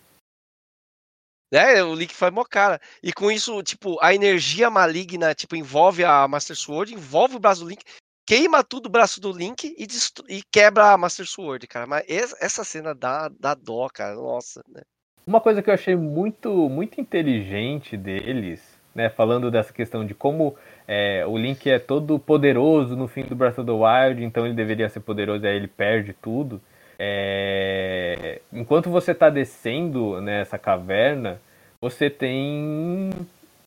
É, 1.52 1.82
o 1.84 1.96
Link 1.96 2.14
faz 2.14 2.34
mó 2.34 2.44
cara. 2.44 2.80
E 3.02 3.14
com 3.14 3.32
isso, 3.32 3.62
tipo, 3.64 3.98
a 4.02 4.14
energia 4.14 4.70
maligna, 4.70 5.34
tipo, 5.34 5.56
envolve 5.56 6.04
a 6.04 6.28
Master 6.28 6.56
Sword, 6.56 6.94
envolve 6.94 7.36
o 7.36 7.40
braço 7.40 7.62
do 7.64 7.70
Link, 7.70 7.84
queima 8.28 8.64
tudo 8.64 8.88
o 8.88 8.92
braço 8.92 9.22
do 9.22 9.32
Link 9.32 9.64
e, 9.66 9.88
e 10.30 10.42
quebra 10.52 10.92
a 10.92 10.98
Master 10.98 11.26
Sword, 11.26 11.66
cara. 11.68 11.88
Mas 11.88 12.06
essa 12.08 12.64
cena 12.64 12.94
dá, 12.94 13.30
dá 13.40 13.56
dó, 13.56 13.88
cara. 13.94 14.16
Nossa, 14.16 14.62
né? 14.68 14.82
Uma 15.26 15.42
coisa 15.42 15.62
que 15.62 15.70
eu 15.70 15.74
achei 15.74 15.96
muito, 15.96 16.70
muito 16.70 17.02
inteligente 17.02 17.98
deles, 17.98 18.62
né? 18.94 19.10
Falando 19.10 19.52
dessa 19.52 19.74
questão 19.74 20.06
de 20.06 20.14
como 20.14 20.56
é, 20.88 21.26
o 21.26 21.38
Link 21.38 21.70
é 21.70 21.80
todo 21.80 22.18
poderoso 22.20 22.96
no 22.96 23.08
fim 23.08 23.24
do 23.24 23.36
Breath 23.36 23.60
of 23.60 23.66
the 23.66 23.74
Wild, 23.74 24.24
então 24.24 24.46
ele 24.46 24.56
deveria 24.56 24.88
ser 24.90 25.02
poderoso 25.02 25.44
e 25.44 25.48
aí 25.48 25.56
ele 25.56 25.68
perde 25.68 26.14
tudo. 26.14 26.62
É... 27.00 28.42
Enquanto 28.52 28.90
você 28.90 29.12
está 29.12 29.30
descendo 29.30 30.20
nessa 30.22 30.58
caverna, 30.58 31.40
você 31.80 32.10
tem 32.10 33.12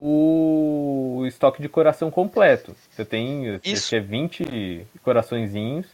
o 0.01 1.25
estoque 1.27 1.61
de 1.61 1.69
coração 1.69 2.11
completo. 2.11 2.75
Você 2.91 3.05
tem 3.05 3.61
Isso. 3.63 3.95
é 3.95 4.01
20 4.01 4.87
coraçõezinhos. 5.03 5.87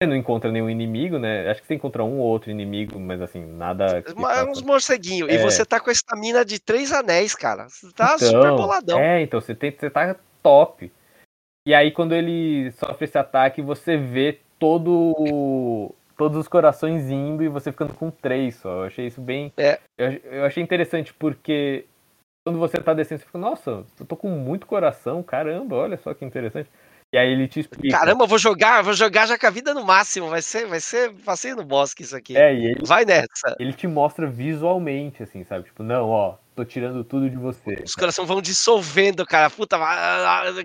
Você 0.00 0.06
não 0.06 0.14
encontra 0.14 0.52
nenhum 0.52 0.70
inimigo, 0.70 1.18
né? 1.18 1.50
Acho 1.50 1.60
que 1.60 1.66
você 1.66 1.74
encontra 1.74 2.04
um 2.04 2.20
ou 2.20 2.26
outro 2.26 2.52
inimigo, 2.52 3.00
mas 3.00 3.20
assim, 3.20 3.44
nada. 3.44 4.04
Mas 4.14 4.46
uns 4.46 4.62
morceguinhos. 4.62 5.28
É. 5.28 5.34
E 5.34 5.38
você 5.38 5.64
tá 5.64 5.80
com 5.80 5.90
a 5.90 5.92
estamina 5.92 6.44
de 6.44 6.60
três 6.60 6.92
anéis, 6.92 7.34
cara. 7.34 7.68
Você 7.68 7.90
tá 7.92 8.14
então, 8.14 8.28
super 8.28 8.50
boladão. 8.52 9.00
É, 9.00 9.22
então 9.22 9.40
você, 9.40 9.56
tem, 9.56 9.72
você 9.72 9.90
tá 9.90 10.14
top. 10.40 10.92
E 11.66 11.74
aí, 11.74 11.90
quando 11.90 12.14
ele 12.14 12.70
sofre 12.72 13.06
esse 13.06 13.18
ataque, 13.18 13.60
você 13.60 13.96
vê 13.96 14.38
todo 14.56 15.92
todos 16.18 16.36
os 16.36 16.48
corações 16.48 17.08
indo 17.08 17.44
e 17.44 17.48
você 17.48 17.70
ficando 17.70 17.94
com 17.94 18.10
três 18.10 18.56
só. 18.56 18.80
Eu 18.80 18.84
achei 18.84 19.06
isso 19.06 19.20
bem. 19.20 19.52
É. 19.56 19.78
Eu, 19.96 20.12
eu 20.24 20.44
achei 20.44 20.62
interessante 20.62 21.14
porque 21.14 21.86
quando 22.44 22.58
você 22.58 22.76
tá 22.78 22.92
descendo, 22.92 23.20
você 23.20 23.26
fica, 23.26 23.38
nossa, 23.38 23.84
eu 23.98 24.04
tô 24.06 24.16
com 24.16 24.28
muito 24.28 24.66
coração, 24.66 25.22
caramba, 25.22 25.76
olha 25.76 25.96
só 25.96 26.12
que 26.12 26.24
interessante. 26.24 26.68
E 27.14 27.16
aí 27.16 27.32
ele 27.32 27.48
te 27.48 27.60
explica. 27.60 27.96
Caramba, 27.96 28.26
vou 28.26 28.36
jogar, 28.36 28.82
vou 28.82 28.92
jogar 28.92 29.26
já 29.26 29.38
com 29.38 29.46
a 29.46 29.50
vida 29.50 29.72
no 29.72 29.82
máximo. 29.82 30.28
Vai 30.28 30.42
ser, 30.42 30.66
vai 30.66 30.78
ser 30.78 31.10
passeio 31.24 31.56
no 31.56 31.64
bosque 31.64 32.02
isso 32.02 32.14
aqui. 32.14 32.36
É, 32.36 32.52
e 32.52 32.66
ele, 32.66 32.84
vai 32.84 33.06
nessa. 33.06 33.56
Ele 33.58 33.72
te 33.72 33.86
mostra 33.86 34.26
visualmente, 34.26 35.22
assim, 35.22 35.42
sabe? 35.44 35.64
Tipo, 35.64 35.82
não, 35.82 36.10
ó, 36.10 36.36
tô 36.54 36.66
tirando 36.66 37.02
tudo 37.02 37.30
de 37.30 37.36
você. 37.36 37.82
Os 37.82 37.94
coração 37.94 38.26
vão 38.26 38.42
dissolvendo, 38.42 39.24
cara. 39.24 39.48
Puta, 39.48 39.78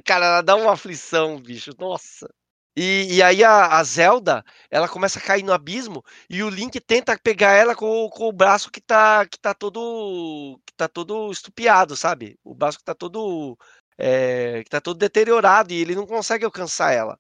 cara, 0.04 0.42
dá 0.42 0.56
uma 0.58 0.74
aflição, 0.74 1.40
bicho. 1.40 1.72
Nossa. 1.80 2.28
E, 2.76 3.18
e 3.18 3.24
aí 3.24 3.44
a, 3.44 3.78
a, 3.78 3.84
Zelda, 3.84 4.44
ela 4.70 4.90
começa 4.90 5.20
a 5.20 5.22
cair 5.22 5.44
no 5.44 5.54
abismo 5.54 6.04
e 6.28 6.42
o 6.42 6.50
Link 6.50 6.80
tenta 6.82 7.18
pegar 7.20 7.52
ela 7.54 7.76
com, 7.76 8.10
com, 8.10 8.28
o 8.28 8.32
braço 8.32 8.72
que 8.72 8.82
tá, 8.82 9.28
que 9.28 9.40
tá 9.40 9.54
todo 9.54 10.60
que 10.66 10.74
tá 10.74 10.88
todo 10.88 11.32
estupiado, 11.32 11.96
sabe? 11.96 12.40
O 12.44 12.56
braço 12.56 12.80
que 12.80 12.84
tá 12.84 12.96
todo 12.96 13.58
é, 13.98 14.64
que 14.64 14.70
tá 14.70 14.82
todo 14.82 14.98
deteriorado 14.98 15.72
e 15.72 15.82
ele 15.82 15.96
não 15.96 16.08
consegue 16.08 16.46
alcançar 16.46 16.92
ela. 16.94 17.20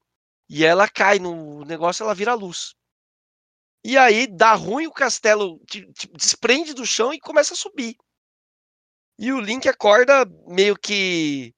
E 0.49 0.65
ela 0.65 0.87
cai 0.89 1.19
no 1.19 1.63
negócio, 1.65 2.03
ela 2.03 2.15
vira 2.15 2.33
luz. 2.33 2.73
E 3.83 3.97
aí 3.97 4.27
dá 4.27 4.53
ruim, 4.53 4.87
o 4.87 4.91
castelo 4.91 5.59
te, 5.67 5.85
te 5.93 6.07
desprende 6.13 6.73
do 6.73 6.85
chão 6.85 7.13
e 7.13 7.19
começa 7.19 7.53
a 7.53 7.57
subir. 7.57 7.95
E 9.19 9.31
o 9.31 9.39
Link 9.39 9.67
acorda 9.67 10.25
meio 10.47 10.75
que 10.77 11.53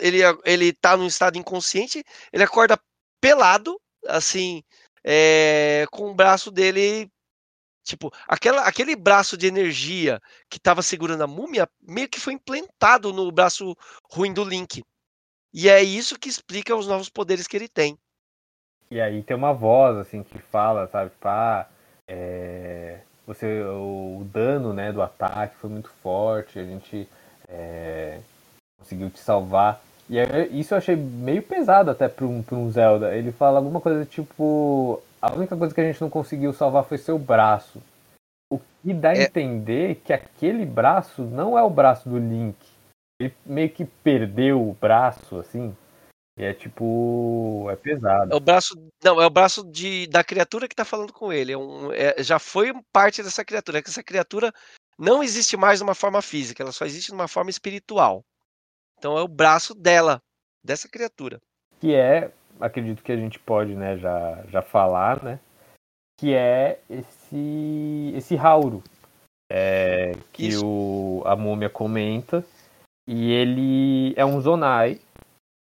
ele, 0.00 0.18
ele 0.44 0.72
tá 0.72 0.96
num 0.96 1.06
estado 1.06 1.38
inconsciente, 1.38 2.02
ele 2.32 2.42
acorda 2.42 2.80
pelado, 3.20 3.80
assim, 4.06 4.62
é, 5.04 5.86
com 5.90 6.10
o 6.10 6.14
braço 6.14 6.50
dele. 6.50 7.10
Tipo, 7.82 8.12
aquela, 8.28 8.62
aquele 8.62 8.94
braço 8.94 9.36
de 9.36 9.46
energia 9.46 10.20
que 10.48 10.58
estava 10.58 10.82
segurando 10.82 11.22
a 11.22 11.26
múmia 11.26 11.68
meio 11.80 12.08
que 12.08 12.20
foi 12.20 12.34
implantado 12.34 13.12
no 13.12 13.30
braço 13.32 13.76
ruim 14.10 14.32
do 14.32 14.44
Link. 14.44 14.82
E 15.52 15.68
é 15.68 15.82
isso 15.82 16.18
que 16.18 16.28
explica 16.28 16.76
os 16.76 16.86
novos 16.86 17.08
poderes 17.08 17.46
que 17.46 17.56
ele 17.56 17.68
tem. 17.68 17.98
E 18.90 19.00
aí 19.00 19.22
tem 19.22 19.36
uma 19.36 19.52
voz 19.52 19.96
assim 19.96 20.22
que 20.22 20.38
fala, 20.38 20.88
sabe, 20.88 21.10
tipo, 21.10 21.28
ah, 21.28 21.68
é, 22.06 23.00
você, 23.26 23.62
o, 23.62 24.26
dano 24.32 24.72
né, 24.72 24.92
do 24.92 25.00
ataque 25.00 25.56
foi 25.56 25.70
muito 25.70 25.88
forte, 26.02 26.58
a 26.58 26.64
gente 26.64 27.08
é, 27.48 28.20
conseguiu 28.78 29.08
te 29.10 29.20
salvar. 29.20 29.80
E 30.10 30.60
isso 30.60 30.74
eu 30.74 30.78
achei 30.78 30.96
meio 30.96 31.40
pesado 31.40 31.88
até 31.88 32.08
para 32.08 32.26
um, 32.26 32.42
pra 32.42 32.56
um 32.56 32.68
Zelda. 32.68 33.14
Ele 33.16 33.30
fala 33.30 33.58
alguma 33.58 33.80
coisa 33.80 34.04
tipo: 34.04 35.00
a 35.22 35.32
única 35.32 35.56
coisa 35.56 35.72
que 35.72 35.80
a 35.80 35.84
gente 35.84 36.00
não 36.00 36.10
conseguiu 36.10 36.52
salvar 36.52 36.84
foi 36.84 36.98
seu 36.98 37.16
braço. 37.16 37.80
O 38.52 38.58
que 38.58 38.92
dá 38.92 39.10
a 39.10 39.16
é... 39.16 39.22
entender 39.22 40.02
que 40.04 40.12
aquele 40.12 40.66
braço 40.66 41.22
não 41.22 41.56
é 41.56 41.62
o 41.62 41.70
braço 41.70 42.08
do 42.08 42.18
Link. 42.18 42.56
Ele 43.20 43.32
meio 43.46 43.70
que 43.70 43.84
perdeu 43.84 44.60
o 44.60 44.74
braço, 44.74 45.38
assim. 45.38 45.76
E 46.36 46.42
é 46.42 46.52
tipo. 46.54 47.68
É 47.70 47.76
pesado. 47.76 48.32
É 48.32 48.34
o 48.34 48.40
braço. 48.40 48.74
Não, 49.04 49.22
é 49.22 49.26
o 49.26 49.30
braço 49.30 49.62
de, 49.62 50.08
da 50.08 50.24
criatura 50.24 50.66
que 50.66 50.74
tá 50.74 50.84
falando 50.84 51.12
com 51.12 51.32
ele. 51.32 51.52
É 51.52 51.56
um, 51.56 51.92
é, 51.92 52.20
já 52.20 52.40
foi 52.40 52.72
parte 52.92 53.22
dessa 53.22 53.44
criatura. 53.44 53.78
É 53.78 53.82
que 53.82 53.90
essa 53.90 54.02
criatura 54.02 54.52
não 54.98 55.22
existe 55.22 55.56
mais 55.56 55.80
numa 55.80 55.94
forma 55.94 56.20
física, 56.20 56.62
ela 56.62 56.72
só 56.72 56.84
existe 56.84 57.12
numa 57.12 57.28
forma 57.28 57.48
espiritual. 57.48 58.24
Então 59.00 59.16
é 59.16 59.22
o 59.22 59.28
braço 59.28 59.74
dela, 59.74 60.20
dessa 60.62 60.86
criatura. 60.86 61.40
Que 61.80 61.94
é, 61.94 62.30
acredito 62.60 63.02
que 63.02 63.10
a 63.10 63.16
gente 63.16 63.38
pode, 63.38 63.74
né, 63.74 63.96
já, 63.96 64.44
já 64.50 64.60
falar, 64.60 65.24
né? 65.24 65.40
Que 66.18 66.34
é 66.34 66.78
esse 66.90 68.12
esse 68.14 68.36
Hauro. 68.36 68.84
É, 69.50 70.12
que 70.34 70.48
Isso. 70.48 70.66
o, 70.66 71.22
a 71.24 71.34
múmia 71.34 71.70
comenta. 71.70 72.44
E 73.08 73.32
ele 73.32 74.12
é 74.16 74.24
um 74.24 74.38
Zonai. 74.38 75.00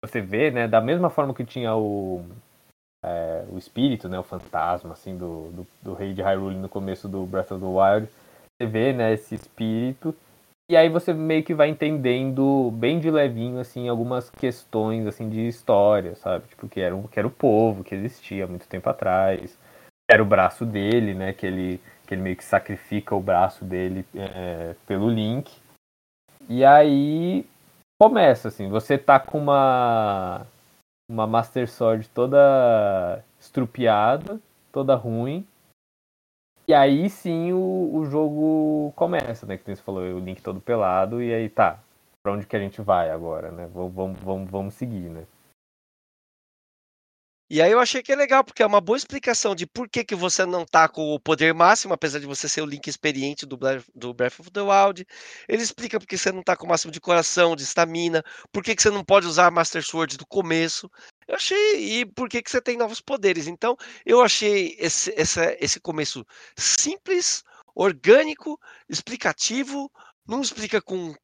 Você 0.06 0.22
vê, 0.22 0.50
né? 0.50 0.66
Da 0.66 0.80
mesma 0.80 1.10
forma 1.10 1.34
que 1.34 1.44
tinha 1.44 1.76
o, 1.76 2.24
é, 3.04 3.46
o 3.52 3.58
espírito, 3.58 4.08
né? 4.08 4.18
O 4.18 4.24
fantasma, 4.24 4.94
assim, 4.94 5.18
do, 5.18 5.52
do, 5.52 5.68
do 5.84 5.94
rei 5.94 6.14
de 6.14 6.22
Hyrule 6.22 6.56
no 6.56 6.70
começo 6.70 7.10
do 7.10 7.26
Breath 7.26 7.52
of 7.52 7.60
the 7.60 7.68
Wild. 7.68 8.10
Você 8.56 8.66
vê, 8.66 8.94
né? 8.94 9.12
Esse 9.12 9.36
espírito 9.36 10.16
e 10.70 10.76
aí 10.76 10.90
você 10.90 11.14
meio 11.14 11.44
que 11.44 11.54
vai 11.54 11.70
entendendo 11.70 12.72
bem 12.72 13.00
de 13.00 13.10
levinho, 13.10 13.60
assim, 13.60 13.88
algumas 13.88 14.30
questões, 14.30 15.08
assim, 15.08 15.30
de 15.30 15.48
história, 15.48 16.16
sabe? 16.16 16.48
Tipo, 16.50 16.68
que 16.68 16.82
era, 16.82 16.96
um, 16.96 17.04
que 17.04 17.18
era 17.18 17.28
o 17.28 17.32
povo 17.32 17.84
que 17.84 17.96
existia 17.96 18.44
há 18.44 18.48
muito 18.48 18.68
tempo 18.68 18.90
atrás. 18.90 19.58
Era 20.10 20.22
o 20.22 20.26
braço 20.26 20.66
dele, 20.66 21.14
né? 21.14 21.32
Que 21.32 21.46
ele, 21.46 21.82
que 22.06 22.14
ele 22.14 22.22
meio 22.22 22.36
que 22.36 22.44
sacrifica 22.44 23.16
o 23.16 23.22
braço 23.22 23.64
dele 23.64 24.06
é, 24.14 24.76
pelo 24.86 25.10
Link. 25.10 25.56
E 26.50 26.66
aí 26.66 27.46
começa, 28.02 28.50
assim, 28.50 28.70
você 28.70 28.98
tá 28.98 29.20
com 29.20 29.38
uma, 29.38 30.46
uma 31.10 31.26
Master 31.26 31.70
Sword 31.70 32.10
toda 32.10 33.24
estrupiada, 33.40 34.40
toda 34.72 34.96
ruim. 34.96 35.48
E 36.68 36.74
aí 36.74 37.10
sim 37.10 37.54
o, 37.54 37.96
o 37.96 38.06
jogo 38.06 38.92
começa, 38.96 39.46
né? 39.46 39.58
Que 39.58 39.64
você 39.76 39.82
falou, 39.82 40.02
o 40.04 40.20
Link 40.20 40.42
todo 40.42 40.60
pelado, 40.62 41.22
e 41.22 41.34
aí 41.34 41.50
tá, 41.50 41.80
pra 42.22 42.34
onde 42.34 42.46
que 42.46 42.56
a 42.56 42.60
gente 42.60 42.82
vai 42.82 43.10
agora, 43.10 43.52
né? 43.52 43.68
Vamos, 43.74 44.20
vamos, 44.20 44.50
vamos 44.52 44.74
seguir, 44.74 45.10
né? 45.10 45.26
E 47.50 47.62
aí 47.62 47.72
eu 47.72 47.80
achei 47.80 48.04
que 48.04 48.12
é 48.12 48.16
legal, 48.16 48.44
porque 48.44 48.62
é 48.62 48.66
uma 48.66 48.82
boa 48.82 48.98
explicação 48.98 49.56
de 49.56 49.66
por 49.66 49.88
que, 49.88 50.04
que 50.04 50.16
você 50.16 50.46
não 50.46 50.66
tá 50.66 50.90
com 50.90 51.14
o 51.14 51.20
poder 51.20 51.54
máximo, 51.54 51.94
apesar 51.94 52.20
de 52.20 52.26
você 52.26 52.50
ser 52.50 52.62
o 52.62 52.66
Link 52.66 52.88
experiente 52.88 53.46
do, 53.46 53.58
do 53.96 54.14
Breath 54.14 54.42
of 54.42 54.52
the 54.52 54.60
Wild. 54.62 55.08
Ele 55.48 55.64
explica 55.64 55.98
porque 55.98 56.18
você 56.18 56.30
não 56.30 56.44
tá 56.44 56.58
com 56.58 56.66
o 56.66 56.70
máximo 56.70 56.92
de 56.92 57.00
coração, 57.00 57.56
de 57.56 57.64
estamina, 57.64 58.22
por 58.52 58.62
que, 58.62 58.76
que 58.76 58.82
você 58.82 58.90
não 58.90 59.04
pode 59.04 59.28
usar 59.28 59.48
a 59.48 59.52
Master 59.52 59.82
Sword 59.82 60.18
do 60.18 60.26
começo. 60.26 60.92
Eu 61.26 61.36
achei. 61.36 62.02
E 62.02 62.06
por 62.06 62.28
que, 62.28 62.42
que 62.42 62.52
você 62.52 62.62
tem 62.62 62.76
novos 62.76 63.00
poderes? 63.00 63.48
Então, 63.48 63.78
eu 64.06 64.22
achei 64.22 64.76
esse, 64.78 65.14
esse 65.16 65.80
começo 65.80 66.26
simples, 66.58 67.44
orgânico, 67.74 68.60
explicativo, 68.90 69.90
não 70.28 70.42
explica 70.42 70.82
com 70.82 71.16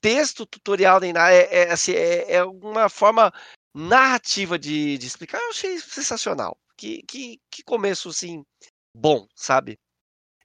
texto, 0.00 0.46
tutorial 0.46 1.00
nem 1.00 1.12
nada. 1.12 1.32
É, 1.32 1.62
é, 1.62 1.72
assim, 1.72 1.92
é, 1.92 2.34
é 2.34 2.44
uma 2.44 2.88
forma 2.88 3.32
narrativa 3.74 4.58
de, 4.58 4.98
de 4.98 5.06
explicar, 5.06 5.40
eu 5.40 5.50
achei 5.50 5.78
sensacional. 5.78 6.56
Que, 6.76 7.02
que, 7.02 7.38
que 7.50 7.62
começo, 7.62 8.08
assim, 8.08 8.44
bom, 8.94 9.26
sabe? 9.34 9.78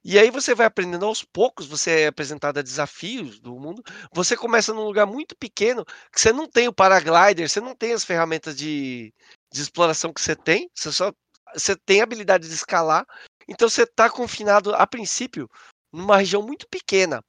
E 0.04 0.18
aí 0.18 0.30
você 0.30 0.54
vai 0.54 0.66
aprendendo 0.66 1.04
aos 1.04 1.22
poucos, 1.22 1.66
você 1.66 2.02
é 2.02 2.06
apresentado 2.06 2.58
a 2.58 2.62
desafios 2.62 3.40
do 3.40 3.58
mundo. 3.58 3.82
Você 4.12 4.36
começa 4.36 4.72
num 4.72 4.84
lugar 4.84 5.06
muito 5.06 5.36
pequeno, 5.36 5.84
que 6.12 6.20
você 6.20 6.32
não 6.32 6.48
tem 6.48 6.68
o 6.68 6.72
paraglider, 6.72 7.48
você 7.48 7.60
não 7.60 7.74
tem 7.74 7.92
as 7.92 8.04
ferramentas 8.04 8.56
de, 8.56 9.12
de 9.52 9.60
exploração 9.60 10.12
que 10.12 10.20
você 10.20 10.36
tem, 10.36 10.70
você 10.74 10.92
só 10.92 11.12
você 11.54 11.74
tem 11.76 12.00
a 12.00 12.04
habilidade 12.04 12.48
de 12.48 12.54
escalar. 12.54 13.04
Então 13.48 13.68
você 13.68 13.82
está 13.82 14.08
confinado 14.10 14.74
a 14.74 14.86
princípio 14.86 15.48
numa 15.92 16.18
região 16.18 16.42
muito 16.42 16.66
pequena. 16.68 17.22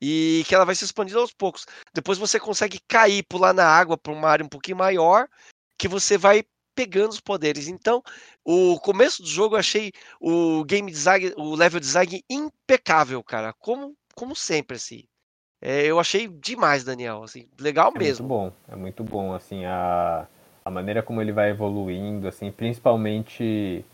E 0.00 0.44
que 0.46 0.54
ela 0.54 0.64
vai 0.64 0.74
se 0.74 0.84
expandindo 0.84 1.18
aos 1.18 1.32
poucos. 1.32 1.66
Depois 1.92 2.18
você 2.18 2.38
consegue 2.38 2.80
cair, 2.86 3.24
pular 3.24 3.52
na 3.52 3.66
água 3.66 3.96
para 3.96 4.12
uma 4.12 4.28
área 4.28 4.44
um 4.44 4.48
pouquinho 4.48 4.76
maior, 4.76 5.28
que 5.76 5.88
você 5.88 6.16
vai 6.16 6.44
pegando 6.74 7.10
os 7.10 7.20
poderes. 7.20 7.66
Então, 7.66 8.02
o 8.44 8.78
começo 8.78 9.22
do 9.22 9.28
jogo 9.28 9.56
eu 9.56 9.58
achei 9.58 9.90
o 10.20 10.62
game 10.64 10.90
design, 10.90 11.32
o 11.36 11.56
level 11.56 11.80
design 11.80 12.22
impecável, 12.30 13.22
cara. 13.24 13.52
Como, 13.52 13.96
como 14.14 14.36
sempre, 14.36 14.76
assim. 14.76 15.02
É, 15.60 15.84
eu 15.84 15.98
achei 15.98 16.28
demais, 16.28 16.84
Daniel. 16.84 17.24
Assim, 17.24 17.48
legal 17.58 17.92
É 17.94 17.98
mesmo. 17.98 18.28
muito 18.28 18.38
bom, 18.38 18.52
é 18.68 18.76
muito 18.76 19.04
bom, 19.04 19.34
assim, 19.34 19.64
a, 19.64 20.28
a 20.64 20.70
maneira 20.70 21.02
como 21.02 21.20
ele 21.20 21.32
vai 21.32 21.50
evoluindo, 21.50 22.28
assim, 22.28 22.52
principalmente 22.52 23.84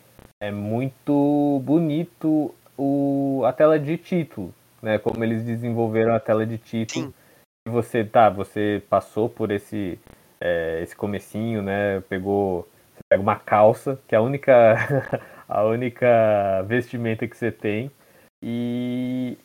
é 0.40 0.50
muito 0.50 1.62
bonito 1.64 2.54
o, 2.76 3.42
a 3.46 3.52
tela 3.52 3.78
de 3.78 3.96
título, 3.96 4.54
né? 4.84 4.98
Como 4.98 5.24
eles 5.24 5.42
desenvolveram 5.42 6.14
a 6.14 6.20
tela 6.20 6.44
de 6.46 6.58
título. 6.58 7.06
Sim. 7.06 7.14
E 7.66 7.70
você, 7.70 8.04
tá, 8.04 8.28
você 8.28 8.82
passou 8.90 9.28
por 9.28 9.50
esse, 9.50 9.98
é, 10.38 10.82
esse 10.82 10.94
comecinho, 10.94 11.62
né? 11.62 12.02
Pegou, 12.02 12.68
você 12.92 13.00
pega 13.08 13.22
uma 13.22 13.36
calça, 13.36 13.98
que 14.06 14.14
é 14.14 14.18
a 14.18 14.20
única, 14.20 14.76
a 15.48 15.64
única 15.64 16.62
vestimenta 16.66 17.26
que 17.26 17.36
você 17.36 17.50
tem, 17.50 17.90
e, 18.42 19.38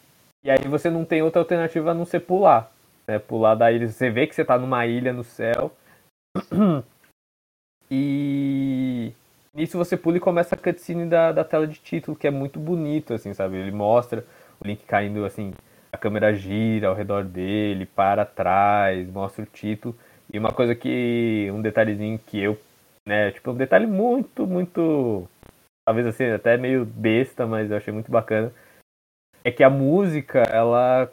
e 0.43 0.51
aí 0.51 0.67
você 0.67 0.89
não 0.89 1.05
tem 1.05 1.21
outra 1.21 1.41
alternativa 1.41 1.91
a 1.91 1.93
não 1.93 2.03
ser 2.03 2.19
pular. 2.19 2.69
Né? 3.07 3.17
Pular 3.17 3.55
da 3.55 3.71
ilha. 3.71 3.87
Você 3.87 4.09
vê 4.09 4.27
que 4.27 4.35
você 4.35 4.43
tá 4.43 4.57
numa 4.57 4.85
ilha 4.85 5.13
no 5.13 5.23
céu. 5.23 5.71
E 7.91 9.11
nisso 9.51 9.75
você 9.75 9.97
pula 9.97 10.17
e 10.17 10.19
começa 10.19 10.53
a 10.53 10.57
cutscene 10.57 11.07
da, 11.07 11.31
da 11.31 11.43
tela 11.43 11.65
de 11.65 11.79
título, 11.79 12.15
que 12.15 12.27
é 12.27 12.29
muito 12.29 12.59
bonito, 12.59 13.15
assim, 13.15 13.33
sabe? 13.33 13.57
Ele 13.57 13.71
mostra 13.71 14.23
o 14.59 14.67
Link 14.67 14.83
caindo, 14.85 15.25
assim, 15.25 15.53
a 15.91 15.97
câmera 15.97 16.33
gira 16.33 16.87
ao 16.87 16.95
redor 16.95 17.23
dele, 17.23 17.85
para 17.85 18.23
atrás, 18.23 19.07
mostra 19.09 19.43
o 19.43 19.47
título. 19.47 19.95
E 20.31 20.37
uma 20.37 20.51
coisa 20.51 20.75
que. 20.75 21.49
um 21.51 21.61
detalhezinho 21.61 22.19
que 22.19 22.39
eu. 22.39 22.57
né, 23.05 23.31
tipo, 23.31 23.51
um 23.51 23.55
detalhe 23.55 23.87
muito, 23.87 24.45
muito. 24.45 25.27
talvez 25.85 26.05
assim, 26.07 26.25
até 26.25 26.57
meio 26.57 26.85
besta, 26.85 27.45
mas 27.47 27.71
eu 27.71 27.77
achei 27.77 27.93
muito 27.93 28.11
bacana. 28.11 28.53
É 29.43 29.51
que 29.51 29.63
a 29.63 29.69
música, 29.69 30.43
ela 30.51 31.11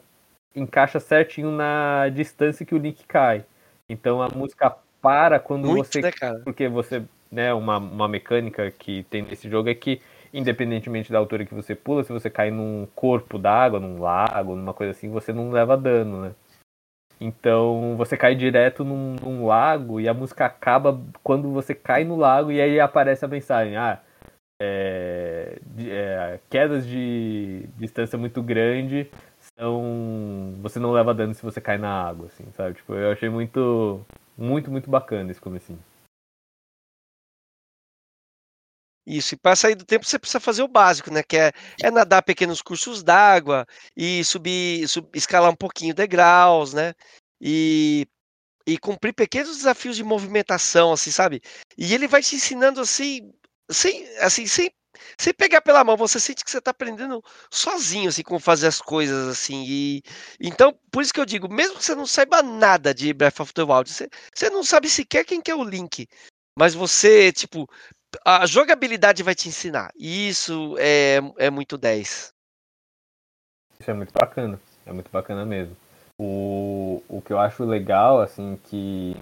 encaixa 0.54 0.98
certinho 0.98 1.50
na 1.50 2.08
distância 2.08 2.66
que 2.66 2.74
o 2.74 2.78
Link 2.78 3.06
cai. 3.06 3.44
Então 3.88 4.20
a 4.20 4.28
música 4.28 4.74
para 5.00 5.38
quando 5.38 5.68
Muito, 5.68 5.86
você 5.86 6.00
né, 6.00 6.10
porque 6.42 6.68
você, 6.68 7.02
né, 7.30 7.54
uma, 7.54 7.78
uma 7.78 8.08
mecânica 8.08 8.70
que 8.70 9.04
tem 9.04 9.22
nesse 9.22 9.48
jogo 9.48 9.68
é 9.68 9.74
que, 9.74 10.00
independentemente 10.36 11.10
da 11.10 11.18
altura 11.18 11.46
que 11.46 11.54
você 11.54 11.74
pula, 11.74 12.04
se 12.04 12.12
você 12.12 12.28
cai 12.28 12.50
num 12.50 12.86
corpo 12.94 13.38
d'água, 13.38 13.80
num 13.80 13.98
lago, 13.98 14.54
numa 14.54 14.74
coisa 14.74 14.90
assim, 14.90 15.08
você 15.08 15.32
não 15.32 15.50
leva 15.50 15.78
dano, 15.78 16.20
né? 16.20 16.34
Então 17.18 17.96
você 17.96 18.18
cai 18.18 18.34
direto 18.34 18.84
num, 18.84 19.16
num 19.22 19.46
lago 19.46 19.98
e 19.98 20.06
a 20.06 20.12
música 20.12 20.44
acaba 20.44 21.00
quando 21.22 21.50
você 21.50 21.74
cai 21.74 22.04
no 22.04 22.16
lago 22.16 22.52
e 22.52 22.60
aí 22.60 22.78
aparece 22.78 23.24
a 23.24 23.28
mensagem, 23.28 23.78
ah, 23.78 23.98
é, 24.60 25.58
é, 25.88 26.40
quedas 26.50 26.86
de 26.86 27.66
distância 27.78 28.18
muito 28.18 28.42
grande 28.42 29.10
são. 29.58 30.54
Você 30.60 30.78
não 30.78 30.92
leva 30.92 31.14
dano 31.14 31.32
se 31.32 31.42
você 31.42 31.62
cai 31.62 31.78
na 31.78 31.90
água, 31.90 32.26
assim, 32.26 32.44
sabe? 32.52 32.74
Tipo, 32.74 32.92
eu 32.92 33.10
achei 33.12 33.30
muito, 33.30 34.04
muito, 34.36 34.70
muito 34.70 34.90
bacana 34.90 35.30
esse 35.30 35.40
comecinho. 35.40 35.78
Isso, 39.06 39.34
e 39.34 39.38
para 39.38 39.54
sair 39.54 39.76
do 39.76 39.84
tempo 39.84 40.04
você 40.04 40.18
precisa 40.18 40.40
fazer 40.40 40.62
o 40.62 40.68
básico, 40.68 41.12
né? 41.12 41.22
Que 41.22 41.36
é, 41.36 41.52
é 41.80 41.90
nadar 41.90 42.22
pequenos 42.22 42.60
cursos 42.60 43.02
d'água 43.04 43.64
e 43.96 44.24
subir, 44.24 44.88
sub- 44.88 45.08
escalar 45.14 45.50
um 45.50 45.54
pouquinho 45.56 45.94
degraus, 45.94 46.72
né? 46.74 46.92
E, 47.40 48.06
e 48.66 48.78
cumprir 48.78 49.14
pequenos 49.14 49.58
desafios 49.58 49.96
de 49.96 50.04
movimentação, 50.04 50.92
assim, 50.92 51.10
sabe? 51.12 51.42
E 51.78 51.94
ele 51.94 52.08
vai 52.08 52.22
te 52.22 52.36
ensinando 52.36 52.80
assim, 52.80 53.32
sem, 53.70 54.08
assim, 54.18 54.46
sem, 54.46 54.70
sem 55.18 55.34
pegar 55.34 55.62
pela 55.62 55.84
mão, 55.84 55.96
você 55.96 56.20
sente 56.20 56.44
que 56.44 56.50
você 56.50 56.58
está 56.58 56.72
aprendendo 56.72 57.22
sozinho, 57.52 58.08
assim, 58.08 58.22
como 58.22 58.40
fazer 58.40 58.68
as 58.68 58.80
coisas, 58.80 59.28
assim. 59.28 59.64
E 59.68 60.02
então, 60.40 60.78
por 60.90 61.02
isso 61.02 61.14
que 61.14 61.20
eu 61.20 61.26
digo, 61.26 61.48
mesmo 61.52 61.76
que 61.78 61.84
você 61.84 61.94
não 61.94 62.06
saiba 62.06 62.42
nada 62.42 62.94
de 62.94 63.12
Breath 63.14 63.40
of 63.40 63.52
the 63.54 63.62
Wild, 63.62 63.90
você, 63.92 64.08
você 64.34 64.50
não 64.50 64.64
sabe 64.64 64.88
sequer 64.88 65.24
quem 65.24 65.40
que 65.40 65.50
é 65.50 65.54
o 65.54 65.64
Link, 65.64 66.08
mas 66.58 66.74
você, 66.74 67.32
tipo, 67.32 67.68
a 68.24 68.46
jogabilidade 68.46 69.22
vai 69.22 69.34
te 69.34 69.48
ensinar. 69.48 69.90
E 69.96 70.28
isso 70.28 70.76
é, 70.78 71.18
é 71.38 71.50
muito 71.50 71.76
10. 71.76 72.32
Isso 73.78 73.90
é 73.90 73.94
muito 73.94 74.12
bacana, 74.12 74.58
é 74.86 74.92
muito 74.92 75.10
bacana 75.10 75.44
mesmo. 75.44 75.76
O, 76.18 77.02
o 77.08 77.20
que 77.20 77.32
eu 77.32 77.38
acho 77.38 77.64
legal, 77.64 78.20
assim, 78.20 78.58
que 78.64 79.14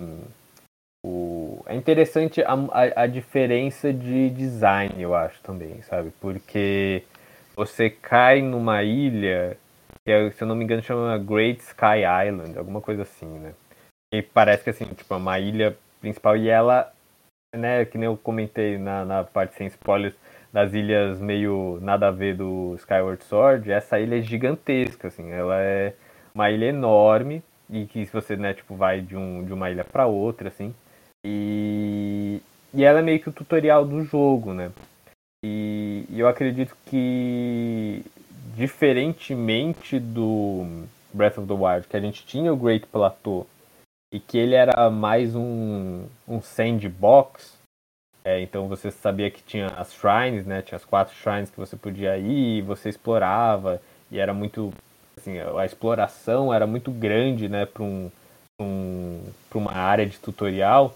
o, 1.04 1.62
é 1.66 1.74
interessante 1.74 2.40
a, 2.42 2.52
a, 2.52 3.02
a 3.02 3.06
diferença 3.06 3.92
de 3.92 4.30
design, 4.30 5.02
eu 5.02 5.14
acho 5.14 5.40
também, 5.42 5.82
sabe? 5.82 6.12
Porque 6.20 7.02
você 7.56 7.90
cai 7.90 8.40
numa 8.40 8.82
ilha 8.82 9.58
que, 10.04 10.12
é, 10.12 10.30
se 10.30 10.42
eu 10.42 10.48
não 10.48 10.54
me 10.54 10.64
engano, 10.64 10.82
chama 10.82 11.18
Great 11.18 11.60
Sky 11.62 12.04
Island, 12.26 12.56
alguma 12.56 12.80
coisa 12.80 13.02
assim, 13.02 13.26
né? 13.26 13.54
E 14.12 14.22
parece 14.22 14.64
que, 14.64 14.70
assim, 14.70 14.84
tipo, 14.86 15.12
é 15.12 15.16
uma 15.16 15.38
ilha 15.40 15.76
principal 16.00 16.36
e 16.36 16.48
ela, 16.48 16.93
né, 17.56 17.84
que 17.84 17.98
nem 17.98 18.06
eu 18.06 18.16
comentei 18.16 18.78
na, 18.78 19.04
na 19.04 19.24
parte 19.24 19.54
sem 19.54 19.66
spoilers, 19.66 20.14
das 20.52 20.72
ilhas 20.72 21.20
meio 21.20 21.78
nada 21.82 22.08
a 22.08 22.10
ver 22.10 22.36
do 22.36 22.74
Skyward 22.76 23.24
Sword, 23.24 23.72
essa 23.72 23.98
ilha 23.98 24.18
é 24.18 24.22
gigantesca, 24.22 25.08
assim, 25.08 25.30
ela 25.32 25.60
é 25.60 25.94
uma 26.34 26.50
ilha 26.50 26.66
enorme 26.66 27.42
e 27.68 27.86
que 27.86 28.06
se 28.06 28.12
você, 28.12 28.36
né, 28.36 28.54
tipo, 28.54 28.76
vai 28.76 29.00
de, 29.00 29.16
um, 29.16 29.44
de 29.44 29.52
uma 29.52 29.70
ilha 29.70 29.82
para 29.82 30.06
outra, 30.06 30.48
assim, 30.48 30.72
e, 31.24 32.40
e 32.72 32.84
ela 32.84 33.00
é 33.00 33.02
meio 33.02 33.18
que 33.18 33.28
o 33.28 33.32
tutorial 33.32 33.84
do 33.84 34.04
jogo, 34.04 34.52
né? 34.52 34.70
E, 35.44 36.04
e 36.08 36.20
eu 36.20 36.28
acredito 36.28 36.76
que, 36.86 38.04
diferentemente 38.54 39.98
do 39.98 40.84
Breath 41.12 41.38
of 41.38 41.48
the 41.48 41.54
Wild, 41.54 41.88
que 41.88 41.96
a 41.96 42.00
gente 42.00 42.24
tinha 42.24 42.52
o 42.52 42.56
Great 42.56 42.86
Plateau 42.86 43.46
e 44.14 44.20
que 44.20 44.38
ele 44.38 44.54
era 44.54 44.88
mais 44.88 45.34
um, 45.34 46.06
um 46.28 46.40
sandbox, 46.40 47.58
é, 48.24 48.40
então 48.40 48.68
você 48.68 48.88
sabia 48.88 49.28
que 49.28 49.42
tinha 49.42 49.66
as 49.66 49.92
shrines, 49.92 50.46
né? 50.46 50.62
Tinha 50.62 50.76
as 50.76 50.84
quatro 50.84 51.12
shrines 51.16 51.50
que 51.50 51.58
você 51.58 51.76
podia 51.76 52.16
ir, 52.16 52.62
você 52.62 52.88
explorava 52.88 53.82
e 54.12 54.20
era 54.20 54.32
muito, 54.32 54.72
assim, 55.18 55.40
a 55.40 55.66
exploração 55.66 56.54
era 56.54 56.64
muito 56.64 56.92
grande, 56.92 57.48
né? 57.48 57.66
Para 57.66 57.82
um, 57.82 58.08
um, 58.62 59.20
pra 59.50 59.58
uma 59.58 59.72
área 59.72 60.06
de 60.06 60.16
tutorial. 60.20 60.94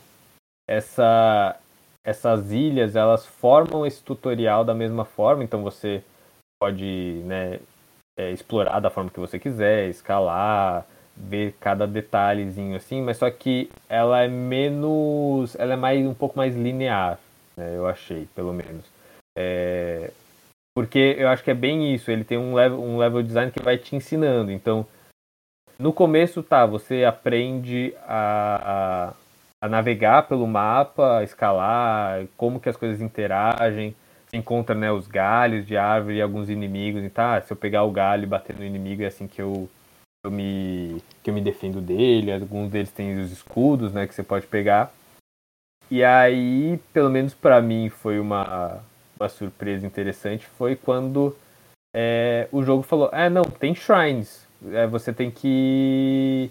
Essa, 0.70 1.58
essas 2.06 2.52
ilhas 2.52 2.94
elas 2.94 3.26
formam 3.26 3.84
esse 3.84 4.00
tutorial 4.00 4.64
da 4.64 4.74
mesma 4.74 5.04
forma, 5.04 5.42
então 5.42 5.64
você 5.64 6.04
pode, 6.62 7.20
né? 7.24 7.58
é, 8.18 8.32
explorar 8.32 8.80
da 8.80 8.90
forma 8.90 9.10
que 9.10 9.20
você 9.20 9.38
quiser, 9.38 9.88
escalar, 9.88 10.84
ver 11.20 11.54
cada 11.60 11.86
detalhezinho 11.86 12.76
assim, 12.76 13.02
mas 13.02 13.16
só 13.16 13.30
que 13.30 13.70
ela 13.88 14.22
é 14.22 14.28
menos, 14.28 15.56
ela 15.56 15.74
é 15.74 15.76
mais 15.76 16.06
um 16.06 16.14
pouco 16.14 16.36
mais 16.36 16.54
linear, 16.54 17.18
né, 17.56 17.76
eu 17.76 17.86
achei, 17.86 18.26
pelo 18.34 18.52
menos. 18.52 18.84
É, 19.36 20.10
porque 20.74 21.16
eu 21.18 21.28
acho 21.28 21.42
que 21.42 21.50
é 21.50 21.54
bem 21.54 21.92
isso, 21.92 22.10
ele 22.10 22.24
tem 22.24 22.38
um 22.38 22.54
level, 22.54 22.80
um 22.80 22.98
level 22.98 23.22
design 23.22 23.50
que 23.50 23.62
vai 23.62 23.76
te 23.76 23.96
ensinando. 23.96 24.52
Então, 24.52 24.86
no 25.78 25.92
começo, 25.92 26.42
tá, 26.42 26.66
você 26.66 27.04
aprende 27.04 27.94
a, 28.06 29.12
a, 29.60 29.66
a 29.66 29.68
navegar 29.68 30.26
pelo 30.26 30.46
mapa, 30.46 31.18
a 31.18 31.22
escalar, 31.22 32.26
como 32.36 32.58
que 32.58 32.68
as 32.68 32.76
coisas 32.76 33.00
interagem. 33.00 33.94
Encontra 34.32 34.74
né, 34.74 34.92
os 34.92 35.06
galhos 35.06 35.64
de 35.66 35.76
árvore 35.76 36.16
e 36.16 36.22
alguns 36.22 36.50
inimigos. 36.50 37.02
E 37.04 37.08
tá, 37.08 37.40
se 37.40 37.52
eu 37.52 37.56
pegar 37.56 37.84
o 37.84 37.90
galho 37.90 38.24
e 38.24 38.26
bater 38.26 38.56
no 38.56 38.64
inimigo 38.64 39.02
é 39.02 39.06
assim 39.06 39.26
que 39.26 39.40
eu, 39.40 39.68
eu 40.24 40.30
me, 40.30 41.02
que 41.22 41.30
eu 41.30 41.34
me 41.34 41.40
defendo 41.40 41.80
dele. 41.80 42.32
Alguns 42.32 42.70
deles 42.70 42.90
têm 42.90 43.18
os 43.20 43.30
escudos 43.32 43.92
né, 43.92 44.06
que 44.06 44.14
você 44.14 44.22
pode 44.22 44.46
pegar. 44.46 44.92
E 45.90 46.04
aí, 46.04 46.78
pelo 46.92 47.10
menos 47.10 47.34
para 47.34 47.60
mim, 47.62 47.88
foi 47.88 48.20
uma, 48.20 48.82
uma 49.18 49.28
surpresa 49.28 49.86
interessante. 49.86 50.46
Foi 50.46 50.76
quando 50.76 51.34
é, 51.94 52.48
o 52.52 52.62
jogo 52.62 52.82
falou: 52.82 53.08
é, 53.12 53.28
não, 53.30 53.44
tem 53.44 53.74
shrines. 53.74 54.46
É, 54.72 54.86
você 54.86 55.12
tem 55.12 55.30
que. 55.30 56.50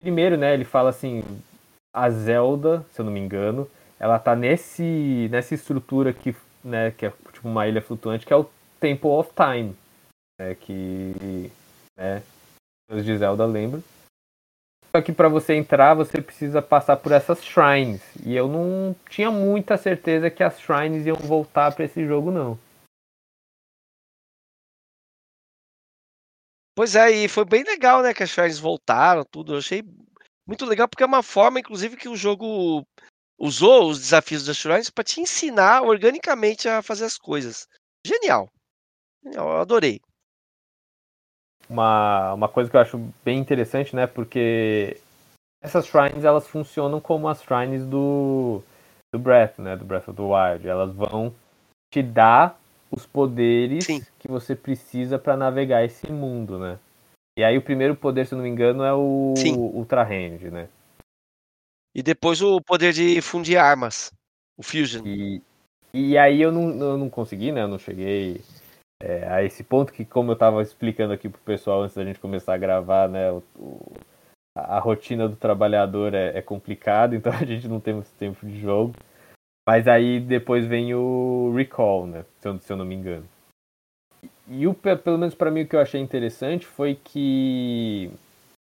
Primeiro, 0.00 0.36
né? 0.36 0.54
Ele 0.54 0.64
fala 0.64 0.90
assim: 0.90 1.22
a 1.94 2.10
Zelda, 2.10 2.84
se 2.92 3.00
eu 3.00 3.04
não 3.04 3.12
me 3.12 3.20
engano, 3.20 3.68
ela 3.98 4.18
tá 4.18 4.34
nesse, 4.34 5.28
nessa 5.30 5.54
estrutura 5.54 6.12
que, 6.12 6.34
né, 6.62 6.90
que 6.90 7.06
é 7.06 7.12
tipo 7.32 7.48
uma 7.48 7.66
ilha 7.66 7.80
flutuante, 7.80 8.26
que 8.26 8.32
é 8.32 8.36
o 8.36 8.48
Temple 8.80 9.10
of 9.10 9.30
Time. 9.34 9.76
Né, 10.40 10.54
que. 10.56 11.50
Né, 11.96 12.22
de 12.88 13.18
Zelda 13.18 13.44
lembram. 13.44 13.82
Só 14.94 15.02
que 15.02 15.12
para 15.12 15.28
você 15.28 15.54
entrar, 15.54 15.94
você 15.94 16.22
precisa 16.22 16.62
passar 16.62 16.96
por 16.96 17.12
essas 17.12 17.44
shrines. 17.44 18.00
E 18.24 18.34
eu 18.34 18.48
não 18.48 18.94
tinha 19.10 19.30
muita 19.30 19.76
certeza 19.76 20.30
que 20.30 20.42
as 20.42 20.58
shrines 20.58 21.04
iam 21.04 21.16
voltar 21.16 21.74
para 21.74 21.84
esse 21.84 22.06
jogo, 22.06 22.30
não. 22.30 22.58
Pois 26.74 26.94
é, 26.94 27.10
e 27.10 27.28
foi 27.28 27.44
bem 27.44 27.64
legal, 27.64 28.02
né, 28.02 28.14
que 28.14 28.22
as 28.22 28.30
shrines 28.30 28.58
voltaram, 28.58 29.24
tudo. 29.24 29.54
Eu 29.54 29.58
achei 29.58 29.82
muito 30.46 30.64
legal, 30.64 30.88
porque 30.88 31.02
é 31.02 31.06
uma 31.06 31.22
forma, 31.22 31.58
inclusive, 31.58 31.96
que 31.96 32.08
o 32.08 32.16
jogo 32.16 32.86
usou 33.38 33.90
os 33.90 33.98
desafios 33.98 34.46
das 34.46 34.56
shrines 34.56 34.90
para 34.90 35.04
te 35.04 35.20
ensinar 35.20 35.82
organicamente 35.82 36.68
a 36.68 36.82
fazer 36.82 37.04
as 37.04 37.18
coisas. 37.18 37.66
Genial. 38.06 38.48
Genial, 39.24 39.48
eu 39.48 39.60
adorei. 39.60 40.00
Uma, 41.68 42.34
uma 42.34 42.48
coisa 42.48 42.70
que 42.70 42.76
eu 42.76 42.80
acho 42.80 43.12
bem 43.24 43.38
interessante, 43.38 43.94
né, 43.94 44.06
porque 44.06 44.98
essas 45.62 45.86
shrines, 45.86 46.24
elas 46.24 46.46
funcionam 46.46 47.00
como 47.00 47.28
as 47.28 47.42
shrines 47.42 47.84
do, 47.84 48.62
do 49.12 49.18
Breath, 49.18 49.58
né, 49.58 49.76
do 49.76 49.84
Breath 49.84 50.08
of 50.08 50.16
the 50.16 50.22
Wild. 50.22 50.68
Elas 50.68 50.94
vão 50.94 51.34
te 51.92 52.02
dar 52.02 52.58
os 52.90 53.04
poderes 53.04 53.84
Sim. 53.84 54.02
que 54.18 54.28
você 54.28 54.54
precisa 54.54 55.18
para 55.18 55.36
navegar 55.36 55.84
esse 55.84 56.10
mundo, 56.10 56.58
né? 56.58 56.78
E 57.38 57.44
aí 57.44 57.58
o 57.58 57.62
primeiro 57.62 57.94
poder, 57.94 58.26
se 58.26 58.32
eu 58.32 58.36
não 58.36 58.44
me 58.44 58.50
engano, 58.50 58.82
é 58.82 58.94
o 58.94 59.34
Sim. 59.36 59.54
Ultra 59.54 60.02
Hand, 60.02 60.50
né? 60.50 60.68
E 61.94 62.02
depois 62.02 62.40
o 62.40 62.60
poder 62.60 62.92
de 62.92 63.20
fundir 63.20 63.58
armas. 63.58 64.12
O 64.56 64.62
Fusion. 64.62 65.02
E, 65.04 65.42
e 65.92 66.16
aí 66.16 66.40
eu 66.40 66.52
não, 66.52 66.70
eu 66.78 66.96
não 66.96 67.10
consegui, 67.10 67.52
né? 67.52 67.62
Eu 67.62 67.68
não 67.68 67.78
cheguei 67.78 68.40
é, 69.02 69.26
a 69.28 69.42
esse 69.42 69.62
ponto 69.62 69.92
que, 69.92 70.04
como 70.04 70.32
eu 70.32 70.36
tava 70.36 70.62
explicando 70.62 71.12
aqui 71.12 71.28
pro 71.28 71.40
pessoal 71.40 71.82
antes 71.82 71.96
da 71.96 72.04
gente 72.04 72.18
começar 72.18 72.54
a 72.54 72.58
gravar, 72.58 73.08
né? 73.08 73.30
O, 73.30 73.42
o- 73.56 73.92
a, 74.56 74.78
rotina 74.78 75.28
do 75.28 75.36
trabalhador 75.36 76.14
é, 76.14 76.38
é 76.38 76.42
complicada, 76.42 77.14
então 77.16 77.32
a 77.32 77.44
gente 77.44 77.68
não 77.68 77.78
tem 77.80 77.94
muito 77.94 78.10
tempo 78.18 78.46
de 78.46 78.58
jogo. 78.60 78.94
Mas 79.68 79.86
aí 79.88 80.20
depois 80.20 80.64
vem 80.66 80.94
o 80.94 81.52
Recall, 81.54 82.06
né? 82.06 82.24
Se 82.40 82.48
eu, 82.48 82.58
se 82.60 82.72
eu 82.72 82.76
não 82.76 82.84
me 82.84 82.94
engano. 82.94 83.26
E 84.48 84.66
o, 84.66 84.72
pe- 84.72 84.96
pelo 84.96 85.18
menos 85.18 85.34
pra 85.34 85.50
mim 85.50 85.62
o 85.62 85.66
que 85.68 85.74
eu 85.74 85.80
achei 85.80 86.00
interessante 86.00 86.64
foi 86.64 86.94
que 86.94 88.10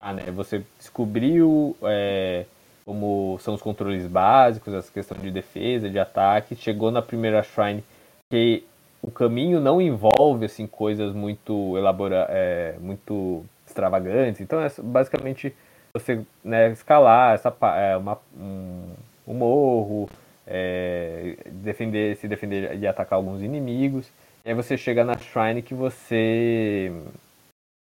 ah, 0.02 0.12
né, 0.12 0.24
você 0.32 0.64
descobriu 0.78 1.76
é, 1.82 2.44
como 2.84 3.38
são 3.40 3.54
os 3.54 3.62
controles 3.62 4.06
básicos, 4.06 4.74
essa 4.74 4.90
questão 4.92 5.16
de 5.16 5.30
defesa, 5.30 5.88
de 5.88 5.98
ataque, 5.98 6.56
chegou 6.56 6.90
na 6.90 7.00
primeira 7.00 7.42
shrine 7.42 7.84
que 8.32 8.64
o 9.02 9.10
caminho 9.10 9.60
não 9.60 9.80
envolve 9.80 10.44
assim 10.44 10.66
coisas 10.66 11.14
muito 11.14 11.76
elabora, 11.76 12.26
é, 12.28 12.76
muito 12.80 13.44
extravagantes. 13.66 14.40
Então 14.40 14.60
é 14.60 14.68
basicamente 14.82 15.54
você 15.92 16.24
né, 16.44 16.70
escalar 16.70 17.34
essa 17.34 17.54
é, 17.76 17.96
uma, 17.96 18.18
um, 18.36 18.92
um 19.26 19.34
morro, 19.34 20.08
é, 20.46 21.36
defender, 21.46 22.16
se 22.16 22.28
defender 22.28 22.78
e 22.78 22.86
atacar 22.86 23.16
alguns 23.16 23.42
inimigos. 23.42 24.10
E 24.44 24.50
aí 24.50 24.54
você 24.54 24.76
chega 24.76 25.04
na 25.04 25.16
shrine 25.16 25.62
que 25.62 25.74
você 25.74 26.92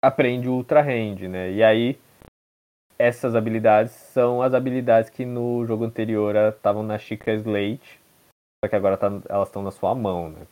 aprende 0.04 0.48
o 0.48 0.54
Ultra 0.54 0.80
Hand, 0.80 1.28
né? 1.28 1.52
E 1.52 1.62
aí 1.62 1.98
essas 2.98 3.34
habilidades 3.34 3.92
são 3.92 4.40
as 4.40 4.54
habilidades 4.54 5.10
que 5.10 5.24
no 5.24 5.66
jogo 5.66 5.84
anterior 5.84 6.34
estavam 6.36 6.82
na 6.82 6.98
Chica 6.98 7.32
Slate, 7.34 8.00
só 8.64 8.68
que 8.68 8.76
agora 8.76 8.96
tá- 8.96 9.20
elas 9.28 9.48
estão 9.48 9.62
na 9.62 9.70
sua 9.70 9.94
mão, 9.94 10.30
né? 10.30 10.46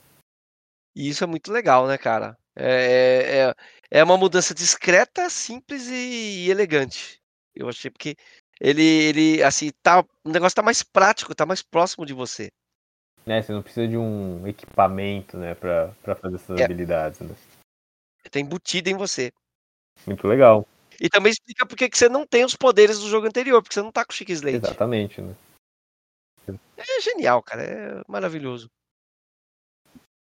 E 0.95 1.09
isso 1.09 1.25
é 1.25 1.27
muito 1.27 1.53
legal, 1.53 1.87
né, 1.87 1.99
cara? 1.99 2.37
É, 2.57 3.49
é, 3.91 3.99
é 3.99 4.05
uma 4.05 4.17
mudança 4.17 4.55
discreta, 4.55 5.29
simples 5.29 5.89
e 5.89 6.49
elegante. 6.49 7.21
Eu 7.55 7.69
achei 7.69 7.91
porque 7.91 8.17
ele, 8.61 8.83
ele 8.83 9.43
assim, 9.43 9.71
tá, 9.83 10.05
o 10.25 10.31
negócio 10.31 10.55
tá 10.55 10.63
mais 10.63 10.83
prático, 10.83 11.35
tá 11.35 11.45
mais 11.45 11.63
próximo 11.63 12.07
de 12.07 12.13
você. 12.13 12.51
Né, 13.27 13.43
Você 13.43 13.53
não 13.53 13.63
precisa 13.63 13.89
de 13.89 13.97
um 13.97 14.47
equipamento, 14.47 15.37
né, 15.37 15.55
pra, 15.55 15.89
pra 16.03 16.15
fazer 16.15 16.37
essas 16.37 16.61
É. 16.61 16.65
habilidades, 16.65 17.21
né? 17.21 17.35
Tá 18.31 18.39
embutido 18.39 18.91
em 18.91 18.97
você. 18.97 19.33
Muito 20.07 20.27
legal, 20.29 20.67
E 21.01 21.09
também 21.09 21.33
explica 21.33 21.67
por 21.67 21.77
que 21.77 21.89
que 21.89 21.99
você 21.99 22.09
não 22.09 22.27
tem 22.27 22.45
os 22.45 22.55
poderes 22.55 22.99
do 23.01 23.09
jogo 23.09 23.27
anterior, 23.27 23.63
porque 23.63 23.75
você 23.75 23.83
não 23.83 23.91
tá 23.91 24.05
com 24.05 24.13
o 24.13 24.15
Chique 24.15 24.33
Slate. 24.33 24.57
exatamente, 24.57 25.21
né? 25.21 25.35
É 26.77 27.01
genial, 27.01 27.43
cara. 27.43 27.63
É 27.63 28.03
maravilhoso. 28.07 28.71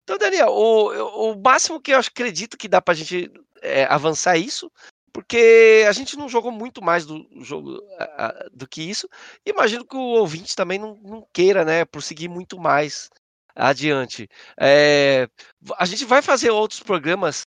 Então, 0.05 0.19
Daniel, 0.19 0.49
o, 0.51 1.33
o 1.33 1.43
máximo 1.43 1.81
que 1.81 1.93
eu 1.93 1.99
acredito 1.99 2.57
que 2.57 2.69
dá 2.69 2.81
pra 2.83 2.95
gente 2.95 3.31
é, 3.63 3.85
avançar 3.85 4.37
isso, 4.37 4.71
porque 5.13 5.85
a 5.89 5.93
gente 5.93 6.17
não 6.17 6.29
jogou 6.29 6.51
muito 6.51 6.83
mais 6.83 7.07
do 7.07 7.27
jogo 7.45 7.79
a- 7.99 8.27
a- 8.29 8.49
do 8.53 8.67
que 8.67 8.83
isso. 8.83 9.09
Imagino 9.47 9.87
que 9.87 9.97
o 9.97 10.01
ouvinte 10.01 10.57
também 10.57 10.79
não, 10.79 10.97
não 11.03 11.27
queira, 11.33 11.65
né, 11.65 11.85
prosseguir 11.85 12.29
muito 12.31 12.59
mais 12.59 13.09
adiante. 13.55 14.29
É, 14.59 15.29
a 15.77 15.85
gente 15.85 16.05
vai 16.05 16.23
fazer 16.23 16.51
outros 16.51 16.81
programas 16.81 17.47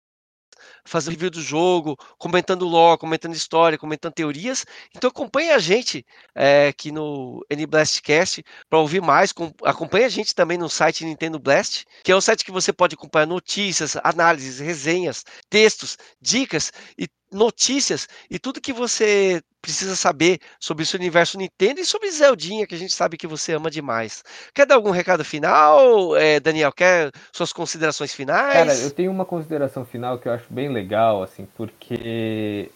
fazendo 0.86 1.12
review 1.12 1.30
do 1.30 1.42
jogo, 1.42 1.98
comentando 2.18 2.68
lore, 2.68 3.00
comentando 3.00 3.36
história, 3.36 3.78
comentando 3.78 4.14
teorias. 4.14 4.66
Então 4.96 5.10
acompanhe 5.10 5.52
a 5.52 5.60
gente 5.60 6.06
é, 6.36 6.68
aqui 6.68 6.92
no 6.92 7.46
NBlastcast 7.50 8.44
para 8.70 8.80
ouvir 8.80 9.02
mais. 9.02 9.32
Com, 9.32 9.54
acompanhe 9.64 10.06
a 10.06 10.10
gente 10.10 10.34
também 10.34 10.58
no 10.58 10.70
site 10.70 11.06
Nintendo 11.06 11.40
Blast, 11.40 11.86
que 12.04 12.12
é 12.12 12.16
o 12.16 12.22
site 12.22 12.46
que 12.46 12.52
você 12.52 12.72
pode 12.74 12.96
acompanhar 12.96 13.28
notícias, 13.28 13.98
análises, 14.04 14.60
resenhas, 14.60 15.24
textos, 15.50 15.98
dicas 16.22 16.72
e 16.98 17.08
notícias 17.32 18.08
e 18.30 18.40
tudo 18.40 18.62
que 18.62 18.74
você 18.74 19.42
precisa 19.62 19.96
saber 19.96 20.40
sobre 20.60 20.84
esse 20.84 20.96
universo 20.96 21.38
Nintendo 21.38 21.80
e 21.82 21.86
sobre 21.86 22.10
Zeldinha, 22.12 22.66
que 22.66 22.76
a 22.76 22.78
gente 22.78 22.94
sabe 22.94 23.18
que 23.18 23.28
você 23.28 23.54
ama 23.54 23.70
demais. 23.70 24.24
Quer 24.54 24.66
dar 24.66 24.76
algum 24.76 24.92
recado 24.92 25.24
final, 25.26 26.16
é, 26.16 26.40
Daniel? 26.40 26.72
Quer 26.72 27.12
suas 27.32 27.52
considerações 27.52 28.14
finais? 28.14 28.54
Cara, 28.54 28.76
eu 28.78 28.92
tenho 28.92 29.12
uma 29.12 29.26
consideração 29.26 29.86
final 29.86 30.18
que 30.18 30.28
eu 30.28 30.34
acho 30.34 30.46
bem 30.50 30.70
legal, 30.70 31.22
assim, 31.22 31.46
porque 31.58 32.72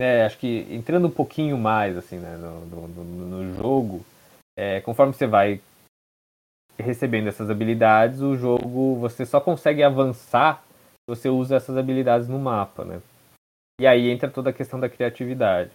né, 0.00 0.24
acho 0.24 0.38
que 0.38 0.66
entrando 0.70 1.08
um 1.08 1.10
pouquinho 1.10 1.58
mais 1.58 1.96
assim, 1.96 2.18
né, 2.18 2.36
no, 2.36 2.60
no- 2.66 2.88
no- 2.88 3.54
jogo, 3.56 4.04
é, 4.56 4.80
conforme 4.80 5.12
você 5.12 5.26
vai 5.26 5.60
recebendo 6.78 7.28
essas 7.28 7.50
habilidades, 7.50 8.20
o 8.20 8.36
jogo 8.36 8.96
você 8.96 9.26
só 9.26 9.40
consegue 9.40 9.82
avançar 9.82 10.64
se 10.64 11.06
você 11.16 11.28
usa 11.28 11.56
essas 11.56 11.76
habilidades 11.76 12.28
no 12.28 12.38
mapa, 12.38 12.84
né? 12.84 13.00
E 13.80 13.86
aí 13.86 14.10
entra 14.10 14.30
toda 14.30 14.50
a 14.50 14.52
questão 14.52 14.78
da 14.78 14.88
criatividade. 14.88 15.70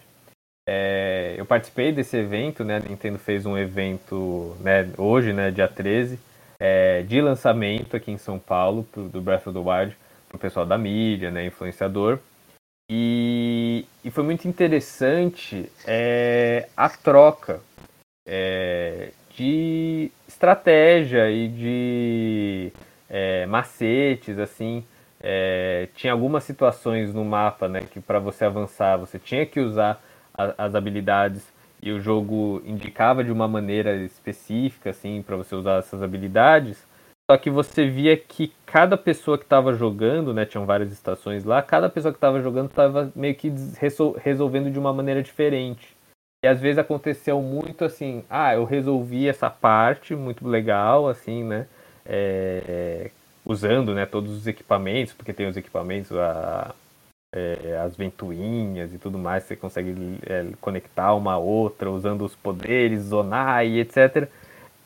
É, 0.68 1.34
eu 1.38 1.46
participei 1.46 1.92
desse 1.92 2.16
evento, 2.16 2.62
né? 2.62 2.76
A 2.76 2.80
Nintendo 2.80 3.18
fez 3.18 3.46
um 3.46 3.56
evento 3.56 4.56
né, 4.60 4.90
hoje, 4.98 5.32
né, 5.32 5.50
dia 5.50 5.66
13, 5.66 6.18
é, 6.60 7.02
de 7.02 7.20
lançamento 7.22 7.96
aqui 7.96 8.10
em 8.10 8.18
São 8.18 8.38
Paulo 8.38 8.84
pro, 8.84 9.08
do 9.08 9.20
Breath 9.20 9.46
of 9.46 9.58
the 9.58 9.64
Wild 9.64 9.96
para 10.28 10.36
o 10.36 10.38
pessoal 10.38 10.66
da 10.66 10.76
mídia, 10.76 11.30
né, 11.30 11.46
influenciador. 11.46 12.18
E, 12.90 13.86
e 14.04 14.10
foi 14.10 14.24
muito 14.24 14.46
interessante 14.46 15.70
é, 15.86 16.68
a 16.76 16.88
troca 16.88 17.60
é, 18.26 19.10
de 19.34 20.10
estratégia 20.26 21.30
e 21.30 21.48
de 21.48 22.72
é, 23.08 23.46
macetes, 23.46 24.38
assim. 24.38 24.84
É, 25.20 25.88
tinha 25.94 26.12
algumas 26.12 26.44
situações 26.44 27.12
no 27.12 27.24
mapa, 27.24 27.68
né, 27.68 27.80
que 27.80 28.00
para 28.00 28.18
você 28.20 28.44
avançar 28.44 28.96
você 28.96 29.18
tinha 29.18 29.44
que 29.44 29.58
usar 29.60 30.00
a- 30.36 30.54
as 30.56 30.74
habilidades 30.74 31.52
e 31.82 31.90
o 31.90 32.00
jogo 32.00 32.62
indicava 32.64 33.24
de 33.24 33.32
uma 33.32 33.48
maneira 33.48 33.96
específica, 33.96 34.90
assim, 34.90 35.22
para 35.22 35.36
você 35.36 35.54
usar 35.54 35.78
essas 35.78 36.02
habilidades. 36.02 36.86
Só 37.30 37.36
que 37.36 37.50
você 37.50 37.86
via 37.88 38.16
que 38.16 38.52
cada 38.64 38.96
pessoa 38.96 39.36
que 39.36 39.44
estava 39.44 39.74
jogando, 39.74 40.32
né, 40.32 40.46
tinham 40.46 40.64
várias 40.64 40.90
estações 40.92 41.44
lá, 41.44 41.60
cada 41.62 41.88
pessoa 41.88 42.12
que 42.12 42.16
estava 42.16 42.40
jogando 42.40 42.70
estava 42.70 43.12
meio 43.14 43.34
que 43.34 43.52
resolvendo 44.22 44.70
de 44.70 44.78
uma 44.78 44.92
maneira 44.92 45.22
diferente. 45.22 45.94
E 46.44 46.48
às 46.48 46.60
vezes 46.60 46.78
aconteceu 46.78 47.42
muito 47.42 47.84
assim, 47.84 48.24
ah, 48.30 48.54
eu 48.54 48.64
resolvi 48.64 49.28
essa 49.28 49.50
parte, 49.50 50.14
muito 50.16 50.46
legal, 50.48 51.08
assim, 51.08 51.44
né, 51.44 51.66
é, 52.06 53.10
usando, 53.48 53.94
né, 53.94 54.04
todos 54.04 54.30
os 54.30 54.46
equipamentos, 54.46 55.14
porque 55.14 55.32
tem 55.32 55.48
os 55.48 55.56
equipamentos, 55.56 56.12
a, 56.12 56.74
é, 57.34 57.80
as 57.82 57.96
ventoinhas 57.96 58.92
e 58.92 58.98
tudo 58.98 59.18
mais, 59.18 59.44
você 59.44 59.56
consegue 59.56 60.18
é, 60.26 60.46
conectar 60.60 61.14
uma 61.14 61.32
a 61.32 61.38
outra 61.38 61.90
usando 61.90 62.26
os 62.26 62.36
poderes, 62.36 63.04
zonar 63.04 63.64
e 63.64 63.80
etc. 63.80 64.28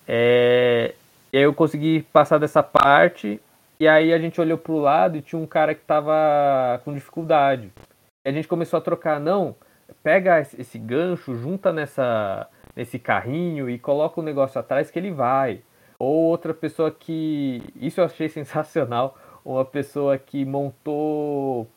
É, 0.07 0.95
e 1.33 1.39
aí 1.39 1.43
eu 1.43 1.53
consegui 1.53 2.03
passar 2.13 2.39
dessa 2.39 2.63
parte, 2.63 3.41
e 3.81 3.89
aí 3.89 4.13
a 4.13 4.19
gente 4.19 4.41
olhou 4.41 4.57
pro 4.57 4.79
lado 4.79 5.17
e 5.17 5.23
tinha 5.23 5.41
um 5.41 5.47
cara 5.47 5.75
que 5.75 5.85
tava 5.85 6.81
com 6.85 6.95
dificuldade. 6.95 7.73
E 8.25 8.29
a 8.29 8.33
gente 8.33 8.47
começou 8.47 8.79
a 8.79 8.81
trocar, 8.81 9.19
não, 9.19 9.57
pega 10.05 10.41
esse 10.41 10.61
esse 10.61 10.79
gancho, 10.79 11.35
junta 11.35 11.73
nessa 11.73 12.49
nesse 12.77 12.99
carrinho 12.99 13.69
e 13.69 13.79
coloca 13.79 14.21
o 14.21 14.25
negócio 14.25 14.61
atrás 14.61 14.89
que 14.89 14.99
ele 14.99 15.11
vai. 15.11 15.63
Ou 16.03 16.24
outra 16.31 16.55
pessoa 16.55 16.91
que. 16.91 17.62
Isso 17.77 18.01
eu 18.01 18.07
achei 18.07 18.29
sensacional. 18.31 19.16
Uma 19.45 19.65
pessoa 19.65 20.19
que 20.19 20.45
montou 20.45 21.69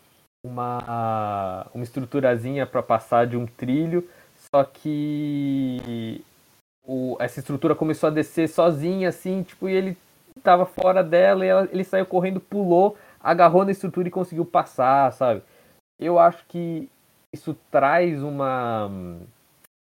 uma, 0.45 1.67
uma 1.73 1.83
estruturazinha 1.83 2.65
para 2.65 2.83
passar 2.83 3.27
de 3.27 3.37
um 3.37 3.45
trilho, 3.47 4.07
só 4.53 4.63
que 4.63 6.23
o, 6.85 7.17
essa 7.19 7.39
estrutura 7.39 7.75
começou 7.75 8.07
a 8.07 8.11
descer 8.13 8.47
sozinha, 8.49 9.09
assim, 9.09 9.43
tipo, 9.43 9.69
e 9.69 9.73
ele 9.73 9.97
tava 10.43 10.65
fora 10.65 11.03
dela 11.03 11.45
e 11.45 11.49
ela- 11.49 11.69
ele 11.71 11.83
saiu 11.83 12.05
correndo, 12.05 12.39
pulou, 12.39 12.97
agarrou 13.21 13.65
na 13.65 13.71
estrutura 13.71 14.07
e 14.07 14.11
conseguiu 14.11 14.45
passar, 14.45 15.11
sabe? 15.13 15.41
eu 15.99 16.19
acho 16.19 16.45
que 16.47 16.89
isso 17.33 17.55
traz 17.71 18.23
uma 18.23 18.89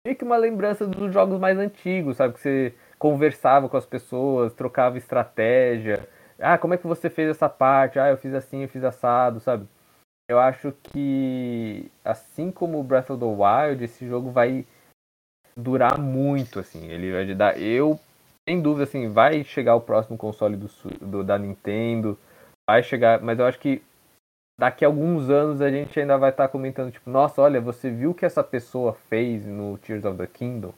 meio 0.06 0.18
que 0.18 0.24
uma 0.24 0.38
lembrança 0.38 0.88
dos 0.88 1.14
jogos 1.14 1.40
mais 1.40 1.58
antigos, 1.58 2.18
sabe? 2.18 2.34
Que 2.34 2.40
você 2.40 2.74
conversava 3.02 3.68
com 3.68 3.78
as 3.78 3.86
pessoas, 3.86 4.54
trocava 4.54 4.96
estratégia. 4.96 6.08
Ah, 6.38 6.56
como 6.60 6.76
é 6.76 6.78
que 6.78 6.86
você 6.86 7.10
fez 7.10 7.32
essa 7.32 7.50
parte? 7.50 7.98
Ah, 7.98 8.10
eu 8.12 8.18
fiz 8.18 8.32
assim, 8.32 8.62
eu 8.62 8.70
fiz 8.70 8.84
assado, 8.84 9.40
sabe? 9.40 9.68
Eu 10.30 10.40
acho 10.40 10.72
que 10.84 11.92
assim 12.06 12.52
como 12.52 12.84
Breath 12.84 13.10
of 13.10 13.20
the 13.20 13.26
Wild, 13.26 13.84
esse 13.84 14.08
jogo 14.08 14.30
vai 14.30 14.68
durar 15.58 15.98
muito, 15.98 16.60
assim. 16.60 16.90
Ele 16.90 17.12
vai 17.12 17.34
dar. 17.34 17.60
Eu, 17.60 18.00
sem 18.48 18.62
dúvida, 18.62 18.84
assim, 18.84 19.10
vai 19.10 19.44
chegar 19.44 19.74
o 19.74 19.82
próximo 19.82 20.16
console 20.16 20.56
do, 20.56 20.68
do, 21.02 21.24
da 21.24 21.40
Nintendo. 21.40 22.16
Vai 22.70 22.84
chegar. 22.84 23.20
Mas 23.20 23.40
eu 23.40 23.48
acho 23.48 23.58
que 23.58 23.82
daqui 24.60 24.86
a 24.86 24.88
alguns 24.88 25.28
anos 25.28 25.60
a 25.60 25.72
gente 25.72 26.00
ainda 26.00 26.20
vai 26.20 26.30
estar 26.30 26.44
tá 26.44 26.52
comentando, 26.52 26.92
tipo, 26.92 27.10
nossa, 27.10 27.42
olha, 27.42 27.60
você 27.60 27.90
viu 27.90 28.12
o 28.12 28.14
que 28.14 28.28
essa 28.28 28.44
pessoa 28.44 28.94
fez 28.94 29.44
no 29.44 29.76
Tears 29.80 30.06
of 30.06 30.20
the 30.20 30.28
Kingdom? 30.28 30.72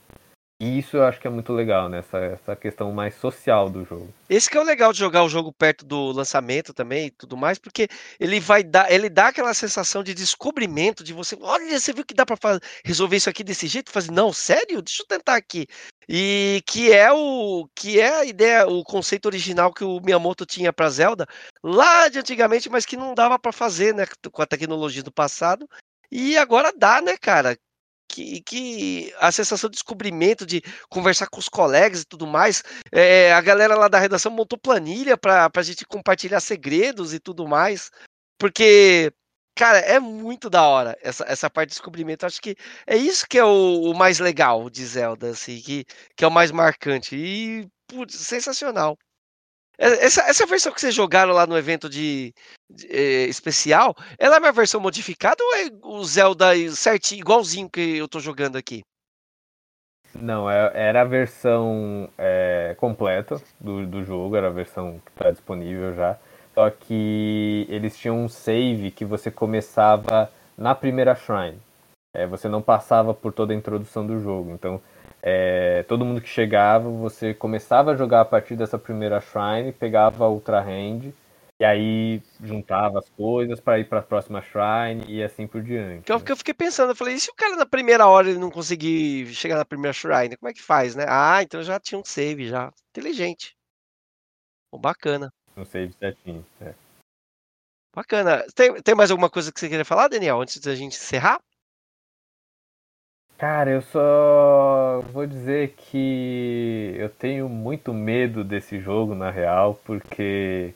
E 0.60 0.80
isso 0.80 0.98
eu 0.98 1.04
acho 1.04 1.20
que 1.20 1.28
é 1.28 1.30
muito 1.30 1.52
legal, 1.52 1.90
né? 1.90 2.00
Essa, 2.00 2.18
essa 2.20 2.56
questão 2.56 2.92
mais 2.92 3.16
social 3.16 3.70
do 3.70 3.84
jogo. 3.84 4.14
Esse 4.30 4.50
que 4.50 4.58
é 4.58 4.62
o 4.62 4.64
legal 4.64 4.94
de 4.94 5.00
jogar 5.00 5.24
o 5.24 5.30
jogo 5.30 5.52
perto 5.52 5.86
do 5.86 6.12
lançamento 6.12 6.74
também 6.74 7.08
e 7.08 7.12
tudo 7.12 7.36
mais, 7.36 7.58
porque 7.60 7.88
ele 8.20 8.40
vai 8.40 8.64
dar, 8.64 8.92
ele 8.92 9.10
dá 9.10 9.28
aquela 9.28 9.54
sensação 9.54 10.04
de 10.04 10.14
descobrimento 10.14 11.04
de 11.04 11.12
você, 11.12 11.38
olha, 11.42 11.78
você 11.78 11.92
viu 11.92 12.06
que 12.06 12.14
dá 12.14 12.26
para 12.26 12.60
resolver 12.86 13.18
isso 13.18 13.30
aqui 13.30 13.44
desse 13.44 13.68
jeito? 13.68 13.92
Fazer, 13.92 14.12
não, 14.12 14.32
sério? 14.32 14.82
Deixa 14.82 15.04
eu 15.04 15.08
tentar 15.08 15.36
aqui. 15.36 15.68
E 16.08 16.62
que 16.66 16.92
é 16.92 17.12
o 17.12 17.68
que 17.76 18.00
é 18.00 18.20
a 18.20 18.26
ideia, 18.26 18.68
o 18.68 18.84
conceito 18.84 19.26
original 19.26 19.74
que 19.74 19.84
o 19.84 20.00
Miyamoto 20.00 20.46
tinha 20.46 20.72
para 20.72 20.90
Zelda 20.90 21.26
lá 21.64 22.08
de 22.08 22.20
antigamente, 22.20 22.70
mas 22.70 22.86
que 22.86 22.98
não 22.98 23.14
dava 23.14 23.40
para 23.40 23.52
fazer, 23.52 23.94
né, 23.94 24.06
com 24.32 24.42
a 24.42 24.46
tecnologia 24.46 25.04
do 25.04 25.12
passado. 25.12 25.68
E 26.12 26.38
agora 26.38 26.72
dá, 26.76 27.02
né, 27.02 27.18
cara? 27.18 27.58
Que, 28.14 28.42
que 28.42 29.14
a 29.20 29.32
sensação 29.32 29.70
de 29.70 29.76
descobrimento, 29.76 30.46
de 30.46 30.62
conversar 30.90 31.28
com 31.28 31.40
os 31.40 31.50
colegas 31.50 32.02
e 32.02 32.06
tudo 32.06 32.28
mais. 32.28 32.64
É, 32.92 33.34
a 33.34 33.42
galera 33.42 33.76
lá 33.76 33.88
da 33.88 34.00
redação 34.00 34.32
montou 34.32 34.58
planilha 34.60 35.18
para 35.18 35.50
a 35.54 35.64
gente 35.64 35.86
compartilhar 35.86 36.40
segredos 36.40 37.14
e 37.14 37.20
tudo 37.20 37.48
mais. 37.48 37.90
Porque, 38.38 39.12
cara, 39.56 39.80
é 39.80 40.00
muito 40.00 40.50
da 40.50 40.64
hora 40.64 40.98
essa, 41.02 41.26
essa 41.28 41.50
parte 41.50 41.70
de 41.70 41.76
descobrimento. 41.76 42.26
Acho 42.26 42.42
que 42.42 42.56
é 42.86 42.96
isso 42.96 43.26
que 43.28 43.38
é 43.38 43.44
o, 43.46 43.82
o 43.92 43.96
mais 43.96 44.20
legal 44.20 44.70
de 44.70 44.86
Zelda, 44.86 45.32
assim, 45.32 45.60
que, 45.60 45.86
que 46.16 46.24
é 46.24 46.28
o 46.28 46.32
mais 46.32 46.52
marcante. 46.52 47.16
E, 47.16 47.68
putz, 47.88 48.16
sensacional. 48.16 48.98
É, 49.78 50.06
essa, 50.06 50.22
essa 50.22 50.46
versão 50.46 50.72
que 50.72 50.80
vocês 50.80 50.94
jogaram 50.94 51.34
lá 51.34 51.48
no 51.48 51.58
evento 51.58 51.90
de, 51.90 52.34
de 52.70 52.88
eh, 52.90 53.26
especial, 53.26 53.96
ela 54.20 54.36
é 54.36 54.40
uma 54.40 54.52
versão 54.52 54.80
modificada 54.80 55.44
ou 55.44 55.56
é 55.56 55.70
o 55.84 56.04
Zelda 56.04 56.52
certinho, 56.72 57.22
igualzinho 57.22 57.70
que 57.70 57.98
eu 57.98 58.08
tô 58.08 58.20
jogando 58.20 58.56
aqui? 58.56 58.84
Não, 60.16 60.50
é, 60.50 60.72
era 60.74 61.02
a 61.02 61.06
versão 61.06 62.08
é, 62.18 62.76
completa 62.78 63.42
do, 63.60 63.86
do 63.88 64.04
jogo, 64.04 64.36
era 64.36 64.48
a 64.48 64.52
versão 64.52 65.02
que 65.04 65.12
está 65.12 65.32
disponível 65.32 65.96
já. 65.96 66.18
Só 66.54 66.70
que 66.70 67.66
eles 67.68 67.98
tinham 67.98 68.20
um 68.20 68.30
save 68.30 68.92
que 68.92 69.04
você 69.04 69.32
começava 69.32 70.32
na 70.56 70.76
primeira 70.76 71.16
shrine. 71.16 71.60
É, 72.16 72.28
você 72.28 72.48
não 72.48 72.62
passava 72.62 73.12
por 73.12 73.34
toda 73.34 73.54
a 73.54 73.56
introdução 73.56 74.06
do 74.06 74.20
jogo. 74.20 74.52
Então 74.52 74.80
é, 75.26 75.84
todo 75.84 76.04
mundo 76.04 76.20
que 76.20 76.28
chegava, 76.28 76.90
você 76.90 77.34
começava 77.34 77.92
a 77.92 77.96
jogar 77.96 78.20
a 78.20 78.26
partir 78.26 78.58
dessa 78.58 78.78
primeira 78.78 79.22
shrine, 79.22 79.72
pegava 79.72 80.26
a 80.26 80.30
Ultra 80.30 80.60
Hand 80.60 81.14
e 81.62 81.64
aí 81.64 82.22
juntava 82.44 83.00
as 83.00 83.08
coisas 83.12 83.58
para 83.62 83.80
ir 83.80 83.88
para 83.88 84.00
a 84.00 84.04
próxima 84.04 84.42
shrine 84.42 85.06
e 85.08 85.24
assim 85.24 85.48
por 85.48 85.64
diante. 85.64 86.00
Então 86.00 86.20
né? 86.20 86.26
eu 86.28 86.36
fiquei 86.36 86.54
pensando, 86.54 86.92
eu 86.92 86.96
falei, 86.96 87.16
e 87.16 87.20
se 87.22 87.32
o 87.32 87.36
cara 87.36 87.56
na 87.56 87.66
primeira 87.66 88.06
hora 88.06 88.30
ele 88.30 88.38
não 88.38 88.52
conseguir 88.52 89.28
chegar 89.28 89.56
na 89.56 89.64
primeira 89.64 89.94
shrine, 89.94 90.36
como 90.36 90.50
é 90.50 90.54
que 90.54 90.62
faz, 90.62 90.94
né? 90.94 91.06
Ah, 91.08 91.42
então 91.42 91.64
já 91.64 91.80
tinha 91.80 91.98
um 91.98 92.04
save 92.04 92.50
já. 92.50 92.70
Inteligente. 92.90 93.56
Bom, 94.74 94.80
bacana. 94.80 95.32
Um 95.56 95.64
save 95.64 95.94
certinho, 95.94 96.46
é. 96.60 96.74
Bacana. 97.96 98.44
Tem, 98.54 98.82
tem 98.82 98.96
mais 98.96 99.10
alguma 99.10 99.30
coisa 99.30 99.54
que 99.54 99.60
você 99.60 99.70
queria 99.70 99.86
falar, 99.86 100.10
Daniel, 100.10 100.42
antes 100.42 100.60
da 100.60 100.76
gente 100.76 100.98
encerrar? 100.98 101.40
Cara, 103.44 103.72
eu 103.72 103.82
só 103.82 105.02
vou 105.12 105.28
dizer 105.28 105.74
que 105.76 106.96
eu 106.98 107.10
tenho 107.10 107.50
muito 107.50 107.94
medo 107.94 108.42
desse 108.42 108.80
jogo, 108.80 109.14
na 109.14 109.30
real, 109.30 109.78
porque 109.84 110.74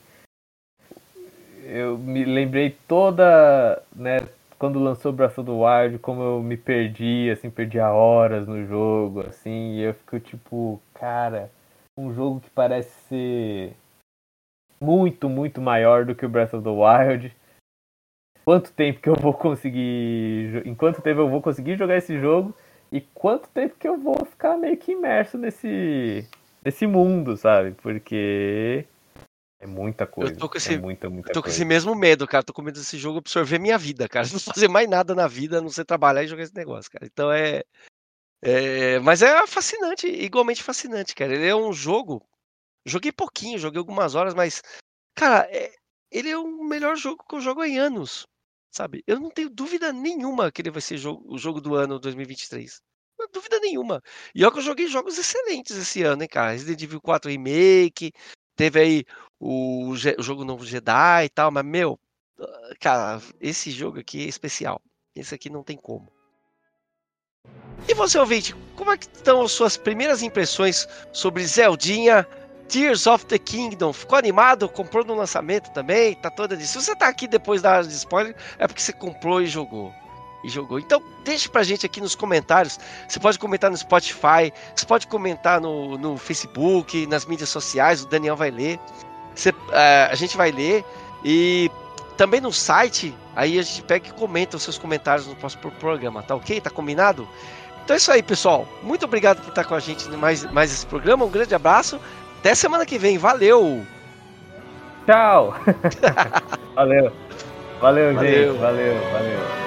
eu 1.64 1.98
me 1.98 2.26
lembrei 2.26 2.76
toda, 2.86 3.82
né, 3.96 4.18
quando 4.60 4.84
lançou 4.84 5.14
Breath 5.14 5.38
of 5.38 5.50
the 5.50 5.54
Wild, 5.54 6.00
como 6.00 6.22
eu 6.22 6.44
me 6.44 6.58
perdi, 6.58 7.30
assim, 7.32 7.50
perdia 7.50 7.90
horas 7.90 8.46
no 8.46 8.66
jogo, 8.66 9.22
assim, 9.22 9.76
e 9.76 9.84
eu 9.84 9.94
fico 9.94 10.20
tipo, 10.20 10.82
cara, 10.94 11.50
um 11.98 12.14
jogo 12.14 12.42
que 12.42 12.50
parece 12.50 12.92
ser 13.08 13.78
muito, 14.82 15.30
muito 15.30 15.62
maior 15.62 16.04
do 16.04 16.14
que 16.14 16.26
o 16.26 16.30
Breath 16.30 16.54
of 16.54 16.66
the 16.66 16.70
Wild 16.70 17.34
quanto 18.48 18.72
tempo 18.72 19.02
que 19.02 19.10
eu 19.10 19.16
vou 19.16 19.34
conseguir. 19.34 20.66
Em 20.66 20.74
quanto 20.74 21.02
tempo 21.02 21.20
eu 21.20 21.30
vou 21.30 21.42
conseguir 21.42 21.76
jogar 21.76 21.98
esse 21.98 22.18
jogo 22.18 22.56
e 22.90 23.02
quanto 23.02 23.50
tempo 23.50 23.76
que 23.78 23.86
eu 23.86 23.98
vou 23.98 24.24
ficar 24.24 24.56
meio 24.56 24.78
que 24.78 24.94
imerso 24.94 25.38
nesse, 25.38 26.26
nesse 26.64 26.88
mundo, 26.88 27.36
sabe? 27.36 27.74
Porque 27.74 28.86
é 29.60 29.68
muita 29.68 30.08
coisa. 30.08 30.32
Eu 30.32 30.38
tô 30.38 30.48
com 30.48 30.56
é 30.56 30.60
esse, 30.60 30.76
é 30.76 30.78
muita, 30.78 31.10
muita 31.10 31.30
eu 31.30 31.34
tô 31.34 31.42
com 31.42 31.48
coisa. 31.48 31.58
esse 31.58 31.66
mesmo 31.66 31.94
medo, 31.94 32.26
cara. 32.26 32.42
Tô 32.42 32.54
com 32.54 32.62
medo 32.62 32.80
desse 32.80 32.98
jogo 32.98 33.18
absorver 33.18 33.60
minha 33.60 33.78
vida, 33.78 34.08
cara. 34.08 34.26
Não 34.32 34.40
fazer 34.40 34.70
mais 34.70 34.88
nada 34.88 35.14
na 35.14 35.28
vida, 35.28 35.58
a 35.58 35.62
não 35.62 35.70
ser 35.70 35.84
trabalhar 35.84 36.24
e 36.24 36.28
jogar 36.28 36.44
esse 36.44 36.56
negócio, 36.56 36.90
cara. 36.90 37.06
Então 37.06 37.30
é. 37.30 37.66
é... 38.42 38.98
Mas 39.00 39.22
é 39.22 39.46
fascinante, 39.46 40.08
igualmente 40.08 40.64
fascinante, 40.64 41.14
cara. 41.14 41.36
Ele 41.36 41.48
é 41.48 41.56
um 41.56 41.74
jogo. 41.74 42.24
Joguei 42.86 43.12
pouquinho, 43.12 43.60
joguei 43.60 43.80
algumas 43.80 44.16
horas, 44.16 44.34
mas. 44.34 44.62
Cara, 45.18 45.46
é... 45.52 45.74
ele 46.10 46.30
é 46.30 46.38
o 46.38 46.64
melhor 46.64 46.96
jogo 46.96 47.26
que 47.28 47.36
eu 47.36 47.42
jogo 47.42 47.62
em 47.66 47.78
anos. 47.78 48.26
Sabe? 48.78 49.04
Eu 49.08 49.20
não 49.20 49.32
tenho 49.32 49.50
dúvida 49.50 49.92
nenhuma 49.92 50.52
que 50.52 50.62
ele 50.62 50.70
vai 50.70 50.84
ser 50.84 51.00
jogo, 51.00 51.26
o 51.28 51.36
jogo 51.40 51.60
do 51.60 51.74
ano 51.74 51.98
2023. 51.98 52.80
Não 53.18 53.28
dúvida 53.34 53.60
nenhuma. 53.60 54.04
E 54.36 54.44
olha 54.44 54.54
que 54.54 54.60
eu 54.60 54.64
joguei 54.64 54.86
jogos 54.86 55.18
excelentes 55.18 55.76
esse 55.76 56.04
ano, 56.04 56.22
hein, 56.22 56.30
cara? 56.30 56.52
Resident 56.52 56.84
Evil 56.84 57.02
4 57.02 57.32
Remake, 57.32 58.14
teve 58.56 58.80
aí 58.80 59.06
o, 59.40 59.90
o 59.90 59.96
jogo 59.96 60.46
novo 60.46 60.64
Jedi 60.64 61.26
e 61.26 61.30
tal, 61.30 61.50
mas, 61.50 61.66
meu, 61.66 62.00
ah, 62.40 62.74
cara, 62.80 63.20
esse 63.42 63.72
jogo 63.72 64.00
aqui 64.00 64.24
é 64.24 64.30
especial. 64.30 64.80
Esse 65.16 65.34
aqui 65.34 65.50
não 65.50 65.64
tem 65.64 65.76
como. 65.76 66.08
E 67.90 67.96
você, 67.96 68.20
ouvinte, 68.20 68.54
como 68.76 68.92
é 68.92 68.98
que 68.98 69.08
estão 69.08 69.42
as 69.42 69.54
suas 69.54 69.76
primeiras 69.76 70.22
impressões 70.22 70.88
sobre 71.12 71.44
Zeldinha 71.48 72.28
Tears 72.68 73.08
of 73.08 73.26
the 73.26 73.38
Kingdom. 73.38 73.94
Ficou 73.94 74.18
animado? 74.18 74.68
Comprou 74.70 75.04
no 75.04 75.16
lançamento 75.16 75.72
também? 75.72 76.16
Tá 76.16 76.30
toda 76.30 76.56
disso. 76.56 76.80
Se 76.80 76.86
você 76.86 76.96
tá 76.96 77.08
aqui 77.08 77.28
depois 77.28 77.62
da 77.62 77.72
área 77.72 77.88
de 77.88 77.94
spoiler, 77.94 78.36
é 78.60 78.68
porque 78.68 78.82
você 78.82 78.94
comprou 78.94 79.42
e 79.42 79.48
jogou. 79.48 79.94
E 80.44 80.50
jogou. 80.50 80.80
Então, 80.80 81.02
deixe 81.24 81.50
pra 81.50 81.64
gente 81.64 81.86
aqui 81.86 82.00
nos 82.00 82.16
comentários. 82.16 82.80
Você 83.08 83.20
pode 83.20 83.40
comentar 83.40 83.72
no 83.72 83.78
Spotify, 83.78 84.54
você 84.76 84.86
pode 84.86 85.08
comentar 85.08 85.60
no, 85.60 85.98
no 85.98 86.18
Facebook, 86.18 87.08
nas 87.08 87.26
mídias 87.26 87.50
sociais, 87.50 88.04
o 88.04 88.08
Daniel 88.08 88.36
vai 88.36 88.52
ler. 88.52 88.80
Você, 89.34 89.50
uh, 89.50 90.12
a 90.12 90.16
gente 90.16 90.38
vai 90.38 90.52
ler. 90.52 90.86
E 91.24 91.72
também 92.18 92.42
no 92.42 92.52
site, 92.52 93.16
aí 93.36 93.58
a 93.58 93.62
gente 93.62 93.84
pega 93.84 94.08
e 94.08 94.12
comenta 94.12 94.58
os 94.58 94.64
seus 94.64 94.78
comentários 94.78 95.28
no 95.28 95.36
próximo 95.36 95.72
programa, 95.72 96.22
tá 96.22 96.36
ok? 96.36 96.60
Tá 96.62 96.70
combinado? 96.70 97.28
Então 97.84 97.96
é 97.96 97.98
isso 97.98 98.12
aí, 98.12 98.22
pessoal. 98.22 98.68
Muito 98.84 99.06
obrigado 99.06 99.42
por 99.42 99.50
estar 99.50 99.64
com 99.64 99.74
a 99.74 99.80
gente 99.80 100.10
mais, 100.10 100.44
mais 100.52 100.72
esse 100.74 100.86
programa. 100.86 101.24
Um 101.24 101.30
grande 101.30 101.56
abraço 101.56 102.00
até 102.48 102.56
semana 102.56 102.86
que 102.86 102.98
vem. 102.98 103.18
Valeu! 103.18 103.86
Tchau! 105.06 105.54
valeu. 106.74 107.12
valeu! 107.12 107.12
Valeu, 107.82 108.14
gente. 108.14 108.58
Valeu, 108.58 108.96
valeu. 109.12 109.67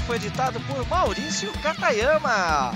Foi 0.00 0.16
editado 0.16 0.60
por 0.60 0.86
Maurício 0.88 1.52
Katayama. 1.62 2.72